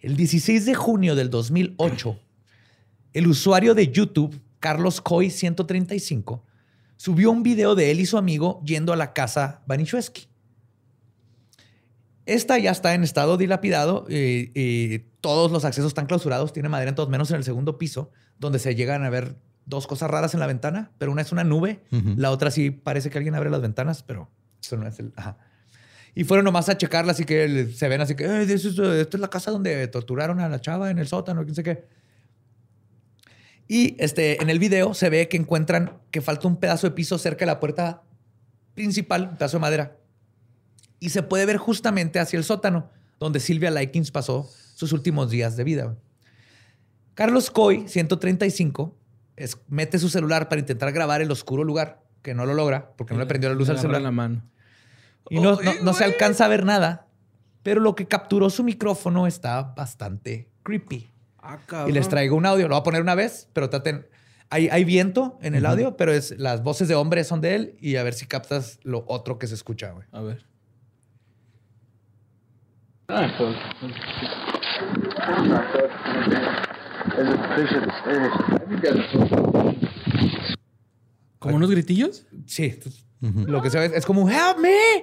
El 0.00 0.16
16 0.16 0.66
de 0.66 0.74
junio 0.74 1.14
del 1.14 1.30
2008, 1.30 2.20
el 3.12 3.26
usuario 3.26 3.74
de 3.74 3.90
YouTube, 3.90 4.40
Carlos 4.60 5.00
Coy 5.00 5.30
135, 5.30 6.44
subió 6.96 7.30
un 7.30 7.42
video 7.42 7.74
de 7.74 7.90
él 7.90 8.00
y 8.00 8.06
su 8.06 8.16
amigo 8.16 8.62
yendo 8.64 8.92
a 8.92 8.96
la 8.96 9.12
casa 9.12 9.62
Baniszewski. 9.66 10.28
Esta 12.26 12.58
ya 12.58 12.72
está 12.72 12.94
en 12.94 13.02
estado 13.04 13.36
dilapidado 13.36 14.04
y, 14.08 14.50
y 14.54 14.98
todos 15.20 15.50
los 15.50 15.64
accesos 15.64 15.88
están 15.88 16.06
clausurados. 16.06 16.52
Tiene 16.52 16.68
madera 16.68 16.90
en 16.90 16.94
todos, 16.94 17.08
menos 17.08 17.30
en 17.30 17.36
el 17.36 17.44
segundo 17.44 17.78
piso, 17.78 18.10
donde 18.38 18.58
se 18.58 18.74
llegan 18.74 19.04
a 19.04 19.10
ver 19.10 19.36
dos 19.64 19.86
cosas 19.86 20.10
raras 20.10 20.34
en 20.34 20.40
la 20.40 20.46
ventana, 20.46 20.92
pero 20.98 21.10
una 21.10 21.22
es 21.22 21.32
una 21.32 21.42
nube, 21.44 21.82
la 22.16 22.30
otra 22.30 22.50
sí 22.52 22.70
parece 22.70 23.10
que 23.10 23.18
alguien 23.18 23.34
abre 23.34 23.50
las 23.50 23.60
ventanas, 23.60 24.02
pero 24.04 24.30
eso 24.62 24.76
no 24.76 24.86
es 24.86 24.98
el... 25.00 25.12
ajá. 25.16 25.38
Y 26.14 26.24
fueron 26.24 26.44
nomás 26.44 26.68
a 26.68 26.78
checarla, 26.78 27.12
así 27.12 27.24
que 27.24 27.66
se 27.74 27.88
ven 27.88 28.00
así 28.00 28.14
que, 28.14 28.24
"Eh, 28.24 28.42
esta 28.44 29.16
es 29.16 29.20
la 29.20 29.28
casa 29.28 29.50
donde 29.50 29.86
torturaron 29.88 30.40
a 30.40 30.48
la 30.48 30.60
chava 30.60 30.90
en 30.90 30.98
el 30.98 31.08
sótano, 31.08 31.42
quién 31.42 31.54
sé 31.54 31.62
qué. 31.62 31.84
Y 33.68 33.96
este, 33.98 34.40
en 34.40 34.48
el 34.48 34.58
video 34.58 34.94
se 34.94 35.10
ve 35.10 35.28
que 35.28 35.36
encuentran 35.36 35.98
que 36.10 36.20
falta 36.22 36.46
un 36.46 36.56
pedazo 36.56 36.86
de 36.86 36.92
piso 36.92 37.18
cerca 37.18 37.40
de 37.40 37.46
la 37.46 37.60
puerta 37.60 38.02
principal, 38.74 39.28
un 39.30 39.36
pedazo 39.36 39.56
de 39.56 39.60
madera. 39.60 39.96
Y 41.00 41.10
se 41.10 41.22
puede 41.22 41.46
ver 41.46 41.56
justamente 41.58 42.18
hacia 42.18 42.38
el 42.38 42.44
sótano, 42.44 42.90
donde 43.20 43.40
Silvia 43.40 43.70
Likens 43.70 44.10
pasó 44.10 44.48
sus 44.74 44.92
últimos 44.92 45.30
días 45.30 45.56
de 45.56 45.64
vida. 45.64 45.96
Carlos 47.14 47.50
Coy, 47.50 47.86
135, 47.88 48.94
es- 49.36 49.58
mete 49.68 49.98
su 49.98 50.08
celular 50.08 50.48
para 50.48 50.60
intentar 50.60 50.92
grabar 50.92 51.22
el 51.22 51.30
oscuro 51.30 51.64
lugar, 51.64 52.02
que 52.22 52.34
no 52.34 52.44
lo 52.46 52.54
logra 52.54 52.92
porque 52.96 53.14
no 53.14 53.20
le 53.20 53.26
prendió 53.26 53.48
la 53.48 53.54
luz 53.54 53.68
al 53.68 53.78
celular. 53.78 54.02
la 54.02 54.10
mano. 54.10 54.42
Y 55.30 55.36
no, 55.40 55.52
no- 55.62 55.70
Ay, 55.70 55.78
no 55.82 55.92
se 55.94 56.04
alcanza 56.04 56.44
a 56.44 56.48
ver 56.48 56.64
nada, 56.64 57.06
pero 57.62 57.80
lo 57.80 57.94
que 57.94 58.06
capturó 58.06 58.50
su 58.50 58.64
micrófono 58.64 59.26
está 59.26 59.62
bastante 59.62 60.48
creepy. 60.62 61.10
Ah, 61.38 61.58
Y 61.88 61.92
les 61.92 62.08
traigo 62.08 62.36
un 62.36 62.46
audio, 62.46 62.68
lo 62.68 62.74
voy 62.74 62.80
a 62.80 62.84
poner 62.84 63.02
una 63.02 63.14
vez, 63.14 63.48
pero 63.52 63.70
traten. 63.70 64.06
Hay, 64.50 64.68
hay 64.68 64.84
viento 64.84 65.38
en 65.42 65.54
el 65.54 65.66
audio, 65.66 65.96
pero 65.96 66.12
es, 66.12 66.38
las 66.38 66.62
voces 66.62 66.88
de 66.88 66.94
hombres 66.94 67.26
son 67.26 67.40
de 67.40 67.54
él 67.54 67.76
y 67.80 67.96
a 67.96 68.02
ver 68.02 68.14
si 68.14 68.26
captas 68.26 68.78
lo 68.82 69.04
otro 69.08 69.38
que 69.38 69.46
se 69.46 69.54
escucha, 69.54 69.90
güey. 69.92 70.06
A 70.12 70.20
ver. 70.20 70.44
Ah, 70.44 70.44
pues. 70.44 70.44
Es 70.44 70.44
el 70.44 70.44
precio 70.44 70.44
de 70.44 70.44
ustedes. 70.44 70.46
A 72.84 72.94
ya- 78.82 78.92
¿Como 81.38 81.56
unos 81.56 81.70
gritillos? 81.70 82.26
Sí, 82.46 82.78
Ujú. 83.22 83.44
lo 83.46 83.62
que 83.62 83.70
se 83.70 83.78
ve 83.78 83.92
es 83.96 84.04
como 84.06 84.22
un 84.22 84.30
help 84.30 84.58
me, 84.58 84.96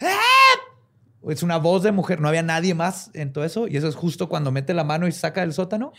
help. 0.00 1.30
Es 1.30 1.42
una 1.42 1.56
voz 1.56 1.82
de 1.82 1.90
mujer, 1.92 2.20
no 2.20 2.28
había 2.28 2.42
nadie 2.42 2.74
más 2.74 3.10
en 3.14 3.32
todo 3.32 3.44
eso 3.44 3.66
y 3.66 3.78
eso 3.78 3.88
es 3.88 3.94
justo 3.94 4.28
cuando 4.28 4.52
mete 4.52 4.74
la 4.74 4.84
mano 4.84 5.08
y 5.08 5.12
saca 5.12 5.40
del 5.40 5.54
sótano. 5.54 5.92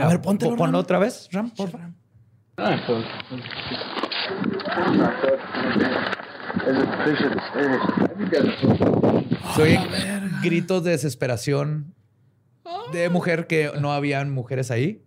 A 0.00 0.08
ver, 0.08 0.22
póntelo, 0.22 0.50
pon- 0.52 0.58
Ponlo 0.58 0.78
Ram. 0.78 0.82
otra 0.82 0.98
vez, 0.98 1.28
Ram, 1.32 1.50
por 1.50 1.70
favor. 1.70 1.88
Ah, 2.56 2.80
pues. 2.86 3.04
Oyen 9.58 9.80
gritos 10.42 10.84
de 10.84 10.92
desesperación 10.92 11.94
de 12.92 13.08
mujer 13.08 13.46
que 13.46 13.70
no 13.80 13.92
habían 13.92 14.30
mujeres 14.32 14.70
ahí. 14.70 15.02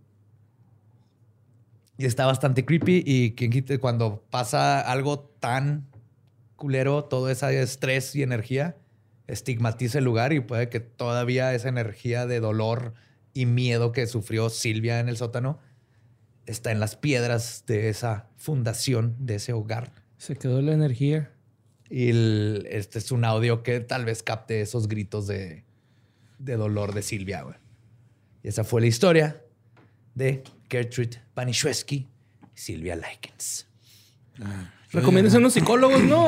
Y 1.98 2.06
está 2.06 2.26
bastante 2.26 2.66
creepy. 2.66 3.04
Y 3.06 3.32
quien 3.36 3.52
quite 3.52 3.80
cuando 3.80 4.24
pasa 4.30 4.80
algo 4.80 5.20
tan 5.40 5.88
culero, 6.56 7.06
todo 7.06 7.30
ese 7.30 7.62
estrés 7.62 8.16
y 8.16 8.24
energía 8.24 8.78
estigmatiza 9.28 10.00
el 10.00 10.06
lugar 10.06 10.34
y 10.34 10.40
puede 10.40 10.70
que 10.70 10.80
todavía 10.80 11.54
esa 11.54 11.70
energía 11.70 12.26
de 12.26 12.40
dolor 12.40 12.94
y 13.34 13.46
miedo 13.46 13.92
que 13.92 14.08
sufrió 14.08 14.50
Silvia 14.50 15.00
en 15.00 15.08
el 15.08 15.18
sótano 15.18 15.60
está 16.50 16.72
en 16.72 16.80
las 16.80 16.96
piedras 16.96 17.64
de 17.68 17.90
esa 17.90 18.28
fundación, 18.38 19.16
de 19.20 19.36
ese 19.36 19.54
hogar. 19.54 19.92
Se 20.18 20.36
quedó 20.36 20.62
la 20.62 20.74
energía. 20.74 21.32
Y 21.90 22.10
el- 22.10 22.68
este 22.70 23.00
es 23.00 23.12
un 23.12 23.26
audio 23.26 23.64
que 23.64 23.80
tal 23.80 24.06
vez 24.06 24.22
capte 24.24 24.62
esos 24.62 24.88
gritos 24.88 25.26
de, 25.28 25.64
de 26.38 26.56
dolor 26.56 26.94
de 26.94 27.02
Silvia, 27.02 27.42
güey. 27.44 27.56
Y 28.44 28.48
esa 28.50 28.64
fue 28.64 28.82
la 28.82 28.88
historia 28.88 29.42
de 30.16 30.44
Gertrude 30.70 31.22
Baniszewski 31.36 31.96
y 31.96 32.08
Silvia 32.54 32.96
Likens. 32.96 33.68
Recomiendas 34.92 35.36
a 35.36 35.38
unos 35.38 35.54
psicólogos, 35.54 36.02
¿no? 36.04 36.28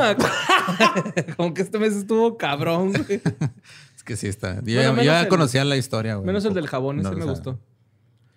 Como 1.38 1.54
que 1.54 1.62
este 1.64 1.80
mes 1.80 1.94
estuvo 1.94 2.38
cabrón, 2.38 2.94
güey. 2.94 3.22
Es 3.96 4.04
que 4.04 4.16
sí 4.18 4.28
está. 4.28 4.56
Yo, 4.64 4.76
Bueno, 4.82 5.04
ya- 5.04 5.22
el- 5.22 5.28
conocía 5.28 5.64
la 5.64 5.78
historia, 5.78 6.16
güey. 6.16 6.26
Menos 6.26 6.44
el 6.46 6.56
del 6.56 6.68
jabón, 6.68 6.98
No, 6.98 7.02
ese 7.04 7.10
o 7.10 7.14
me 7.18 7.22
sea, 7.22 7.32
gustó. 7.32 7.60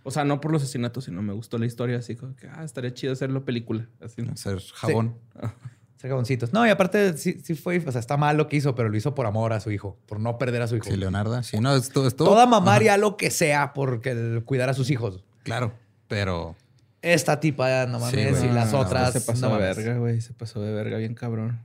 O 0.02 0.10
sea, 0.10 0.24
no 0.24 0.38
por 0.40 0.52
los 0.52 0.62
asesinatos, 0.62 1.04
sino 1.04 1.22
me 1.22 1.32
gustó 1.32 1.56
la 1.56 1.64
historia 1.64 1.96
así 1.96 2.16
como 2.16 2.36
que, 2.36 2.46
ah, 2.48 2.62
estaría 2.64 2.92
chido 2.92 3.14
hacerlo 3.14 3.46
película. 3.46 3.88
Así. 4.00 4.20
Hacer 4.30 4.60
jabón. 4.74 5.16
Ser 5.40 5.50
jaboncitos. 6.10 6.52
No, 6.52 6.66
y 6.66 6.70
aparte 6.70 7.16
sí, 7.16 7.38
sí 7.42 7.54
fue, 7.54 7.78
o 7.86 7.92
sea, 7.92 8.00
está 8.00 8.16
mal 8.16 8.36
lo 8.36 8.48
que 8.48 8.56
hizo, 8.56 8.74
pero 8.74 8.88
lo 8.88 8.96
hizo 8.96 9.14
por 9.14 9.26
amor 9.26 9.52
a 9.52 9.60
su 9.60 9.70
hijo, 9.70 9.98
por 10.06 10.20
no 10.20 10.38
perder 10.38 10.62
a 10.62 10.66
su 10.68 10.76
hijo. 10.76 10.84
Sí, 10.84 10.96
Leonardo. 10.96 11.42
Sí, 11.42 11.58
no, 11.60 11.74
esto, 11.76 12.06
esto 12.06 12.24
Toda 12.24 12.46
mamá 12.46 12.74
haría 12.74 12.96
lo 12.96 13.16
que 13.16 13.30
sea 13.30 13.72
por 13.72 14.00
cuidar 14.44 14.68
a 14.68 14.74
sus 14.74 14.90
hijos. 14.90 15.24
Claro, 15.42 15.72
pero 16.08 16.56
Esta 17.02 17.40
tipa, 17.40 17.86
no 17.86 17.98
Sí, 18.10 18.16
mames, 18.16 18.42
y 18.44 18.48
las 18.48 18.72
otras. 18.74 19.12
Se 19.12 19.20
pasó 19.20 19.48
no 19.48 19.54
de 19.56 19.60
mames. 19.62 19.76
verga, 19.76 19.98
güey. 19.98 20.20
Se 20.20 20.32
pasó 20.32 20.60
de 20.62 20.72
verga 20.72 20.98
bien 20.98 21.14
cabrón. 21.14 21.60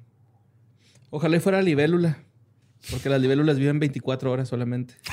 Ojalá 1.10 1.38
y 1.38 1.40
fuera 1.40 1.62
libélula. 1.62 2.18
Porque 2.92 3.10
las 3.10 3.20
libélulas 3.22 3.58
viven 3.58 3.80
24 3.80 4.32
horas 4.32 4.48
solamente. 4.48 4.96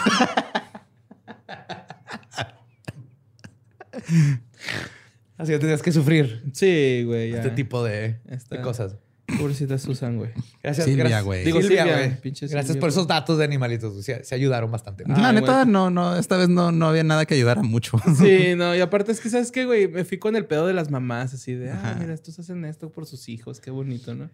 Así 5.38 5.52
que 5.52 5.58
tenías 5.58 5.82
que 5.82 5.92
sufrir 5.92 6.42
Sí, 6.52 7.02
güey. 7.04 7.30
ya. 7.32 7.38
este 7.38 7.50
tipo 7.50 7.82
de 7.84 8.18
cosas. 8.62 8.96
Pobrecita 9.38 9.78
Susan, 9.78 10.16
güey. 10.16 10.30
Gracias, 10.62 10.86
Silvia, 10.86 11.04
gracias. 11.04 11.24
güey. 11.24 11.44
Digo, 11.44 11.60
Silvia, 11.62 11.84
güey. 11.84 12.10
Gracias 12.22 12.50
Silvia, 12.66 12.80
por 12.80 12.88
esos 12.88 13.06
datos 13.06 13.38
de 13.38 13.44
animalitos. 13.44 13.92
güey. 13.92 14.02
Se, 14.02 14.24
se 14.24 14.34
ayudaron 14.34 14.70
bastante. 14.70 15.04
la 15.06 15.28
Ay, 15.28 15.34
neta, 15.36 15.62
güey. 15.62 15.72
no, 15.72 15.90
no, 15.90 16.16
esta 16.16 16.36
vez 16.36 16.48
no, 16.48 16.72
no 16.72 16.88
había 16.88 17.04
nada 17.04 17.24
que 17.26 17.34
ayudara 17.34 17.62
mucho. 17.62 17.98
Sí, 18.16 18.54
no, 18.56 18.74
y 18.74 18.80
aparte 18.80 19.12
es 19.12 19.20
que, 19.20 19.28
¿sabes 19.30 19.52
qué, 19.52 19.64
güey? 19.64 19.88
Me 19.88 20.04
fui 20.04 20.18
con 20.18 20.36
el 20.36 20.46
pedo 20.46 20.66
de 20.66 20.72
las 20.74 20.90
mamás, 20.90 21.34
así 21.34 21.54
de, 21.54 21.70
ah, 21.70 21.96
mira, 21.98 22.14
estos 22.14 22.38
hacen 22.38 22.64
esto 22.64 22.90
por 22.90 23.06
sus 23.06 23.28
hijos, 23.28 23.60
qué 23.60 23.70
bonito, 23.70 24.14
¿no? 24.14 24.30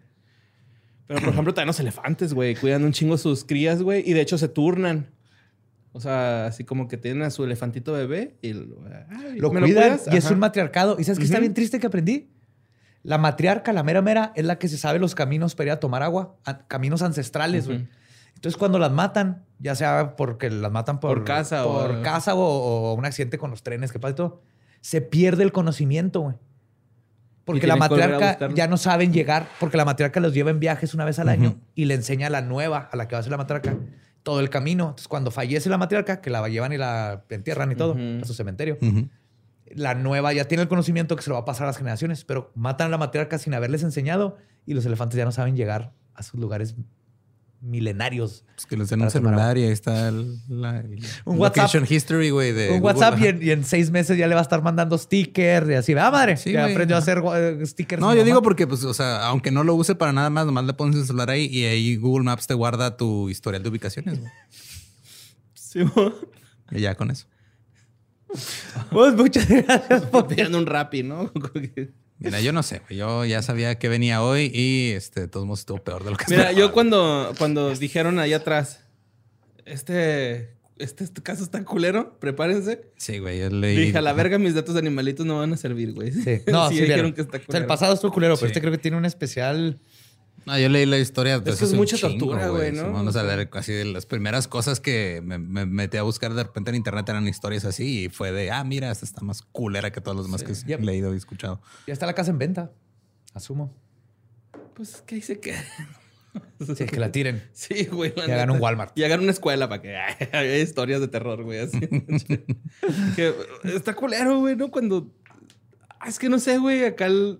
Pero, 1.07 1.19
por 1.19 1.29
ejemplo, 1.29 1.53
también 1.53 1.67
los 1.67 1.79
elefantes, 1.79 2.33
güey, 2.33 2.55
cuidan 2.55 2.83
un 2.85 2.93
chingo 2.93 3.17
sus 3.17 3.43
crías, 3.43 3.81
güey, 3.81 4.09
y 4.09 4.13
de 4.13 4.21
hecho 4.21 4.37
se 4.37 4.47
turnan. 4.47 5.07
O 5.95 5.99
sea, 5.99 6.47
así 6.47 6.63
como 6.63 6.87
que 6.87 6.97
tienen 6.97 7.21
a 7.21 7.29
su 7.29 7.43
elefantito 7.43 7.93
bebé 7.93 8.35
y 8.41 8.53
lo, 8.53 8.65
ay, 9.09 9.37
Lo 9.37 9.51
¿me 9.51 9.61
cuidan 9.61 9.99
y 10.11 10.17
es 10.17 10.31
un 10.31 10.39
matriarcado. 10.39 10.95
¿Y 10.97 11.03
sabes 11.03 11.19
qué 11.19 11.25
está 11.25 11.39
bien 11.39 11.53
triste 11.53 11.79
que 11.79 11.85
aprendí? 11.85 12.31
La 13.03 13.17
matriarca, 13.17 13.73
la 13.73 13.83
mera 13.83 14.01
mera, 14.01 14.31
es 14.35 14.45
la 14.45 14.57
que 14.57 14.67
se 14.69 14.77
sabe 14.77 14.97
los 14.99 15.13
caminos 15.13 15.55
para 15.55 15.67
ir 15.67 15.71
a 15.73 15.79
tomar 15.79 16.03
agua, 16.03 16.35
a- 16.45 16.59
caminos 16.67 17.01
ancestrales, 17.01 17.65
güey. 17.67 17.87
Entonces, 18.35 18.57
cuando 18.57 18.79
las 18.79 18.91
matan, 18.91 19.43
ya 19.59 19.75
sea 19.75 20.15
porque 20.15 20.49
las 20.49 20.71
matan 20.71 20.99
por, 20.99 21.17
Por 21.19 21.23
casa 21.25 21.65
o- 21.65 21.73
por 21.87 22.01
casa 22.01 22.33
o, 22.35 22.39
o 22.41 22.93
un 22.93 23.05
accidente 23.05 23.37
con 23.37 23.51
los 23.51 23.61
trenes, 23.63 23.91
que 23.91 23.99
pasa 23.99 24.11
y 24.13 24.15
todo, 24.15 24.41
se 24.81 25.01
pierde 25.01 25.43
el 25.43 25.51
conocimiento, 25.51 26.21
güey. 26.21 26.35
Porque 27.45 27.67
la 27.67 27.75
matriarca 27.89 28.37
ya 28.55 28.67
no 28.67 28.77
saben 28.77 29.11
llegar, 29.11 29.47
porque 29.59 29.75
la 29.75 29.83
matriarca 29.85 30.19
los 30.21 30.33
lleva 30.33 30.49
en 30.51 30.59
viajes 30.61 30.93
una 30.93 31.03
vez 31.03 31.19
al 31.19 31.27
año 31.29 31.55
y 31.75 31.85
le 31.85 31.93
enseña 31.95 32.27
a 32.27 32.29
la 32.29 32.41
nueva, 32.41 32.89
a 32.91 32.95
la 32.95 33.07
que 33.09 33.15
va 33.15 33.19
a 33.19 33.23
ser 33.23 33.31
la 33.31 33.37
matriarca, 33.37 33.75
todo 34.23 34.39
el 34.39 34.49
camino. 34.49 34.85
Entonces, 34.85 35.09
cuando 35.09 35.29
fallece 35.29 35.69
la 35.69 35.77
matriarca, 35.77 36.21
que 36.21 36.29
la 36.29 36.47
llevan 36.47 36.71
y 36.71 36.77
la 36.77 37.23
entierran 37.29 37.69
y 37.71 37.75
todo 37.75 37.95
a 38.21 38.25
su 38.25 38.33
cementerio. 38.33 38.77
La 39.75 39.95
nueva 39.95 40.33
ya 40.33 40.45
tiene 40.45 40.63
el 40.63 40.67
conocimiento 40.69 41.15
que 41.15 41.21
se 41.23 41.29
lo 41.29 41.35
va 41.35 41.41
a 41.41 41.45
pasar 41.45 41.63
a 41.65 41.67
las 41.67 41.77
generaciones, 41.77 42.23
pero 42.25 42.51
matan 42.55 42.87
a 42.87 42.89
la 42.91 42.97
matriarca 42.97 43.37
sin 43.37 43.53
haberles 43.53 43.83
enseñado 43.83 44.37
y 44.65 44.73
los 44.73 44.85
elefantes 44.85 45.17
ya 45.17 45.25
no 45.25 45.31
saben 45.31 45.55
llegar 45.55 45.93
a 46.15 46.23
sus 46.23 46.39
lugares 46.39 46.75
milenarios. 47.61 48.43
Pues 48.55 48.65
que 48.65 48.75
les 48.75 48.89
den 48.89 49.01
un 49.01 49.09
celular 49.09 49.57
y 49.57 49.63
ahí 49.63 49.71
está 49.71 50.09
el, 50.09 50.37
la, 50.49 50.79
el 50.79 50.99
Un 51.23 51.39
WhatsApp. 51.39 51.73
location 51.73 51.87
history, 51.89 52.29
güey. 52.29 52.51
de 52.51 52.71
Un 52.71 52.81
Google, 52.81 52.93
WhatsApp 52.99 53.19
y 53.21 53.27
en, 53.27 53.41
y 53.43 53.51
en 53.51 53.63
seis 53.63 53.89
meses 53.89 54.17
ya 54.17 54.27
le 54.27 54.35
va 54.35 54.41
a 54.41 54.43
estar 54.43 54.61
mandando 54.61 54.97
stickers 54.97 55.69
y 55.69 55.73
así. 55.73 55.93
Ah, 55.93 56.11
madre. 56.11 56.35
Sí, 56.35 56.51
ya 56.51 56.65
aprendió 56.65 56.97
a 56.97 56.99
hacer 56.99 57.23
eh, 57.35 57.65
stickers. 57.65 58.01
No, 58.01 58.07
yo 58.11 58.17
mamá. 58.17 58.25
digo 58.25 58.41
porque, 58.41 58.67
pues, 58.67 58.83
o 58.83 58.93
sea, 58.93 59.25
aunque 59.27 59.49
no 59.49 59.63
lo 59.63 59.75
use 59.75 59.95
para 59.95 60.11
nada 60.11 60.29
más, 60.29 60.45
nomás 60.45 60.65
le 60.65 60.73
pones 60.73 60.97
el 60.97 61.05
celular 61.05 61.29
ahí 61.29 61.45
y 61.45 61.63
ahí 61.63 61.95
Google 61.95 62.25
Maps 62.25 62.47
te 62.47 62.53
guarda 62.53 62.97
tu 62.97 63.29
historial 63.29 63.63
de 63.63 63.69
ubicaciones, 63.69 64.19
güey. 64.19 64.31
Sí. 65.53 65.79
Y 66.69 66.81
ya 66.81 66.93
con 66.95 67.09
eso. 67.09 67.25
Pues 68.91 69.13
muchas 69.15 69.47
gracias 69.47 70.03
por 70.05 70.27
Pidiendo 70.27 70.57
un 70.57 70.65
rapi, 70.65 71.03
¿no? 71.03 71.31
Mira, 72.19 72.39
yo 72.41 72.53
no 72.53 72.63
sé. 72.63 72.81
Yo 72.89 73.25
ya 73.25 73.41
sabía 73.41 73.77
que 73.79 73.89
venía 73.89 74.21
hoy 74.23 74.51
y 74.53 74.91
este, 74.91 75.21
de 75.21 75.27
todos 75.27 75.45
modos 75.45 75.59
estuvo 75.61 75.83
peor 75.83 76.03
de 76.03 76.11
lo 76.11 76.17
que 76.17 76.25
Mira, 76.29 76.43
esperaba, 76.43 76.59
yo 76.59 76.71
cuando, 76.73 77.33
cuando 77.37 77.73
dijeron 77.75 78.19
allá 78.19 78.37
atrás, 78.37 78.85
este, 79.65 80.53
este, 80.77 81.03
este 81.03 81.21
caso 81.21 81.43
está 81.43 81.63
culero, 81.65 82.17
prepárense. 82.19 82.91
Sí, 82.97 83.19
güey. 83.19 83.39
Yo 83.39 83.49
leí. 83.49 83.75
Dije, 83.75 83.97
a 83.97 84.01
la 84.01 84.13
verga, 84.13 84.37
mis 84.37 84.53
datos 84.55 84.73
de 84.75 84.79
animalitos 84.79 85.25
no 85.25 85.39
van 85.39 85.53
a 85.53 85.57
servir, 85.57 85.93
güey. 85.93 86.11
Sí. 86.11 86.41
No, 86.47 86.69
sí, 86.69 86.81
dijeron 86.81 87.13
que 87.13 87.21
está 87.21 87.37
O 87.37 87.39
sea, 87.39 87.45
culero. 87.45 87.63
el 87.63 87.67
pasado 87.67 87.93
estuvo 87.93 88.11
culero, 88.13 88.35
pero 88.35 88.47
este 88.47 88.61
creo 88.61 88.71
que 88.71 88.77
tiene 88.77 88.97
un 88.97 89.05
especial. 89.05 89.79
No, 90.45 90.57
yo 90.59 90.69
leí 90.69 90.85
la 90.85 90.97
historia. 90.97 91.43
que 91.43 91.51
hace 91.51 91.65
es 91.65 91.71
un 91.71 91.77
mucha 91.77 91.95
chingo, 91.97 92.17
tortura, 92.17 92.49
güey, 92.49 92.71
¿no? 92.71 92.83
Simón, 92.85 93.07
o 93.07 93.11
sea, 93.11 93.47
así 93.53 93.71
de 93.73 93.85
las 93.85 94.05
primeras 94.05 94.47
cosas 94.47 94.79
que 94.79 95.21
me, 95.23 95.37
me 95.37 95.65
metí 95.65 95.97
a 95.97 96.03
buscar 96.03 96.33
de 96.33 96.43
repente 96.43 96.69
en 96.71 96.75
internet 96.75 97.07
eran 97.09 97.27
historias 97.27 97.65
así 97.65 98.05
y 98.05 98.09
fue 98.09 98.31
de, 98.31 98.51
ah, 98.51 98.63
mira, 98.63 98.91
esta 98.91 99.05
está 99.05 99.21
más 99.21 99.41
culera 99.41 99.91
que 99.91 100.01
todas 100.01 100.17
las 100.17 100.25
demás 100.25 100.43
que 100.43 100.51
he 100.51 100.55
Yep. 100.55 100.81
leído 100.81 101.13
y 101.13 101.17
escuchado. 101.17 101.61
Ya 101.87 101.93
está 101.93 102.05
la 102.05 102.13
casa 102.13 102.31
en 102.31 102.37
venta. 102.39 102.71
Asumo. 103.33 103.75
Pues 104.75 105.01
que 105.05 105.15
ahí 105.15 105.21
se 105.21 105.39
queda. 105.39 105.63
Sí, 106.75 106.85
que 106.85 106.99
la 106.99 107.11
tiren. 107.11 107.43
Sí, 107.53 107.85
güey. 107.85 108.11
Y 108.15 108.19
hagan 108.21 108.47
neta. 108.47 108.51
un 108.53 108.59
Walmart. 108.61 108.97
Y 108.97 109.03
hagan 109.03 109.19
una 109.21 109.31
escuela 109.31 109.69
para 109.69 109.81
que 109.81 109.95
ay, 109.97 110.27
haya 110.31 110.57
historias 110.57 110.99
de 110.99 111.07
terror, 111.07 111.43
güey. 111.43 111.59
Así. 111.59 111.79
que 113.15 113.33
está 113.65 113.93
culero, 113.93 114.39
güey, 114.39 114.55
¿no? 114.55 114.71
Cuando. 114.71 115.11
Ah, 115.99 116.09
Es 116.09 116.17
que 116.19 116.29
no 116.29 116.39
sé, 116.39 116.57
güey. 116.57 116.85
Acá 116.85 117.05
el, 117.05 117.39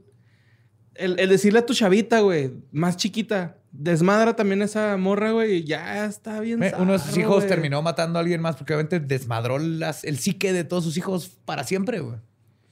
el, 0.95 1.19
el 1.19 1.29
decirle 1.29 1.59
a 1.59 1.65
tu 1.65 1.73
chavita, 1.73 2.19
güey, 2.21 2.51
más 2.71 2.97
chiquita, 2.97 3.57
desmadra 3.71 4.35
también 4.35 4.61
a 4.61 4.65
esa 4.65 4.95
morra, 4.97 5.31
güey. 5.31 5.55
y 5.57 5.63
Ya 5.63 6.05
está 6.05 6.39
bien. 6.39 6.61
Uno 6.77 6.93
de 6.93 6.99
sus 6.99 7.17
hijos 7.17 7.37
güey. 7.37 7.47
terminó 7.47 7.81
matando 7.81 8.19
a 8.19 8.21
alguien 8.21 8.41
más 8.41 8.55
porque 8.55 8.73
obviamente 8.73 8.99
desmadró 8.99 9.57
las- 9.59 10.03
el 10.03 10.17
psique 10.17 10.53
de 10.53 10.63
todos 10.63 10.83
sus 10.83 10.97
hijos 10.97 11.29
para 11.45 11.63
siempre, 11.63 11.99
güey. 11.99 12.17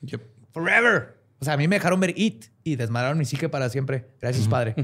Yep. 0.01 0.21
Forever. 0.51 1.17
O 1.39 1.45
sea, 1.45 1.53
a 1.55 1.57
mí 1.57 1.67
me 1.67 1.77
dejaron 1.77 1.99
ver 1.99 2.13
It 2.17 2.45
y 2.63 2.75
desmadraron 2.75 3.17
mi 3.17 3.25
psique 3.25 3.49
para 3.49 3.69
siempre. 3.69 4.09
Gracias, 4.21 4.47
padre. 4.47 4.75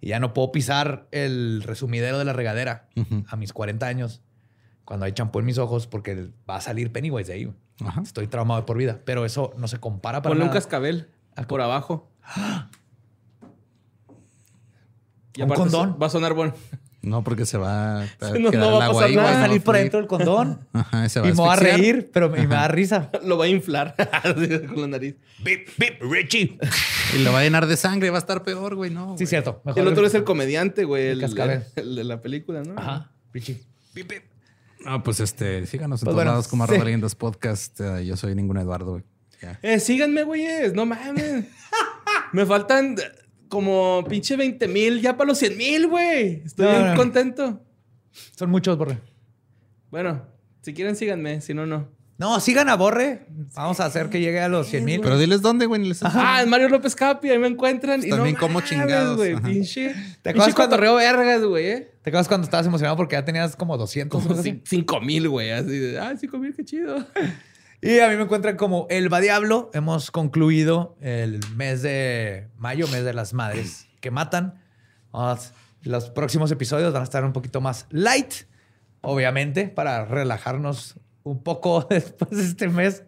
Y 0.00 0.08
ya 0.08 0.20
no 0.20 0.32
puedo 0.32 0.52
pisar 0.52 1.06
el 1.10 1.62
resumidero 1.64 2.18
de 2.18 2.24
la 2.24 2.32
regadera 2.32 2.88
Ujú. 2.96 3.24
a 3.28 3.36
mis 3.36 3.52
40 3.52 3.86
años 3.86 4.22
cuando 4.84 5.04
hay 5.04 5.12
champú 5.12 5.40
en 5.40 5.44
mis 5.44 5.58
ojos 5.58 5.86
porque 5.86 6.30
va 6.48 6.56
a 6.56 6.60
salir 6.62 6.92
Pennywise 6.92 7.26
de 7.28 7.34
ahí. 7.34 7.44
güey. 7.44 7.56
Ajá. 7.84 8.00
Estoy 8.02 8.26
traumado 8.26 8.60
de 8.60 8.66
por 8.66 8.78
vida, 8.78 9.00
pero 9.04 9.24
eso 9.26 9.52
no 9.58 9.68
se 9.68 9.78
compara 9.80 10.22
para 10.22 10.30
Ponle 10.30 10.44
un 10.44 10.48
nada. 10.48 10.58
cascabel 10.60 11.08
por 11.46 11.60
abajo. 11.60 12.10
Y 15.36 15.42
Un 15.42 15.48
condón. 15.50 15.96
Va 16.00 16.06
a 16.06 16.10
sonar 16.10 16.34
bueno. 16.34 16.54
No, 17.00 17.22
porque 17.22 17.46
se 17.46 17.56
va 17.58 18.02
a 18.02 18.06
No, 18.40 18.50
no 18.50 18.72
va 18.72 18.84
a 18.84 18.86
agua 18.86 18.94
pasar 18.94 19.04
ahí, 19.08 19.16
nada. 19.16 19.30
Va 19.30 19.38
a 19.38 19.40
salir 19.46 19.62
por 19.62 19.76
dentro 19.76 20.00
el 20.00 20.06
condón 20.08 20.66
Ajá, 20.72 21.08
se 21.08 21.20
va 21.20 21.26
y 21.28 21.30
me 21.30 21.36
voy 21.36 21.48
a 21.48 21.56
reír, 21.56 22.10
pero 22.12 22.28
me, 22.28 22.38
me 22.40 22.46
da 22.48 22.66
risa. 22.68 23.10
Lo 23.24 23.38
va 23.38 23.44
a 23.44 23.48
inflar 23.48 23.94
con 24.68 24.80
la 24.82 24.86
nariz. 24.88 25.14
Bip, 25.44 25.68
bip, 25.78 26.02
Richie. 26.02 26.58
Y 27.14 27.18
lo 27.22 27.32
va 27.32 27.38
a 27.40 27.42
llenar 27.44 27.66
de 27.68 27.76
sangre, 27.76 28.10
va 28.10 28.16
a 28.16 28.20
estar 28.20 28.42
peor, 28.42 28.74
güey, 28.74 28.90
no. 28.90 29.10
Sí, 29.10 29.24
güey. 29.24 29.26
cierto. 29.28 29.62
Y 29.76 29.78
el 29.78 29.86
otro 29.86 30.04
es 30.04 30.14
el 30.14 30.24
comediante, 30.24 30.84
güey. 30.84 31.04
El 31.06 31.12
El, 31.12 31.20
cascabel. 31.20 31.62
el 31.76 31.94
de 31.94 32.04
la 32.04 32.20
película, 32.20 32.62
¿no? 32.64 32.74
Ajá, 32.76 33.12
Richie. 33.32 33.62
Bip, 33.94 34.10
bip. 34.10 34.22
No, 34.84 35.02
pues 35.02 35.20
este, 35.20 35.66
síganos 35.66 36.00
en 36.02 36.04
Pues 36.06 36.12
todos 36.12 36.14
bueno, 36.16 36.30
lados 36.32 36.48
como 36.48 36.64
sí. 36.66 36.72
arroba 36.72 36.84
leyendas 36.84 37.14
podcast. 37.14 37.80
Eh, 37.80 38.04
yo 38.06 38.16
soy 38.16 38.34
ningún 38.34 38.58
Eduardo, 38.58 38.92
güey. 38.92 39.04
Eh, 39.62 39.78
síganme, 39.78 40.24
güeyes. 40.24 40.74
No 40.74 40.84
mames. 40.84 41.44
Me 42.32 42.44
faltan 42.44 42.96
como 43.48 44.04
pinche 44.08 44.36
20 44.36 44.68
mil 44.68 45.00
ya 45.00 45.16
para 45.16 45.28
los 45.28 45.38
100 45.38 45.56
mil, 45.56 45.86
güey. 45.88 46.42
Estoy 46.44 46.66
No, 46.66 46.72
bien 46.72 46.90
no. 46.90 46.96
contento. 46.96 47.62
Son 48.36 48.50
muchos, 48.50 48.76
Borre. 48.78 48.98
Bueno, 49.90 50.22
si 50.62 50.74
quieren, 50.74 50.96
síganme. 50.96 51.40
Si 51.40 51.54
no, 51.54 51.66
no. 51.66 51.88
No, 52.18 52.40
sigan 52.40 52.68
a 52.68 52.74
Borre. 52.74 53.26
Vamos 53.54 53.78
a 53.78 53.84
hacer 53.84 54.08
que 54.10 54.20
llegue 54.20 54.40
a 54.40 54.48
los 54.48 54.66
100 54.66 54.84
mil. 54.84 55.00
Pero 55.00 55.16
diles 55.18 55.40
dónde, 55.40 55.66
güey. 55.66 55.92
Ah, 56.02 56.40
en 56.42 56.50
Mario 56.50 56.68
López 56.68 56.96
Capi, 56.96 57.30
ahí 57.30 57.38
me 57.38 57.46
encuentran. 57.46 58.04
y 58.04 58.08
También 58.10 58.34
no 58.34 58.40
como 58.40 58.54
mames, 58.54 58.68
chingados, 58.68 59.16
güey. 59.16 59.36
Pinche, 59.36 59.90
¿Te 59.90 59.94
pinche 59.94 60.30
acuerdas 60.30 60.54
cuando- 60.54 60.70
cotorreo 60.76 60.94
vergas, 60.96 61.44
güey, 61.44 61.66
eh. 61.66 61.92
¿Te 62.02 62.10
acuerdas 62.10 62.26
cuando 62.26 62.44
estabas 62.46 62.66
emocionado 62.66 62.96
porque 62.96 63.14
ya 63.14 63.24
tenías 63.24 63.54
como 63.54 63.76
200? 63.78 64.20
Como 64.20 64.34
o 64.34 64.36
algo 64.36 64.40
así? 64.40 64.60
5 64.64 65.00
mil, 65.00 65.28
güey. 65.28 65.52
Así 65.52 65.78
de, 65.78 66.00
ah, 66.00 66.12
5 66.18 66.38
mil, 66.38 66.52
qué 66.56 66.64
chido. 66.64 67.06
Y 67.80 68.00
a 68.00 68.08
mí 68.08 68.16
me 68.16 68.22
encuentran 68.24 68.56
como 68.56 68.86
El 68.90 69.12
Va 69.12 69.20
Diablo. 69.20 69.70
Hemos 69.72 70.10
concluido 70.10 70.96
el 71.00 71.40
mes 71.54 71.82
de 71.82 72.48
mayo, 72.56 72.88
mes 72.88 73.04
de 73.04 73.14
las 73.14 73.32
madres 73.34 73.86
que 74.00 74.10
matan. 74.10 74.60
Los 75.82 76.10
próximos 76.10 76.50
episodios 76.50 76.92
van 76.92 77.02
a 77.02 77.04
estar 77.04 77.24
un 77.24 77.32
poquito 77.32 77.60
más 77.60 77.86
light, 77.90 78.32
obviamente, 79.00 79.68
para 79.68 80.04
relajarnos 80.04 80.96
un 81.22 81.42
poco 81.42 81.82
después 81.90 82.30
de 82.32 82.42
este 82.42 82.68
mes. 82.68 83.04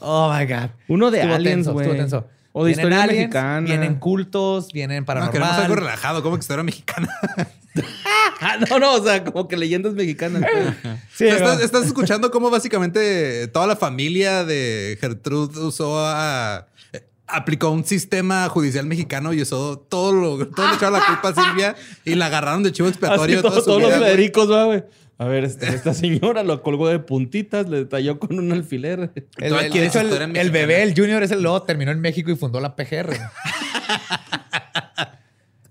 Oh 0.00 0.32
my 0.36 0.46
God. 0.46 0.70
Uno 0.88 1.10
de 1.10 1.18
Estuvo 1.20 1.34
aliens, 1.34 1.56
tenso, 1.58 1.72
güey. 1.72 1.86
estuvo 1.86 2.00
tenso. 2.00 2.28
O 2.54 2.64
de 2.64 2.68
Vienen 2.74 2.80
historia 2.84 3.02
aliens, 3.04 3.18
mexicana. 3.28 3.60
Vienen 3.66 3.94
cultos, 3.96 4.72
vienen 4.72 5.04
No, 5.06 5.06
queremos 5.06 5.32
algo 5.32 5.40
paranormal. 5.40 5.78
relajado, 5.78 6.22
como 6.22 6.36
que 6.36 6.40
historia 6.40 6.62
mexicana. 6.64 7.08
Ah, 8.44 8.58
no, 8.68 8.78
no, 8.80 8.94
o 8.94 9.04
sea, 9.04 9.22
como 9.22 9.46
que 9.46 9.56
leyendas 9.56 9.94
mexicanas. 9.94 10.42
güey. 10.42 10.74
Sí, 11.14 11.26
O 11.28 11.38
sea, 11.38 11.54
estás, 11.62 11.86
escuchando 11.86 12.30
cómo 12.32 12.50
básicamente 12.50 13.46
toda 13.48 13.68
la 13.68 13.76
familia 13.76 14.44
de 14.44 14.98
Gertrude 15.00 15.60
usó 15.60 16.04
a... 16.04 16.66
eh, 16.92 17.04
Aplicó 17.28 17.70
un 17.70 17.84
sistema 17.84 18.48
judicial 18.48 18.84
mexicano 18.86 19.32
y 19.32 19.42
usó 19.42 19.78
todo 19.78 20.12
lo, 20.12 20.48
todo 20.48 20.68
le 20.68 20.74
echaron 20.74 20.94
la 20.98 21.06
culpa 21.06 21.28
a 21.28 21.34
Silvia 21.34 21.76
y 22.04 22.16
la 22.16 22.26
agarraron 22.26 22.62
de 22.64 22.72
chivo 22.72 22.88
expiatorio 22.88 23.36
Así 23.38 23.42
toda 23.42 23.54
todo- 23.54 23.60
su 23.60 23.66
todos 23.66 23.78
vida, 23.82 23.98
los. 23.98 24.06
Federicos, 24.08 24.48
güey. 24.48 24.84
A 25.18 25.24
ver, 25.26 25.44
este- 25.44 25.68
esta 25.68 25.94
señora 25.94 26.42
lo 26.42 26.62
colgó 26.64 26.88
de 26.88 26.98
puntitas, 26.98 27.68
le 27.68 27.76
detalló 27.84 28.18
con 28.18 28.36
un 28.40 28.50
alfiler. 28.50 29.12
El, 29.38 29.54
el- 29.54 29.72
el- 29.72 30.36
el 30.36 30.50
bebé, 30.50 30.82
el 30.82 30.94
Junior, 30.96 31.22
ese 31.22 31.36
luego 31.36 31.62
terminó 31.62 31.92
en 31.92 32.00
México 32.00 32.30
y 32.32 32.36
fundó 32.36 32.58
la 32.60 32.74
PGR. 32.74 33.12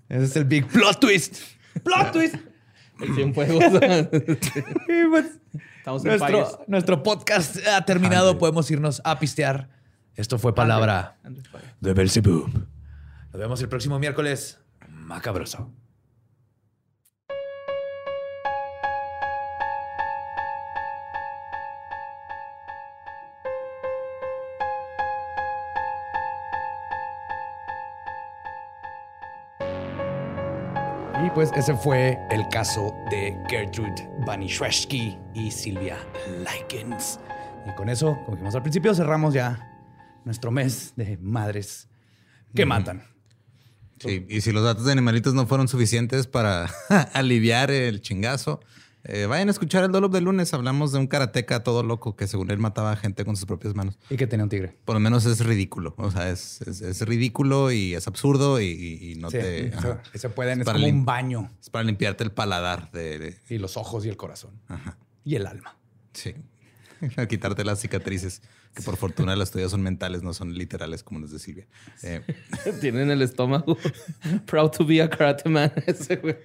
ese 0.08 0.24
es 0.24 0.36
el 0.36 0.44
big 0.44 0.66
plot 0.66 1.00
twist. 1.00 1.36
¡Plot 1.84 2.12
twist! 2.12 2.34
El 3.00 3.14
Cienfuegos. 3.14 3.64
Y 3.64 5.06
pues, 5.10 5.38
Estamos 5.78 6.04
en 6.04 6.18
payas. 6.18 6.30
nuestro, 6.30 6.64
nuestro 6.68 7.02
podcast 7.02 7.56
ha 7.66 7.84
terminado. 7.84 8.38
Podemos 8.38 8.70
irnos 8.70 9.02
a 9.04 9.18
pistear. 9.18 9.68
Esto 10.14 10.38
fue 10.38 10.54
palabra 10.54 11.18
de 11.80 11.94
Belzebub. 11.94 12.48
Nos 13.32 13.40
vemos 13.40 13.60
el 13.62 13.68
próximo 13.68 13.98
miércoles. 13.98 14.60
Macabroso. 14.88 15.72
Pues 31.34 31.50
ese 31.56 31.74
fue 31.74 32.18
el 32.30 32.46
caso 32.48 32.94
de 33.10 33.36
Gertrude 33.48 34.08
Banishwesky 34.26 35.16
y 35.34 35.50
Silvia 35.50 35.96
Likens. 36.44 37.18
Y 37.66 37.74
con 37.74 37.88
eso, 37.88 38.18
como 38.24 38.32
dijimos 38.32 38.54
al 38.54 38.62
principio, 38.62 38.94
cerramos 38.94 39.32
ya 39.32 39.70
nuestro 40.24 40.50
mes 40.50 40.92
de 40.96 41.16
madres 41.18 41.88
que 42.54 42.66
matan. 42.66 43.04
Sí, 43.98 44.26
y 44.28 44.40
si 44.40 44.52
los 44.52 44.64
datos 44.64 44.84
de 44.84 44.92
animalitos 44.92 45.32
no 45.32 45.46
fueron 45.46 45.68
suficientes 45.68 46.26
para 46.26 46.68
aliviar 47.14 47.70
el 47.70 48.02
chingazo, 48.02 48.60
eh, 49.04 49.26
vayan 49.26 49.48
a 49.48 49.50
escuchar 49.50 49.84
el 49.84 49.92
Dolop 49.92 50.12
de 50.12 50.20
lunes. 50.20 50.52
Hablamos 50.54 50.92
de 50.92 50.98
un 50.98 51.06
karateca 51.06 51.62
todo 51.62 51.82
loco 51.82 52.14
que 52.16 52.26
según 52.26 52.50
él 52.50 52.58
mataba 52.58 52.92
a 52.92 52.96
gente 52.96 53.24
con 53.24 53.36
sus 53.36 53.46
propias 53.46 53.74
manos. 53.74 53.98
Y 54.10 54.16
que 54.16 54.26
tenía 54.26 54.44
un 54.44 54.50
tigre. 54.50 54.76
Por 54.84 54.94
lo 54.94 55.00
menos 55.00 55.24
es 55.26 55.44
ridículo. 55.44 55.94
O 55.98 56.10
sea, 56.10 56.30
es, 56.30 56.62
es- 56.62 56.80
es 56.82 57.00
ridículo 57.02 57.72
y 57.72 57.94
es 57.94 58.06
absurdo 58.06 58.60
y, 58.60 59.16
no 59.18 59.30
Sí, 59.30 59.38
te... 59.38 59.66
eso- 59.68 59.98
se 60.14 60.28
pueden, 60.28 60.60
es 60.60 60.66
como 60.68 60.86
un 60.86 61.04
baño. 61.04 61.50
Es 61.60 61.70
para 61.70 61.84
limpiarte 61.84 62.22
el 62.24 62.32
paladar 62.32 62.90
de... 62.92 63.18
de- 63.18 63.36
Y 63.48 63.58
los 63.58 63.76
ojos 63.76 64.04
y 64.06 64.08
el 64.08 64.16
corazón. 64.16 64.52
ajá. 64.68 64.96
Y 65.24 65.36
el 65.36 65.46
alma. 65.46 65.76
Sí. 66.12 66.34
A 67.16 67.26
quitarte 67.26 67.64
las 67.64 67.80
cicatrices, 67.80 68.42
que 68.74 68.82
por 68.82 68.96
fortuna 68.96 69.34
las 69.34 69.50
tuyas 69.50 69.70
son 69.72 69.82
mentales, 69.82 70.22
no 70.22 70.32
son 70.34 70.54
literales 70.54 71.02
como 71.02 71.18
las 71.20 71.30
de 71.32 71.38
Silvia. 71.40 71.66
Eh, 72.04 72.22
Tienen 72.80 73.10
el 73.10 73.22
estómago. 73.22 73.76
Proud 74.46 74.70
to 74.70 74.86
be 74.86 75.02
a 75.02 75.10
karate 75.10 75.48
man. 75.48 75.72
Ese, 75.86 76.16
güey. 76.16 76.36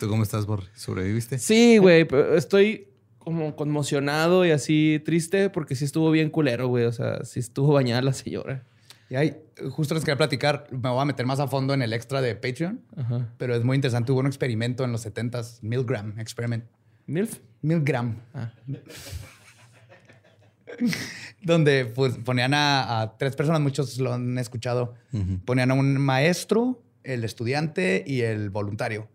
¿Tú 0.00 0.08
cómo 0.08 0.22
estás, 0.22 0.46
Borre? 0.46 0.64
¿Sobreviviste? 0.74 1.38
Sí, 1.38 1.76
güey. 1.76 2.06
pero 2.06 2.34
Estoy 2.34 2.88
como 3.18 3.54
conmocionado 3.54 4.46
y 4.46 4.50
así 4.50 5.02
triste 5.04 5.50
porque 5.50 5.76
sí 5.76 5.84
estuvo 5.84 6.10
bien 6.10 6.30
culero, 6.30 6.68
güey. 6.68 6.86
O 6.86 6.92
sea, 6.92 7.22
sí 7.24 7.38
estuvo 7.38 7.74
bañada 7.74 8.00
la 8.00 8.14
señora. 8.14 8.64
Y 9.10 9.16
ahí, 9.16 9.36
justo 9.70 9.94
les 9.94 10.02
quería 10.02 10.16
platicar, 10.16 10.68
me 10.70 10.88
voy 10.88 11.02
a 11.02 11.04
meter 11.04 11.26
más 11.26 11.38
a 11.38 11.48
fondo 11.48 11.74
en 11.74 11.82
el 11.82 11.92
extra 11.92 12.22
de 12.22 12.34
Patreon, 12.34 12.80
Ajá. 12.96 13.28
pero 13.36 13.54
es 13.54 13.62
muy 13.62 13.74
interesante. 13.74 14.10
Hubo 14.10 14.20
un 14.20 14.26
experimento 14.26 14.84
en 14.84 14.92
los 14.92 15.04
70s, 15.04 15.58
Milgram 15.60 16.18
Experiment. 16.18 16.64
¿Milf? 17.06 17.40
Milgram. 17.60 18.16
Ah. 18.32 18.54
donde 21.42 21.84
pues, 21.84 22.16
ponían 22.24 22.54
a, 22.54 23.02
a 23.02 23.18
tres 23.18 23.36
personas, 23.36 23.60
muchos 23.60 23.98
lo 23.98 24.14
han 24.14 24.38
escuchado, 24.38 24.94
ponían 25.44 25.72
a 25.72 25.74
un 25.74 25.98
maestro, 25.98 26.82
el 27.04 27.22
estudiante 27.24 28.02
y 28.06 28.22
el 28.22 28.48
voluntario. 28.48 29.08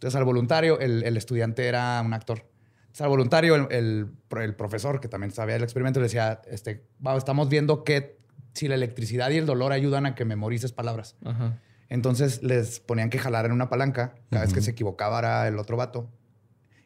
Entonces 0.00 0.16
al 0.16 0.24
voluntario, 0.24 0.80
el, 0.80 1.02
el 1.04 1.16
estudiante 1.18 1.66
era 1.66 2.00
un 2.04 2.14
actor. 2.14 2.46
Entonces 2.80 3.02
al 3.02 3.08
voluntario, 3.10 3.54
el, 3.54 3.66
el- 3.70 4.10
el 4.42 4.54
profesor, 4.56 4.98
que 5.00 5.08
también 5.08 5.30
sabía 5.30 5.54
del 5.54 5.62
experimento, 5.62 6.00
le 6.00 6.04
decía, 6.04 6.40
este, 6.50 6.84
"Va, 7.06 7.16
estamos 7.16 7.48
viendo 7.50 7.84
qué 7.84 8.18
si 8.54 8.66
la 8.66 8.74
electricidad 8.74 9.30
y 9.30 9.36
el 9.36 9.46
dolor 9.46 9.72
ayudan 9.72 10.06
a 10.06 10.14
que 10.16 10.24
memorices 10.24 10.72
palabras. 10.72 11.16
Ajá. 11.24 11.60
Entonces 11.88 12.42
les 12.42 12.80
ponían 12.80 13.10
que 13.10 13.18
jalar 13.18 13.44
en 13.46 13.52
una 13.52 13.68
palanca 13.68 14.14
cada 14.30 14.42
vez 14.44 14.52
que 14.54 14.60
se 14.62 14.70
equivocaba 14.72 15.18
era 15.20 15.46
el 15.48 15.58
otro 15.58 15.76
vato. 15.76 16.10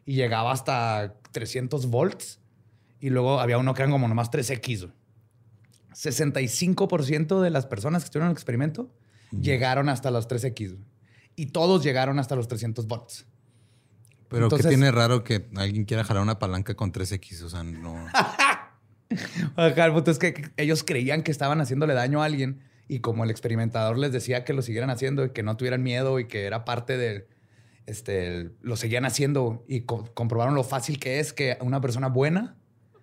Y 0.04 0.14
llegaba 0.14 0.52
hasta 0.52 1.14
300 1.32 1.86
volts. 1.86 2.40
Y 3.00 3.10
luego 3.10 3.40
había 3.40 3.56
uno 3.58 3.72
que 3.74 3.82
eran 3.82 3.92
como 3.92 4.08
nomás 4.08 4.30
3X. 4.30 4.80
güey. 4.82 4.92
65% 5.94 7.40
de 7.40 7.50
las 7.50 7.66
personas 7.66 8.02
que 8.02 8.06
estuvieron 8.06 8.26
en 8.28 8.30
el 8.32 8.34
experimento 8.36 8.90
llegaron 9.40 9.88
hasta 9.88 10.10
los 10.10 10.28
3X. 10.28 10.76
Y 11.36 11.46
todos 11.46 11.82
llegaron 11.82 12.18
hasta 12.18 12.36
los 12.36 12.48
300 12.48 12.86
volts. 12.86 13.26
Pero 14.28 14.44
Entonces- 14.46 14.66
¿qué 14.66 14.76
tiene 14.76 14.90
raro 14.90 15.22
que 15.24 15.48
alguien 15.56 15.84
quiera 15.84 16.04
jalar 16.04 16.22
una 16.22 16.38
palanca 16.38 16.74
con 16.74 16.92
3X? 16.92 17.42
O 17.42 17.48
sea, 17.50 17.62
no. 17.64 18.06
Ajá, 19.56 19.84
el 19.86 19.92
punto 19.92 20.10
es 20.10 20.18
que 20.18 20.50
ellos 20.56 20.82
creían 20.82 21.22
que 21.22 21.30
estaban 21.30 21.60
haciéndole 21.60 21.94
daño 21.94 22.22
a 22.22 22.24
alguien 22.24 22.62
y 22.88 23.00
como 23.00 23.24
el 23.24 23.30
experimentador 23.30 23.98
les 23.98 24.12
decía 24.12 24.44
que 24.44 24.52
lo 24.52 24.62
siguieran 24.62 24.90
haciendo 24.90 25.24
y 25.24 25.30
que 25.30 25.42
no 25.42 25.56
tuvieran 25.56 25.82
miedo 25.82 26.18
y 26.18 26.26
que 26.26 26.44
era 26.46 26.64
parte 26.64 26.96
de, 26.96 27.28
este, 27.86 28.26
el- 28.26 28.56
lo 28.62 28.76
seguían 28.76 29.04
haciendo 29.04 29.64
y 29.68 29.82
co- 29.82 30.10
comprobaron 30.14 30.54
lo 30.54 30.64
fácil 30.64 30.98
que 30.98 31.20
es 31.20 31.32
que 31.32 31.56
una 31.60 31.80
persona 31.80 32.08
buena 32.08 32.56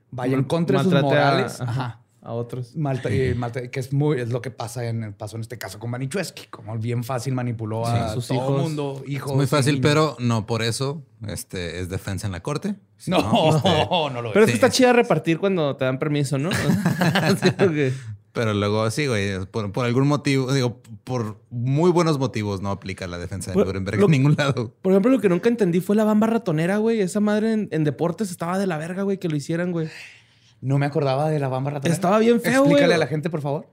vaya 0.10 0.36
en 0.36 0.44
contra 0.44 0.80
de 0.80 0.84
sus 0.86 0.94
a- 0.94 1.02
morales. 1.02 1.62
ajá, 1.62 1.72
Ajá. 1.72 2.01
A 2.24 2.34
otros. 2.34 2.76
Malta- 2.76 3.10
y 3.14 3.34
malta- 3.36 3.68
que 3.70 3.80
es 3.80 3.92
muy 3.94 4.20
es 4.22 4.30
lo 4.30 4.42
que 4.42 4.52
pasa 4.52 4.86
en 4.86 5.14
pasó 5.14 5.38
en 5.38 5.42
este 5.42 5.58
caso 5.58 5.80
con 5.80 5.90
Manichueski, 5.90 6.48
como 6.52 6.78
bien 6.78 7.04
fácil 7.04 7.34
manipuló 7.34 7.86
a 7.88 8.10
Sí, 8.10 8.14
sus 8.16 8.28
todo 8.28 8.38
hijos. 8.38 8.62
mundo, 8.62 9.04
hijos. 9.08 9.32
Es 9.32 9.38
muy 9.38 9.48
fácil, 9.48 9.74
niños. 9.76 9.88
pero 9.90 10.16
no 10.20 10.46
por 10.46 10.62
eso 10.62 11.04
este, 11.28 11.80
es 11.80 11.90
defensa 11.90 12.28
en 12.28 12.34
la 12.34 12.42
corte. 12.42 12.76
no, 13.08 14.10
no, 14.12 14.22
lo 14.22 14.28
es. 14.30 14.34
Pero 14.34 14.46
es 14.46 14.52
Sí. 14.52 14.60
que 14.60 14.66
está 14.66 14.70
chida 14.70 14.94
repartir 14.94 15.40
cuando 15.40 15.76
te 15.76 15.86
dan 15.86 15.98
permiso, 16.00 16.38
¿no? 16.38 16.52
Sí, 17.42 17.94
Pero 18.34 18.54
luego 18.54 18.90
sí, 18.92 19.08
güey, 19.08 19.46
por, 19.48 19.72
por 19.74 19.86
algún 19.86 20.08
motivo, 20.08 20.54
digo, 20.54 20.82
por 21.04 21.38
muy 21.50 21.92
buenos 21.92 22.18
motivos 22.20 22.62
no 22.62 22.70
aplica 22.72 23.06
la 23.08 23.18
defensa 23.18 23.52
de 23.52 23.58
Nuremberg 23.58 24.00
lo- 24.00 24.06
en 24.06 24.12
ningún 24.12 24.36
lado. 24.38 24.74
Por 24.82 24.94
ejemplo, 24.94 25.12
lo 25.12 25.20
que 25.20 25.28
nunca 25.28 25.50
entendí 25.50 25.82
fue 25.82 25.96
la 25.98 26.04
bamba 26.06 26.28
ratonera, 26.28 26.78
güey. 26.78 27.02
Esa 27.02 27.20
madre 27.20 27.52
en, 27.52 27.68
en 27.72 27.84
deportes 27.84 28.32
estaba 28.32 28.58
de 28.58 28.68
la 28.68 28.78
verga, 28.78 29.04
güey, 29.04 29.18
que 29.18 29.28
lo 29.28 29.36
hicieran, 29.36 29.72
güey. 29.72 29.90
No 30.62 30.78
me 30.78 30.86
acordaba 30.86 31.30
de 31.30 31.40
la 31.40 31.48
bamba 31.48 31.72
ratonera. 31.72 31.94
Estaba 31.94 32.20
bien 32.20 32.40
feo, 32.40 32.62
Explícale 32.62 32.86
güey. 32.88 32.96
a 32.96 32.98
la 33.00 33.08
gente, 33.08 33.30
por 33.30 33.42
favor. 33.42 33.68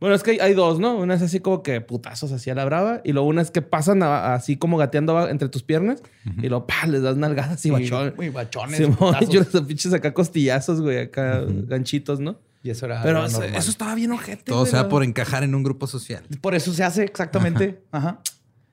Bueno, 0.00 0.14
es 0.16 0.22
que 0.22 0.38
hay, 0.42 0.52
dos, 0.52 0.78
¿no? 0.78 0.96
Una 0.98 1.14
es 1.14 1.22
así 1.22 1.40
como 1.40 1.62
que 1.62 1.80
putazos 1.80 2.30
así 2.32 2.50
a 2.50 2.54
la 2.54 2.64
brava. 2.66 3.00
Y 3.04 3.12
luego 3.12 3.26
una 3.28 3.40
es 3.40 3.50
que 3.50 3.62
pasan 3.62 4.02
a- 4.02 4.34
así 4.34 4.56
como 4.56 4.76
gateando 4.76 5.28
entre 5.28 5.48
tus 5.48 5.62
piernas. 5.62 6.02
Y 6.42 6.48
luego, 6.48 6.66
pa, 6.66 6.86
les 6.86 7.02
das 7.02 7.16
nalgadas 7.16 7.64
y 7.64 7.70
bachón. 7.70 8.12
Muy 8.16 8.28
bachones. 8.28 8.78
Yo 9.30 9.40
los 9.50 9.62
pinches 9.62 9.92
acá 9.94 10.12
costillazos, 10.12 10.82
güey, 10.82 10.98
acá 10.98 11.42
ganchitos, 11.48 12.20
¿no? 12.20 12.36
Y 12.62 12.70
eso 12.70 12.86
era 12.86 13.02
Pero 13.02 13.24
eso, 13.24 13.42
estaba 13.44 13.94
bien 13.94 14.12
ojete. 14.12 14.44
Todo 14.44 14.66
sea 14.66 14.88
por 14.88 15.04
encajar 15.04 15.42
en 15.42 15.54
un 15.54 15.62
grupo 15.62 15.86
social. 15.86 16.22
Por 16.40 16.54
eso 16.54 16.72
se 16.74 16.82
hace 16.84 17.04
exactamente. 17.04 17.82
Ajá. 17.92 18.20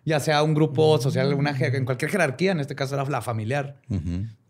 Ya 0.04 0.20
sea 0.20 0.42
un 0.44 0.54
grupo 0.56 1.00
social, 1.00 1.34
una, 1.36 1.52
en 1.58 1.86
cualquier 1.86 2.10
jerarquía, 2.10 2.52
en 2.54 2.60
este 2.60 2.74
caso 2.76 2.96
era 2.96 3.06
la 3.06 3.22
familiar. 3.22 3.78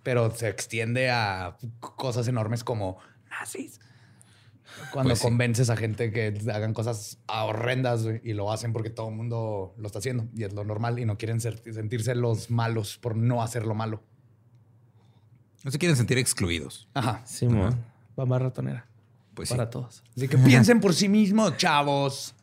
Pero 0.04 0.32
se 0.32 0.50
extiende 0.50 1.10
a 1.12 1.58
cosas 1.80 2.28
enormes 2.28 2.64
como 2.64 2.98
nazis. 3.30 3.80
Cuando 4.94 5.10
Pues 5.10 5.20
sí. 5.20 5.26
convences 5.26 5.70
a 5.70 5.76
gente 5.76 6.12
que 6.12 6.34
hagan 6.54 6.74
cosas 6.74 7.20
horrendas 7.28 8.06
y 8.24 8.34
lo 8.34 8.52
hacen 8.54 8.72
porque 8.72 8.90
todo 8.90 9.10
el 9.10 9.16
mundo 9.16 9.74
lo 9.78 9.86
está 9.88 10.00
haciendo 10.00 10.28
y 10.34 10.44
es 10.46 10.54
lo 10.54 10.64
normal 10.64 10.98
y 11.00 11.06
no 11.06 11.18
quieren 11.18 11.42
ser- 11.42 11.62
sentirse 11.74 12.16
los 12.16 12.50
malos 12.50 12.98
por 12.98 13.16
no 13.18 13.44
hacer 13.44 13.66
lo 13.66 13.76
malo. 13.76 14.02
No 15.64 15.72
se 15.72 15.78
quieren 15.78 15.96
sentir 15.98 16.18
excluidos. 16.18 16.88
Ajá. 16.94 17.22
Simón, 17.26 17.84
bamba 18.16 18.40
ratonera. 18.40 18.88
Pues 19.34 19.50
sí. 19.50 19.56
para 19.56 19.70
todos. 19.70 20.04
Así 20.16 20.28
que 20.28 20.38
piensen 20.38 20.80
por 20.82 20.94
sí 20.94 21.08
mismos, 21.10 21.56
chavos. 21.58 22.34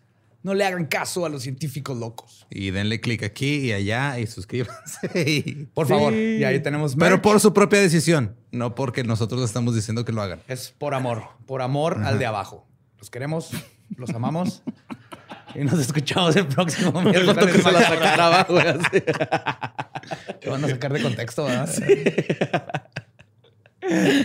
No 0.42 0.54
le 0.54 0.64
hagan 0.64 0.86
caso 0.86 1.26
a 1.26 1.28
los 1.28 1.42
científicos 1.42 1.98
locos. 1.98 2.46
Y 2.50 2.70
denle 2.70 3.00
clic 3.00 3.22
aquí 3.24 3.56
y 3.56 3.72
allá 3.72 4.18
y 4.20 4.26
suscríbanse. 4.26 5.68
Por 5.74 5.86
Sí. 5.86 5.92
favor. 5.92 6.14
Y 6.14 6.44
ahí 6.44 6.60
tenemos 6.60 6.94
Pero 6.96 7.10
merch. 7.16 7.22
por 7.22 7.40
su 7.40 7.52
propia 7.52 7.80
decisión, 7.80 8.36
no 8.52 8.74
porque 8.74 9.02
nosotros 9.04 9.42
estamos 9.42 9.74
diciendo 9.74 10.04
que 10.04 10.12
lo 10.12 10.22
hagan. 10.22 10.40
Es 10.48 10.70
por 10.78 10.94
amor, 10.94 11.24
por 11.46 11.60
amor 11.60 12.02
al 12.04 12.18
de 12.20 12.26
abajo. 12.26 12.66
Los 12.98 13.10
queremos, 13.10 13.50
los 13.96 14.10
amamos 14.10 14.62
y 15.54 15.64
nos 15.64 15.78
escuchamos 15.80 16.36
el 16.36 16.46
próximo 16.46 16.92
miércoles. 17.02 17.46
que 17.56 17.62
se 17.62 17.72
la 17.72 18.40
así. 18.40 19.00
Te 20.40 20.48
van 20.50 20.64
a 20.64 20.68
sacar 20.68 20.92
de 20.92 21.02
contexto, 21.02 21.44
¿verdad? 21.44 21.68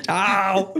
¡Chao! 0.03 0.73